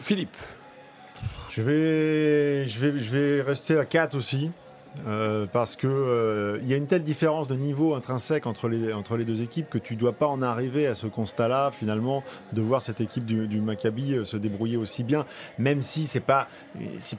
[0.00, 0.36] Philippe.
[1.50, 4.50] Je vais, je, vais, je vais rester à 4 aussi.
[5.06, 8.92] Euh, parce que euh, il y a une telle différence de niveau intrinsèque entre les,
[8.92, 12.60] entre les deux équipes que tu dois pas en arriver à ce constat-là finalement de
[12.60, 15.24] voir cette équipe du, du Maccabi euh, se débrouiller aussi bien,
[15.58, 16.48] même si c'est pas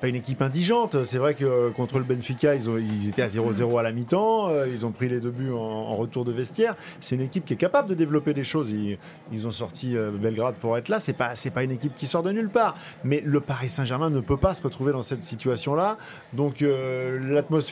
[0.02, 1.06] pas une équipe indigente.
[1.06, 4.50] C'est vrai que euh, contre le Benfica ils, ils étaient à 0-0 à la mi-temps,
[4.66, 6.76] ils ont pris les deux buts en, en retour de vestiaire.
[7.00, 8.72] C'est une équipe qui est capable de développer des choses.
[8.72, 8.98] Ils,
[9.32, 11.00] ils ont sorti Belgrade pour être là.
[11.00, 12.76] C'est pas pas une équipe qui sort de nulle part.
[13.04, 15.98] Mais le Paris Saint-Germain ne peut pas se retrouver dans cette situation-là.
[16.34, 17.20] Donc euh,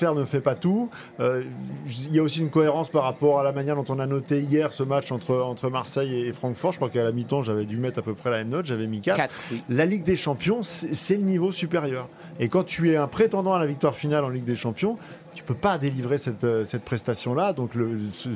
[0.01, 0.89] l'atmosphère ne fait pas tout.
[1.19, 1.43] Euh,
[1.87, 4.39] Il y a aussi une cohérence par rapport à la manière dont on a noté
[4.41, 6.71] hier ce match entre, entre Marseille et Francfort.
[6.73, 8.65] Je crois qu'à la mi-temps, j'avais dû mettre à peu près la même note.
[8.65, 9.15] J'avais mis 4.
[9.17, 9.61] Quatre, oui.
[9.69, 12.07] La Ligue des Champions, c'est c'est le niveau supérieur.
[12.39, 14.97] Et quand tu es un prétendant à la victoire finale en Ligue des Champions,
[15.35, 17.53] tu peux pas délivrer cette, euh, cette prestation-là.
[17.53, 18.29] Donc le, ce-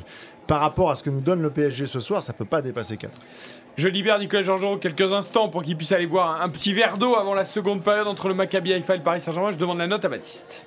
[0.46, 2.96] par rapport à ce que nous donne le PSG ce soir, ça peut pas dépasser
[2.96, 3.12] 4.
[3.76, 6.98] Je libère Nicolas Georgerot quelques instants pour qu'il puisse aller boire un, un petit verre
[6.98, 9.50] d'eau avant la seconde période entre le Maccabi Haïfa et le Paris Saint-Germain.
[9.50, 10.64] Je demande la note à Baptiste.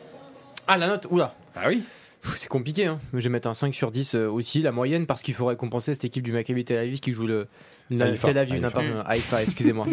[0.68, 1.36] Ah, la note Oula.
[1.56, 1.84] Ah oui
[2.22, 3.00] C'est compliqué, hein.
[3.14, 5.94] je vais mettre un 5 sur 10 euh, aussi, la moyenne, parce qu'il faudrait compenser
[5.94, 7.48] cette équipe du Maccabi Tel Aviv qui joue le.
[7.90, 8.14] la-.
[8.14, 9.88] Tel Aviv, non, pardon, Haïfa, excusez-moi.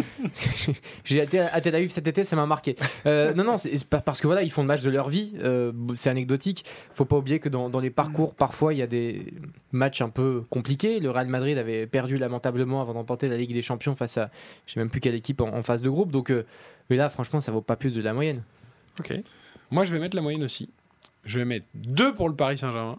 [1.04, 2.76] J'ai été à Tel Aviv cet été, ça m'a marqué.
[3.06, 5.72] Euh, non, non, c'est parce que voilà, ils font le match de leur vie, euh,
[5.96, 6.64] c'est anecdotique.
[6.94, 9.34] Faut pas oublier que dans, dans les parcours, parfois, il y a des
[9.72, 11.00] matchs un peu compliqués.
[11.00, 14.30] Le Real Madrid avait perdu lamentablement avant d'emporter la Ligue des Champions face à,
[14.66, 16.12] je sais même plus quelle équipe en, en phase de groupe.
[16.12, 16.46] Donc, euh,
[16.90, 18.42] mais là, franchement, ça vaut pas plus de la moyenne.
[19.00, 19.14] Ok.
[19.70, 20.70] Moi, je vais mettre la moyenne aussi.
[21.24, 22.98] Je vais mettre 2 pour le Paris Saint-Germain.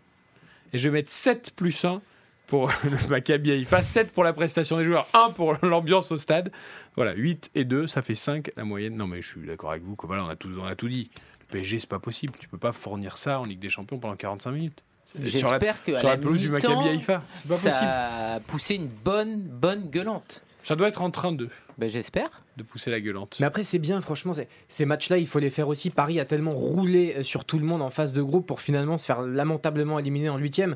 [0.73, 2.01] Et je vais mettre 7 plus 1
[2.47, 3.83] pour le Maccabi Haïfa.
[3.83, 5.07] 7 pour la prestation des joueurs.
[5.13, 6.51] 1 pour l'ambiance au stade.
[6.95, 8.95] Voilà, 8 et 2, ça fait 5 la moyenne.
[8.95, 9.95] Non, mais je suis d'accord avec vous.
[9.95, 11.09] Que voilà, on, a tout, on a tout dit.
[11.41, 12.33] Le PSG, c'est pas possible.
[12.39, 14.83] Tu peux pas fournir ça en Ligue des Champions pendant 45 minutes.
[15.19, 17.21] J'espère que sur la la pelouse du Maccabi Haïfa.
[17.33, 17.89] C'est pas ça possible.
[17.89, 20.43] a poussé une bonne, bonne gueulante.
[20.63, 21.49] Ça doit être en train de.
[21.81, 22.29] Ben, j'espère.
[22.57, 23.37] De pousser la gueulante.
[23.39, 24.33] Mais après, c'est bien, franchement,
[24.67, 25.89] ces matchs-là, il faut les faire aussi.
[25.89, 28.99] Paris a tellement roulé euh, sur tout le monde en phase de groupe pour finalement
[28.99, 30.75] se faire lamentablement éliminer en huitième.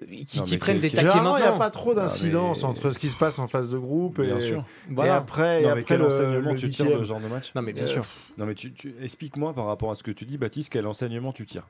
[0.00, 1.36] Qui, Non, qui mais prennent des taquets maintenant.
[1.36, 3.78] il n'y a pas trop d'incidence mais- entre ce qui se passe en phase de
[3.78, 4.64] groupe et, Bien sûr.
[4.90, 5.16] et Voilà.
[5.16, 7.28] après, et Non, mais après quel le, enseignement le tu tires de ce genre de
[7.28, 8.02] match Non, mais bien Euh, sûr.
[8.36, 11.32] Non, mais tu, tu- explique-moi par rapport à ce que tu dis, Baptiste, quel enseignement
[11.32, 11.68] tu tires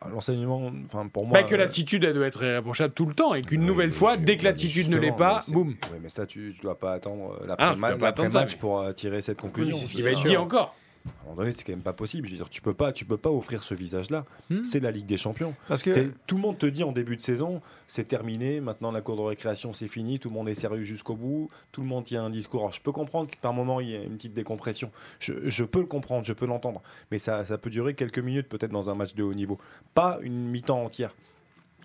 [0.00, 1.38] Alors, L'enseignement, enfin pour moi.
[1.40, 3.32] Bah, que euh, l'attitude, elle doit être irréprochable tout le temps.
[3.34, 5.68] Et qu'une nouvelle fois, dès que l'attitude ne l'est pas, boum.
[5.68, 9.40] Ouais, mais ça, tu, tu dois pas attendre euh, Ah ça, l'après-match pour tirer cette
[9.40, 9.76] conclusion.
[9.76, 10.74] c'est ce qui va être dit encore.
[11.04, 12.26] À un moment donné, c'est quand même pas possible.
[12.28, 14.24] Je veux dire, tu peux pas, tu peux pas offrir ce visage-là.
[14.50, 14.62] Hmm.
[14.64, 15.54] C'est la Ligue des Champions.
[15.66, 18.60] Parce que- T'es- tout le monde te dit en début de saison, c'est terminé.
[18.60, 20.18] Maintenant, la cour de récréation, c'est fini.
[20.20, 21.50] Tout le monde est sérieux jusqu'au bout.
[21.72, 22.60] Tout le monde tient un discours.
[22.60, 24.90] Alors, je peux comprendre que par moment, il y a une petite décompression.
[25.18, 26.82] Je, je peux le comprendre, je peux l'entendre.
[27.10, 29.58] Mais ça, ça peut durer quelques minutes, peut-être dans un match de haut niveau.
[29.94, 31.14] Pas une mi-temps entière.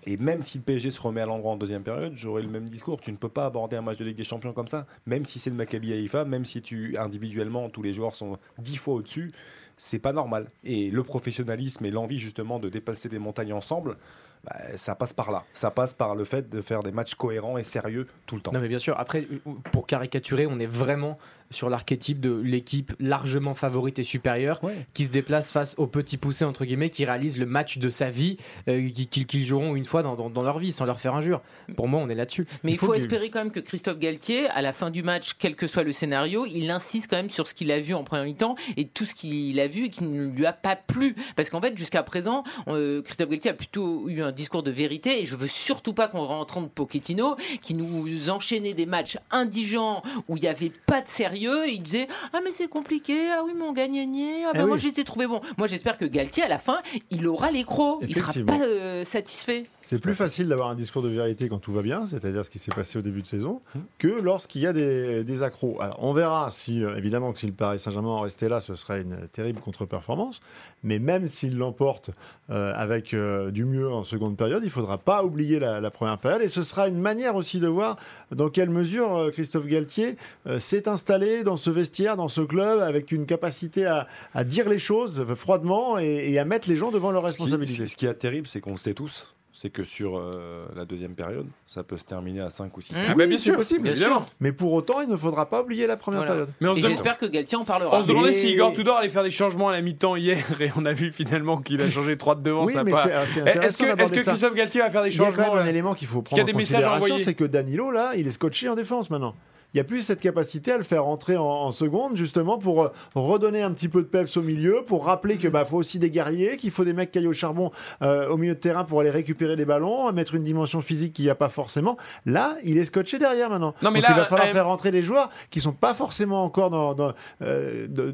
[0.04, 2.68] Et même si le PSG se remet à l'endroit en deuxième période, j'aurai le même
[2.68, 3.00] discours.
[3.00, 5.38] Tu ne peux pas aborder un match de Ligue des Champions comme ça, même si
[5.38, 9.32] c'est le Maccabi Haïfa, même si tu individuellement tous les joueurs sont dix fois au-dessus,
[9.76, 10.50] c'est pas normal.
[10.64, 13.96] Et le professionnalisme et l'envie justement de dépasser des montagnes ensemble,
[14.44, 15.44] bah, ça passe par là.
[15.52, 18.52] Ça passe par le fait de faire des matchs cohérents et sérieux tout le temps.
[18.52, 19.26] Non mais bien sûr, après,
[19.72, 21.18] pour caricaturer, on est vraiment
[21.50, 24.60] sur l'archétype de l'équipe largement favorite et supérieure
[24.94, 28.10] qui se déplace face aux petits poussés, entre guillemets, qui réalise le match de sa
[28.10, 28.36] vie,
[28.68, 31.40] euh, qui- qu'ils joueront une fois dans, dans- dans leur vie, sans leur faire injure.
[31.76, 32.46] Pour moi, on est là-dessus.
[32.64, 35.30] Mais il faut, que- espérer quand même que Christophe Galtier, à la fin du match,
[35.38, 38.04] quel que soit le scénario, il insiste quand même sur ce qu'il a vu en
[38.04, 41.14] première mi-temps et tout ce qu'il a vu et qui ne lui a pas plu.
[41.36, 45.22] Parce qu'en fait, jusqu'à présent, euh, Christophe Galtier a plutôt eu un discours de vérité
[45.22, 50.02] et je veux surtout pas qu'on rentre de Pochettino qui nous enchaînait des matchs indigents
[50.28, 53.42] où il n'y avait pas de sérieux et il disait Ah, mais c'est compliqué, ah
[53.44, 54.92] oui, mais on gagne, gagné, ah Eh bah moi oui.
[54.96, 55.40] ai trouvés bons.
[55.56, 59.04] Moi j'espère que Galtier, à la fin, il aura les crocs, il sera pas euh,
[59.04, 59.66] satisfait.
[59.88, 62.58] C'est plus facile d'avoir un discours de vérité quand tout va bien, c'est-à-dire ce qui
[62.58, 63.62] s'est passé au début de saison,
[63.98, 65.80] que lorsqu'il y a des, des accros.
[65.80, 68.74] Alors, on verra si, euh, évidemment, que si le Paris Saint-Germain en restait là, ce
[68.74, 70.40] serait une terrible contre-performance.
[70.84, 72.10] Mais même s'il l'emporte
[72.50, 75.90] euh, avec euh, du mieux en seconde période, il ne faudra pas oublier la, la
[75.90, 76.40] première période.
[76.40, 77.96] Et ce sera une manière aussi de voir
[78.30, 80.16] dans quelle mesure euh, Christophe Galtier
[80.58, 84.78] s'est installé dans ce vestiaire, dans ce club, avec une capacité à, à dire les
[84.78, 87.88] choses froidement et, et à mettre les gens devant leurs Ce qui- responsabilités.
[87.88, 89.34] Ce qui est terrible, c'est qu'on le sait tous.
[89.60, 92.94] C'est que sur euh, la deuxième période, ça peut se terminer à 5 ou 6
[92.96, 94.20] Ah bah, bien c'est sûr, possible, bien évidemment.
[94.20, 94.26] sûr.
[94.38, 96.32] Mais pour autant, il ne faudra pas oublier la première Voilà.
[96.32, 96.50] période.
[96.60, 97.98] Mais on se Et j'espère que Galtier en parlera.
[97.98, 100.38] On se demandait Et- si Igor Tudor allait faire des changements à la mi-temps hier
[100.60, 102.66] et on a vu finalement qu'il a changé 3 de devant.
[102.66, 104.22] Oui, ça a mais pas- c'est- c'est Est-ce que, est-ce d'aborder que.
[104.22, 106.22] Christophe Galtier va faire des Il y a quand changements même un élément qu'il faut
[106.22, 108.28] Parce qu'il y prendre a en des messages à considération, c'est que Danilo, là, il
[108.28, 109.34] est scotché en défense maintenant.
[109.74, 112.84] Il n'y a plus cette capacité à le faire rentrer en, en seconde, justement, pour
[112.84, 115.98] euh, redonner un petit peu de peps au milieu, pour rappeler qu'il bah, faut aussi
[115.98, 117.70] des guerriers, qu'il faut des mecs aillent au charbon
[118.00, 121.26] euh, au milieu de terrain pour aller récupérer des ballons, mettre une dimension physique qu'il
[121.26, 121.98] n'y a pas forcément.
[122.24, 123.74] Là, il est scotché derrière maintenant.
[123.82, 125.92] Non, mais Donc là, il va falloir euh, faire rentrer des joueurs qui sont pas
[125.92, 127.12] forcément encore dans, dans,
[127.42, 128.12] euh, de- un-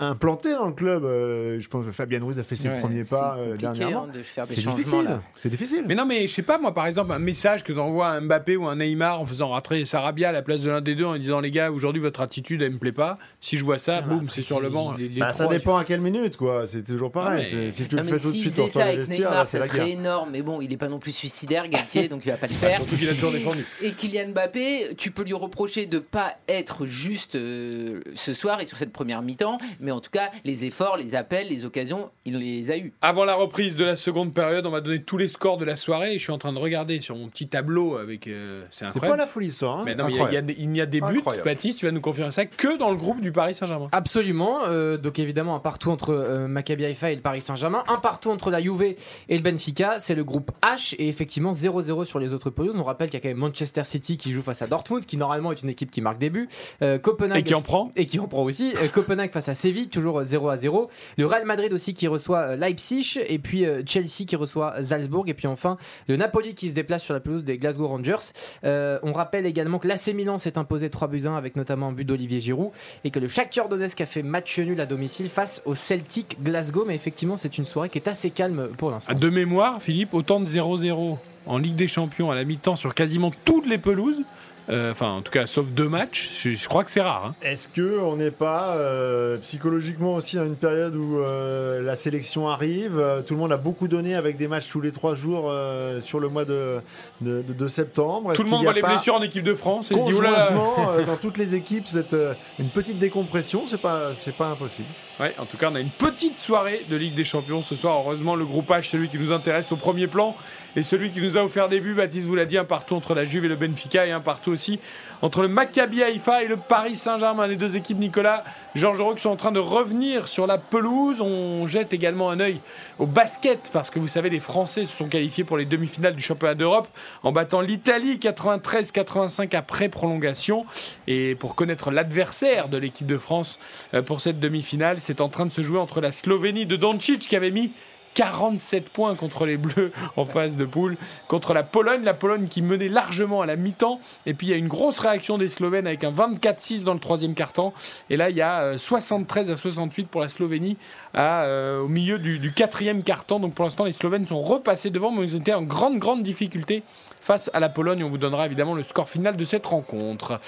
[0.00, 1.04] implanté dans le club.
[1.04, 2.80] Euh, je pense que Fabien Ruiz a fait ses Ouais.
[2.80, 4.06] premiers pas euh, dernièrement.
[4.42, 5.20] C'est difficile.
[5.36, 5.84] C'est difficile.
[5.86, 8.20] Mais non, mais je sais pas, moi, par exemple, un message que t'envoies à un
[8.22, 11.04] Mbappé ou un Neymar en faisant rentrer Sarabia à la place de l'un des deux
[11.04, 13.18] en disant, les gars, aujourd'hui, votre attitude, elle me plaît pas.
[13.40, 14.94] Si je vois ça, boum, c'est sur le banc.
[14.98, 16.66] Les- les Bah, ça dépend à quelle minute, quoi.
[16.66, 17.42] C'est toujours pareil.
[17.42, 19.58] Mais- C'est- Si tu Non, le fais tout de suite ça avec Neymar, là, ça
[19.58, 19.86] la serait guerre.
[19.98, 20.30] énorme.
[20.32, 22.76] Mais bon, il est pas non plus suicidaire, Galtier, donc il va pas le faire.
[22.76, 23.64] Surtout qu'il a toujours défendu.
[23.82, 28.64] Et Kylian Mbappé, tu peux lui reprocher de pas être juste euh, ce soir et
[28.66, 32.38] sur cette première mi-temps, mais en tout cas, les efforts, les appels, les occasions, il
[32.38, 32.92] les a eus.
[33.00, 35.76] Avant la reprise de la seconde période, on va donner tous les scores de la
[35.76, 36.14] soirée.
[36.14, 38.26] Et je suis en train de regarder sur mon petit tableau avec.
[38.26, 39.16] euh, c'est C'est incroyable.
[39.18, 39.66] pas la folie, ça.
[39.66, 39.82] hein.
[39.84, 41.16] Mais non, mais il y a- il y, a des- il n'y a des buts,
[41.18, 41.44] Incroyable.
[41.48, 43.86] Baptiste, tu vas nous confirmer ça, que dans le groupe du Paris Saint-Germain.
[43.92, 44.60] Absolument.
[44.66, 48.30] euh, donc évidemment un partout entre euh, Maccabi Haïfa et le Paris Saint-Germain, un partout
[48.30, 48.96] entre la Juve et
[49.28, 49.98] le Benfica.
[50.00, 52.76] C'est le groupe H et effectivement 0-0 sur les autres pelouses.
[52.76, 55.16] On rappelle qu'il y a quand même Manchester City qui joue face à Dortmund, qui
[55.16, 56.48] normalement est une équipe qui marque des buts.
[56.82, 57.92] Euh, Copenhague Et qui en prend.
[57.96, 58.74] et qui en prend aussi.
[58.76, 60.90] Euh, Copenhague face à Séville, toujours euh, 0 à 0.
[61.18, 65.24] Le Real Madrid aussi qui reçoit euh, Leipzig et puis euh, Chelsea qui reçoit Salzbourg
[65.28, 65.76] et puis enfin
[66.08, 68.32] le Napoli qui se déplace sur la pelouse des Glasgow Rangers.
[68.64, 71.92] Euh, on rappelle également que l'AC Milan s'est imposé 3 buts 1 avec notamment un
[71.92, 72.72] but d'Olivier Giroud
[73.04, 76.84] et que le Shakhtar Donetsk a fait match nul à domicile face au Celtic Glasgow.
[76.84, 79.14] Mais effectivement, c'est une soirée qui est assez calme pour l'instant.
[79.14, 83.30] De mémoire, Philippe, autant de 0-0 en Ligue des Champions à la mi-temps sur quasiment
[83.44, 84.22] toutes les pelouses.
[84.70, 86.30] Euh, Enfin, en tout cas, sauf deux matchs.
[86.42, 87.26] Je, je crois que c'est rare.
[87.26, 87.34] hein.
[87.42, 92.48] Est-ce que on n'est pas euh, psychologiquement aussi dans une période où euh, la sélection
[92.48, 95.52] arrive Tout le monde a beaucoup donné avec des matchs tous les trois jours
[96.00, 96.80] sur le mois de,
[97.20, 98.32] de, de- de septembre?
[98.34, 100.74] Tout le monde voit les blessures en équipe de France et là conjointement,
[101.06, 104.88] dans toutes les équipes, euh, une petite décompression, c'est pas, c'est pas impossible.
[105.20, 107.96] Ouais, en tout cas, on a une petite soirée de Ligue des Champions ce soir.
[107.98, 110.34] Heureusement, le groupe H, celui qui nous intéresse au premier plan,
[110.74, 113.14] et celui qui nous a offert des buts, Baptiste vous l'a dit, un partout entre
[113.14, 114.80] la Juve et le Benfica, et un partout aussi
[115.20, 117.46] entre le Maccabi Haïfa et le Paris Saint-Germain.
[117.46, 118.42] Les deux équipes, Nicolas,
[118.74, 121.20] Georges Roux, sont en train de revenir sur la pelouse.
[121.20, 122.60] On jette également un œil
[122.98, 126.22] au basket, parce que vous savez, les Français se sont qualifiés pour les demi-finales du
[126.22, 126.88] championnat d'Europe
[127.22, 130.64] en battant l'Italie 93-85 après prolongation.
[131.06, 133.60] Et pour connaître l'adversaire de l'équipe de France
[133.94, 137.20] euh, pour cette demi-finale, c'est en train de se jouer entre la Slovénie de Doncic
[137.28, 137.72] qui avait mis
[138.14, 140.96] 47 points contre les Bleus en phase de poule,
[141.28, 144.54] contre la Pologne, la Pologne qui menait largement à la mi-temps, et puis il y
[144.54, 147.72] a une grosse réaction des Slovènes avec un 24-6 dans le troisième quart-temps,
[148.10, 150.76] et là il y a euh, 73 à 68 pour la Slovénie
[151.16, 155.10] euh, au milieu du, du quatrième quart-temps, donc pour l'instant les Slovènes sont repassés devant,
[155.10, 156.82] mais ils étaient en grande grande difficulté
[157.20, 160.40] face à la Pologne, on vous donnera évidemment le score final de cette rencontre.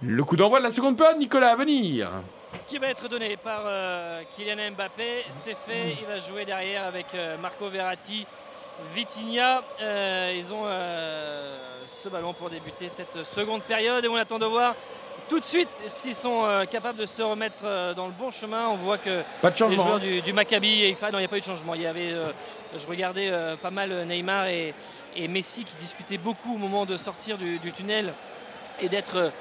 [0.00, 2.08] Le coup d'envoi de la seconde période, Nicolas, à venir.
[2.66, 5.24] Qui va être donné par euh, Kylian Mbappé.
[5.30, 8.26] C'est fait, il va jouer derrière avec euh, Marco Verratti,
[8.94, 9.62] Vitinha.
[9.80, 10.64] Euh, ils ont
[12.02, 14.74] ce ballon pour débuter cette seconde période et on attend de voir
[15.28, 17.62] tout de suite s'ils sont capables de se remettre
[17.94, 18.68] dans le bon chemin.
[18.68, 19.98] On voit que Pas de changement, les joueurs hein.
[19.98, 21.74] du, du Maccabi et Haïfa, non, il n'y a pas eu de changement.
[21.74, 22.14] Il y avait,
[22.76, 23.30] je regardais
[23.60, 24.74] pas mal Neymar et,
[25.16, 28.14] et Messi qui discutaient beaucoup au moment de sortir du, du tunnel
[28.80, 29.32] et d'être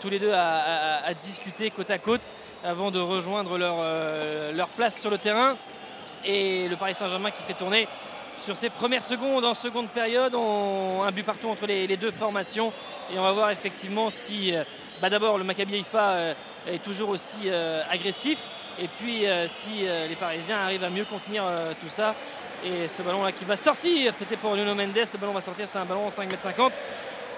[0.00, 2.22] tous les deux à, à- à discuter côte à côte
[2.64, 5.56] avant de rejoindre leur, euh, leur place sur le terrain.
[6.24, 7.86] Et le Paris Saint-Germain qui fait tourner
[8.38, 12.72] sur ses premières secondes en seconde période, on- un but partout entre les, deux formations.
[13.12, 14.64] Et on va voir effectivement si, euh,
[15.02, 16.34] bah d'abord, le Maccabi Haïfa euh,
[16.66, 17.50] est toujours aussi
[17.90, 18.48] agressif.
[18.80, 21.44] Et puis si les Parisiens arrivent à mieux contenir
[21.82, 22.14] tout ça.
[22.64, 24.96] Et ce ballon-là qui va sortir, c'était pour Nuno Mendes.
[24.96, 26.72] Le ballon va sortir, c'est un ballon en 5m50.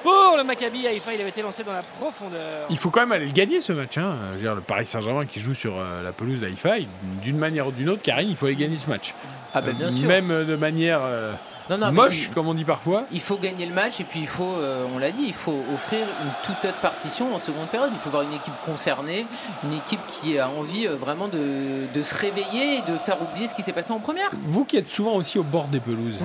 [0.06, 2.66] Pour le Maccabi Haïfa, il avait été lancé dans la profondeur.
[2.70, 3.98] Il faut quand même aller le gagner ce match.
[3.98, 4.14] Hein.
[4.32, 6.74] Je veux dire, le Paris Saint-Germain qui joue sur euh, la pelouse d'Haïfa,
[7.22, 9.14] d'une manière ou d'une autre, Karine, il faut aller gagner ce match.
[9.52, 10.06] Ah bah, bien Euh, sûr.
[10.06, 11.32] Même euh, de manière euh,
[11.70, 13.04] Non, moche, comme on dit parfois.
[13.10, 15.58] Il faut gagner le match et puis il faut, euh, on l'a dit, il faut
[15.74, 17.90] offrir une toute autre partition en seconde période.
[17.92, 19.26] Il faut voir une équipe concernée,
[19.64, 23.48] une équipe qui a envie euh, vraiment de, de se réveiller et de faire oublier
[23.48, 24.30] ce qui s'est passé en première.
[24.46, 26.18] Vous qui êtes souvent aussi au bord des pelouses,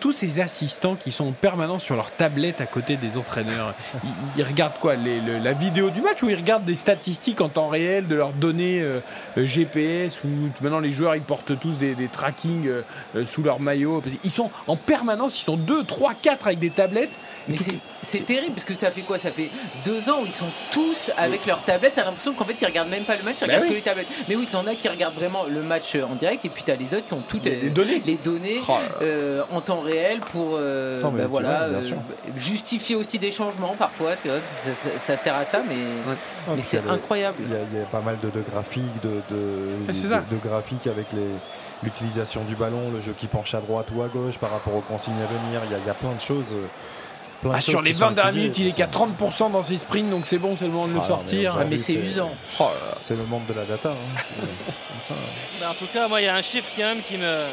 [0.00, 4.10] tous ces assistants qui sont en permanence sur leur tablette à côté des entraîneurs, ils,
[4.38, 7.48] ils regardent quoi les- le- La vidéo du match ou ils regardent des statistiques en
[7.48, 9.00] temps réel de leurs données euh,
[9.38, 10.28] euh, GPS ou
[10.60, 14.50] maintenant les joueurs ils portent tous des, des trackings euh, sous leur maillot qu'ils sont
[14.66, 17.18] en permanence, ils sont 2, 3, 4 avec des tablettes.
[17.48, 17.56] Mais
[18.02, 19.18] c'est- terrible parce que ça fait quoi?
[19.18, 19.50] Ça fait
[19.84, 21.92] deux ans où ils sont tous avec leurs tablettes.
[21.96, 23.68] T'as l'impression qu'en fait ils regardent même pas le match, ils Bah regardent oui.
[23.70, 24.06] que les tablettes.
[24.28, 26.94] Mais oui, t'en as qui regardent vraiment le match en direct et puis t'as les
[26.94, 28.02] autres qui ont toutes Les euh, données.
[28.04, 28.74] les données Oh
[29.50, 29.83] en temps réel
[30.32, 31.96] pour euh, Non, bah tu voilà, vois, bien sûr.
[32.36, 34.12] justifier aussi des changements parfois.
[34.20, 35.74] tu vois, ça, ça- ça sert à ça, mais,
[36.54, 37.36] mais c'est incroyable.
[37.40, 40.08] Il y, a, il y a pas mal de, de graphiques, de, de, Ah, c'est
[40.34, 41.20] de- graphiques avec les-
[41.82, 44.80] l'utilisation du ballon, le jeu qui penche à droite ou à gauche par rapport aux
[44.80, 45.60] consignes à venir.
[45.66, 46.44] Il y a, il y a plein de choses.
[46.52, 46.66] euh,
[47.52, 50.08] Ah, sur les qui sont 20 dernières minutes, il est qu'à 30% dans ses sprints,
[50.08, 51.56] donc c'est bon, c'est le moment de le Ah, sortir.
[51.68, 52.14] mais aujourd'hui,
[52.58, 52.96] Oh là là.
[53.02, 53.90] C'est le monde de la data.
[53.90, 54.22] hein.
[55.00, 55.24] C'est comme ça.
[55.60, 57.44] Bah, en tout cas, moi, il y a un chiffre quand même qui me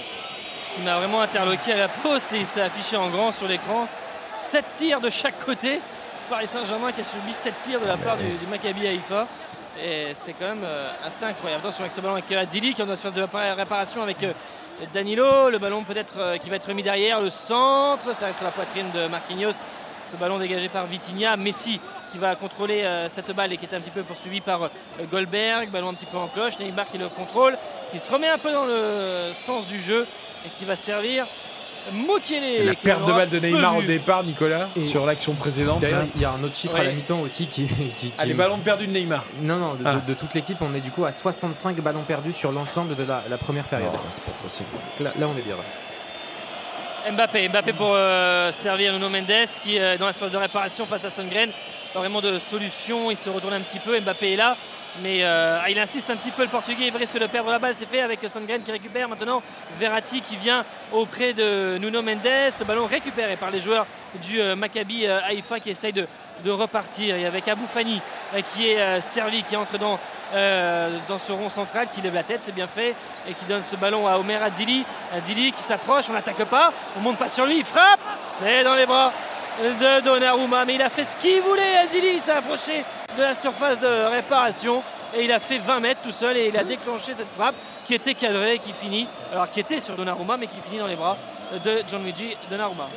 [0.76, 3.88] qui m'a vraiment interloqué à la pause et il s'est affiché en grand sur l'écran.
[4.28, 5.80] 7 tirs de chaque côté.
[6.30, 9.28] Paris Saint-Germain qui a subi 7 tirs de la part du, du Maccabi Haïfa.
[9.84, 11.62] Et c'est quand même euh, assez incroyable.
[11.64, 14.32] Attention avec ce ballon avec Adzili qui est en espace de répar- réparation avec euh,
[14.94, 15.50] Danilo.
[15.50, 17.20] Le ballon peut-être euh, qui va être remis derrière.
[17.22, 19.54] Le centre, ça arrive sur la poitrine de Marquinhos.
[20.10, 21.36] Ce ballon dégagé par Vitinha.
[21.38, 21.80] Messi
[22.12, 24.70] qui va contrôler cette balle et qui est un petit peu poursuivi par
[25.10, 25.70] Goldberg.
[25.70, 26.60] Ballon un petit peu en cloche.
[26.60, 27.58] Neymar qui le contrôle,
[27.94, 30.06] qui se remet un peu dans le sens du jeu
[30.46, 31.26] et qui va servir
[31.92, 32.66] Mokele.
[32.66, 35.80] La perte de balle de Neymar au départ, Nicolas, Et- sur l'action précédente.
[35.82, 36.06] D'ailleurs, là.
[36.16, 37.66] il y a un autre chiffre à la mi-temps aussi qui.
[37.68, 39.24] qui- qui- Ah, les ballons perdus de Neymar.
[39.42, 39.96] Non, non, de, Ah.
[39.96, 43.04] de- de toute l'équipe, on est du coup à 65 ballons perdus sur l'ensemble de
[43.04, 43.92] la, la première période.
[44.12, 44.70] C'est pas possible.
[45.00, 45.56] Là, là, on est bien.
[47.12, 51.04] Mbappé, Mbappé pour euh, servir Nuno Mendes qui est dans la phase de réparation face
[51.06, 51.50] à Songren.
[51.94, 54.56] Pas vraiment de solution, il se retourne un petit peu, Mbappé est là.
[55.00, 57.76] Mais euh, il insiste un petit peu le portugais, il risque de perdre la balle,
[57.76, 59.42] c'est fait avec Songren qui récupère maintenant
[59.80, 62.26] Verratti qui vient auprès de Nuno Mendes.
[62.26, 63.86] Le ballon récupéré par les joueurs
[64.24, 66.08] du euh, Maccabi euh, Haïfa qui essaye de,
[66.46, 67.16] repartir.
[67.16, 68.02] Et avec Abou Fani
[68.54, 70.00] qui est servi, qui entre dans,
[71.08, 72.96] dans ce rond central, qui lève la tête, c'est bien fait,
[73.30, 74.84] et qui donne ce ballon à Omer Adzili.
[75.14, 78.74] Adzili qui s'approche, on n'attaque pas, on monte pas sur lui, il frappe, c'est dans
[78.74, 79.14] les bras
[79.62, 82.84] de Donnarumma, mais il a fait ce qu'il voulait, Azili, il s'est approché
[83.18, 84.84] de la surface de réparation
[85.16, 87.56] et il a fait 20 mètres tout seul et il a déclenché cette frappe
[87.86, 90.96] qui était cadrée qui finit, alors qui était sur Donnarumma mais qui finit dans les
[90.96, 91.18] bras
[91.64, 92.88] de Gianluigi Donnarumma.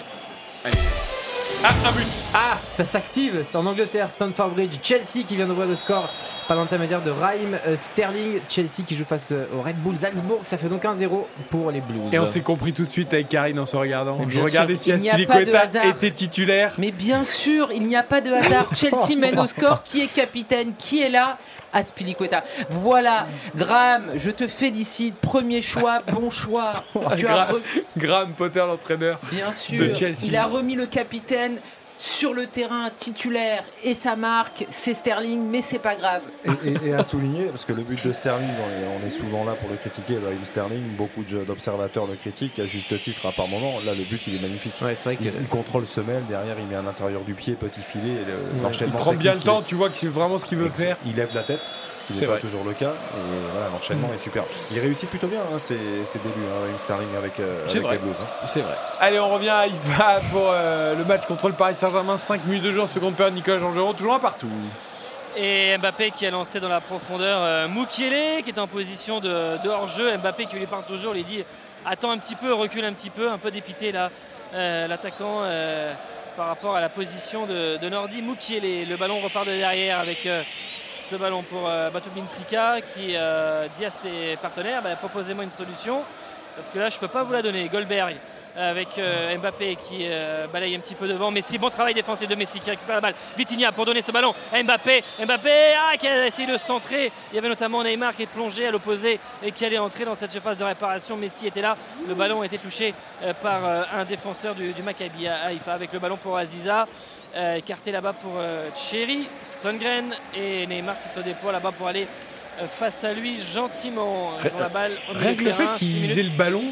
[1.67, 5.67] Ah, un but Ah, ça s'active, c'est en Angleterre, Stamford Bridge, Chelsea qui vient d'ouvrir
[5.67, 6.11] le score
[6.47, 10.41] par l'intermédiaire de Raheem euh, Sterling, Chelsea qui joue face euh, au Red Bull Salzbourg,
[10.45, 11.09] ça fait donc 1-0
[11.49, 12.13] pour les Blues.
[12.13, 14.19] Et on s'est compris tout de suite avec Karine en se regardant.
[14.19, 15.87] Mais Je bien regardais sûr, si il n'y a pas de Aspilicueta hasard.
[15.87, 16.75] était titulaire.
[16.77, 18.69] Mais bien sûr, il n'y a pas de hasard.
[18.77, 19.83] Chelsea mène au score.
[19.85, 20.73] Qui est capitaine?
[20.77, 21.39] Qui est là?
[21.75, 22.43] Aspilicueta.
[22.71, 23.27] Voilà,
[23.57, 25.17] Graham, je te félicite.
[25.17, 26.85] Premier choix, bon choix.
[27.19, 30.25] Tu as Gra- re- Graham Potter, l'entraîneur Bien de sûr, Chelsea.
[30.25, 31.59] il a remis le capitaine
[31.99, 36.23] sur le terrain titulaire et sa marque, c'est Sterling, mais c'est pas grave.
[36.45, 39.11] Et, et- et à souligner, parce que le but de Sterling, on est, on est
[39.11, 43.33] souvent là pour le critiquer, Raheem Sterling, beaucoup d'observateurs le critiquent, à juste titre à
[43.33, 43.75] par moment.
[43.87, 44.75] Là, le but, il est magnifique.
[45.21, 48.13] il, il contrôle semelle, derrière, il met à l'intérieur du pied, petit filet.
[48.23, 50.59] et le- Il l'enchaînement prend bien le temps, tu vois que c'est vraiment ce qu'il
[50.59, 50.97] veut il faire.
[51.07, 52.41] Il lève la tête, ce qui n'est pas vrai.
[52.41, 52.91] toujours le cas.
[52.93, 54.45] Et voilà, l'enchaînement est super.
[54.73, 55.77] Il réussit plutôt bien hein, ses,
[56.07, 57.93] ses débuts, hein, Raheem Sterling avec, euh, C'est avec vrai.
[57.95, 58.17] les Blues.
[58.21, 58.47] hein.
[58.47, 58.75] C'est vrai.
[59.01, 62.17] Allez, on revient à Haïfa pour euh, le match contre le Paris Saint-Germain.
[62.17, 63.35] 5 minutes de jeu en seconde période.
[63.35, 64.49] Nicolas Jean-Gero, toujours un partout.
[65.37, 70.17] Et Mbappé qui a lancé dans la profondeur euh, qui est en position de, hors-jeu.
[70.17, 71.45] Mbappé qui lui parle toujours, lui dit
[71.85, 74.11] attends un petit peu, recule un petit peu, un peu dépité là,
[74.55, 75.93] euh, l'attaquant euh,
[76.39, 78.23] par rapport à la position de, Nordi.
[78.23, 80.43] Moukielé, le ballon repart de derrière avec euh,
[80.91, 83.09] ce ballon pour euh, Batou Binsika qui
[83.77, 86.01] dit à ses partenaires bah, proposez-moi une solution
[86.57, 87.69] parce que là je peux pas vous la donner.
[87.69, 88.17] Goldberg
[88.57, 91.31] avec euh, Mbappé qui euh, balaye un petit peu devant.
[91.31, 93.15] Messi, bon travail défensif de Messi qui récupère la balle.
[93.37, 95.03] Vitinha pour donner ce ballon à Mbappé.
[95.25, 97.11] Mbappé ah, qui a essayé de centrer.
[97.33, 100.15] Il y avait notamment Neymar qui est plongé à l'opposé et qui allait entrer dans
[100.15, 101.17] cette surface de réparation.
[101.17, 101.77] Messi était là.
[102.07, 105.93] Le ballon a été touché euh, par un défenseur du, du Maccabi à Haïfa avec
[105.93, 106.87] le ballon pour Aziza.
[107.57, 108.35] Écarté là-bas pour
[108.77, 112.07] Cherry, Songren et Neymar qui se déploie là-bas pour aller
[112.69, 114.33] face à lui gentiment.
[114.45, 116.65] Ils ont la balle au milieu Rien de que le fait qu'ils aient le ballon,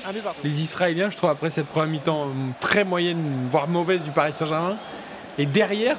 [0.44, 4.32] les Israéliens, je trouve, après cette première mi-temps euh, très moyenne, voire mauvaise du Paris
[4.32, 4.76] Saint-Germain,
[5.38, 5.96] et derrière,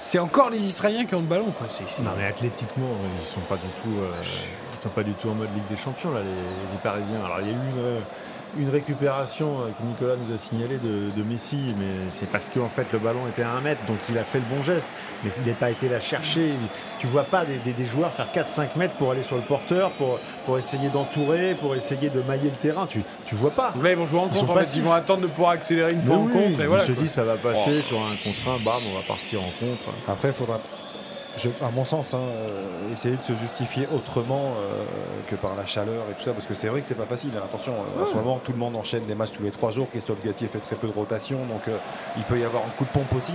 [0.00, 1.52] c'est encore les Israéliens qui ont le ballon.
[1.58, 1.66] Quoi.
[2.02, 4.12] Non mais athlétiquement, euh, ils sont pas du tout, euh,
[4.72, 7.24] ils sont pas du tout en mode Ligue des Champions là, les, les Parisiens.
[7.24, 8.00] Alors il y a eu une, euh,
[8.58, 12.68] une récupération euh, que Nicolas nous a signalée de, de Messi, mais c'est parce qu'en
[12.68, 14.86] fait le ballon était à un mètre, donc il a fait le bon geste,
[15.24, 16.52] mais il n'a pas été la chercher.
[16.98, 19.90] Tu vois pas des, des- des joueurs faire 4-5 mètres pour aller sur le porteur,
[19.92, 22.86] pour, pour essayer d'entourer, pour essayer de mailler le terrain.
[22.86, 23.74] Tu, tu vois pas.
[23.82, 24.50] Là, ils vont jouer en Ils contre.
[24.50, 26.60] En fait, ils vont attendre de pouvoir accélérer une fois en contre.
[26.60, 27.02] Et voilà, il se quoi.
[27.02, 27.82] dit ça va passer Oh.
[27.82, 29.84] sur un contre un, bam, on va partir en contre.
[30.08, 30.60] Après, il faudra,
[31.36, 34.82] je- à mon sens, hein, euh, essayer de se justifier autrement euh,
[35.28, 37.30] que par la chaleur et tout ça, parce que c'est vrai que c'est pas facile.
[37.36, 37.42] hein.
[37.44, 39.88] Attention, euh, en ce moment, tout le monde enchaîne des matchs tous les trois jours.
[39.90, 41.76] Christophe Gatier fait très peu de rotation, donc euh,
[42.16, 43.32] il peut y avoir un coup de pompe aussi,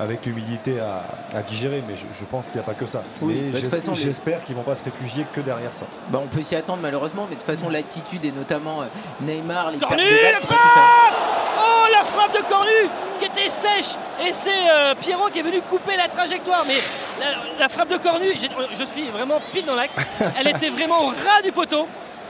[0.00, 1.02] avec l'humidité à,
[1.36, 1.82] à digérer.
[1.86, 3.02] Mais je, je pense qu'il n'y a pas que ça.
[3.20, 5.40] Oui, mais bah, de toute j'es- façon, les- j'espère qu'ils vont pas se réfugier que
[5.40, 5.86] derrière ça.
[6.08, 8.86] Bah, on peut s'y attendre malheureusement, mais de toute façon l'attitude et notamment euh,
[9.20, 10.58] Neymar, les Cornu, de la frappe
[11.62, 13.94] Oh, la frappe de Cornu qui était sèche
[14.26, 16.64] et c'est euh, Pierrot qui est venu couper la trajectoire.
[16.66, 16.74] Mais
[17.20, 18.26] la, la frappe de Cornu,
[18.78, 19.98] je suis vraiment pile dans l'axe.
[20.38, 21.86] Elle était vraiment au ras du poteau.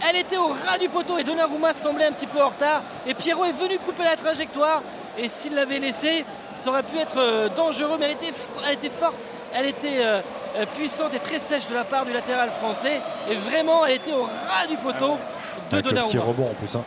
[0.09, 2.82] Elle était au ras du poteau et Donnarumma semblait un petit peu en retard.
[3.06, 4.82] Et Pierrot est venu couper la trajectoire.
[5.18, 6.24] Et s'il l'avait laissé,
[6.55, 9.16] Ça aurait pu être euh, dangereux, mais elle était, fr- elle était forte,
[9.55, 10.20] elle était euh,
[10.59, 13.01] euh, puissante et très sèche de la part du latéral français.
[13.31, 15.16] Et vraiment, elle était au ras du poteau
[15.70, 16.74] de Avec le petit rebond en plus.
[16.77, 16.82] hein.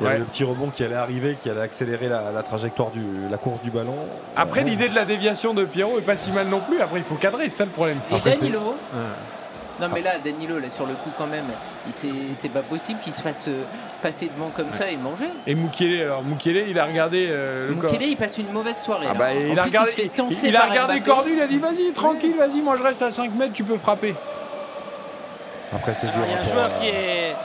[0.00, 0.20] Il y avait Ouais.
[0.20, 3.60] le petit rebond qui allait arriver, qui allait accélérer la, la trajectoire du la course
[3.62, 3.96] du ballon.
[4.36, 4.70] Après, Ouais.
[4.70, 6.80] l'idée de la déviation de Pierrot est pas si mal non plus.
[6.80, 7.98] Après, il faut cadrer, c'est ça le problème.
[8.12, 9.00] Et Danilo Ouais.
[9.80, 11.44] Non mais là, Danilo, là, sur le coup quand même,
[11.90, 13.62] c'est c'est pas possible qu'il se fasse euh,
[14.02, 15.28] passer devant comme ça et manger.
[15.46, 17.90] Et Moukielé, alors Moukielé, il a regardé euh, le corps.
[17.90, 19.06] Mukele, il passe une mauvaise soirée.
[19.10, 21.00] Ah bah, En il a plus, regardé, il il, a regardé.
[21.00, 23.78] Cornu, il a dit vas-y, tranquille, vas-y, moi je reste à 5 mètres, tu peux
[23.78, 24.14] frapper.
[25.72, 26.22] Après, c'est dur.
[26.24, 27.36] Il y a hein, un joueur euh, qui est,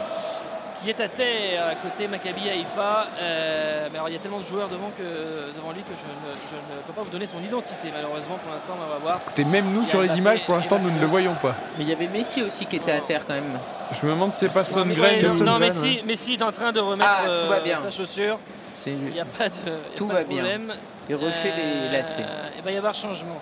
[0.83, 3.07] qui est à terre à côté Maccabi Haïfa.
[3.19, 6.03] Euh, mais alors, il y a tellement de joueurs devant, que, devant lui que je
[6.05, 9.21] ne, je ne peux pas vous donner son identité, malheureusement, pour l'instant, on va voir.
[9.27, 11.55] Écoutez, même nous sur les images, pour l'instant, nous ne le voyons pas.
[11.77, 13.57] Mais il y avait Messi aussi qui était à terre quand même.
[13.91, 14.99] Je me demande si c'est pas Non, Songren.
[15.01, 17.77] ouais, ou- non, Messi, Messi est en train de remettre Ah, tout va euh, bien.
[17.81, 18.37] sa chaussure.
[18.85, 20.37] Il n'y a pas de, il y a Tout pas va de bien.
[20.39, 20.73] problème.
[21.09, 22.25] Il refait les lacets.
[22.57, 23.39] Il va y avoir changement.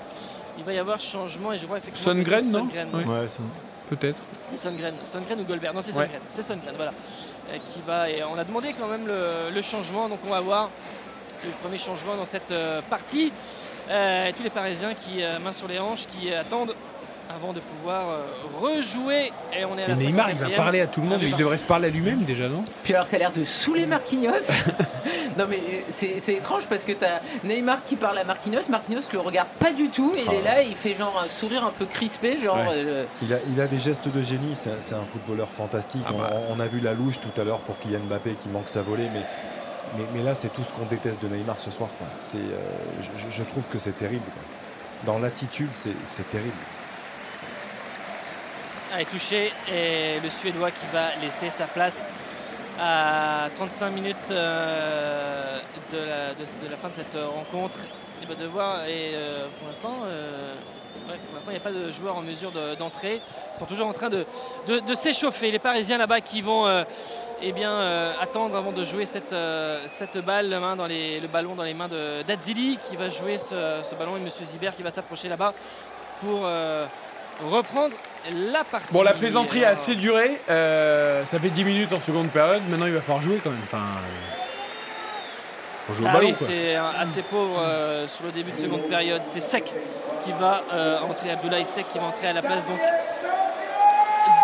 [0.58, 2.14] Il va y avoir changement et je vois effectivement.
[2.14, 2.88] que Songren, c'est non Songren.
[2.94, 3.04] Oui.
[3.06, 3.28] Ouais,
[3.92, 4.20] Peut-être.
[4.48, 6.06] C'est Songren, Songren ou Goldberg Non, c'est Ouais.
[6.06, 6.94] Songren, c'est Songren, voilà.
[7.52, 10.40] Euh, qui va, et on a demandé quand même le, le changement, donc on va
[10.40, 10.70] voir
[11.44, 13.34] le premier changement dans cette euh, partie.
[13.90, 16.74] Euh, tous les Parisiens qui, main sur les hanches, qui attendent
[17.36, 18.22] avant de pouvoir euh,
[18.60, 19.32] rejouer.
[19.58, 20.56] Et on est à la Neymar, il va 54e.
[20.56, 22.64] parler à tout le monde, Ah, il devrait se parler à lui-même déjà, non?
[22.84, 24.32] Puis alors ça a l'air de saouler Marquinhos.
[25.38, 29.02] non mais euh, c'est c'est étrange parce que t'as Neymar qui parle à Marquinhos, Marquinhos
[29.14, 31.64] le regarde pas du tout, et il est là, et il fait genre un sourire
[31.66, 32.58] un peu crispé, genre.
[32.58, 32.66] Ouais.
[32.70, 36.04] euh, Il a, il a des gestes de génie, c'est un- c'est un footballeur fantastique.
[36.08, 36.34] Ah bah.
[36.50, 38.82] on, on a vu la louche tout à l'heure pour Kylian Mbappé qui manque sa
[38.82, 39.24] volée, mais,
[39.98, 41.90] mais, mais là c'est tout ce qu'on déteste de Neymar ce soir.
[41.98, 42.08] quoi.
[42.20, 42.60] C'est, euh,
[43.18, 44.24] je, je- je trouve que c'est terrible.
[44.26, 45.14] quoi.
[45.14, 46.52] Dans l'attitude, c'est c'est terrible.
[48.94, 52.12] Ah, est touché et le Suédois qui va laisser sa place
[52.78, 55.60] à 35 minutes euh,
[55.94, 57.80] de, la, fin de cette rencontre.
[58.22, 60.54] Il va devoir, et euh, pour l'instant, euh,
[61.10, 63.22] ouais, pour l'instant, il n'y a pas de joueurs en mesure de- d'entrer.
[63.56, 64.26] Ils sont toujours en train de,
[64.94, 65.52] s'échauffer.
[65.52, 66.84] Les Parisiens là-bas qui vont euh,
[67.42, 71.30] eh bien, euh, attendre avant de jouer cette, euh, cette balle, main dans les- le
[71.30, 74.76] ballon dans les mains de d'Adzili qui va jouer ce, ce ballon et Monsieur Zibert
[74.76, 75.54] qui va s'approcher là-bas
[76.20, 76.86] pour euh,
[77.50, 77.96] reprendre
[78.54, 78.92] la partie.
[78.94, 80.40] Bon, la plaisanterie a assez duré.
[80.50, 82.62] euh, ça fait 10 minutes en seconde période.
[82.70, 83.60] Maintenant, il va falloir jouer quand même.
[83.64, 84.38] Enfin, euh,
[85.88, 86.28] faut jouer au Ah ballon.
[86.30, 89.22] oui, c'est un- assez pauvre euh, sur le début de seconde période.
[89.26, 89.66] C'est Sec
[90.24, 92.78] qui va euh, entrer, Abdoulaye Sec qui va entrer à la place donc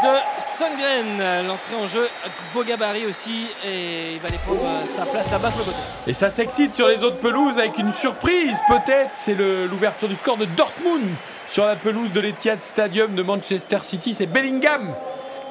[0.03, 0.09] de
[0.57, 1.45] Songren.
[1.47, 2.07] L'entrée en jeu,
[2.53, 5.77] beau gabarit aussi, et il va aller prendre euh, sa place là-bas sur le côté.
[6.07, 9.11] Et ça s'excite sur les autres pelouses avec une surprise, peut-être.
[9.13, 11.07] C'est l'ouverture du score de Dortmund
[11.49, 14.13] sur la pelouse de l'Etihad Stadium de Manchester City.
[14.13, 14.93] C'est Bellingham,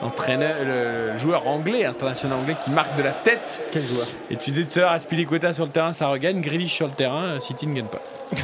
[0.02, 3.62] entraîneur, le joueur anglais, international anglais, qui marque de la tête.
[3.72, 4.06] Quel joueur?
[4.30, 6.40] Et tu dis tout à l'heure, Aspilicueta sur le terrain, ça regagne.
[6.40, 8.02] Grealish sur le terrain, City ne gagne pas.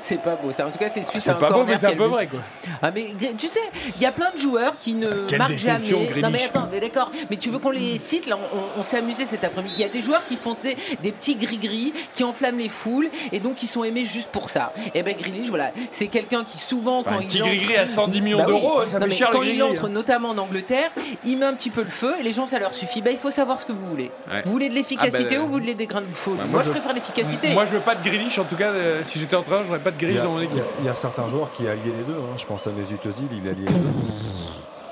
[0.00, 0.66] C'est pas beau ça.
[0.66, 2.26] En tout cas, c'est suite à C'est un pas beau, mais c'est un peu vrai,
[2.26, 2.40] quoi.
[2.82, 3.60] Ah mais tu sais,
[3.96, 5.90] il y a plein de joueurs qui ne Quelle marquent jamais.
[6.22, 7.10] Non mais attends, mais d'accord.
[7.30, 8.36] Mais tu veux qu'on les cite là?
[8.52, 9.74] On, on s'est amusé cet après-midi.
[9.78, 12.68] Il y a des joueurs qui font tu sais, des petits gris-gris, qui enflamment les
[12.68, 14.72] foules et donc qui sont aimés juste pour ça.
[14.94, 17.76] Et ben Grealish, voilà, c'est quelqu'un qui souvent Enfin, quand un il petit entre- gris-gris
[17.76, 18.52] à 110 millions Bah oui.
[18.60, 20.90] d'euros, ça Non, fait mais cher le Quand il entre notamment en Angleterre,
[21.24, 23.02] il met un petit peu le feu et les gens ça leur suffit.
[23.02, 24.10] Bah il faut savoir ce que vous voulez.
[24.30, 24.42] Ouais.
[24.44, 26.38] Vous voulez de l'efficacité Ah, bah, ou vous voulez des grains de folie?
[26.38, 27.52] Bah, Moi, je préfère l'efficacité.
[27.52, 28.38] Moi, je veux pas de Grealish.
[28.38, 30.32] En tout cas, euh, si j'étais entraîneur, j'aurais pas de Il y, Grealish a, dans
[30.32, 30.62] mon équipe.
[30.80, 32.14] il y a certains joueurs qui allient les deux.
[32.18, 32.36] hein.
[32.36, 33.88] Je pense à Mesut Özil, il allie les deux.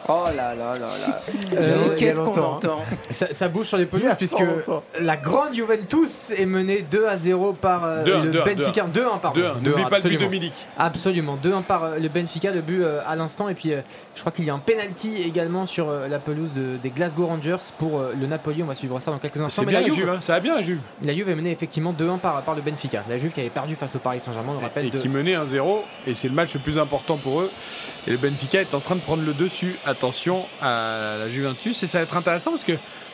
[0.08, 1.18] Oh là là là là.
[1.56, 2.78] Euh, Qu'est-ce qu'on longtemps, entend
[3.08, 4.42] Ça, ça bouge sur les pelouses puisque
[5.00, 8.84] la grande Juventus est menée 2 à 0 par euh, 2-1, le 2-1, Benfica.
[8.84, 9.40] 2-1 pardon.
[9.40, 9.44] 2-1.
[9.62, 10.28] N'oublie pas le but de absolument.
[10.30, 10.52] Milik.
[10.78, 13.48] Absolument, 2-1 par euh, le Benfica, le but euh, à l'instant.
[13.48, 13.80] Et puis euh,
[14.14, 17.26] je crois qu'il y a un penalty également sur euh, la pelouse de- des Glasgow
[17.26, 18.62] Rangers pour euh, le Napoli.
[18.62, 19.62] On va suivre ça dans quelques instants.
[19.62, 20.18] C'est Mais bien la Juve, Juve, hein.
[20.20, 20.80] ça va bien la Juve.
[21.02, 23.02] la Juve est menée effectivement 2-1 par, par le Benfica.
[23.08, 24.86] La Juve qui avait perdu face au Paris Saint-Germain, on le rappelle.
[24.86, 25.78] Et de- qui menait 1-0.
[26.06, 27.50] Et c'est le match le plus important pour eux.
[28.06, 29.76] Et le Benfica est en train de prendre le dessus.
[30.01, 31.82] Attention à la Juventus.
[31.82, 32.73] Et ça va être intéressant parce que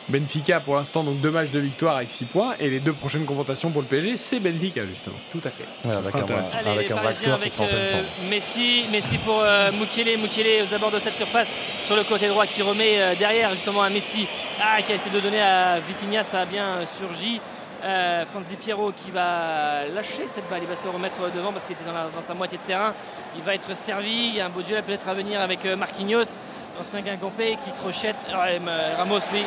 [0.09, 2.55] Benfica, pour l'instant, donc deux matchs de victoire avec 6 points.
[2.59, 5.15] Et les deux prochaines confrontations pour le PSG, c'est Benfica, justement.
[5.31, 5.63] Tout à fait.
[5.85, 6.57] Ouais, Ça avec sera un, intéressant.
[6.57, 8.29] Allez, avec les un Parisiens Draxler qui avec sera en pleine euh, forme.
[8.29, 11.53] Messi, Messi pour euh, Mukele, Mukele aux abords de cette surface
[11.85, 14.27] sur le côté droit qui remet euh, derrière justement à Messi
[14.61, 17.39] ah, qui a essayé de donner à Vitinha, ça a bien euh, surgi.
[17.85, 21.75] Euh, Franzi Piero qui va lâcher cette balle, il va se remettre devant parce qu'il
[21.75, 22.93] était dans, la- dans sa moitié de terrain.
[23.37, 26.37] Il va être servi, il y a un beau duel peut-être à venir avec Marquinhos,
[26.77, 28.15] l'ancien Guingampé qui crochette.
[28.29, 29.43] Alors, euh, Ramos, lui,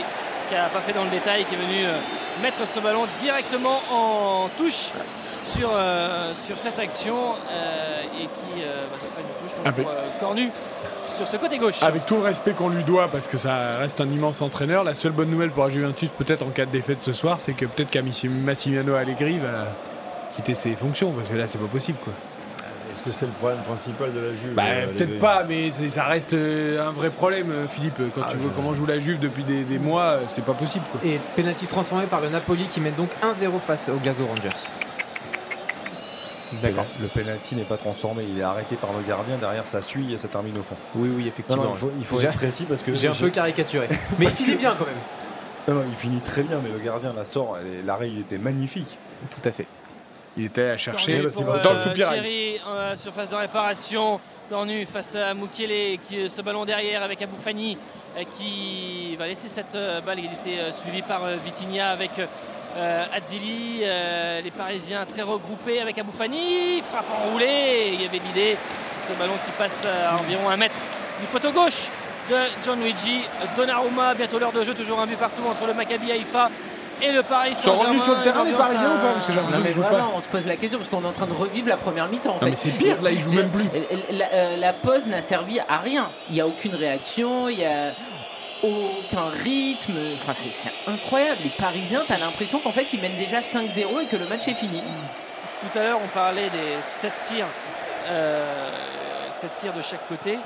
[0.49, 1.99] qui n'a pas fait dans le détail, qui est venu euh,
[2.43, 4.91] mettre ce ballon directement en touche
[5.57, 7.17] sur, euh, sur cette action
[7.51, 10.51] euh, et qui euh, bah, ce sera une touche pour Cornu
[11.17, 11.83] sur ce côté gauche.
[11.83, 14.95] Avec tout le respect qu'on lui doit, parce que ça reste un immense entraîneur, la
[14.95, 17.65] seule bonne nouvelle pour la Juventus, peut-être en cas de défaite ce soir, c'est que
[17.65, 19.67] peut-être qu'à Massimiliano Allegri va,
[20.37, 22.13] quitter ses fonctions parce que là c'est pas possible quoi.
[22.97, 26.05] Est-ce que c'est le problème principal de la Juve Bah, euh, peut-être pas, mais ça
[26.05, 28.01] reste euh, un vrai problème, euh, Philippe.
[28.15, 30.85] Quand Ah, tu vois comment joue la Juve depuis des, des mois, c'est pas possible.
[30.91, 31.01] Quoi.
[31.05, 34.49] Et penalty transformé par le Napoli qui mène donc 1-0 face aux Glasgow Rangers.
[36.63, 36.87] D'accord.
[37.01, 40.19] Le penalty n'est pas transformé, il est arrêté par le gardien, derrière ça suit et
[40.19, 40.77] ça termine au fond.
[40.95, 41.65] Oui, oui, effectivement.
[41.65, 42.95] Non, non, il faut, il faut J'ai- être précis parce que.
[42.95, 43.89] J'ai un peu caricaturé.
[44.19, 44.95] Mais il finit bien quand même.
[45.69, 48.99] Non, non, il finit très bien, mais le gardien la sort, l'arrêt il était magnifique.
[49.31, 49.67] Tout à fait.
[50.37, 52.21] Il était à chercher Cornu pour, dans le soupirail.
[52.21, 54.21] Thierry, euh, surface de réparation.
[54.51, 57.77] Cornu face à Mukele, qui euh, ce ballon derrière avec Aboufani
[58.17, 60.19] euh, qui va laisser cette euh, balle.
[60.21, 62.27] Il était euh, suivi par euh, Vitinha avec euh.
[62.79, 66.83] Euh, les Parisiens très regroupés avec Aboufani.
[66.83, 67.93] Frappe enroulée.
[67.95, 68.57] Il y avait l'idée,
[69.09, 70.75] ce ballon qui passe à environ un mètre
[71.19, 71.87] du poteau gauche
[72.31, 73.23] de John Luigi.
[73.57, 76.51] Donnarumma, bientôt l'heure de jeu, toujours un but partout entre le Maccabi Haïfa
[77.03, 77.85] et le Paris Ils sont Saint-Germain.
[77.89, 80.11] revenus sur le terrain, les Parisiens, ou pas Parce que j'ai l'impression qu'ils jouent pas.
[80.15, 82.31] on se pose la question parce qu'on est en train de revivre la première mi-temps
[82.31, 82.51] en Non, fait.
[82.51, 83.65] mais c'est pire, là, ils jouent même plus.
[84.11, 86.09] La, euh, la pause n'a servi à rien.
[86.29, 87.93] Il n'y a aucune réaction, il n'y a
[88.63, 89.95] aucun rythme.
[90.15, 91.41] Enfin, c'est c'est incroyable.
[91.45, 94.55] Les Parisiens, t'as l'impression qu'en fait, ils mènent déjà 5-0 et que le match est
[94.55, 94.83] fini.
[95.61, 97.47] Tout à l'heure, on parlait des 7 tirs,
[98.11, 98.45] euh,
[99.41, 100.39] 7 tirs de chaque côté.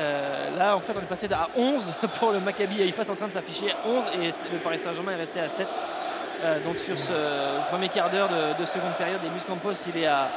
[0.00, 1.82] Euh, là, en fait, on est passé à 11
[2.18, 5.12] pour le Maccabi Haïfa, c'est en train de s'afficher à 11 et le Paris Saint-Germain
[5.12, 5.66] est resté à 7.
[6.44, 7.12] Euh, donc sur ce
[7.70, 10.28] premier quart d'heure de, de seconde période, et Luis Campos, il est à,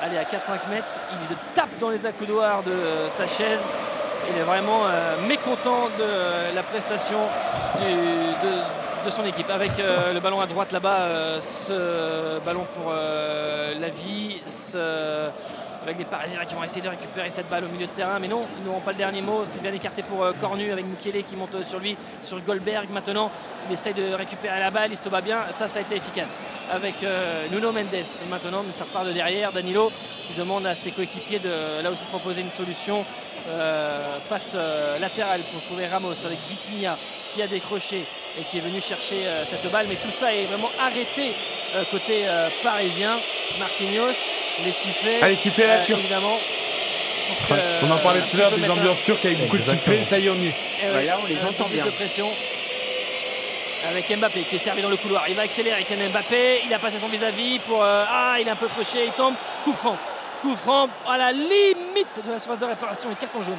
[0.00, 0.94] à 4-5 mètres.
[1.30, 3.66] Il tape dans les accoudoirs de euh, sa chaise.
[4.32, 4.82] Il est vraiment
[5.26, 7.18] mécontent de la prestation
[7.80, 9.50] de, de son équipe.
[9.50, 15.30] Avec le ballon à droite là-bas, ce ballon pour la vie, ce-
[15.82, 18.18] avec les Parisiens qui vont essayer de récupérer cette balle au milieu de terrain.
[18.18, 19.42] Mais non, ils n'auront pas le dernier mot.
[19.44, 23.30] C'est bien écarté pour euh, Cornu avec Mukele qui monte sur lui, sur Goldberg maintenant.
[23.68, 25.38] Il essaye de récupérer la balle, il se bat bien.
[25.52, 26.38] Ça, ça a été efficace.
[26.72, 29.52] Avec euh, Nuno Mendes maintenant, mais ça repart de derrière.
[29.52, 29.90] Danilo
[30.26, 33.04] qui demande à ses coéquipiers de là aussi proposer une solution.
[33.48, 36.98] Euh, passe euh, latérale pour trouver Ramos avec Vitinha
[37.32, 38.04] qui a décroché
[38.38, 39.86] et qui est venu chercher euh, cette balle.
[39.88, 41.32] Mais tout ça est vraiment arrêté
[41.74, 43.16] euh, côté euh, parisien.
[43.58, 44.16] Marquinhos,
[44.64, 45.20] les sifflets.
[45.22, 46.00] Allez, sifflets à la euh, turque.
[46.00, 46.38] Évidemment.
[47.48, 47.54] Que,
[47.86, 50.26] On en parlait tout à l'heure des ambiances turques avec beaucoup de sifflets, ça y
[50.26, 50.54] est, on y est.
[50.82, 51.84] eh ouais, Voilà, on les peu entend bien.
[51.84, 52.28] de pression.
[53.88, 55.24] Avec Mbappé qui est servi dans le couloir.
[55.28, 56.62] Il va accélérer Kylian Mbappé.
[56.66, 57.82] Il a passé son vis-à-vis pour.
[57.82, 59.06] euh, ah, il est un peu fauché.
[59.06, 59.34] Il tombe.
[59.64, 59.96] Coup franc.
[60.42, 63.10] Coup franc à la limite de la surface de réparation.
[63.10, 63.58] Et carton jaune.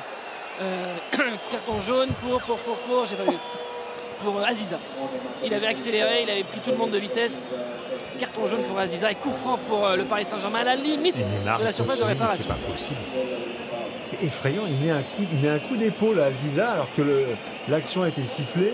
[0.62, 0.96] Euh,
[1.52, 3.06] carton jaune pour, pour, pour, pour.
[3.08, 3.38] J'ai pas vu.
[4.24, 4.78] Pour Aziza.
[5.44, 6.24] Il avait accéléré.
[6.24, 7.48] Il avait pris tout le monde de vitesse.
[8.20, 9.12] Carton jaune pour Aziza.
[9.12, 12.04] Et coup franc pour euh, le Paris Saint-Germain à la limite de la surface de
[12.04, 12.48] C'est réparation.
[12.50, 13.00] pas possible.
[14.04, 14.64] C'est effrayant.
[14.68, 17.02] Il met un coup, il met un coup d'épaule à Ziza alors que
[17.68, 18.74] l'action a été sifflée.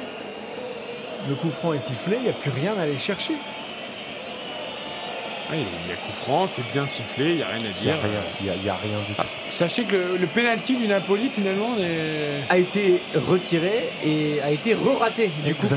[1.29, 2.17] Le coup franc est sifflé.
[2.17, 3.33] Il n'y a plus rien à aller chercher.
[5.49, 7.67] Ah, il y a coup franc, c'est bien sifflé, il n'y a rien à Il
[7.67, 7.93] n'y dire.
[7.93, 7.97] a
[8.41, 9.21] il y a, il y a rien du tout.
[9.49, 12.43] Sachez que le, le penalty du Napoli, finalement, est...
[12.49, 15.67] a été retiré et a été re-raté du coup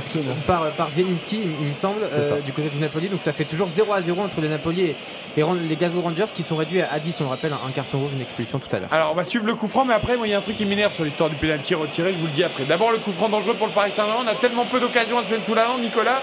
[0.46, 3.68] par, par Zielinski il me semble euh, du côté du Napoli donc ça fait toujours
[3.68, 4.96] 0 à 0 entre les Napoli et,
[5.36, 8.12] les Gazoo Rangers qui sont réduits à 10 on le rappelle un, un carton rouge
[8.14, 10.26] une expulsion tout à l'heure Alors, on va suivre le coup franc, mais après, moi,
[10.26, 12.32] il y a un truc qui m'énerve sur l'histoire du penalty retiré, je vous le
[12.32, 12.64] dis après.
[12.64, 14.22] D'abord, le coup franc dangereux pour le Paris Saint-Germain.
[14.24, 16.22] On a tellement peu d'occasions à se mettre sous la main, Nicolas.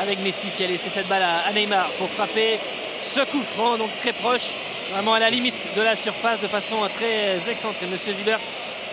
[0.00, 2.58] Avec Messi qui a laissé cette balle à Neymar pour frapper
[3.00, 4.52] ce coup franc, donc très proche,
[4.92, 7.86] vraiment à la limite de la surface de façon très excentrée.
[7.86, 8.38] Monsieur Ziber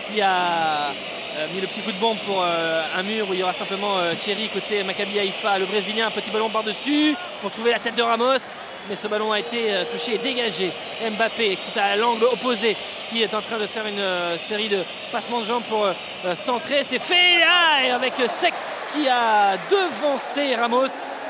[0.06, 0.92] qui a
[1.36, 3.52] euh, mis le petit coup de bombe pour euh, un mur où il y aura
[3.52, 7.78] simplement euh, Thierry côté Maccabi Haïfa, le Brésilien, un petit ballon par-dessus pour trouver la
[7.78, 8.56] tête de Ramos.
[8.88, 10.72] Mais ce ballon a été touché et dégagé.
[11.02, 12.74] Mbappé qui est à l'angle opposé,
[13.10, 14.78] qui est en train de faire une série de
[15.12, 15.86] passements de jambes pour
[16.34, 16.84] centrer.
[16.84, 18.54] C'est fait ah, et avec Sec
[18.92, 20.86] qui a devancé Ramos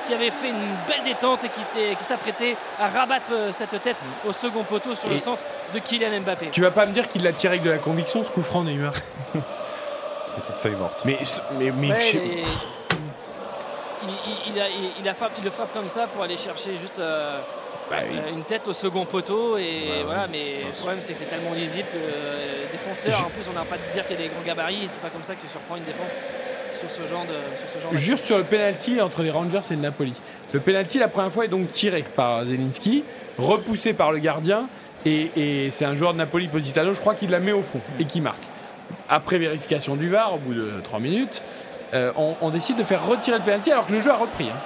[0.07, 1.49] qui avait fait une belle détente et
[1.95, 3.97] qui, s'apprêtait à rabattre euh, cette tête
[4.27, 5.43] au second poteau sur le centre
[5.75, 6.49] de Kylian Mbappé.
[6.51, 8.65] Tu vas pas me dire qu'il l'a tiré avec de la conviction, ce coup franc,
[8.65, 8.95] Neymar?
[9.35, 11.01] Petite feuille morte.
[11.05, 11.19] Mais,
[11.59, 12.45] mais, mais Ouais, je- et-
[14.03, 16.39] il, il- il a- il- il a frappe- il le frappe comme ça pour aller
[16.39, 17.41] chercher juste euh,
[17.91, 21.25] Bah, euh, une tête au second poteau et voilà mais le problème c'est que c'est
[21.27, 24.21] tellement lisible que euh, défenseur Je- en plus on n'a pas de dire qu'il y
[24.21, 26.13] a des grands gabarits et c'est pas comme ça que tu surprends une défense
[26.79, 27.97] sur ce genre de sur ce genre d'action.
[27.97, 30.15] Juste sur le penalty entre les Rangers et le Napoli.
[30.53, 33.05] Le penalty, la première fois, est donc tiré par Zelinski,
[33.39, 34.69] repoussé par le gardien,
[35.05, 37.81] et, et c'est un joueur de Napoli, Positano, je crois qu'il la met au fond
[38.01, 38.43] et qui marque.
[39.09, 41.43] Après vérification du VAR, au bout de 3 minutes,
[41.95, 44.49] euh, on, on décide de faire retirer le penalty alors que le jeu a repris.
[44.51, 44.59] hein.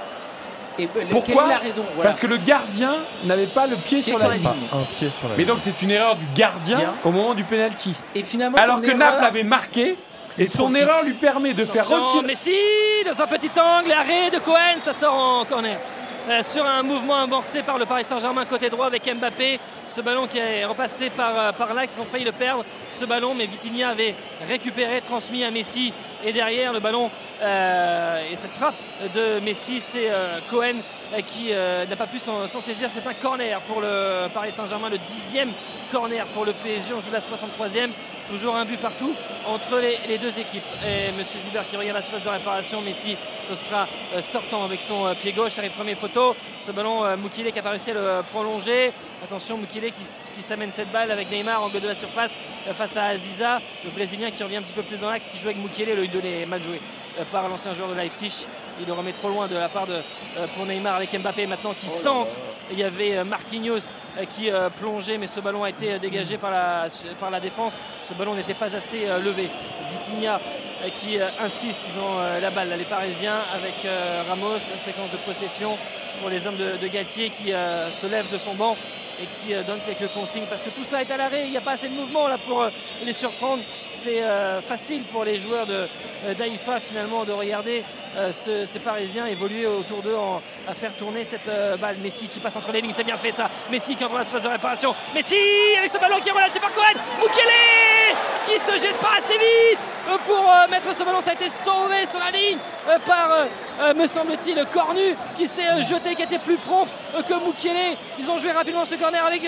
[0.79, 1.85] Et, euh, Pourquoi quelle est la raison?
[1.95, 2.03] Voilà.
[2.11, 4.47] Parce que le gardien n'avait pas le pied, sur, la ligne.
[4.73, 6.95] Un pied sur la Mais donc c'est une erreur du gardien Bien.
[7.05, 7.93] au moment du penalty.
[8.15, 9.97] Et finalement, Alors que erreur- Naples avait marqué
[10.39, 10.83] et son profite.
[10.83, 12.27] erreur lui permet de faire retirer.
[12.27, 12.57] Messi
[13.05, 15.79] dans un petit angle, arrêt de Cohen, ça sort en corner.
[16.29, 19.59] euh, sur un mouvement amorcé par le Paris Saint-Germain côté droit avec Mbappé.
[19.95, 22.65] Ce ballon qui est repassé par, euh, par l'axe, ils ont le perdre.
[22.91, 24.15] Ce ballon, mais Vitinha avait
[24.49, 25.93] récupéré, transmis à Messi.
[26.25, 27.11] Et derrière, le ballon
[27.43, 28.75] euh, et cette frappe
[29.15, 30.11] de Messi, c'est
[30.49, 30.77] Cohen
[31.27, 32.89] qui n'a pas pu s'en saisir.
[32.91, 35.51] C'est un corner pour le Paris Saint-Germain, le dixième
[35.93, 36.95] corner pour le PSG.
[36.95, 37.91] On joue la 63e.
[38.31, 39.15] Toujours un but partout
[39.47, 40.65] entre les, deux équipes.
[40.87, 42.81] Et Monsieur Ziber qui regarde la surface de réparation.
[42.81, 43.17] Messi,
[43.49, 45.59] ce sera euh, sortant avec son euh, pied gauche.
[45.59, 46.35] Arrive premier poteau.
[46.63, 48.93] Ce ballon, euh, Moukile qui a pas réussi à le prolonger.
[49.25, 50.03] Attention, Moukile qui,
[50.35, 52.41] qui s'amène cette balle avec Neymar, angle de la surface
[52.75, 53.61] face à Aziza.
[53.85, 55.95] Le Brésilien qui revient un petit peu plus dans l'axe, qui joue avec Moukile.
[55.95, 56.81] Le donné mal joué
[57.31, 58.47] par l'ancien joueur de Leipzig.
[58.81, 60.01] Il le remet trop loin de la part de,
[60.57, 62.35] pour Neymar avec Mbappé maintenant qui oh centre.
[62.73, 63.93] Il y avait Marquinhos
[64.31, 66.89] qui plongeait, mais ce ballon a été dégagé par la,
[67.21, 67.79] par la défense.
[68.09, 69.49] Ce ballon n'était pas assez levé.
[69.91, 70.41] Vitinha
[71.01, 73.87] qui insiste, ils ont la balle, les Parisiens avec
[74.29, 75.77] Ramos, séquence de possession
[76.21, 78.77] pour les hommes de, Galtier qui se lèvent de son banc
[79.23, 81.61] et qui donne quelques consignes parce que tout ça est à l'arrêt, il n'y a
[81.61, 82.67] pas assez de mouvement là pour
[83.05, 83.63] les surprendre.
[83.89, 84.23] C'est
[84.63, 85.87] facile pour les joueurs de
[86.37, 87.83] d'Aïfa finalement de regarder
[88.33, 90.17] ces Parisiens évoluer autour d'eux
[90.69, 91.51] à faire tourner cette
[91.81, 91.97] balle.
[92.03, 93.51] Messi qui passe entre les lignes, c'est bien fait ça.
[93.71, 94.95] Messi qui entre dans l'espace de réparation.
[95.15, 95.37] Messi
[95.79, 96.99] avec ce ballon qui est relâché par Cohen.
[97.21, 98.17] Mukele
[98.47, 99.79] qui se jette pas assez vite
[100.27, 101.21] pour mettre ce ballon.
[101.21, 102.59] Ça a été sauvé sur la ligne
[103.07, 103.47] par,
[103.95, 107.97] me semble-t-il, Cornu qui s'est jeté, qui était plus prompt que Mukele.
[108.19, 109.43] Ils ont joué rapidement ce corner avec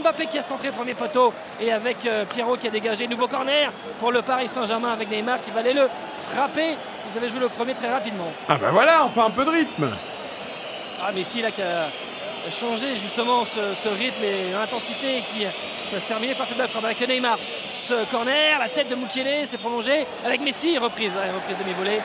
[0.00, 1.98] Mbappé qui a centré premier poteau et avec
[2.30, 5.74] Pierrot qui a dégagé nouveau corner pour le Paris Saint-Germain avec Neymar qui va aller
[5.74, 5.88] le
[6.30, 6.76] frapper.
[7.10, 8.32] Ils avaient joué le premier très rapidement.
[8.48, 9.90] Ah ben voilà, enfin un peu de rythme.
[11.02, 11.88] Ah Messi là qui a
[12.50, 15.44] changé justement ce, rythme et l'intensité qui
[15.90, 17.38] ça se terminait par cette frappe avec Neymar.
[17.72, 22.00] Ce corner, la tête de Moukielé s'est prolongée avec Messi, reprise, reprise demi-volée.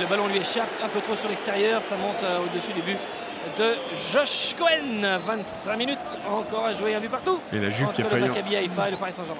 [0.00, 2.98] Le ballon lui échappe un peu trop sur l'extérieur, ça monte euh, au-dessus du but
[3.58, 3.74] de
[4.12, 5.18] Josh Cohen.
[5.26, 5.98] 25 minutes
[6.28, 7.40] encore à jouer un but partout.
[7.52, 8.28] Et la Juve qui a failli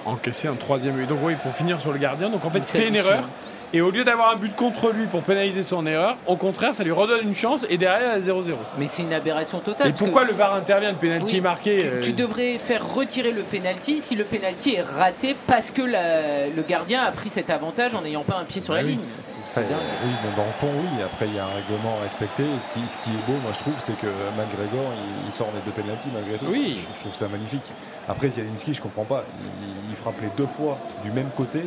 [0.05, 1.07] encaisser un troisième but.
[1.07, 3.25] Donc oui, pour finir sur le gardien, donc en fait c'était une erreur.
[3.73, 6.83] Et au lieu d'avoir un but contre lui pour pénaliser son erreur, au contraire, ça
[6.83, 8.55] lui redonne une chance et derrière, 0-0.
[8.79, 9.89] Mais c'est une aberration totale.
[9.89, 11.89] Et pourquoi le VAR intervient Le pénalty est marqué.
[12.03, 16.63] Tu, euh, devrais faire retirer le pénalty si le pénalty est raté parce que le
[16.63, 18.99] gardien a pris cet avantage en n'ayant pas un pied sur la ah ligne.
[19.23, 19.79] C'est dingue.
[20.05, 21.03] Oui, dans le fond, oui.
[21.05, 22.43] Après, il y a un règlement respecté.
[22.61, 24.93] Ce qui, ce qui est beau, moi, je trouve, c'est que McGregor,
[25.27, 26.47] il, sort les deux pénalty malgré tout.
[26.49, 26.77] Oui.
[26.77, 27.73] Je, trouve ça magnifique.
[28.09, 29.25] Après, Zielinski, je comprends pas.
[29.63, 31.63] Il, il frappe les deux fois du même côté,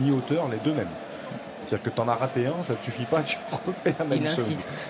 [0.00, 0.88] mi-hauteur, les deux mêmes.
[1.70, 4.04] C'est-à-dire que tu en as raté un, ça ne te suffit pas, tu refais la
[4.04, 4.40] même Il chose.
[4.40, 4.88] insiste.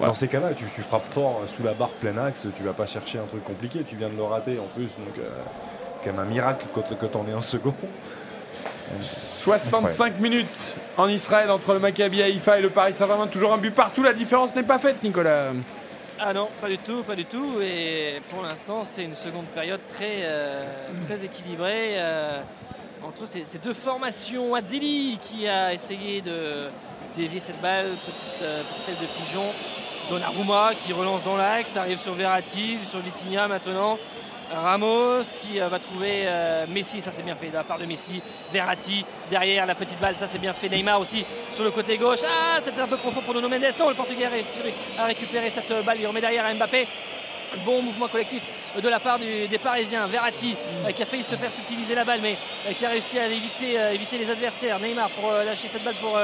[0.00, 3.18] Dans ces cas-là, tu, frappes fort sous la barre plein axe, tu vas pas chercher
[3.18, 5.28] un truc compliqué, tu viens de le rater en plus, donc euh,
[6.04, 7.74] quand même un miracle que, que t'en es un second.
[9.00, 13.74] 65 minutes en Israël entre le Maccabi Haïfa et le Paris Saint-Germain, toujours un but
[13.74, 15.50] partout, la différence n'est pas faite Nicolas.
[16.20, 17.60] Ah non, pas du tout, pas du tout.
[17.60, 20.64] Et pour l'instant, c'est une seconde période très, euh,
[21.06, 21.94] très équilibrée.
[21.96, 22.40] Euh,
[23.06, 24.54] entre ces, deux formations.
[24.54, 26.68] Azzili qui a essayé de
[27.16, 29.46] dévier cette balle, petite, euh, de pigeon.
[30.10, 33.98] Donnarumma qui relance dans l'axe, arrive sur Verratti, sur Vitinha maintenant.
[34.50, 37.84] Ramos qui euh, va trouver euh, Messi, ça c'est bien fait de la part de
[37.84, 38.22] Messi.
[38.50, 40.70] Verratti derrière la petite balle, ça c'est bien fait.
[40.70, 42.20] Neymar aussi sur le côté gauche.
[42.24, 43.74] Ah, peut-être un peu profond pour Nuno Mendes.
[43.78, 44.28] Non, le Portugais
[44.98, 46.86] a récupéré cette balle, il remet derrière Mbappé.
[47.66, 48.42] Bon mouvement collectif
[48.76, 50.06] de la part des Parisiens.
[50.06, 50.56] Verratti
[50.86, 53.26] euh, qui a failli se faire subtiliser la balle mais euh, qui a réussi à
[53.26, 54.78] éviter, euh, éviter les adversaires.
[54.78, 56.18] Neymar pour lâcher cette balle pour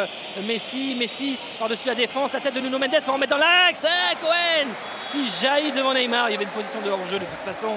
[0.47, 0.95] Messi.
[0.95, 2.33] Messi par-dessus la défense.
[2.33, 3.87] La tête de Nuno Mendes pour remettre dans l'axe.
[4.21, 4.69] Cohen
[5.11, 6.29] qui jaillit devant Neymar.
[6.29, 7.77] Il y avait une position de hors-jeu de toute façon.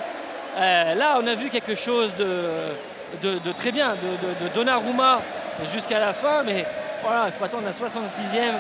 [0.58, 2.50] là, on a vu quelque chose de,
[3.22, 5.22] de, très bien de, de Donnarumma
[5.74, 6.44] jusqu'à la fin.
[6.44, 6.66] Mais
[7.04, 8.54] voilà, il faut attendre la 66e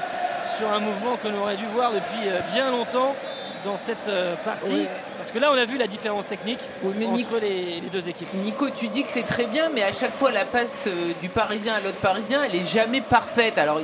[0.57, 3.15] sur un mouvement que l'on aurait dû voir depuis bien longtemps
[3.63, 4.09] dans cette
[4.43, 4.87] partie.
[5.27, 8.33] Parce que là, on a vu la différence technique entre les, deux équipes.
[8.35, 11.27] Nico, tu dis que c'est très bien, mais à chaque fois, la passe euh, du
[11.27, 13.57] Parisien à l'autre Parisien, elle est jamais parfaite.
[13.57, 13.81] Alors,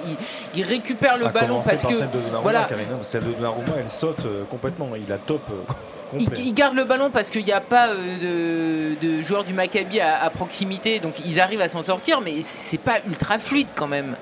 [0.56, 1.96] il, récupère le ballon parce que.
[1.96, 2.66] Celle de voilà.
[3.02, 4.92] celle de Donnarumma, elle saute euh, complètement.
[4.96, 5.42] Il a top.
[6.18, 10.30] Il, garde le ballon parce qu'il n'y a pas de, joueurs du Maccabi à, à,
[10.30, 14.16] proximité, donc ils arrivent à s'en sortir, mais c'est pas ultra fluide quand même.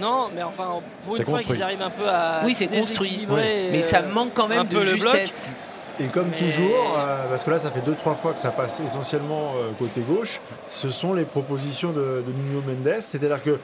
[0.00, 2.40] Non, mais enfin, pour une fois qu'ils arrivent un peu à.
[2.44, 3.28] Oui, c'est construit.
[3.28, 5.54] Mais ça manque quand même de justesse.
[6.00, 9.52] Et comme toujours, euh, parce que là ça fait 2-3 fois que ça passe essentiellement
[9.56, 13.00] euh, côté gauche, ce sont les propositions de, Nuno Mendes.
[13.00, 13.60] C'est-à-dire que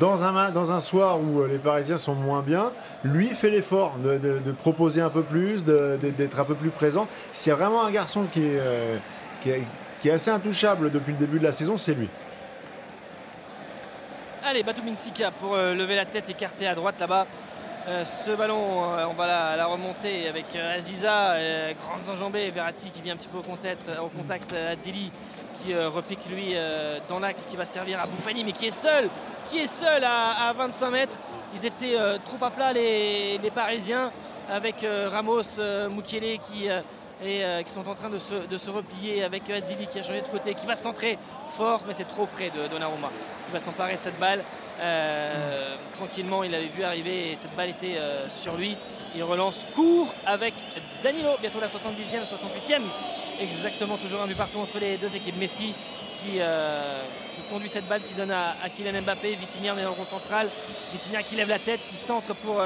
[0.00, 2.72] dans un, dans un soir où euh, les Parisiens sont moins bien,
[3.04, 7.06] lui fait l'effort de, proposer un peu plus, d'être un peu plus présent.
[7.32, 8.60] S'il y a vraiment un garçon qui est,
[9.40, 9.62] qui est,
[10.00, 12.08] qui est assez intouchable depuis le début de la saison, c'est lui.
[14.44, 17.26] Allez, Batou Minsika pour lever la tête, écarté à droite là-bas.
[17.88, 21.36] Euh, ce ballon, euh, on va la, la remonter avec euh, Aziza,
[21.80, 26.54] grandes enjambées, Verratti qui vient un petit peu au contact, au contact qui repique lui
[27.08, 29.08] dans l'axe qui va servir à Bouffani mais qui est seul,
[29.46, 31.18] qui est seul à, à 25 mètres.
[31.54, 34.12] Ils étaient trop à plat les, Parisiens
[34.50, 35.58] avec Ramos,
[35.90, 36.68] Mukiele qui,
[37.66, 40.76] sont en train de se, replier avec Adili qui a changé de côté, qui va
[40.76, 41.18] centrer
[41.56, 43.10] fort mais c'est trop près de Donnarumma
[43.46, 44.44] qui va s'emparer de cette balle.
[44.80, 48.76] Euh, Tranquillement, il l'avait vu arriver et cette balle était euh, sur lui.
[49.16, 50.54] Il relance court avec
[51.02, 52.82] Danilo, bientôt la 70e, 68e.
[53.40, 55.36] Exactement, toujours un but partout entre les deux équipes.
[55.36, 55.74] Messi
[56.20, 57.02] qui, euh,
[57.50, 59.34] conduit cette balle, qui donne à, Kylian Mbappé.
[59.36, 60.48] Vitinha met dans le rond central.
[60.92, 62.62] Vitinha qui lève la tête, qui centre pour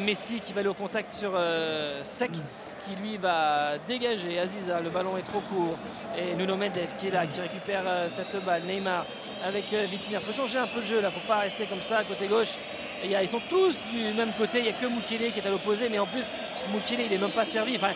[0.00, 1.32] Messi, qui va aller au contact sur
[2.04, 2.32] Sec
[2.88, 5.76] qui lui va dégager Aziza, le ballon est trop court.
[6.16, 9.04] Et Nuno Mendes qui est là, qui récupère euh, cette balle, Neymar
[9.44, 11.80] avec euh, Vitinha, il faut changer un peu le jeu là, faut pas rester comme
[11.82, 12.56] ça côté gauche,
[13.04, 15.50] et ils sont tous du même côté, il n'y a que Mukele qui est à
[15.50, 16.32] l'opposé, mais en plus
[16.72, 17.92] Mukele il est même pas servi, enfin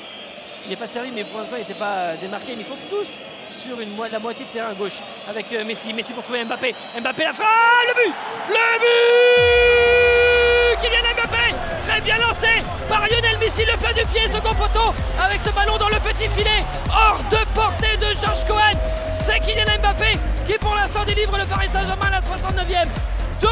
[0.64, 2.76] il n'est pas servi mais pour l'instant il n'était pas euh, démarqué, mais ils sont
[2.88, 3.18] tous
[3.50, 7.32] sur une la moitié de terrain gauche avec Messi, Messi pour trouver Mbappé, Mbappé la
[7.32, 7.48] frappe,
[7.88, 8.14] le but,
[8.48, 10.11] le but
[10.76, 11.55] Kylian Mbappé,
[11.86, 12.49] très bien lancé
[12.89, 16.28] par Lionel Messi, le plat du pied, second poteau, avec ce ballon dans le petit
[16.28, 18.78] filet, hors de portée de Georges Cohen.
[19.10, 22.89] C'est Kylian Mbappé qui pour l'instant délivre le Paris Saint-Germain à la 69e.
[23.41, 23.49] 2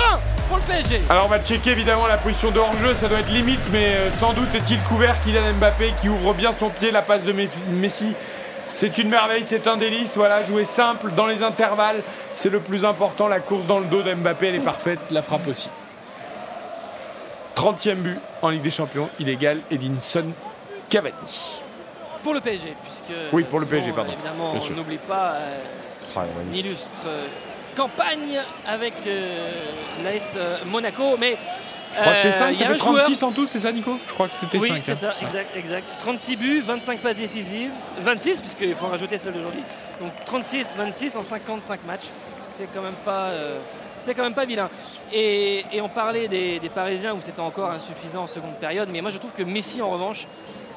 [0.48, 1.00] pour le PSG.
[1.10, 4.10] Alors on va checker évidemment la position de hors-jeu, ça doit être limite, mais euh,
[4.12, 8.14] sans doute est-il couvert Kylian Mbappé qui ouvre bien son pied, la passe de Messi.
[8.72, 12.84] C'est une merveille, c'est un délice, voilà, jouer simple dans les intervalles, c'est le plus
[12.84, 15.68] important, la course dans le dos d'Mbappé, elle est parfaite, la frappe aussi.
[17.56, 20.26] 30e but en Ligue des Champions, il égale Edinson
[20.88, 21.14] Cavani.
[22.22, 23.12] Pour le PSG, puisque.
[23.32, 25.58] Oui, pour le PSG, pardon, Évidemment, bien on n'oublie pas euh,
[26.16, 26.66] Ah, une magnifique.
[26.66, 27.26] illustre euh,
[27.76, 29.50] campagne avec euh,
[30.04, 31.36] l'AS euh, Monaco, mais.
[31.92, 33.46] Je crois que c'était euh, 5, il y ça fait un joueur- 36 en tout,
[33.48, 33.98] c'est ça Nico?
[34.06, 34.70] Je crois que c'était 5.
[34.74, 35.84] Oui, c'est ça, exact, exact.
[35.98, 39.62] 36 buts, 25 passes décisives, 26 puisqu'il faut en rajouter celle d'aujourd'hui.
[40.00, 42.06] Donc 36, 26 en 55 matchs.
[42.44, 43.58] C'est quand même pas, euh,
[44.00, 44.68] c'est quand même pas vilain.
[45.12, 49.18] Et, on parlait des Parisiens où c'était encore insuffisant en seconde période, mais moi je
[49.18, 50.26] trouve que Messi en revanche,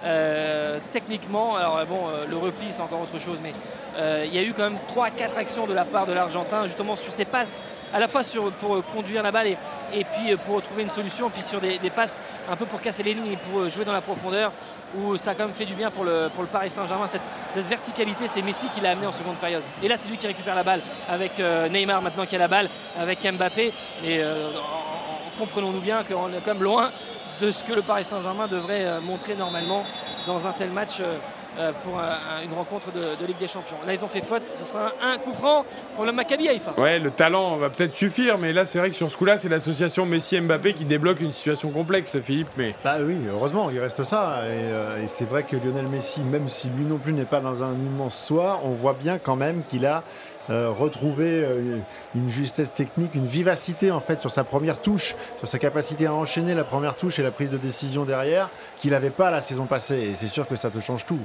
[0.03, 3.53] euh, techniquement, alors bon, euh, le repli c'est encore autre chose, mais
[3.97, 6.95] euh, il y a eu quand même 3-4 actions de la part de l'Argentin, justement
[6.95, 7.61] sur ses passes,
[7.93, 8.21] à la fois
[8.59, 9.57] pour conduire la balle et,
[10.03, 12.19] puis pour trouver une solution, puis sur des, passes
[12.51, 14.51] un peu pour casser les lignes et pour jouer dans la profondeur,
[14.97, 17.07] où ça a quand même fait du bien pour le, pour Paris Saint-Germain.
[17.07, 17.21] Cette,
[17.53, 19.63] cette verticalité, c'est Messi qui l'a amené en seconde période.
[19.81, 21.33] Et là, c'est lui qui récupère la balle avec
[21.71, 22.67] Neymar maintenant qui a la balle,
[22.99, 23.71] avec Mbappé.
[24.03, 26.91] Et en- en- comprenons-nous bien qu'on est quand même loin
[27.39, 29.83] de ce que le Paris Saint-Germain devrait euh, montrer normalement
[30.27, 31.17] dans un tel match euh,
[31.59, 33.75] euh, pour un- un- une rencontre de, de Ligue des Champions.
[33.85, 36.71] Là, ils ont fait faute, ce sera un, un coup franc pour le Maccabi Haïfa.
[36.77, 39.49] Ouais, le talent va peut-être suffire, mais là c'est vrai que sur ce coup-là, c'est
[39.49, 42.47] l'association Messi-Mbappé qui débloque une situation complexe, Philippe.
[42.57, 44.39] Mais Bah oui, heureusement, il reste ça.
[44.47, 47.39] Et, euh, et c'est vrai que Lionel Messi, même si lui non plus n'est pas
[47.39, 50.03] dans un immense soir, on voit bien quand même qu'il a
[50.49, 51.77] euh, retrouvé euh,
[52.15, 56.13] une justesse technique, une vivacité en fait sur sa première touche, sur sa capacité à
[56.13, 59.65] enchaîner la première touche et la prise de décision derrière, qu'il n'avait pas la saison
[59.65, 60.09] passée.
[60.11, 61.19] Et c'est sûr que ça te change tout.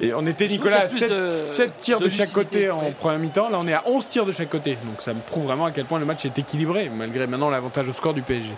[0.00, 2.30] Et on était, Nicolas, à qu'il y a 7, plus de- tirs de, de chaque
[2.30, 2.92] côté en ouais.
[2.92, 3.50] première mi-temps.
[3.50, 4.78] Là, on est à 11 tirs de chaque côté.
[4.84, 7.88] Donc ça me prouve vraiment à quel point le match est équilibré, malgré maintenant l'avantage
[7.88, 8.52] au score du PSG.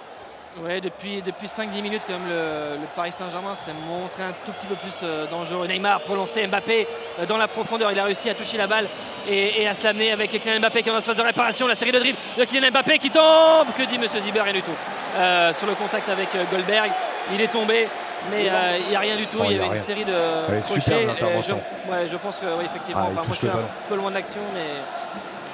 [0.58, 4.50] Ouais, depuis, depuis 5-10 minutes, quand même, le, le Paris Saint-Germain s'est montré un tout
[4.52, 5.66] petit peu plus euh, dangereux.
[5.68, 6.88] Neymar pour lancer Mbappé
[7.20, 7.92] euh, dans la profondeur.
[7.92, 8.88] Il a réussi à toucher la balle
[9.28, 11.68] et, et à se l'amener avec Kylian Mbappé qui est dans phase de réparation.
[11.68, 13.68] La série de dribbles de Kylian Mbappé qui tombe.
[13.78, 14.74] Que dit Monsieur Ziber Rien du tout.
[15.16, 16.90] Euh, sur le contact avec Goldberg,
[17.32, 17.86] il est tombé.
[18.30, 19.80] Mais il n'y a rien du tout, Oh, il y y a avait une rien.
[19.82, 21.58] série de Ouais, superbe l'intervention.
[21.86, 24.10] Je, ouais, je pense que, ouais, effectivement, Ah, enfin, moi je suis un peu loin
[24.10, 24.66] de l'action, mais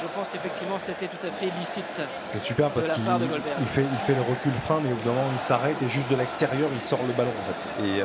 [0.07, 2.01] je pense qu'effectivement c'était tout à fait licite.
[2.25, 3.05] C'est super parce qu'il
[3.60, 5.89] il fait, il fait le recul frein, mais au bout d'un moment, il s'arrête et
[5.89, 7.86] juste de l'extérieur, il sort le ballon en fait.
[7.86, 8.05] Et euh,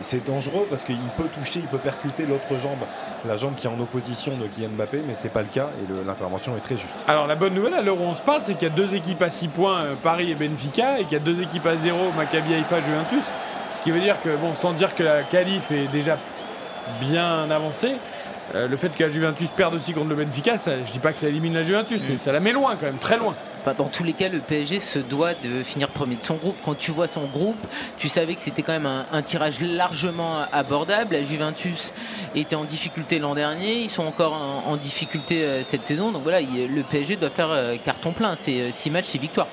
[0.00, 2.80] c'est dangereux parce qu'il peut toucher, il peut percuter l'autre jambe,
[3.26, 6.06] la jambe qui est en opposition de Kylian Mbappé, mais c'est pas le cas et
[6.06, 6.96] l'intervention est très juste.
[7.06, 8.94] Alors la bonne nouvelle à l'heure où on se parle, c'est qu'il y a deux
[8.94, 11.76] équipes à 6 points, euh, Paris et Benfica, et qu'il y a deux équipes à
[11.76, 13.24] 0, Maccabi Haïfa, Juventus.
[13.72, 16.18] Ce qui veut dire que, bon, sans dire que la qualif est déjà
[17.00, 17.96] bien avancée,
[18.54, 21.12] euh, le fait que la Juventus perde aussi contre le Benfica, ça, je dis pas
[21.12, 23.34] que ça élimine la Juventus, mais ça la met loin quand même, très loin.
[23.78, 26.54] Dans tous les cas, le PSG se doit de finir premier de son groupe.
[26.64, 27.58] Quand tu vois son groupe,
[27.98, 31.14] tu savais que c'était quand même un, un tirage largement abordable.
[31.16, 31.92] La Juventus
[32.36, 36.12] était en difficulté l'an dernier, ils sont encore en, en difficulté euh, cette saison.
[36.12, 38.36] Donc voilà, il- le PSG doit faire euh, carton plein.
[38.38, 39.48] C'est 6 matchs, 6 victoires.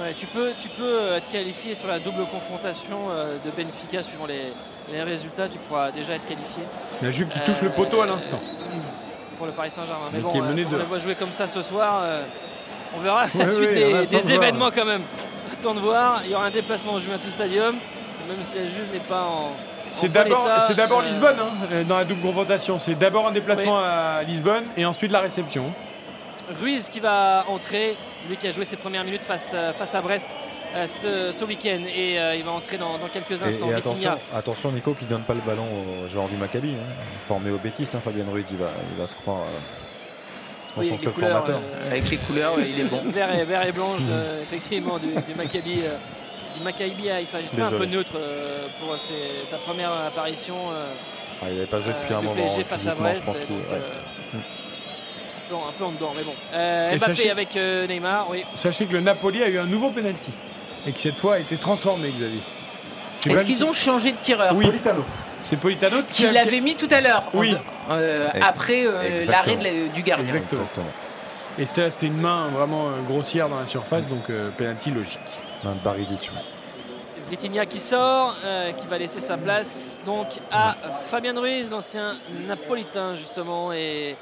[0.00, 2.96] Ouais, tu peux, tu peux être qualifié sur la double confrontation
[3.44, 4.52] de Benfica suivant les,
[4.90, 5.48] les résultats.
[5.48, 6.62] Tu pourras déjà être qualifié.
[7.02, 8.40] La Juve qui touche le poteau à l'instant.
[9.38, 10.06] Pour le Paris Saint-Germain.
[10.12, 11.46] Mais Mais bon, qui est euh, mené quand de- on le voit jouer comme ça
[11.46, 12.22] ce soir, euh,
[12.96, 14.32] on verra la suite des, on attend des de voir.
[14.34, 15.02] événements quand même.
[15.62, 16.20] temps de voir.
[16.24, 17.74] Il y aura un déplacement au Juventus Stadium,
[18.28, 19.50] même si la Juve n'est pas en.
[19.92, 22.78] C'est d'abord, état, c'est d'abord euh, Lisbonne hein, euh, dans la double confrontation.
[22.78, 25.66] C'est d'abord un déplacement à Lisbonne et ensuite la réception.
[26.60, 27.96] Ruiz qui va entrer,
[28.28, 30.34] lui qui a joué ses premières minutes face, euh, face à Brest euh,
[30.86, 31.80] ce, ce week-end.
[31.94, 33.70] Et euh, il va entrer dans, dans quelques instants.
[33.70, 35.66] et attention, attention Nico qui donne pas le ballon
[36.04, 36.92] au joueur du Maccabi, hein,
[37.26, 40.94] formé au Bétis, hein, Fabien Ruiz, il va, il va se croire euh, Oui, son
[40.94, 41.60] avec les club couleurs, formateur.
[41.84, 43.02] euh, Avec les couleurs, ouais, il est bon.
[43.06, 45.80] Vert et, vert et blanche, de- effectivement, du, du Maccabi.
[45.84, 45.96] euh,
[46.56, 47.38] du Maccabi Haïfa.
[47.58, 50.54] Un peu neutre euh, pour ses- sa première apparition.
[50.72, 50.92] euh,
[51.42, 52.34] Ah, il n'avait pas joué depuis euh, un moment.
[52.36, 53.22] PSG face à Brest.
[53.22, 53.74] je pense qu'il- donc, ouais.
[53.74, 56.34] euh, un peu- un peu en dedans, mais bon.
[56.54, 58.44] Euh, Mbappé sachez- avec euh, Neymar, oui.
[58.54, 60.30] Sachez que le Napoli a eu un nouveau penalty
[60.86, 62.40] et que cette fois a été transformé, Xavier.
[63.26, 64.66] Est-ce qu'ils ont changé de tireur Oui.
[65.42, 67.54] C'est Politano qui Qui a- l'avait mis tout à l'heure, en- Oui.
[67.90, 70.24] euh, après euh, l'arrêt la- du gardien.
[70.26, 70.64] Exactement.
[71.58, 75.18] Et c'était c'était une main vraiment euh, grossière dans la surface, donc euh, penalty logique.
[75.62, 76.30] Main de Barisic.
[77.30, 80.72] Vitinha qui sort, euh, qui va laisser sa place donc à
[81.10, 82.14] Fabien Ruiz, l'ancien
[82.48, 84.16] napolitain justement, et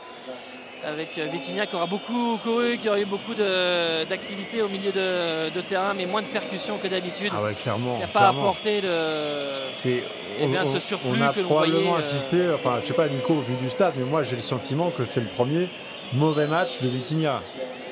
[0.85, 5.51] avec euh, Vitinha qui aura beaucoup couru, qui aura eu beaucoup d'activité au milieu de,
[5.51, 7.33] de terrain, mais moins de percussion que d'habitude.
[7.37, 7.97] Ah ouais, clairement.
[7.99, 10.03] Il n'a pas apporté le, C'est
[10.41, 11.95] eh bien, on, ce surplus on a que l'on probablement voyait.
[11.95, 14.91] euh, assisté, enfin je sais pas Nico vu du stade, mais moi j'ai le sentiment
[14.91, 15.69] que c'est le premier
[16.13, 17.43] mauvais match de Vitinha.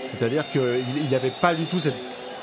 [0.07, 1.94] C'est-à-dire qu'il n'avait pas du tout cette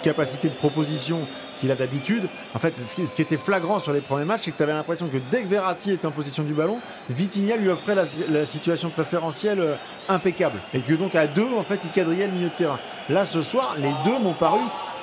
[0.02, 1.22] capacité de proposition
[1.60, 2.28] qu'il a d'habitude.
[2.54, 5.08] En fait, ce qui, était flagrant sur les premiers matchs, c'est que tu avais l'impression
[5.08, 6.80] que dès que Verratti était en possession du ballon,
[7.10, 9.76] Vitinha lui offrait la, situation préférentielle euh,
[10.08, 10.60] impeccable.
[10.74, 12.80] Et que donc à deux, en fait, il quadrillait le milieu de terrain.
[13.10, 14.60] Là, ce soir, les deux m'ont paru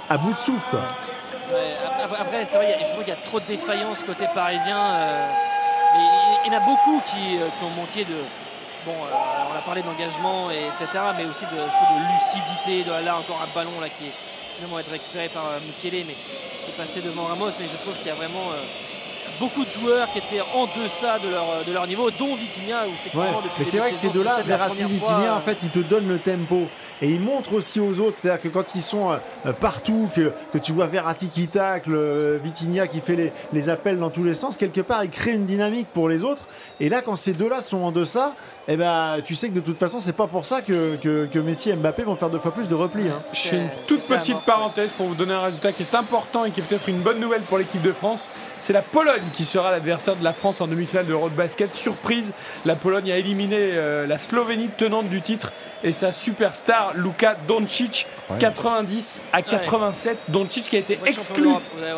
[0.08, 0.76] à bout de souffle.
[2.18, 4.78] après- c'est vrai, je qu'il y a trop de défaillances côté parisien.
[4.78, 5.28] euh,
[6.44, 8.14] il y en a beaucoup qui, euh, ont manqué de.
[8.84, 12.84] Bon, on a parlé d'engagement, et etc., mais aussi de, de lucidité.
[12.84, 14.12] De, là, encore un ballon là, qui est
[14.56, 16.14] finalement être récupéré par euh, Mukele, mais
[16.64, 17.50] qui est passé devant Ramos.
[17.60, 18.62] Mais je trouve qu'il y a vraiment euh,
[19.40, 22.92] beaucoup de joueurs qui étaient en deçà de leur, de leur niveau, dont Vitinha, où
[22.92, 25.70] effectivement, Ouais, depuis mais c'est vrai que ces deux-là, Verratti, Vitinha, fois, en fait, ils
[25.70, 26.66] te donnent le tempo.
[27.02, 30.58] Et ils montrent aussi aux autres, c'est-à-dire que quand ils sont euh, partout, que, que
[30.58, 34.34] tu vois Verratti qui tacle, euh, Vitinha qui fait les, les appels dans tous les
[34.34, 36.48] sens, quelque part, ils créent une dynamique pour les autres.
[36.78, 38.34] Et là, quand ces deux-là sont en deçà,
[38.66, 41.38] eh ben, tu sais que de toute façon, c'est pas pour ça que, que, que
[41.38, 43.08] Messi et Mbappé vont faire deux fois plus de repli.
[43.08, 43.20] Hein.
[43.32, 46.50] Je fais une toute petite parenthèse pour vous donner un résultat qui est important et
[46.50, 48.30] qui est peut-être une bonne nouvelle pour l'équipe de France.
[48.60, 51.74] C'est la Pologne qui sera l'adversaire de la France en demi-finale de Road Basket.
[51.74, 52.32] Surprise,
[52.64, 55.52] la Pologne a éliminé euh, la Slovénie tenante du titre
[55.82, 58.06] et sa superstar Luka Doncic
[58.38, 60.18] 90 à 87.
[60.28, 61.48] Doncic qui a été exclu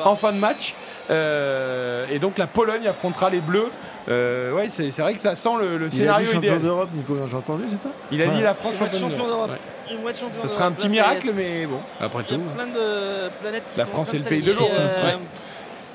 [0.05, 0.75] en fin de match.
[1.11, 3.71] Euh, et donc la Pologne affrontera les Bleus.
[4.09, 6.41] Euh, ouais, c'est c'est vrai que ça sent le, le Il a dit scénario champion
[6.41, 6.61] idéal.
[6.61, 7.89] d'Europe, Nico, j'ai entendu, c'est ça?
[8.13, 9.17] Il a dit la France championne d'Europe.
[9.27, 9.51] d'Europe.
[9.89, 10.49] Ce d'Europe.
[10.49, 11.01] serait un Là, petit ça y est.
[11.01, 12.45] miracle, mais bon, après Il y tout.
[12.51, 14.53] a plein de planètes qui La sont en France train est de le pays de
[14.53, 14.75] s'aligner, l'eau.
[14.79, 15.19] euh, Ouais.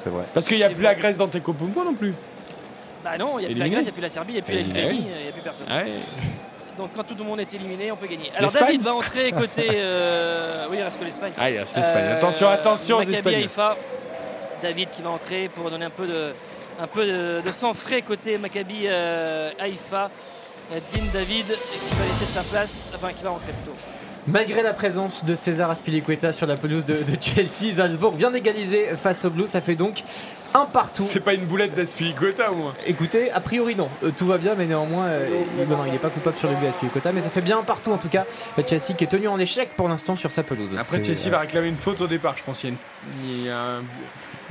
[0.04, 0.24] C'est vrai.
[0.34, 2.14] Parce qu'il n'y a plus la Grèce dans tes Tecopumpo non plus.
[3.04, 3.70] Bah non, il n'y a plus la Éliminé.
[3.70, 4.82] Grèce, il n'y a plus la Serbie, il n'y a plus la Éliminé.
[4.82, 5.68] Lituanie, il n'y a plus personne.
[5.70, 5.92] Ouais.
[6.78, 8.32] Donc quand tout le monde est éliminé, on peut gagner.
[8.36, 9.68] Alors L'Espagne David va entrer côté.
[9.72, 11.32] euh, Oui, il reste que l'Espagne.
[11.38, 12.06] Ah, il reste l'Espagne.
[12.12, 13.40] Attention, attention aux Maccabi Espagnols.
[13.42, 13.76] Haïfa.
[14.62, 16.32] David qui va entrer pour donner un peu de,
[16.80, 20.10] un peu de, de sang frais côté Maccabi euh, Haïfa.
[20.72, 23.76] Euh, Dean David qui va laisser sa place, enfin qui va entrer plutôt.
[24.28, 28.90] Malgré la présence de César Aspilicueta sur la pelouse de, de Chelsea, Salzbourg vient d'égaliser
[28.96, 29.50] face au Blues.
[29.50, 30.04] Ça fait donc
[30.54, 31.02] un partout.
[31.02, 32.74] C'est pas une boulette d'Aspilicueta au moins.
[32.86, 33.90] Écoutez, a priori non.
[34.04, 35.28] Euh, tout va bien, mais néanmoins, euh,
[35.60, 37.12] il- non, il n'est pas coupable sur le but Aspilicueta.
[37.12, 38.26] Mais ça fait bien un partout en tout cas.
[38.70, 40.70] Chelsea qui est tenu en échec pour l'instant sur sa pelouse.
[40.80, 42.64] Après, Chelsea euh, va réclamer une faute au départ, je pense.
[42.64, 42.76] Y a une,
[43.26, 43.82] il y a un-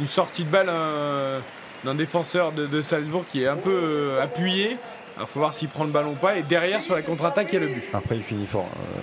[0.00, 1.38] une sortie de balle euh,
[1.84, 4.76] d'un défenseur de, de Salzbourg qui est un peu euh, appuyé.
[5.18, 6.36] Il faut voir s'il prend le ballon ou pas.
[6.36, 7.84] Et derrière, sur la contre-attaque, il y a le but.
[7.92, 8.68] Après, il finit fort.
[8.74, 9.00] Euh,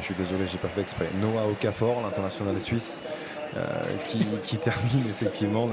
[0.00, 1.06] je suis désolé, j'ai pas fait exprès.
[1.20, 3.00] Noah Okafor, l'international suisse,
[3.56, 3.60] euh,
[4.08, 5.66] qui, qui termine effectivement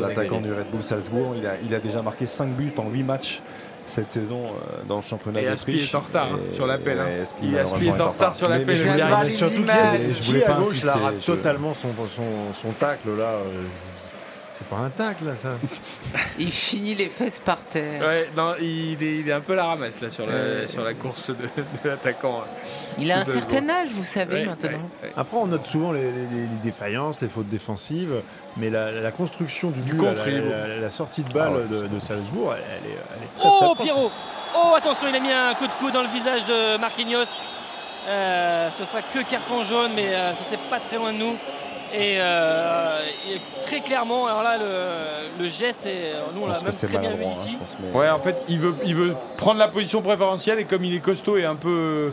[0.00, 1.34] l'attaquant du Red Bull Salzbourg.
[1.36, 3.40] Il a, il a déjà marqué 5 buts en 8 matchs
[3.84, 6.98] cette saison euh, dans le championnat Et Aspi est en retard hein, Et- sur l'appel.
[6.98, 7.22] hein.
[7.22, 8.76] Aspi, malheureusement, est en retard sur l'appel.
[8.76, 12.52] je je voulais- je voulais à pas gauche là, insister, rate je- totalement son, son,
[12.52, 13.62] son tacle là euh,
[14.58, 15.50] C'est pas un tacle là ça.
[16.38, 18.02] Il finit les fesses par terre.
[18.02, 20.94] Ouais, non, il est, il est un peu la ramasse là sur, la, sur la
[20.94, 21.34] course de,
[21.84, 22.44] de l'attaquant.
[22.98, 24.70] Il a un certain âge, vous savez, Ouais, maintenant.
[24.70, 24.76] ouais,
[25.08, 25.12] ouais.
[25.16, 28.22] Après, on note souvent les, les- les défaillances, les fautes défensives,
[28.56, 31.56] mais la, la construction du, Du but, contre, la, la- la sortie de balle Ah
[31.58, 33.74] ouais, de, de Salzbourg, elle, elle est, elle est très Oh.
[33.82, 34.10] Pierrot
[34.54, 37.24] Oh attention, il a mis un coup de coude dans le visage de Marquinhos.
[38.08, 41.36] Euh, ce sera que carton jaune, mais euh, c'était pas très loin de nous.
[41.94, 43.00] Et, euh,
[43.32, 47.10] et très clairement, alors là, le, le geste, est, nous on l'a même très bien
[47.12, 47.56] vu ici.
[47.94, 51.00] Ouais, en fait, il veut, il veut prendre la position préférentielle et comme il est
[51.00, 52.12] costaud et un peu,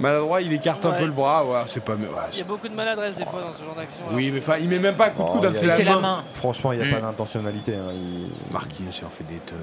[0.00, 1.44] Maladroit, il écarte un peu le bras.
[1.44, 1.92] Ouais, c'est pas.
[1.94, 1.98] ouais,
[2.32, 4.02] Il y a beaucoup de maladresse des fois dans ce genre d'action.
[4.10, 5.84] Oui, mais enfin, il met même pas un coup de Oh, coude, hein, a- c'est
[5.84, 6.24] la, main.
[6.32, 7.74] Franchement, il n'y a pas d'intentionnalité.
[7.74, 8.28] hein, Il...
[8.52, 9.58] Marquinhos, il en fait des tonnes.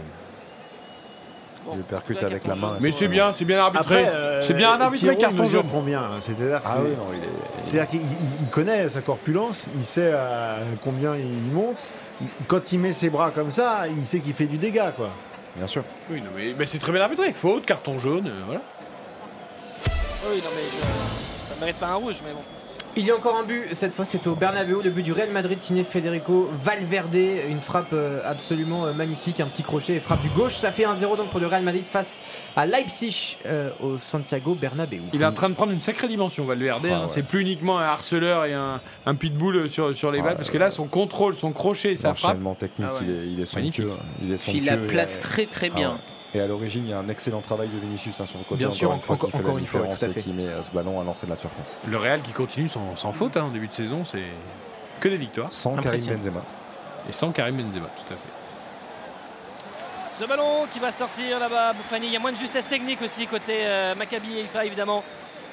[1.75, 2.77] Il percute avec la main.
[2.79, 3.99] Mais c'est bien, c'est bien arbitré.
[4.03, 5.65] Après, euh, c'est bien un arbitré Pierrot, il carton jaune.
[5.71, 9.01] combien hein C'est-à-dire Ah c'est- oui, non, il est- c'est-à-dire qu'il il- il connaît sa
[9.01, 11.85] corpulence, il sait à combien il monte.
[12.47, 15.09] Quand il met ses bras comme ça, il sait qu'il fait du dégât, quoi.
[15.55, 15.83] Bien sûr.
[16.09, 17.31] Oui, non, mais, mais c'est très bien arbitré.
[17.33, 18.61] Faute, carton jaune, euh, voilà.
[20.29, 22.41] Oui, non, mais je- ça mérite pas un rouge, mais bon.
[22.95, 25.29] Il y a encore un but, cette fois c'est au Bernabeu, le but du Real
[25.29, 27.15] Madrid signé Federico Valverde,
[27.47, 30.83] une frappe euh, absolument euh, magnifique, un petit crochet et frappe du gauche, ça fait
[30.83, 32.21] 1-0 donc pour le Real Madrid face
[32.55, 34.97] à Leipzig euh, au Santiago Bernabeu.
[35.13, 36.85] Il est en train de prendre une sacrée dimension, Valverde.
[36.85, 37.01] Ah, hein.
[37.03, 37.09] ouais.
[37.09, 40.57] C'est plus uniquement un harceleur et un, un pitbull sur, sur les balles, parce que
[40.57, 42.39] là, son contrôle, son crochet et sa frappe.
[42.57, 42.99] Technique, Ah ouais.
[43.03, 43.91] il est, il est somptueux.
[44.23, 45.99] Il est il la place très, très ah bien.
[46.35, 48.59] Et à l'origine, il y a un excellent travail de Vinicius hein, sur le côté.
[48.59, 50.09] Bien encore sûr, une fois, encore- qui fait encore la une fois, différence tout à
[50.09, 50.21] et fait.
[50.21, 51.77] qui met euh, ce ballon à l'entrée de la surface.
[51.87, 54.21] Le Real qui continue sans, sans faute hein, en début de saison, c'est
[54.99, 55.51] que des victoires.
[55.51, 56.05] Sans Karim.
[56.05, 56.41] Benzema.
[57.07, 60.23] Et sans Karim Benzema, tout à fait.
[60.23, 62.07] Ce ballon qui va sortir là-bas, Bouffani.
[62.07, 65.03] Il y a moins de justesse technique aussi côté euh, Maccabi et Ifa évidemment.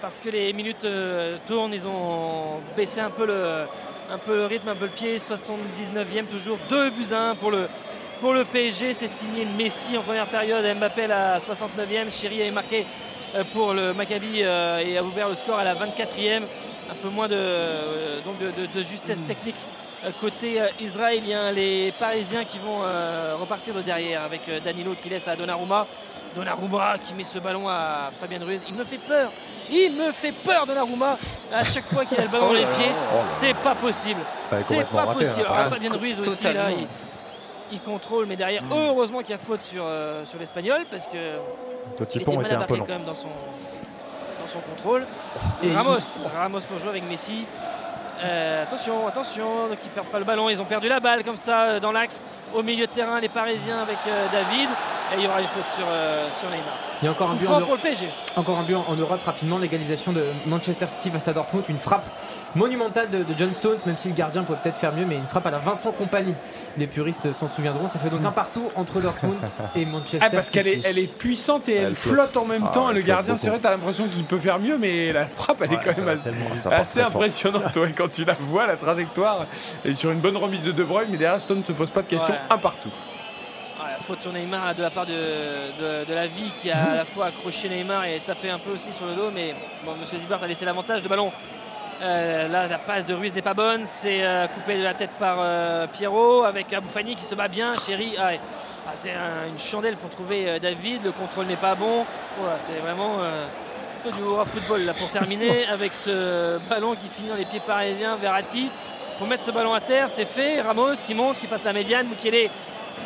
[0.02, 3.64] Parce que les minutes euh, tournent, ils ont baissé un peu, le,
[4.12, 5.16] un peu le rythme, un peu le pied.
[5.18, 7.66] 79e toujours, 2 buts à 1 pour le,
[8.20, 8.92] pour le PSG.
[8.92, 12.12] C'est signé Messi en première période, Mbappé à la 69e.
[12.12, 12.86] Chéri avait marqué
[13.34, 16.42] euh, pour le Maccabi euh, et a ouvert le score à la 24e.
[16.90, 19.56] Un peu moins de, euh, donc de, de- de justesse technique
[20.04, 21.52] euh, côté israélien.
[21.52, 22.78] Les Parisiens qui vont
[23.40, 25.86] repartir de derrière avec Danilo qui laisse à Donnarumma.
[26.34, 28.62] Donnarumma qui met ce ballon à Fabien Ruiz.
[28.68, 29.30] Il me fait peur.
[29.70, 31.18] Il me fait peur Donnarumma
[31.52, 32.92] à chaque fois qu'il a le ballon dans les pieds.
[33.26, 34.20] C'est pas possible.
[34.60, 35.14] C'est pas hein.
[35.14, 35.46] possible.
[35.46, 36.86] Alors, Fabien Ruiz aussi là, il,
[37.72, 41.38] il contrôle, mais derrière, heureusement qu'il y a faute sur, euh, sur l'Espagnol parce que
[41.96, 42.78] Petit était était mal long.
[42.78, 45.06] quand même dans son, dans son contrôle.
[45.62, 45.98] Et Ramos,
[46.34, 47.44] Ramos pour jouer avec Messi.
[48.22, 51.36] Euh, attention, attention, donc ils perdent pas le ballon, ils ont perdu la balle comme
[51.36, 52.24] ça euh, dans l'axe
[52.55, 54.68] au milieu de terrain, les Parisiens avec euh, David.
[55.15, 56.75] Et il y aura une faute sur, euh, sur Neymar.
[57.00, 58.08] Il y a encore un but en pour le PSG.
[58.34, 62.05] Encore un but en Europe rapidement, l'égalisation de Manchester City face à Dortmund, une frappe
[62.57, 65.26] monumentale de, de John Stones, même si le gardien peut peut-être faire mieux, mais une
[65.28, 66.34] frappe à la Vincent Compagnie.
[66.76, 69.36] Les puristes s'en souviendront, ça fait donc un partout entre Dortmund
[69.76, 70.84] et Manchester Ah, parce qu'elle City.
[70.86, 72.15] est, elle est puissante et elle, Elle flotte.
[72.33, 72.36] flotte.
[72.39, 72.91] en même Ah, temps.
[72.91, 75.78] le gardien, c'est vrai, t'as l'impression qu'il peut faire mieux, mais la frappe, elle est
[75.84, 76.31] quand même assez,
[76.73, 79.47] assez impressionnante ouais, quand tu la vois, la trajectoire.
[79.84, 82.02] Et sur une bonne remise de De Bruyne, mais derrière, Stone ne se pose pas
[82.02, 82.34] de questions.
[82.34, 82.41] Ouais.
[82.50, 82.91] Un partout.
[83.81, 86.92] Ah, la faute sur Neymar de la part de, de, de la vie qui a
[86.92, 89.31] à la fois accroché Neymar et tapé un peu aussi sur le dos.
[89.34, 91.31] Mais bon, Monsieur Zibart a laissé l'avantage de ballon.
[92.02, 93.84] Euh, là, la passe de Ruiz n'est pas bonne.
[93.86, 97.75] C'est euh, coupé de la tête par euh, Pierrot avec Aboufani qui se bat bien.
[97.76, 98.31] Chéri, ah.
[98.86, 101.05] Ah, c'est un- une chandelle pour trouver David.
[101.05, 102.05] Le contrôle n'est pas bon.
[102.41, 103.16] Voilà, c'est vraiment
[104.16, 108.16] du Aura football là pour terminer avec ce ballon qui finit dans les pieds parisiens.
[108.16, 108.70] Verratti.
[109.18, 110.60] Faut mettre ce ballon à terre, c'est fait.
[110.60, 112.08] Ramos qui monte, qui passe la médiane.
[112.08, 112.50] Mukele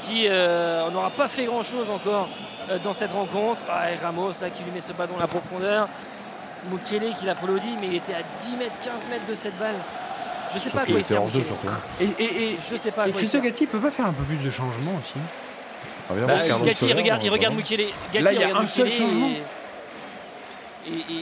[0.01, 2.29] qui euh, on n'aura pas fait grand chose encore
[2.71, 3.61] euh, dans cette rencontre.
[3.69, 5.89] Ah, et Ramos là, qui lui met ce ballon à la profondeur.
[6.71, 9.77] Mukele qui l'applaudit, mais il était à 10 mètres, 15 mètres de cette balle.
[10.55, 11.23] Je sais pas à quoi il sert.
[12.01, 13.41] Et, et, et, Je sais pas à et il.
[13.41, 15.15] Gatti, il peut pas faire un peu plus de changements aussi?
[16.11, 17.57] Ah, Bah, Gatti, il regarde, il euh, regarde vraiment.
[17.57, 17.87] Mukele.
[18.13, 19.31] Gatti, Là, il y a regarde un seul changement.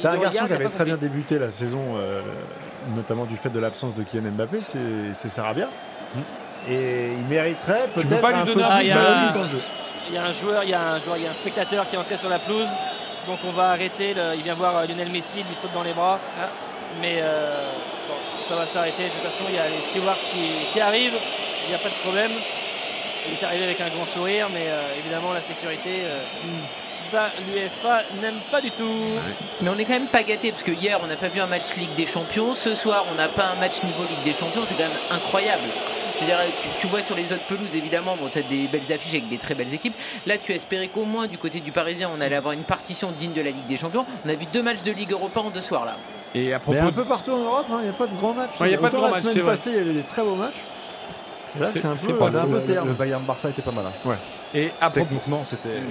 [0.02, 2.22] T'as un il garçon regarde, qui il avait très bien débuté la saison, euh,
[2.94, 5.68] notamment du fait de l'absence de Kylian Mbappé, c'est Sarabia.
[6.68, 9.34] Et il mériterait Tu peux peut-être pas lui un peu donner un plus peu de
[9.38, 9.60] dans le jeu.
[10.08, 11.86] Il y a un joueur, il y a un joueur, il y a un spectateur
[11.88, 12.68] qui est entré sur la pelouse.
[13.26, 14.14] Donc on va arrêter.
[14.14, 16.18] le- il vient voir euh, Lionel Messi, il lui saute dans les bras.
[17.00, 17.54] Mais euh,
[18.08, 18.14] bon,
[18.48, 19.04] ça va s'arrêter.
[19.04, 21.18] De toute façon, il y a les stewards qui, qui arrivent.
[21.66, 22.30] Il n'y a pas de problème.
[23.28, 26.22] Il est arrivé avec un grand sourire, mais euh, évidemment la sécurité, euh,
[27.08, 28.84] ça l'UEFA n'aime pas du tout.
[29.62, 31.46] Mais on est quand même pas gâté parce que hier on n'a pas vu un
[31.46, 34.62] match Ligue des Champions, ce soir on n'a pas un match niveau Ligue des Champions,
[34.66, 35.62] c'est quand même incroyable.
[36.18, 36.24] Tu,
[36.80, 39.38] tu vois sur les autres pelouses évidemment, bon, tu as des belles affiches avec des
[39.38, 39.94] très belles équipes.
[40.26, 43.32] Là, tu espérais qu'au moins du côté du Parisien, on allait avoir une partition digne
[43.34, 44.04] de la Ligue des Champions.
[44.26, 45.94] On a vu deux matchs de Ligue Europa en deux soirs là.
[46.34, 48.06] Et à Mais propos un de- peu partout en Europe, hein, il n'y a pas
[48.08, 48.50] de grands matchs.
[48.60, 50.02] Ouais, il y a pas de grands la matchs, semaine passée, il y avait des
[50.02, 50.56] très beaux matchs.
[51.60, 52.46] Là, C'est- un peu, pas c'est un faux.
[52.48, 52.88] peu Le, terne.
[52.88, 53.84] le Bayern Barça était pas mal.
[53.86, 54.10] hein.
[54.54, 55.82] Et à propos, Techniquement, c'était.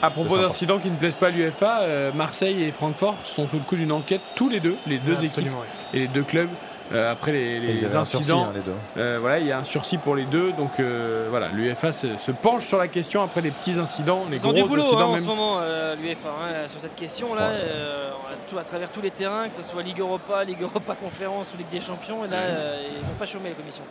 [0.00, 3.56] à propos d'incidents qui ne plaisent pas à l'UEFA, euh, Marseille et Francfort sont sous
[3.56, 5.62] le coup d'une enquête, tous les deux, les deux équipes Absolument,
[5.94, 6.48] et les deux clubs.
[6.92, 8.72] Euh, après les, sursis, incidents, hein, les deux.
[8.96, 12.18] Euh, voilà, il y a un sursis pour les deux, donc euh, voilà, l'UEFA se,
[12.18, 14.82] se penche sur la question après les petits incidents, les Ils ont gros du boulot
[14.82, 18.36] incidents hein, en ce moment, euh, l'UEFA, hein, là, sur cette question-là, euh, on a
[18.48, 21.58] tout, à travers tous les terrains, que ce soit Ligue Europa, Ligue Europa Conférence ou
[21.58, 23.84] Ligue des Champions, et là, euh, ils vont pas chômer la commission.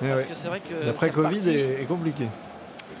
[0.00, 0.28] Mais Parce ouais.
[0.28, 0.86] que c'est vrai que.
[0.86, 2.28] L'après c'est Covid est, est compliqué.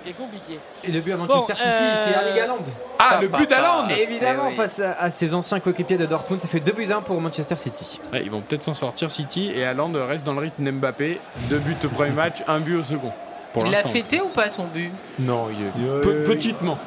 [0.02, 0.58] Qui est compliqué.
[0.84, 2.58] Et le but à Manchester Bon, City, euh, c'est Erling Haaland.
[2.98, 4.56] Ah, le but d'Haaland Évidemment, Eh oui.
[4.56, 7.20] face à, à ses anciens coéquipiers de Dortmund, ça fait 2 buts à 1 pour
[7.20, 8.00] Manchester City.
[8.12, 11.20] Ouais, ils vont peut-être s'en sortir City et Haaland reste dans le rythme d'Mbappé.
[11.48, 13.12] Deux buts au premier match, un but au second.
[13.52, 14.92] Pour Il l'a fêté ou pas son but?
[15.18, 16.78] Non, il est pe- euh, petitement.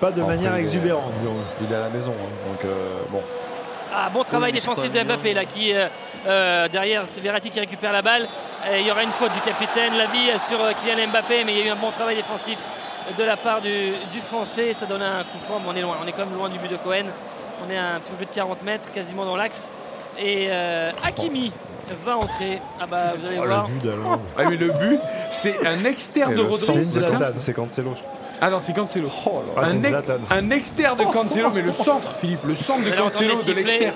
[0.00, 1.12] Pas de Après, manière il est- exubérante.
[1.60, 3.20] Il est à la maison, hein, donc euh, bon.
[3.92, 5.88] Ah, bon travail défensif de Mbappé là qui euh,
[6.28, 8.26] euh, derrière c'est Verratti qui récupère la balle.
[8.68, 11.58] Et il y aura une faute du capitaine Lavi sur euh, Kylian Mbappé, mais il
[11.58, 12.58] y a eu un bon travail défensif
[13.18, 14.72] de la part du, du français.
[14.74, 15.96] Ça donne un coup franc, mais on est loin.
[16.02, 17.06] On est quand même loin du but de Cohen.
[17.66, 19.72] On est à un petit peu plus de 40 mètres, quasiment dans l'axe.
[20.18, 21.52] Et euh, Hakimi
[22.04, 22.60] va entrer.
[22.80, 23.66] Ah bah vous allez Oh, voir.
[23.68, 24.20] le but d'Haaland.
[24.38, 26.66] Ah, mais le but, c'est un externe Et de le Rodri.
[27.00, 27.92] centre, c'est Cancelo.
[27.96, 28.12] je crois.
[28.42, 29.08] Ah non, c'est Cancelo.
[29.56, 30.12] Ah, c'est un, ex- Zlatan.
[30.30, 33.94] un externe de Cancelo, mais le centre, Philippe, le centre de Cancelo de l'externe.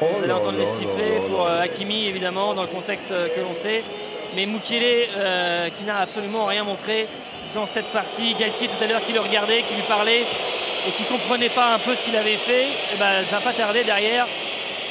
[0.00, 3.54] Vous allez entendre les sifflets pour euh, Hakimi, évidemment, dans le contexte euh, que l'on
[3.54, 3.82] sait.
[4.36, 7.08] Mais Mukele, euh, qui n'a absolument rien montré
[7.54, 8.34] dans cette partie.
[8.34, 10.24] Galtier, tout à l'heure, qui le regardait, qui lui parlait
[10.86, 13.82] et qui comprenait pas un peu ce qu'il avait fait, et ben, va pas tarder
[13.82, 14.26] derrière.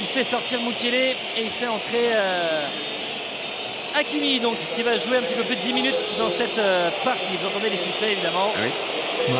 [0.01, 2.61] Il fait sortir Mukele et il fait entrer euh,
[3.95, 6.89] Hakimi, donc, qui va jouer un petit peu plus de 10 minutes dans cette euh,
[7.05, 7.37] partie.
[7.41, 8.51] Vous entendez les sifflets, évidemment.
[8.57, 9.33] Ouais.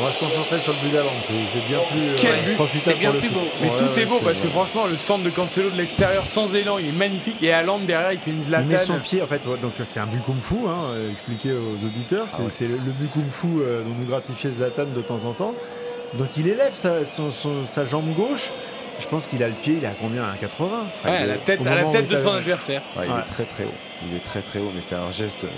[0.00, 1.10] On va se concentrer sur le but d'Haaland.
[1.22, 2.00] C'est bien plus
[2.30, 3.30] euh, but profitable pour le foot.
[3.60, 6.26] Mais Ouais, tout ouais, est beau parce que franchement, le centre de Cancelo de l'extérieur
[6.26, 7.42] sans élan, il est magnifique.
[7.42, 9.00] Et Haaland derrière, il fait une Il met son Zlatan.
[9.02, 12.24] pied, en fait, donc c'est un but kung fu, hein, euh, expliqué aux auditeurs.
[12.28, 12.48] C'est Ah ouais.
[12.50, 15.54] c'est le, le but kung fu euh, dont nous gratifiait Zlatan de temps en temps.
[16.14, 18.50] Donc il élève sa, son- son- sa jambe gauche.
[19.00, 20.24] Je pense qu'il a le pied, il est à combien?
[20.24, 20.68] À 80
[21.04, 22.82] Ouais, à la tête, à la tête il de son adversaire.
[22.98, 23.74] Ouais, il est très très haut.
[24.08, 25.44] Il est très très haut, mais c'est un geste.
[25.44, 25.48] euh,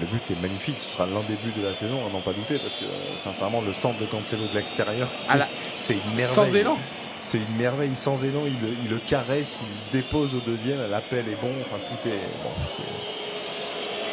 [0.00, 0.76] le but est magnifique.
[0.78, 3.18] Ce sera l'un des buts de la saison, à n'en pas douter, parce que euh,
[3.18, 5.48] sincèrement, le centre de Cancelo de l'extérieur, la-
[5.78, 6.34] c'est une merveille.
[6.34, 6.78] Sans élan.
[7.20, 8.42] C'est une merveille sans élan.
[8.46, 10.90] Il, le- il le caresse, il dépose au deuxième.
[10.90, 11.50] L'appel est bon.
[11.62, 12.50] Enfin, tout est bon.
[12.76, 12.82] c'est-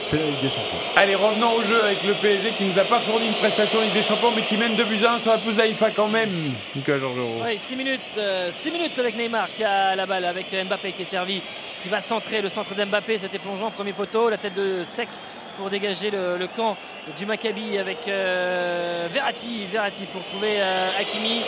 [0.06, 0.78] C'est la Ligue des Champions.
[0.98, 3.84] Allez, revenons au jeu avec le PSG qui nous a pas fourni une prestation en
[3.84, 6.10] Ligue des Champions, mais qui mène 2 buts à 1 sur la pelouse d'Aïfa quand
[6.10, 6.30] même.
[6.76, 7.42] Nicolas Georgerot.
[7.46, 11.04] Oui, 6 minutes, euh, six minutes avec Neymar qui a la balle, avec Mbappé qui
[11.04, 11.42] est servi,
[11.84, 15.10] qui va centrer le centre d'Mbappé, c'était plongeant, premier poteau, la tête de sec
[15.58, 16.78] pour dégager le, camp
[17.18, 21.42] du Maccabi avec euh, Verratti, Verratti pour trouver euh, Hakimi.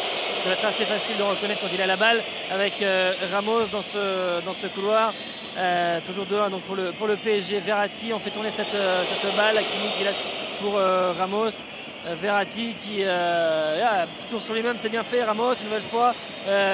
[0.43, 3.67] Ça va être assez facile de reconnaître quand il a la balle avec euh, Ramos
[3.71, 5.13] dans ce, dans ce couloir.
[5.57, 7.61] Euh, toujours 2-1 donc pour le, pour le PSG.
[7.61, 9.57] Verratti, on fait tourner cette, euh, cette balle.
[9.57, 10.15] Hakimi qui lâche
[10.61, 11.63] pour Ramos.
[12.21, 15.23] Verratti qui un petit tour sur lui-même, c'est bien fait.
[15.23, 16.13] Ramos une nouvelle fois.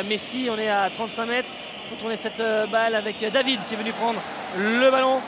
[0.06, 1.52] Messi, on est à 35 mètres.
[1.92, 4.18] Faut tourner cette euh, balle avec David qui est venu prendre
[4.58, 5.20] le ballon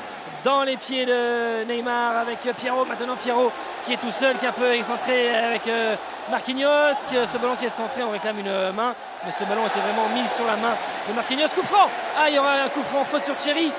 [0.46, 2.86] dans les pieds de Neymar avec Pierrot.
[2.86, 3.52] Maintenant Pierrot
[3.86, 5.96] qui est tout seul, qui est un peu excentré avec euh,
[6.32, 6.96] Marquinhos.
[7.06, 8.96] Qui, ce ballon qui est centré, on réclame une main.
[9.26, 10.74] Mais ce ballon était vraiment mis sur la main
[11.10, 11.50] de Marquinhos.
[11.54, 13.70] Coup franc Ah, il y aura un coup franc, faute sur Thierry.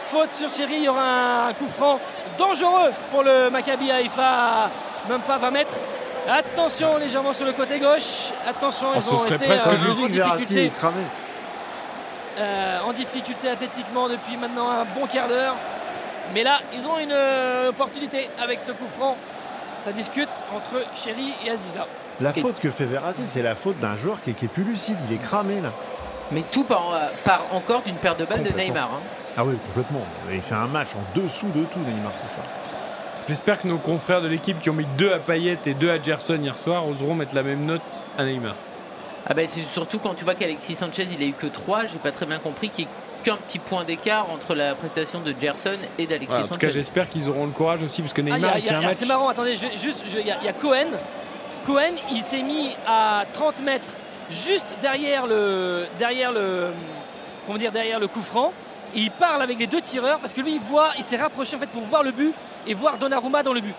[0.00, 2.00] Faute sur Thierry, il y aura un coup franc
[2.38, 4.68] dangereux pour le Maccabi Haïfa,
[5.08, 5.74] même pas 20 mètres.
[6.28, 8.30] Attention légèrement sur le côté gauche.
[8.48, 9.74] Attention, Oh, ils ont été presque euh, en
[10.08, 10.72] Verratti difficulté.
[10.76, 11.02] cramé.
[12.38, 15.54] Euh, en difficulté athlétiquement depuis maintenant un bon quart d'heure.
[16.34, 19.16] Mais là, ils ont une euh, opportunité avec ce coup franc.
[19.80, 21.86] Ça discute entre Chéri et Aziza.
[22.20, 24.64] La faute que fait Verratti, c'est la faute d'un joueur qui est, qui est plus
[24.64, 24.96] lucide.
[25.08, 25.72] Il est cramé là.
[26.30, 28.50] Mais tout part, euh, part encore d'une paire de balles de.
[28.50, 28.90] Neymar.
[28.94, 29.00] hein.
[29.36, 30.02] Ah oui, complètement.
[30.32, 32.12] Il fait un match en dessous de tout, Neymar.
[33.28, 36.02] J'espère que nos confrères de l'équipe qui ont mis 2 à Payet et 2 à
[36.02, 37.82] Gerson hier soir oseront mettre la même note
[38.18, 38.54] à Neymar.
[39.26, 41.98] Ah bah, c'est surtout quand tu vois qu'Alexis Sanchez il a eu que 3, j'ai
[41.98, 42.90] pas très bien compris qu'il y ait
[43.22, 46.66] qu'un petit point d'écart entre la prestation de Gerson et d'Alexis Voilà, en tout cas,
[46.68, 46.70] Sanchez.
[46.74, 48.74] j'espère qu'ils auront le courage aussi, parce que Ah, a- Neymar, il y a- fait
[48.76, 48.96] un match.
[48.96, 50.88] C'est marrant, attendez, je- juste, il y, a- il y a Cohen.
[51.66, 53.90] Cohen, il s'est mis à 30 mètres
[54.30, 56.70] juste derrière le, derrière le,
[57.46, 58.52] comment dire, derrière le coup franc.
[58.96, 61.54] Et il parle avec les deux tireurs parce que lui, il voit, il s'est rapproché
[61.56, 62.34] en fait pour voir le but
[62.66, 63.74] et voir Donnarumma dans le but.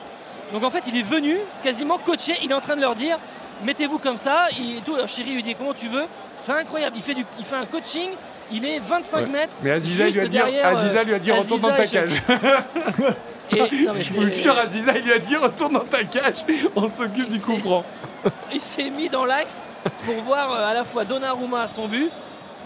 [0.53, 2.35] Donc en fait, il est venu quasiment coacher.
[2.43, 3.17] Il est en train de leur dire,
[3.63, 4.47] mettez-vous comme ça.
[4.51, 4.95] Et tout.
[4.95, 6.05] Alors, Chéri lui dit comment tu veux?
[6.35, 6.95] C'est incroyable.
[6.97, 8.09] Il fait du, il fait un coaching.
[8.51, 9.25] Il est 25 Ouais.
[9.27, 9.55] mètres.
[9.63, 12.21] Mais Aziza lui a dit, derrière, Aziza lui a dit retourne dans ta cage.
[13.51, 16.45] Et- non, mais Je vous jure, Aziza il lui a dit retourne dans ta cage,
[16.75, 17.83] on s'occupe du coup franc.
[18.53, 19.65] il s'est mis dans l'axe
[20.05, 22.05] pour voir euh, à la fois Donnarumma à son but.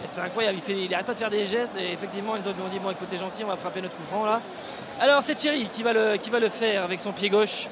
[0.04, 2.48] Et c'est incroyable, il, fait, il arrête pas de faire des gestes et effectivement ils
[2.48, 4.42] ont dit bon écoutez gentil on va frapper notre coup franc là.
[5.00, 7.68] Alors c'est Thierry qui va, le, qui va le faire avec son pied gauche.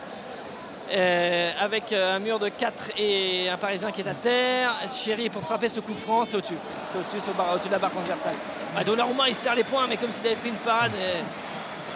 [0.92, 4.72] Euh, avec euh, un mur de 4 et un Parisien qui est à terre.
[4.92, 6.58] Thierry pour frapper ce coup franc, c'est au-dessus.
[6.86, 8.36] C'est au-dessus, c'est au bar- au-dessus de la barre transversale.
[8.78, 10.92] Ah, Donnarumma il serre les poings mais comme s'il avait fait une parade.
[10.96, 11.24] et-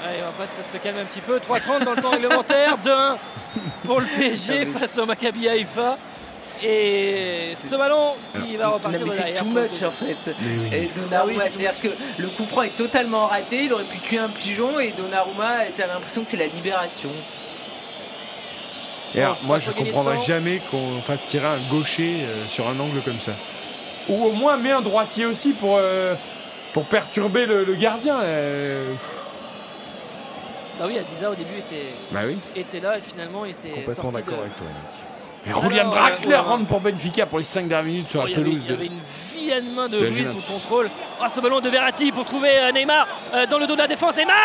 [0.07, 1.39] Allez, on va peut-être se calmer un petit peu.
[1.39, 3.17] 3-30 dans le temps réglementaire, 2-1
[3.83, 5.97] pour le PSG face au Maccabi Haïfa.
[6.63, 10.31] Et ce ballon qui va repartir Non, mais de c'est too much en fait.
[10.75, 13.99] Et Donnarumma, Ah oui, c'est-à-dire que le coup franc est totalement raté, il aurait pu
[13.99, 17.11] tuer un pigeon et Donnarumma, t'as l'impression que c'est la libération.
[19.15, 20.21] Et alors, moi, je comprendrais temps.
[20.21, 23.31] jamais qu'on fasse tirer un gaucher euh, sur un angle comme ça.
[24.07, 26.13] Ou au moins, mets un droitier aussi pour, euh,
[26.73, 28.19] pour perturber le, le gardien.
[28.21, 28.93] euh.
[30.79, 32.37] Bah oui, Aziza au début était, Bah oui.
[32.55, 34.67] était là et finalement il était Complètement sorti d'accord de- avec toi,
[35.45, 36.41] Et Alors, Julian euh, Draxler voilà.
[36.41, 38.61] rentre pour Benfica pour les 5 dernières minutes sur Oh, la avait, pelouse.
[38.63, 39.01] il y avait une
[39.35, 40.89] vilaine main de Ruiz sous contrôle.
[41.21, 43.87] Ah, ce ballon de Verratti pour trouver euh, Neymar euh, dans le dos de la
[43.87, 44.15] défense.
[44.15, 44.35] Neymar,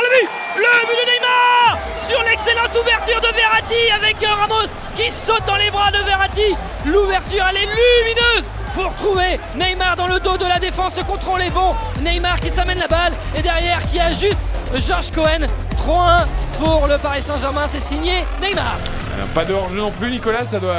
[0.00, 1.78] le but Le but de Neymar
[2.10, 6.56] Sur l'excellente ouverture de Verratti avec Ramos qui saute dans les bras de Verratti.
[6.84, 10.96] L'ouverture, elle est lumineuse pour trouver Neymar dans le dos de la défense.
[10.96, 11.70] Le contrôle est bon.
[12.00, 14.40] Neymar qui s'amène la balle et derrière qui ajuste
[14.74, 15.46] Georges Cohen.
[15.76, 16.26] 3-1
[16.58, 17.66] pour le Paris Saint-Germain.
[17.68, 18.74] C'est signé Neymar.
[19.20, 20.44] Alors, Pas de hors-jeu non plus, Nicolas.
[20.44, 20.74] Ça doit,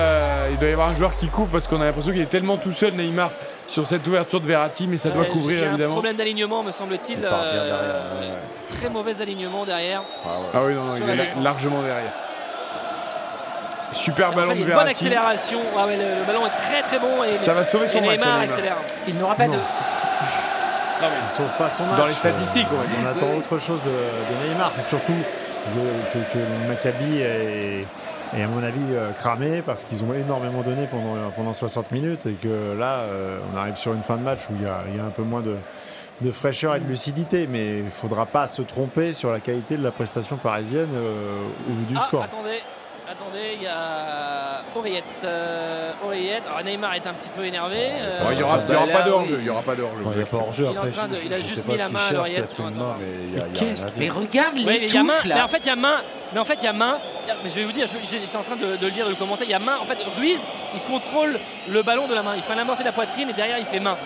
[0.50, 2.58] il doit y avoir un joueur qui couvre parce qu'on a l'impression qu'il est tellement
[2.58, 3.30] tout seul, Neymar,
[3.68, 5.94] sur cette ouverture de Verratti, mais ça doit Ouais, couvrir Il y a un évidemment.
[5.94, 7.20] problème d'alignement, me semble-t-il.
[7.24, 8.02] Euh,
[8.80, 10.02] Très mauvais alignement derrière.
[10.54, 12.12] Ah oui, non, il la est largement derrière.
[13.94, 14.92] Super En ballon de une bonne Verratti.
[14.92, 15.60] accélération.
[15.78, 17.24] Ah ouais, le, le ballon est très très bon.
[17.26, 18.42] Et Ça va sauver son et match, Neymar Neymar.
[18.44, 18.76] accélère.
[19.08, 19.54] Il n'aura pas Non.
[21.02, 21.98] mais il sauve pas son match.
[21.98, 24.72] Dans les statistiques, on attend autre chose de, de Neymar.
[24.74, 27.86] C'est surtout que, que- que Maccabi est,
[28.38, 32.26] est, à mon avis, euh, cramé parce qu'ils ont énormément donné pendant, pendant 60 minutes
[32.26, 34.80] et que là, euh, on arrive sur une fin de match où il y a,
[34.90, 35.56] il y a un peu moins de,
[36.22, 37.48] de fraîcheur et de lucidité.
[37.48, 41.44] Mais il ne faudra pas se tromper sur la qualité de la prestation parisienne euh,
[41.70, 42.24] au vu du Ah, score.
[42.24, 42.60] attendez,
[43.12, 45.04] attendez, il y a Oreillette.
[45.24, 46.44] Euh, Oreillette.
[46.48, 47.78] Alors Neymar est un petit peu énervé.
[47.92, 49.38] euh, Oh, il n'y aura, il y aura Bah, pas là, de hors-jeu.
[49.40, 50.04] Il y aura pas de hors-jeu.
[50.06, 50.66] Il n'y a pas hors-jeu.
[50.70, 52.96] Il est en Après, train de- je- il a juste mis la main à main,
[53.98, 55.14] mais regarde les Oui, mais il y a main.
[55.14, 55.46] touches Mais là.
[55.46, 55.98] en fait, il y a main.
[56.34, 56.98] Mais en fait, il y a main.
[57.44, 59.44] Mais je vais vous dire, j'étais en train de, de le dire, de le commenter.
[59.46, 59.78] Il y a main.
[59.82, 60.40] En fait, Ruiz,
[60.74, 61.38] il contrôle
[61.70, 62.34] le ballon de la main.
[62.36, 63.98] Il fait l'amorti de la poitrine et derrière, il fait main.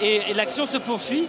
[0.00, 1.28] Et, et l'action se poursuit.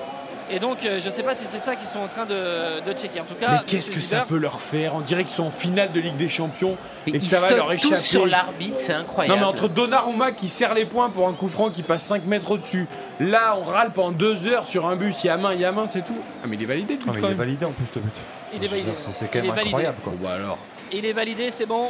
[0.49, 2.79] Et donc, euh, je ne sais pas si c'est ça qu'ils sont en train de,
[2.81, 3.19] de checker.
[3.19, 5.51] En tout cas, Mais qu'est-ce que ça peut leur faire On dirait qu'ils sont en
[5.51, 8.01] finale de Ligue des Champions et que Ils ça va leur tous échapper.
[8.01, 9.39] sur l'arbitre, c'est Non incroyable.
[9.39, 12.49] mais entre Donnarumma qui serre les points pour un coup franc qui passe 5 mètres
[12.51, 12.87] au-dessus,
[13.19, 15.65] là on râle pendant 2 heures sur un bus, il y a main, il y
[15.65, 16.15] a main, c'est tout.
[16.41, 18.13] Ah mais il est validé le but Ah, il est validé en plus le but.
[18.53, 18.91] Il est veux validé.
[18.95, 20.13] C'est quand même incroyable quoi.
[20.21, 20.57] Bah alors.
[20.93, 21.89] Il est validé, c'est bon.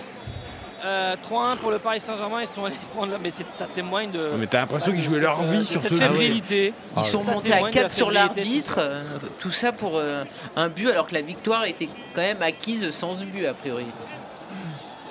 [0.85, 2.41] Euh, 3-1 pour le Paris Saint-Germain.
[2.41, 3.11] Ils sont allés prendre.
[3.13, 4.31] la- Mais c'est- ça témoigne de.
[4.37, 6.73] Mais t'as l'impression qu'ils jouaient leur vie euh, sur cette ce fébrilité.
[6.97, 9.01] Ils sont Ça montés à témoigne de la 4 sur l'arbitre, euh,
[9.39, 10.23] tout ça pour euh,
[10.55, 13.85] un but alors que la victoire était quand même acquise sans but a priori.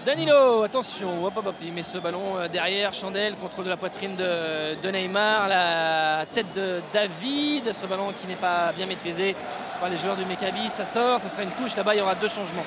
[0.04, 3.76] Danilo, attention, hop, hop, hop, il met ce ballon euh, derrière, Chandelle, contrôle de la
[3.76, 9.34] poitrine de, de Neymar, la tête de David, ce ballon qui n'est pas bien maîtrisé
[9.80, 12.14] par les joueurs du Maccabi, ça sort, ce sera une touche, là-bas il y aura
[12.14, 12.64] deux changements.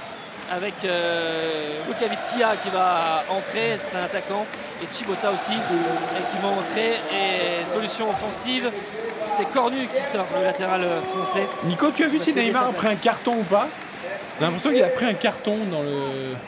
[0.52, 4.46] Avec euh, Lukavitsia qui va entrer, c'est un attaquant,
[4.82, 6.94] et Chibota aussi, et qui vont entrer.
[7.14, 8.70] Et solution offensive,
[9.26, 10.82] c'est Cornu qui sort, le latéral
[11.14, 11.48] français.
[11.66, 13.68] Nico, tu as vu si Neymar a pris un carton ou pas?
[14.40, 15.98] J'ai l'impression qu'il a pris un carton dans le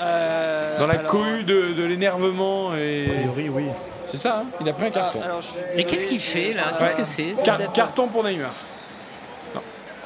[0.01, 3.05] Euh, dans la alors- cohue de, de l'énervement et.
[3.07, 3.65] A priori, oui.
[4.09, 5.19] C'est ça, hein il a pris un carton.
[5.21, 6.77] Ah, alors, je suis Mais qu'est-ce qu'il fait là Ouais.
[6.79, 8.51] Qu'est-ce que c'est Car- carton pour Neymar.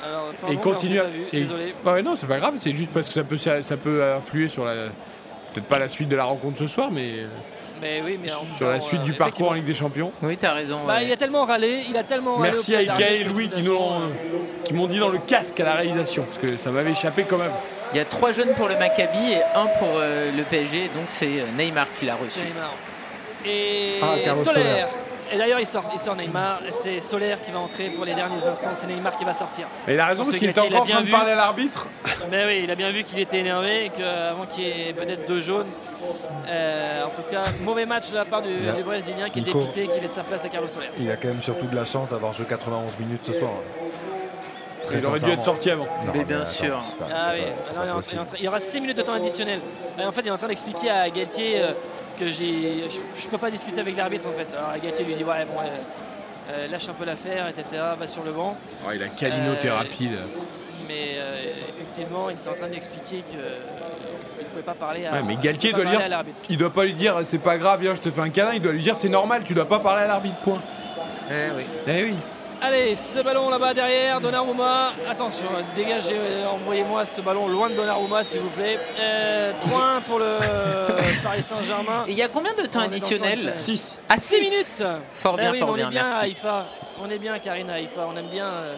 [0.07, 1.05] Alors, et pardon, continue à.
[1.33, 1.73] et- Désolé.
[1.85, 4.47] Ouais, non, c'est pas grave, c'est juste parce que ça peut, ça, ça peut influer
[4.47, 4.73] sur la.
[5.53, 7.27] Peut-être pas la suite de la rencontre ce soir, mais euh,
[7.81, 9.53] Mais oui, mais en sur la suite temps, du euh, parcours en.
[9.53, 10.11] Ligue des Champions.
[10.21, 10.81] Oui, t'as raison.
[10.85, 11.05] Bah, ouais.
[11.05, 14.01] il a tellement râlé, il a tellement râlé Merci à Ika et Louis qui l'ont-
[14.65, 17.37] qui m'ont dit dans le casque à la réalisation, parce que ça m'avait échappé quand
[17.37, 17.51] même.
[17.93, 21.05] Il y a trois jeunes pour le Maccabi et un pour euh, le PSG, donc
[21.09, 22.39] c'est euh, Neymar qui l'a reçu.
[22.39, 22.73] Neymar.
[23.45, 24.87] Et Ah, Carlos Solaire.
[25.31, 26.59] Et d'ailleurs, il sort, il sort Neymar.
[26.71, 28.69] C'est Solaire qui va entrer pour les derniers instants.
[28.75, 29.67] C'est Neymar qui va sortir.
[29.87, 31.87] Et il a raison Parce qu'il était encore en train de parler à l'arbitre.
[32.29, 35.27] Mais oui, il a bien vu qu'il était énervé et qu'avant qu'il y ait peut-être
[35.27, 35.67] deux jaunes.
[36.47, 38.51] Euh, en tout cas, mauvais match de la part du,
[38.83, 39.59] Brésilien qui est Nico.
[39.61, 40.91] dépité, qui laisse sa place à Carlos Solaire.
[40.99, 43.51] Il a quand même surtout de la chance d'avoir joué 91 minutes ce soir.
[44.85, 45.85] Très Il aurait dû être sorti avant.
[45.85, 46.75] Non, Mais bien attends, sûr.
[46.99, 49.59] pas- Ah oui, pas- pas est est il y aura 6 minutes de temps additionnel.
[49.99, 51.71] Euh, En fait, il est en train d'expliquer à Galtier euh,
[52.17, 54.47] que j'ai, je ne peux pas discuter avec l'arbitre en fait.
[54.57, 55.67] Alors Galtier lui dit ouais bon, euh,
[56.51, 57.81] euh, lâche un peu l'affaire, etc.
[57.99, 58.55] Va sur le banc.
[58.85, 60.05] Oh, il a calinothérapie.
[60.09, 60.19] là.
[60.87, 63.57] Mais euh, effectivement, il était en train d'expliquer que euh,
[64.39, 65.13] il ne pouvait pas parler à.
[65.13, 66.37] Ouais, mais il Galtier doit dire, l'arbitre.
[66.49, 68.51] il doit pas lui dire c'est pas grave, viens, je te fais un câlin.
[68.53, 70.37] Il doit lui dire c'est normal, tu dois pas parler à l'arbitre.
[70.43, 70.61] Point.
[71.31, 71.63] Eh oui.
[71.87, 72.15] Eh oui.
[72.67, 74.93] Allez, ce ballon là-bas derrière, Donnarumma.
[75.07, 78.79] Attention, euh, dégagez, euh, envoyez-moi ce ballon loin de Donnarumma, s'il vous plaît.
[78.99, 80.39] Euh, 3-1 pour le
[81.23, 82.05] Paris Saint-Germain.
[82.07, 83.57] Il y a combien de temps On additionnel additionnel.
[83.57, 83.99] 6.
[84.09, 86.23] À 6 minutes Fort bien, oui, fort on bien, est bien à merci.
[86.25, 86.65] Haïfa.
[87.03, 88.07] On est bien, Karine, à Haïfa.
[88.11, 88.75] On aime bien euh,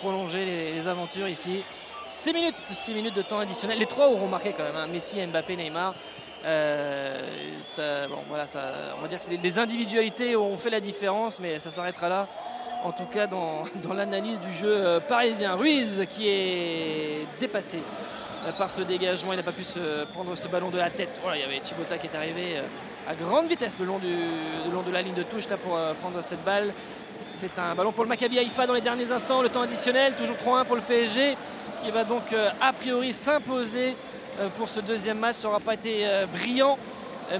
[0.00, 1.62] prolonger les, les aventures ici.
[2.06, 3.78] 6 minutes, 6 minutes de temps additionnel.
[3.78, 4.76] Les trois auront marqué quand même.
[4.76, 4.88] hein.
[4.90, 5.94] Messi, Mbappé, Neymar.
[6.44, 7.20] Euh,
[7.62, 8.60] ça, bon, voilà, ça,
[8.98, 12.26] on va dire que c'est les individualités ont fait la différence, mais ça s'arrêtera là.
[12.82, 17.78] En tout cas, dans, l'analyse du jeu euh, parisien, Ruiz qui est dépassé
[18.46, 21.18] euh, par ce dégagement, il n'a pas pu se prendre ce ballon de la tête.
[21.22, 22.62] Voilà, il y avait Chibota qui est arrivé euh,
[23.08, 26.72] à grande vitesse le long, de la ligne de touche là, pour prendre cette balle.
[27.18, 30.36] C'est un ballon pour le Maccabi Haïfa dans les derniers instants, le temps additionnel, toujours
[30.36, 31.36] 3-1 pour le PSG,
[31.82, 33.94] qui va donc a priori s'imposer
[34.56, 35.36] pour ce deuxième match.
[35.36, 36.78] Ça n'aura pas été brillant,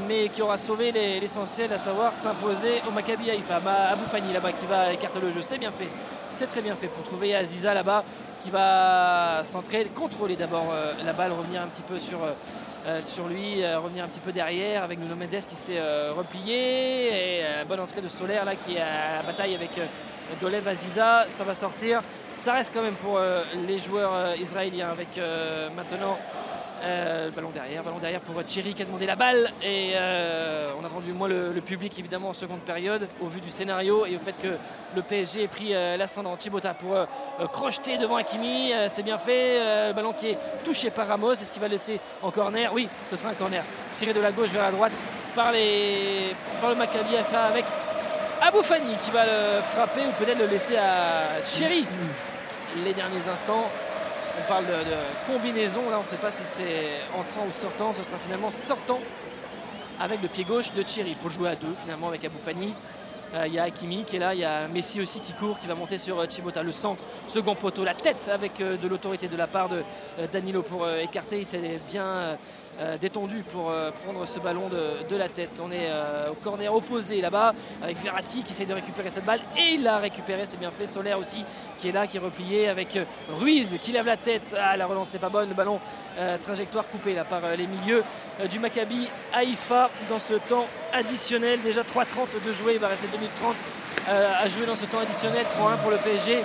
[0.07, 3.57] mais qui aura sauvé les- l'essentiel, à savoir s'imposer au Maccabi Haïfa.
[3.57, 5.89] Abou Fani là-bas qui va écarter le jeu, c'est bien fait.
[6.31, 8.05] C'est très bien fait pour trouver Aziza là-bas
[8.41, 12.31] qui va centrer, contrôler d'abord euh, la balle, revenir un petit peu sur, euh,
[12.87, 15.81] euh, sur lui, revenir un petit peu derrière avec Nuno Mendes qui s'est
[16.17, 19.71] replié et bonne entrée de Solaire là qui est à la bataille avec
[20.41, 22.01] Dolev Aziza, ça va sortir.
[22.35, 23.19] Ça reste quand même pour
[23.67, 25.09] les joueurs israéliens avec
[25.77, 26.17] maintenant
[26.83, 30.85] euh, ballon derrière, ballon derrière pour Thierry qui a demandé la balle et euh, on
[30.85, 34.19] a entendu moins le, public évidemment en seconde période au vu du scénario et au
[34.19, 34.57] fait que
[34.97, 36.37] le PSG ait pris euh, l'ascendant.
[36.37, 37.07] Thibota pour euh,
[37.53, 39.89] crocheter devant Hakimi, c'est bien fait.
[39.89, 43.17] Le ballon qui est touché par Ramos, est-ce qu'il va laisser en corner Oui, ce
[43.17, 43.63] sera un corner.
[43.97, 44.93] Tiré de la gauche vers la droite
[45.35, 47.65] par, le Maccabi FA avec
[48.43, 51.87] Abou Fani qui va le frapper ou peut-être le laisser à Thierry.
[52.85, 53.69] Les derniers instants,
[54.41, 55.89] on parle de, combinaison.
[55.91, 57.95] Là, on ne sait pas si c'est entrant ou sortant.
[57.95, 59.01] Ce sera finalement sortant
[60.01, 62.75] avec le pied gauche de Thierry pour jouer à deux finalement avec Abou Fani.
[63.35, 65.61] Euh, Il y a Hakimi qui est là, il y a Messi aussi qui court,
[65.61, 68.89] qui va monter sur euh, Chibota, le centre, second poteau, la tête avec euh, de
[68.89, 69.85] l'autorité de la part de
[70.33, 71.39] Danilo pour écarter.
[71.39, 72.37] Il s'est bien
[72.81, 75.61] euh, détendu pour euh, prendre ce ballon de, la tête.
[75.63, 79.41] On est euh, au corner opposé là-bas avec Verratti qui essaie de récupérer cette balle
[79.57, 80.87] et il l'a récupéré, c'est bien fait.
[80.87, 81.45] Solaire aussi
[81.79, 84.57] qui est là, qui est replié avec Ruiz qui lève la tête.
[84.59, 85.79] Ah, la relance n'était pas bonne, le ballon
[86.43, 88.03] trajectoire coupée là par les milieux
[88.51, 91.61] du Maccabi Haïfa dans ce temps additionnel.
[91.63, 93.55] Déjà 3.30 de jouer, il va rester 2 minutes 30
[94.09, 95.45] euh, à jouer dans ce temps additionnel.
[95.61, 96.43] 3-1 pour le PSG.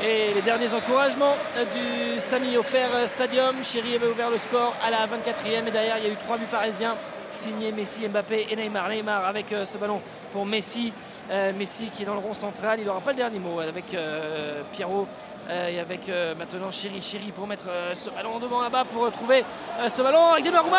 [0.00, 1.36] Et les derniers encouragements
[1.74, 3.56] du Sami offert Stadium.
[3.64, 5.66] Chéri avait ouvert le score à la 24e.
[5.66, 6.94] Et derrière, il y a eu trois buts parisiens
[7.28, 8.88] signés Messi, Mbappé et Neymar.
[8.88, 10.00] Neymar avec euh, ce ballon
[10.32, 10.92] pour Messi.
[11.30, 12.80] Euh, Messi qui est dans le rond central.
[12.80, 15.06] Il n'aura pas le dernier mot avec euh, Pierrot.
[15.50, 19.44] et avec maintenant Chéri Chéri pour mettre ce ballon devant là-bas pour retrouver
[19.80, 20.78] euh, ce ballon avec Donnarumma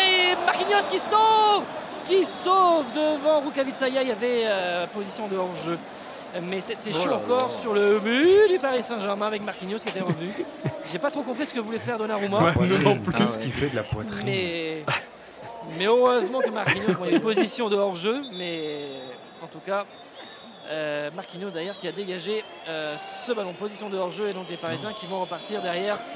[0.00, 1.64] et Marquinhos qui sauve
[2.06, 5.78] qui sauve devant Rukavitsaya il y avait position de hors-jeu
[6.42, 10.00] mais c'était Oh chaud encore sur le but du Paris Saint-Germain avec Marquinhos qui était
[10.00, 10.30] revenu
[10.92, 13.12] j'ai pas trop compris ce que voulait faire Donnarumma Ouais, non plus.
[13.14, 14.84] Qu'est-ce qu'il fait de la poitrine mais,
[15.78, 18.86] mais heureusement que Marquinhos, a une position de hors-jeu, mais
[19.42, 19.84] en tout cas,
[20.70, 24.56] euh, Marquinhos d'ailleurs qui a dégagé euh, ce ballon, position de hors-jeu, et donc les
[24.56, 25.98] Parisiens qui vont repartir derrière.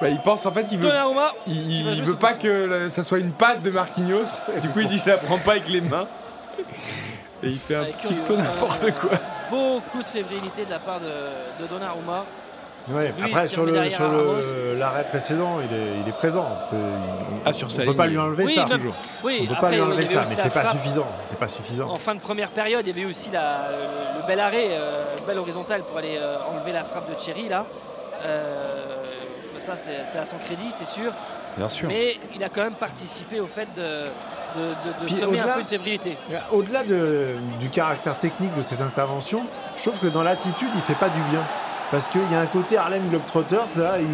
[0.00, 3.02] Bah, il pense en fait, il veut, Donnarumma, il, veut ce pas que le- ça
[3.02, 4.24] soit une passe de Marquinhos.
[4.60, 6.08] Du coup, il dit je la prends pas avec les mains.
[7.42, 9.10] Et il fait un Avec petit curieux, peu n'importe même, quoi.
[9.50, 12.24] Beaucoup de fébrilité de la part de, de Donnarumma.
[12.88, 16.46] Ouais, après, sur le- le- l'arrêt précédent, il est, il est présent.
[16.70, 16.78] Il-
[17.46, 18.10] Ah, sur on ne peut pas oui.
[18.10, 18.94] lui enlever Oui, ça, même- toujours.
[19.22, 20.72] oui, on ne peut après, pas lui enlever ça, mais c'est pas frappe.
[20.76, 21.06] suffisant.
[21.24, 21.88] C'est pas suffisant.
[21.90, 25.02] En fin de première période, il y avait aussi la, le, le bel arrêt, euh,
[25.26, 27.64] belle horizontale pour aller euh, enlever la frappe de Thierry là.
[28.26, 28.84] Euh,
[29.60, 31.10] ça, c'est c'est à son crédit, c'est sûr.
[31.56, 31.88] Bien sûr.
[31.88, 34.04] Mais il a quand même participé au fait de,
[34.56, 36.16] de, de- de Puis semer un au-delà- peu de fébrilité.
[36.52, 39.44] Au-delà de- du caractère technique de ses interventions,
[39.76, 41.40] je trouve que dans l'attitude, il fait pas du bien.
[41.90, 44.06] Parce qu'il y a un côté Harlem Globetrotters, là, il,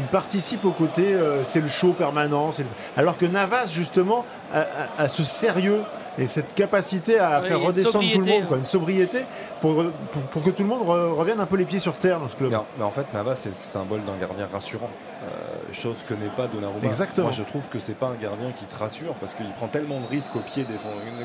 [0.00, 2.50] il participe au côté, euh, c'est le show permanent.
[2.58, 2.64] le-
[2.96, 5.82] Alors que Navas, justement, a, a- a ce sérieux
[6.16, 9.20] et cette capacité à Oui, faire redescendre tout le monde, quoi, une sobriété,
[9.60, 12.18] pour, pour, pour que tout le monde re- revienne un peu les pieds sur terre
[12.18, 12.50] dans ce club.
[12.50, 14.90] Mais en, mais en fait, Navas, c'est le symbole d'un gardien rassurant.
[15.22, 15.26] Euh,
[15.72, 16.86] chose que n'est pas Donnarumma.
[16.86, 17.26] Exactement.
[17.28, 20.00] Moi, je trouve que c'est pas un gardien qui te rassure parce qu'il prend tellement
[20.00, 20.74] de risques au pied des,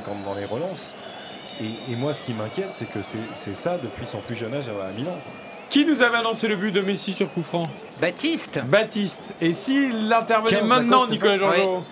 [0.04, 0.96] comme dans les relances.
[1.62, 3.00] Et, et moi, ce qui m'inquiète, c'est que
[3.36, 5.18] c'est ça depuis son plus jeune âge à Milan.
[5.70, 7.68] Qui nous avait annoncé le but de Messi sur coup franc?
[8.00, 9.34] Baptiste Baptiste.
[9.42, 11.84] Et s'il intervenait 15 maintenant, Nicolas ça Jean-Jo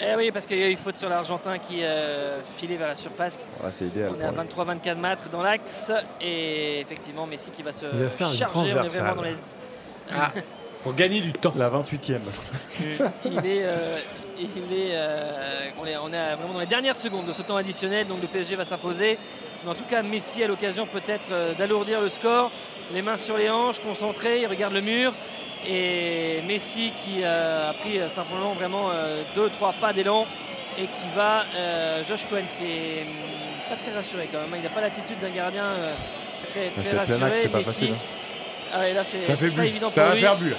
[0.00, 2.94] Eh oui, parce qu'il y a eu faute sur l'Argentin qui euh, filait vers la
[2.96, 3.48] surface.
[3.80, 4.12] Idéal.
[4.16, 4.78] On est à pour lui.
[4.78, 8.54] 23-24 mètres dans l'axe et effectivement Messi qui va se Il va faire une charger.
[8.56, 9.02] On est transversale.
[9.02, 9.32] vraiment dans les,
[10.84, 11.52] Pour gagner du temps.
[11.56, 12.20] La 28e.
[13.24, 13.98] il est, euh,
[14.38, 17.56] il est, euh, on est, on est vraiment dans les dernières secondes de ce temps
[17.56, 19.18] additionnel, donc le PSG va s'imposer.
[19.64, 22.50] Mais en tout cas, Messi a l'occasion peut-être euh, d'alourdir le score.
[22.92, 25.12] Les mains sur les hanches, concentré, il regarde le mur.
[25.66, 30.26] Et Messi qui euh, a pris simplement vraiment euh, deux, trois pas d'élan
[30.78, 34.48] et qui va, euh, Josh Cohen qui est hum, pas très rassuré quand même.
[34.52, 34.56] hein.
[34.58, 35.94] Il n'a pas l'attitude d'un gardien euh,
[36.52, 37.30] très, très rassuré.
[37.30, 37.96] Messi, facile, hein.
[38.74, 40.20] Ah ouais, là c'est Ça fait pas évident Ça pour va lui.
[40.50, 40.58] faire.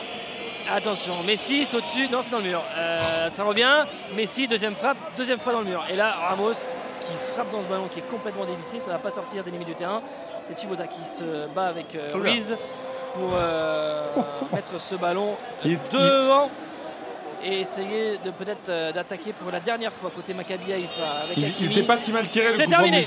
[0.74, 2.62] Attention, Messi au-dessus, non c'est dans le mur.
[2.76, 3.86] Euh, ça revient,
[4.16, 5.86] Messi, deuxième frappe, deuxième fois dans le mur.
[5.92, 9.12] Et là, Ramos qui frappe dans ce ballon qui est complètement dévissé, ça va pas
[9.12, 10.02] sortir des limites du terrain.
[10.42, 12.56] C'est Chiboda qui se bat avec euh, Ruiz
[13.14, 14.08] pour euh,
[14.54, 16.50] mettre ce ballon devant
[17.44, 21.46] et essayer de peut-être euh, d'attaquer pour la dernière fois côté Maccabi Haïfa avec Il
[21.46, 21.76] Hakimi.
[21.76, 23.06] n'était pas si mal tiré le C'est terminé.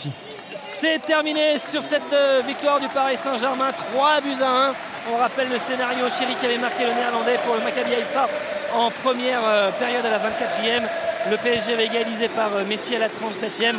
[0.54, 2.14] C'est terminé sur cette
[2.46, 4.74] victoire du Paris Saint-Germain, 3 buts à 1.
[5.10, 8.28] On rappelle le scénario Chéri qui avait marqué le néerlandais pour le Maccabi Haïfa
[8.74, 10.82] en première euh, période à la 24e.
[11.30, 13.76] Le PSG avait égalisé par euh, Messi à la 37e.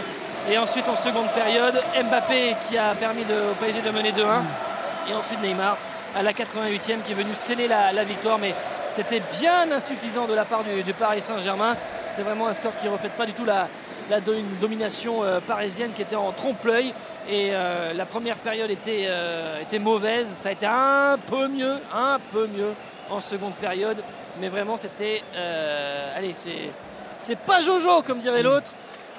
[0.50, 4.24] Et ensuite en seconde période, Mbappé qui a permis au PSG de mener 2-1.
[5.10, 5.78] Et ensuite Neymar
[6.18, 8.40] à la 88e qui est venu sceller la, victoire.
[8.40, 8.56] Mais
[8.90, 11.76] c'était bien insuffisant de la part du, Paris Saint-Germain.
[12.10, 13.68] C'est vraiment un score qui ne reflète pas du tout la,
[14.60, 16.94] domination euh, parisienne qui était en trompe-l'œil.
[17.30, 20.28] Et euh, la première période était, euh, était mauvaise.
[20.28, 22.74] Ça a été un peu mieux, un peu mieux
[23.10, 23.98] en seconde période.
[24.42, 25.22] Mais vraiment, c'était.
[25.36, 26.72] euh, allez, c'est.
[27.20, 28.72] C'est pas Jojo, comme dirait l'autre,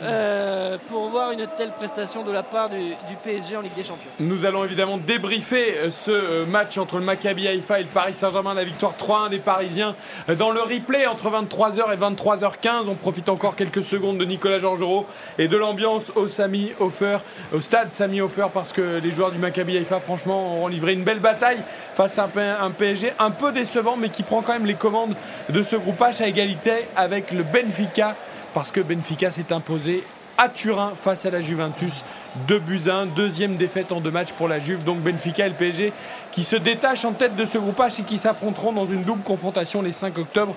[0.02, 2.76] euh, pour voir une telle prestation de la part du,
[3.22, 4.10] PSG en Ligue des Champions.
[4.18, 8.14] Nous allons évidemment débriefer euh, ce euh, match entre le Maccabi Haïfa et le Paris
[8.14, 9.94] Saint-Germain, la victoire 3-1 des Parisiens
[10.38, 12.88] dans le replay entre 23h et 23h15.
[12.88, 15.06] On profite encore quelques secondes de Nicolas Georgerot
[15.38, 17.18] et de l'ambiance au Sami Hofer,
[17.52, 21.04] au stade Sami Hofer parce que les joueurs du Maccabi Haïfa franchement ont livré une
[21.04, 21.60] belle bataille
[21.92, 25.14] face à un, un PSG un peu décevant mais qui prend quand même les commandes
[25.50, 28.16] de ce groupe H à égalité avec le Benfica
[28.54, 30.04] parce que Benfica s'est imposé
[30.38, 32.02] à Turin face à la Juventus.
[32.46, 34.84] 2 buts à 1, deuxième défaite en deux matchs pour la Juve.
[34.84, 35.92] Donc Benfica et le PSG
[36.32, 39.22] qui se détachent en tête de ce groupe H et qui s'affronteront dans une double
[39.22, 40.54] confrontation les 5 octobre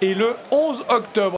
[0.00, 1.34] et le 11 octobre.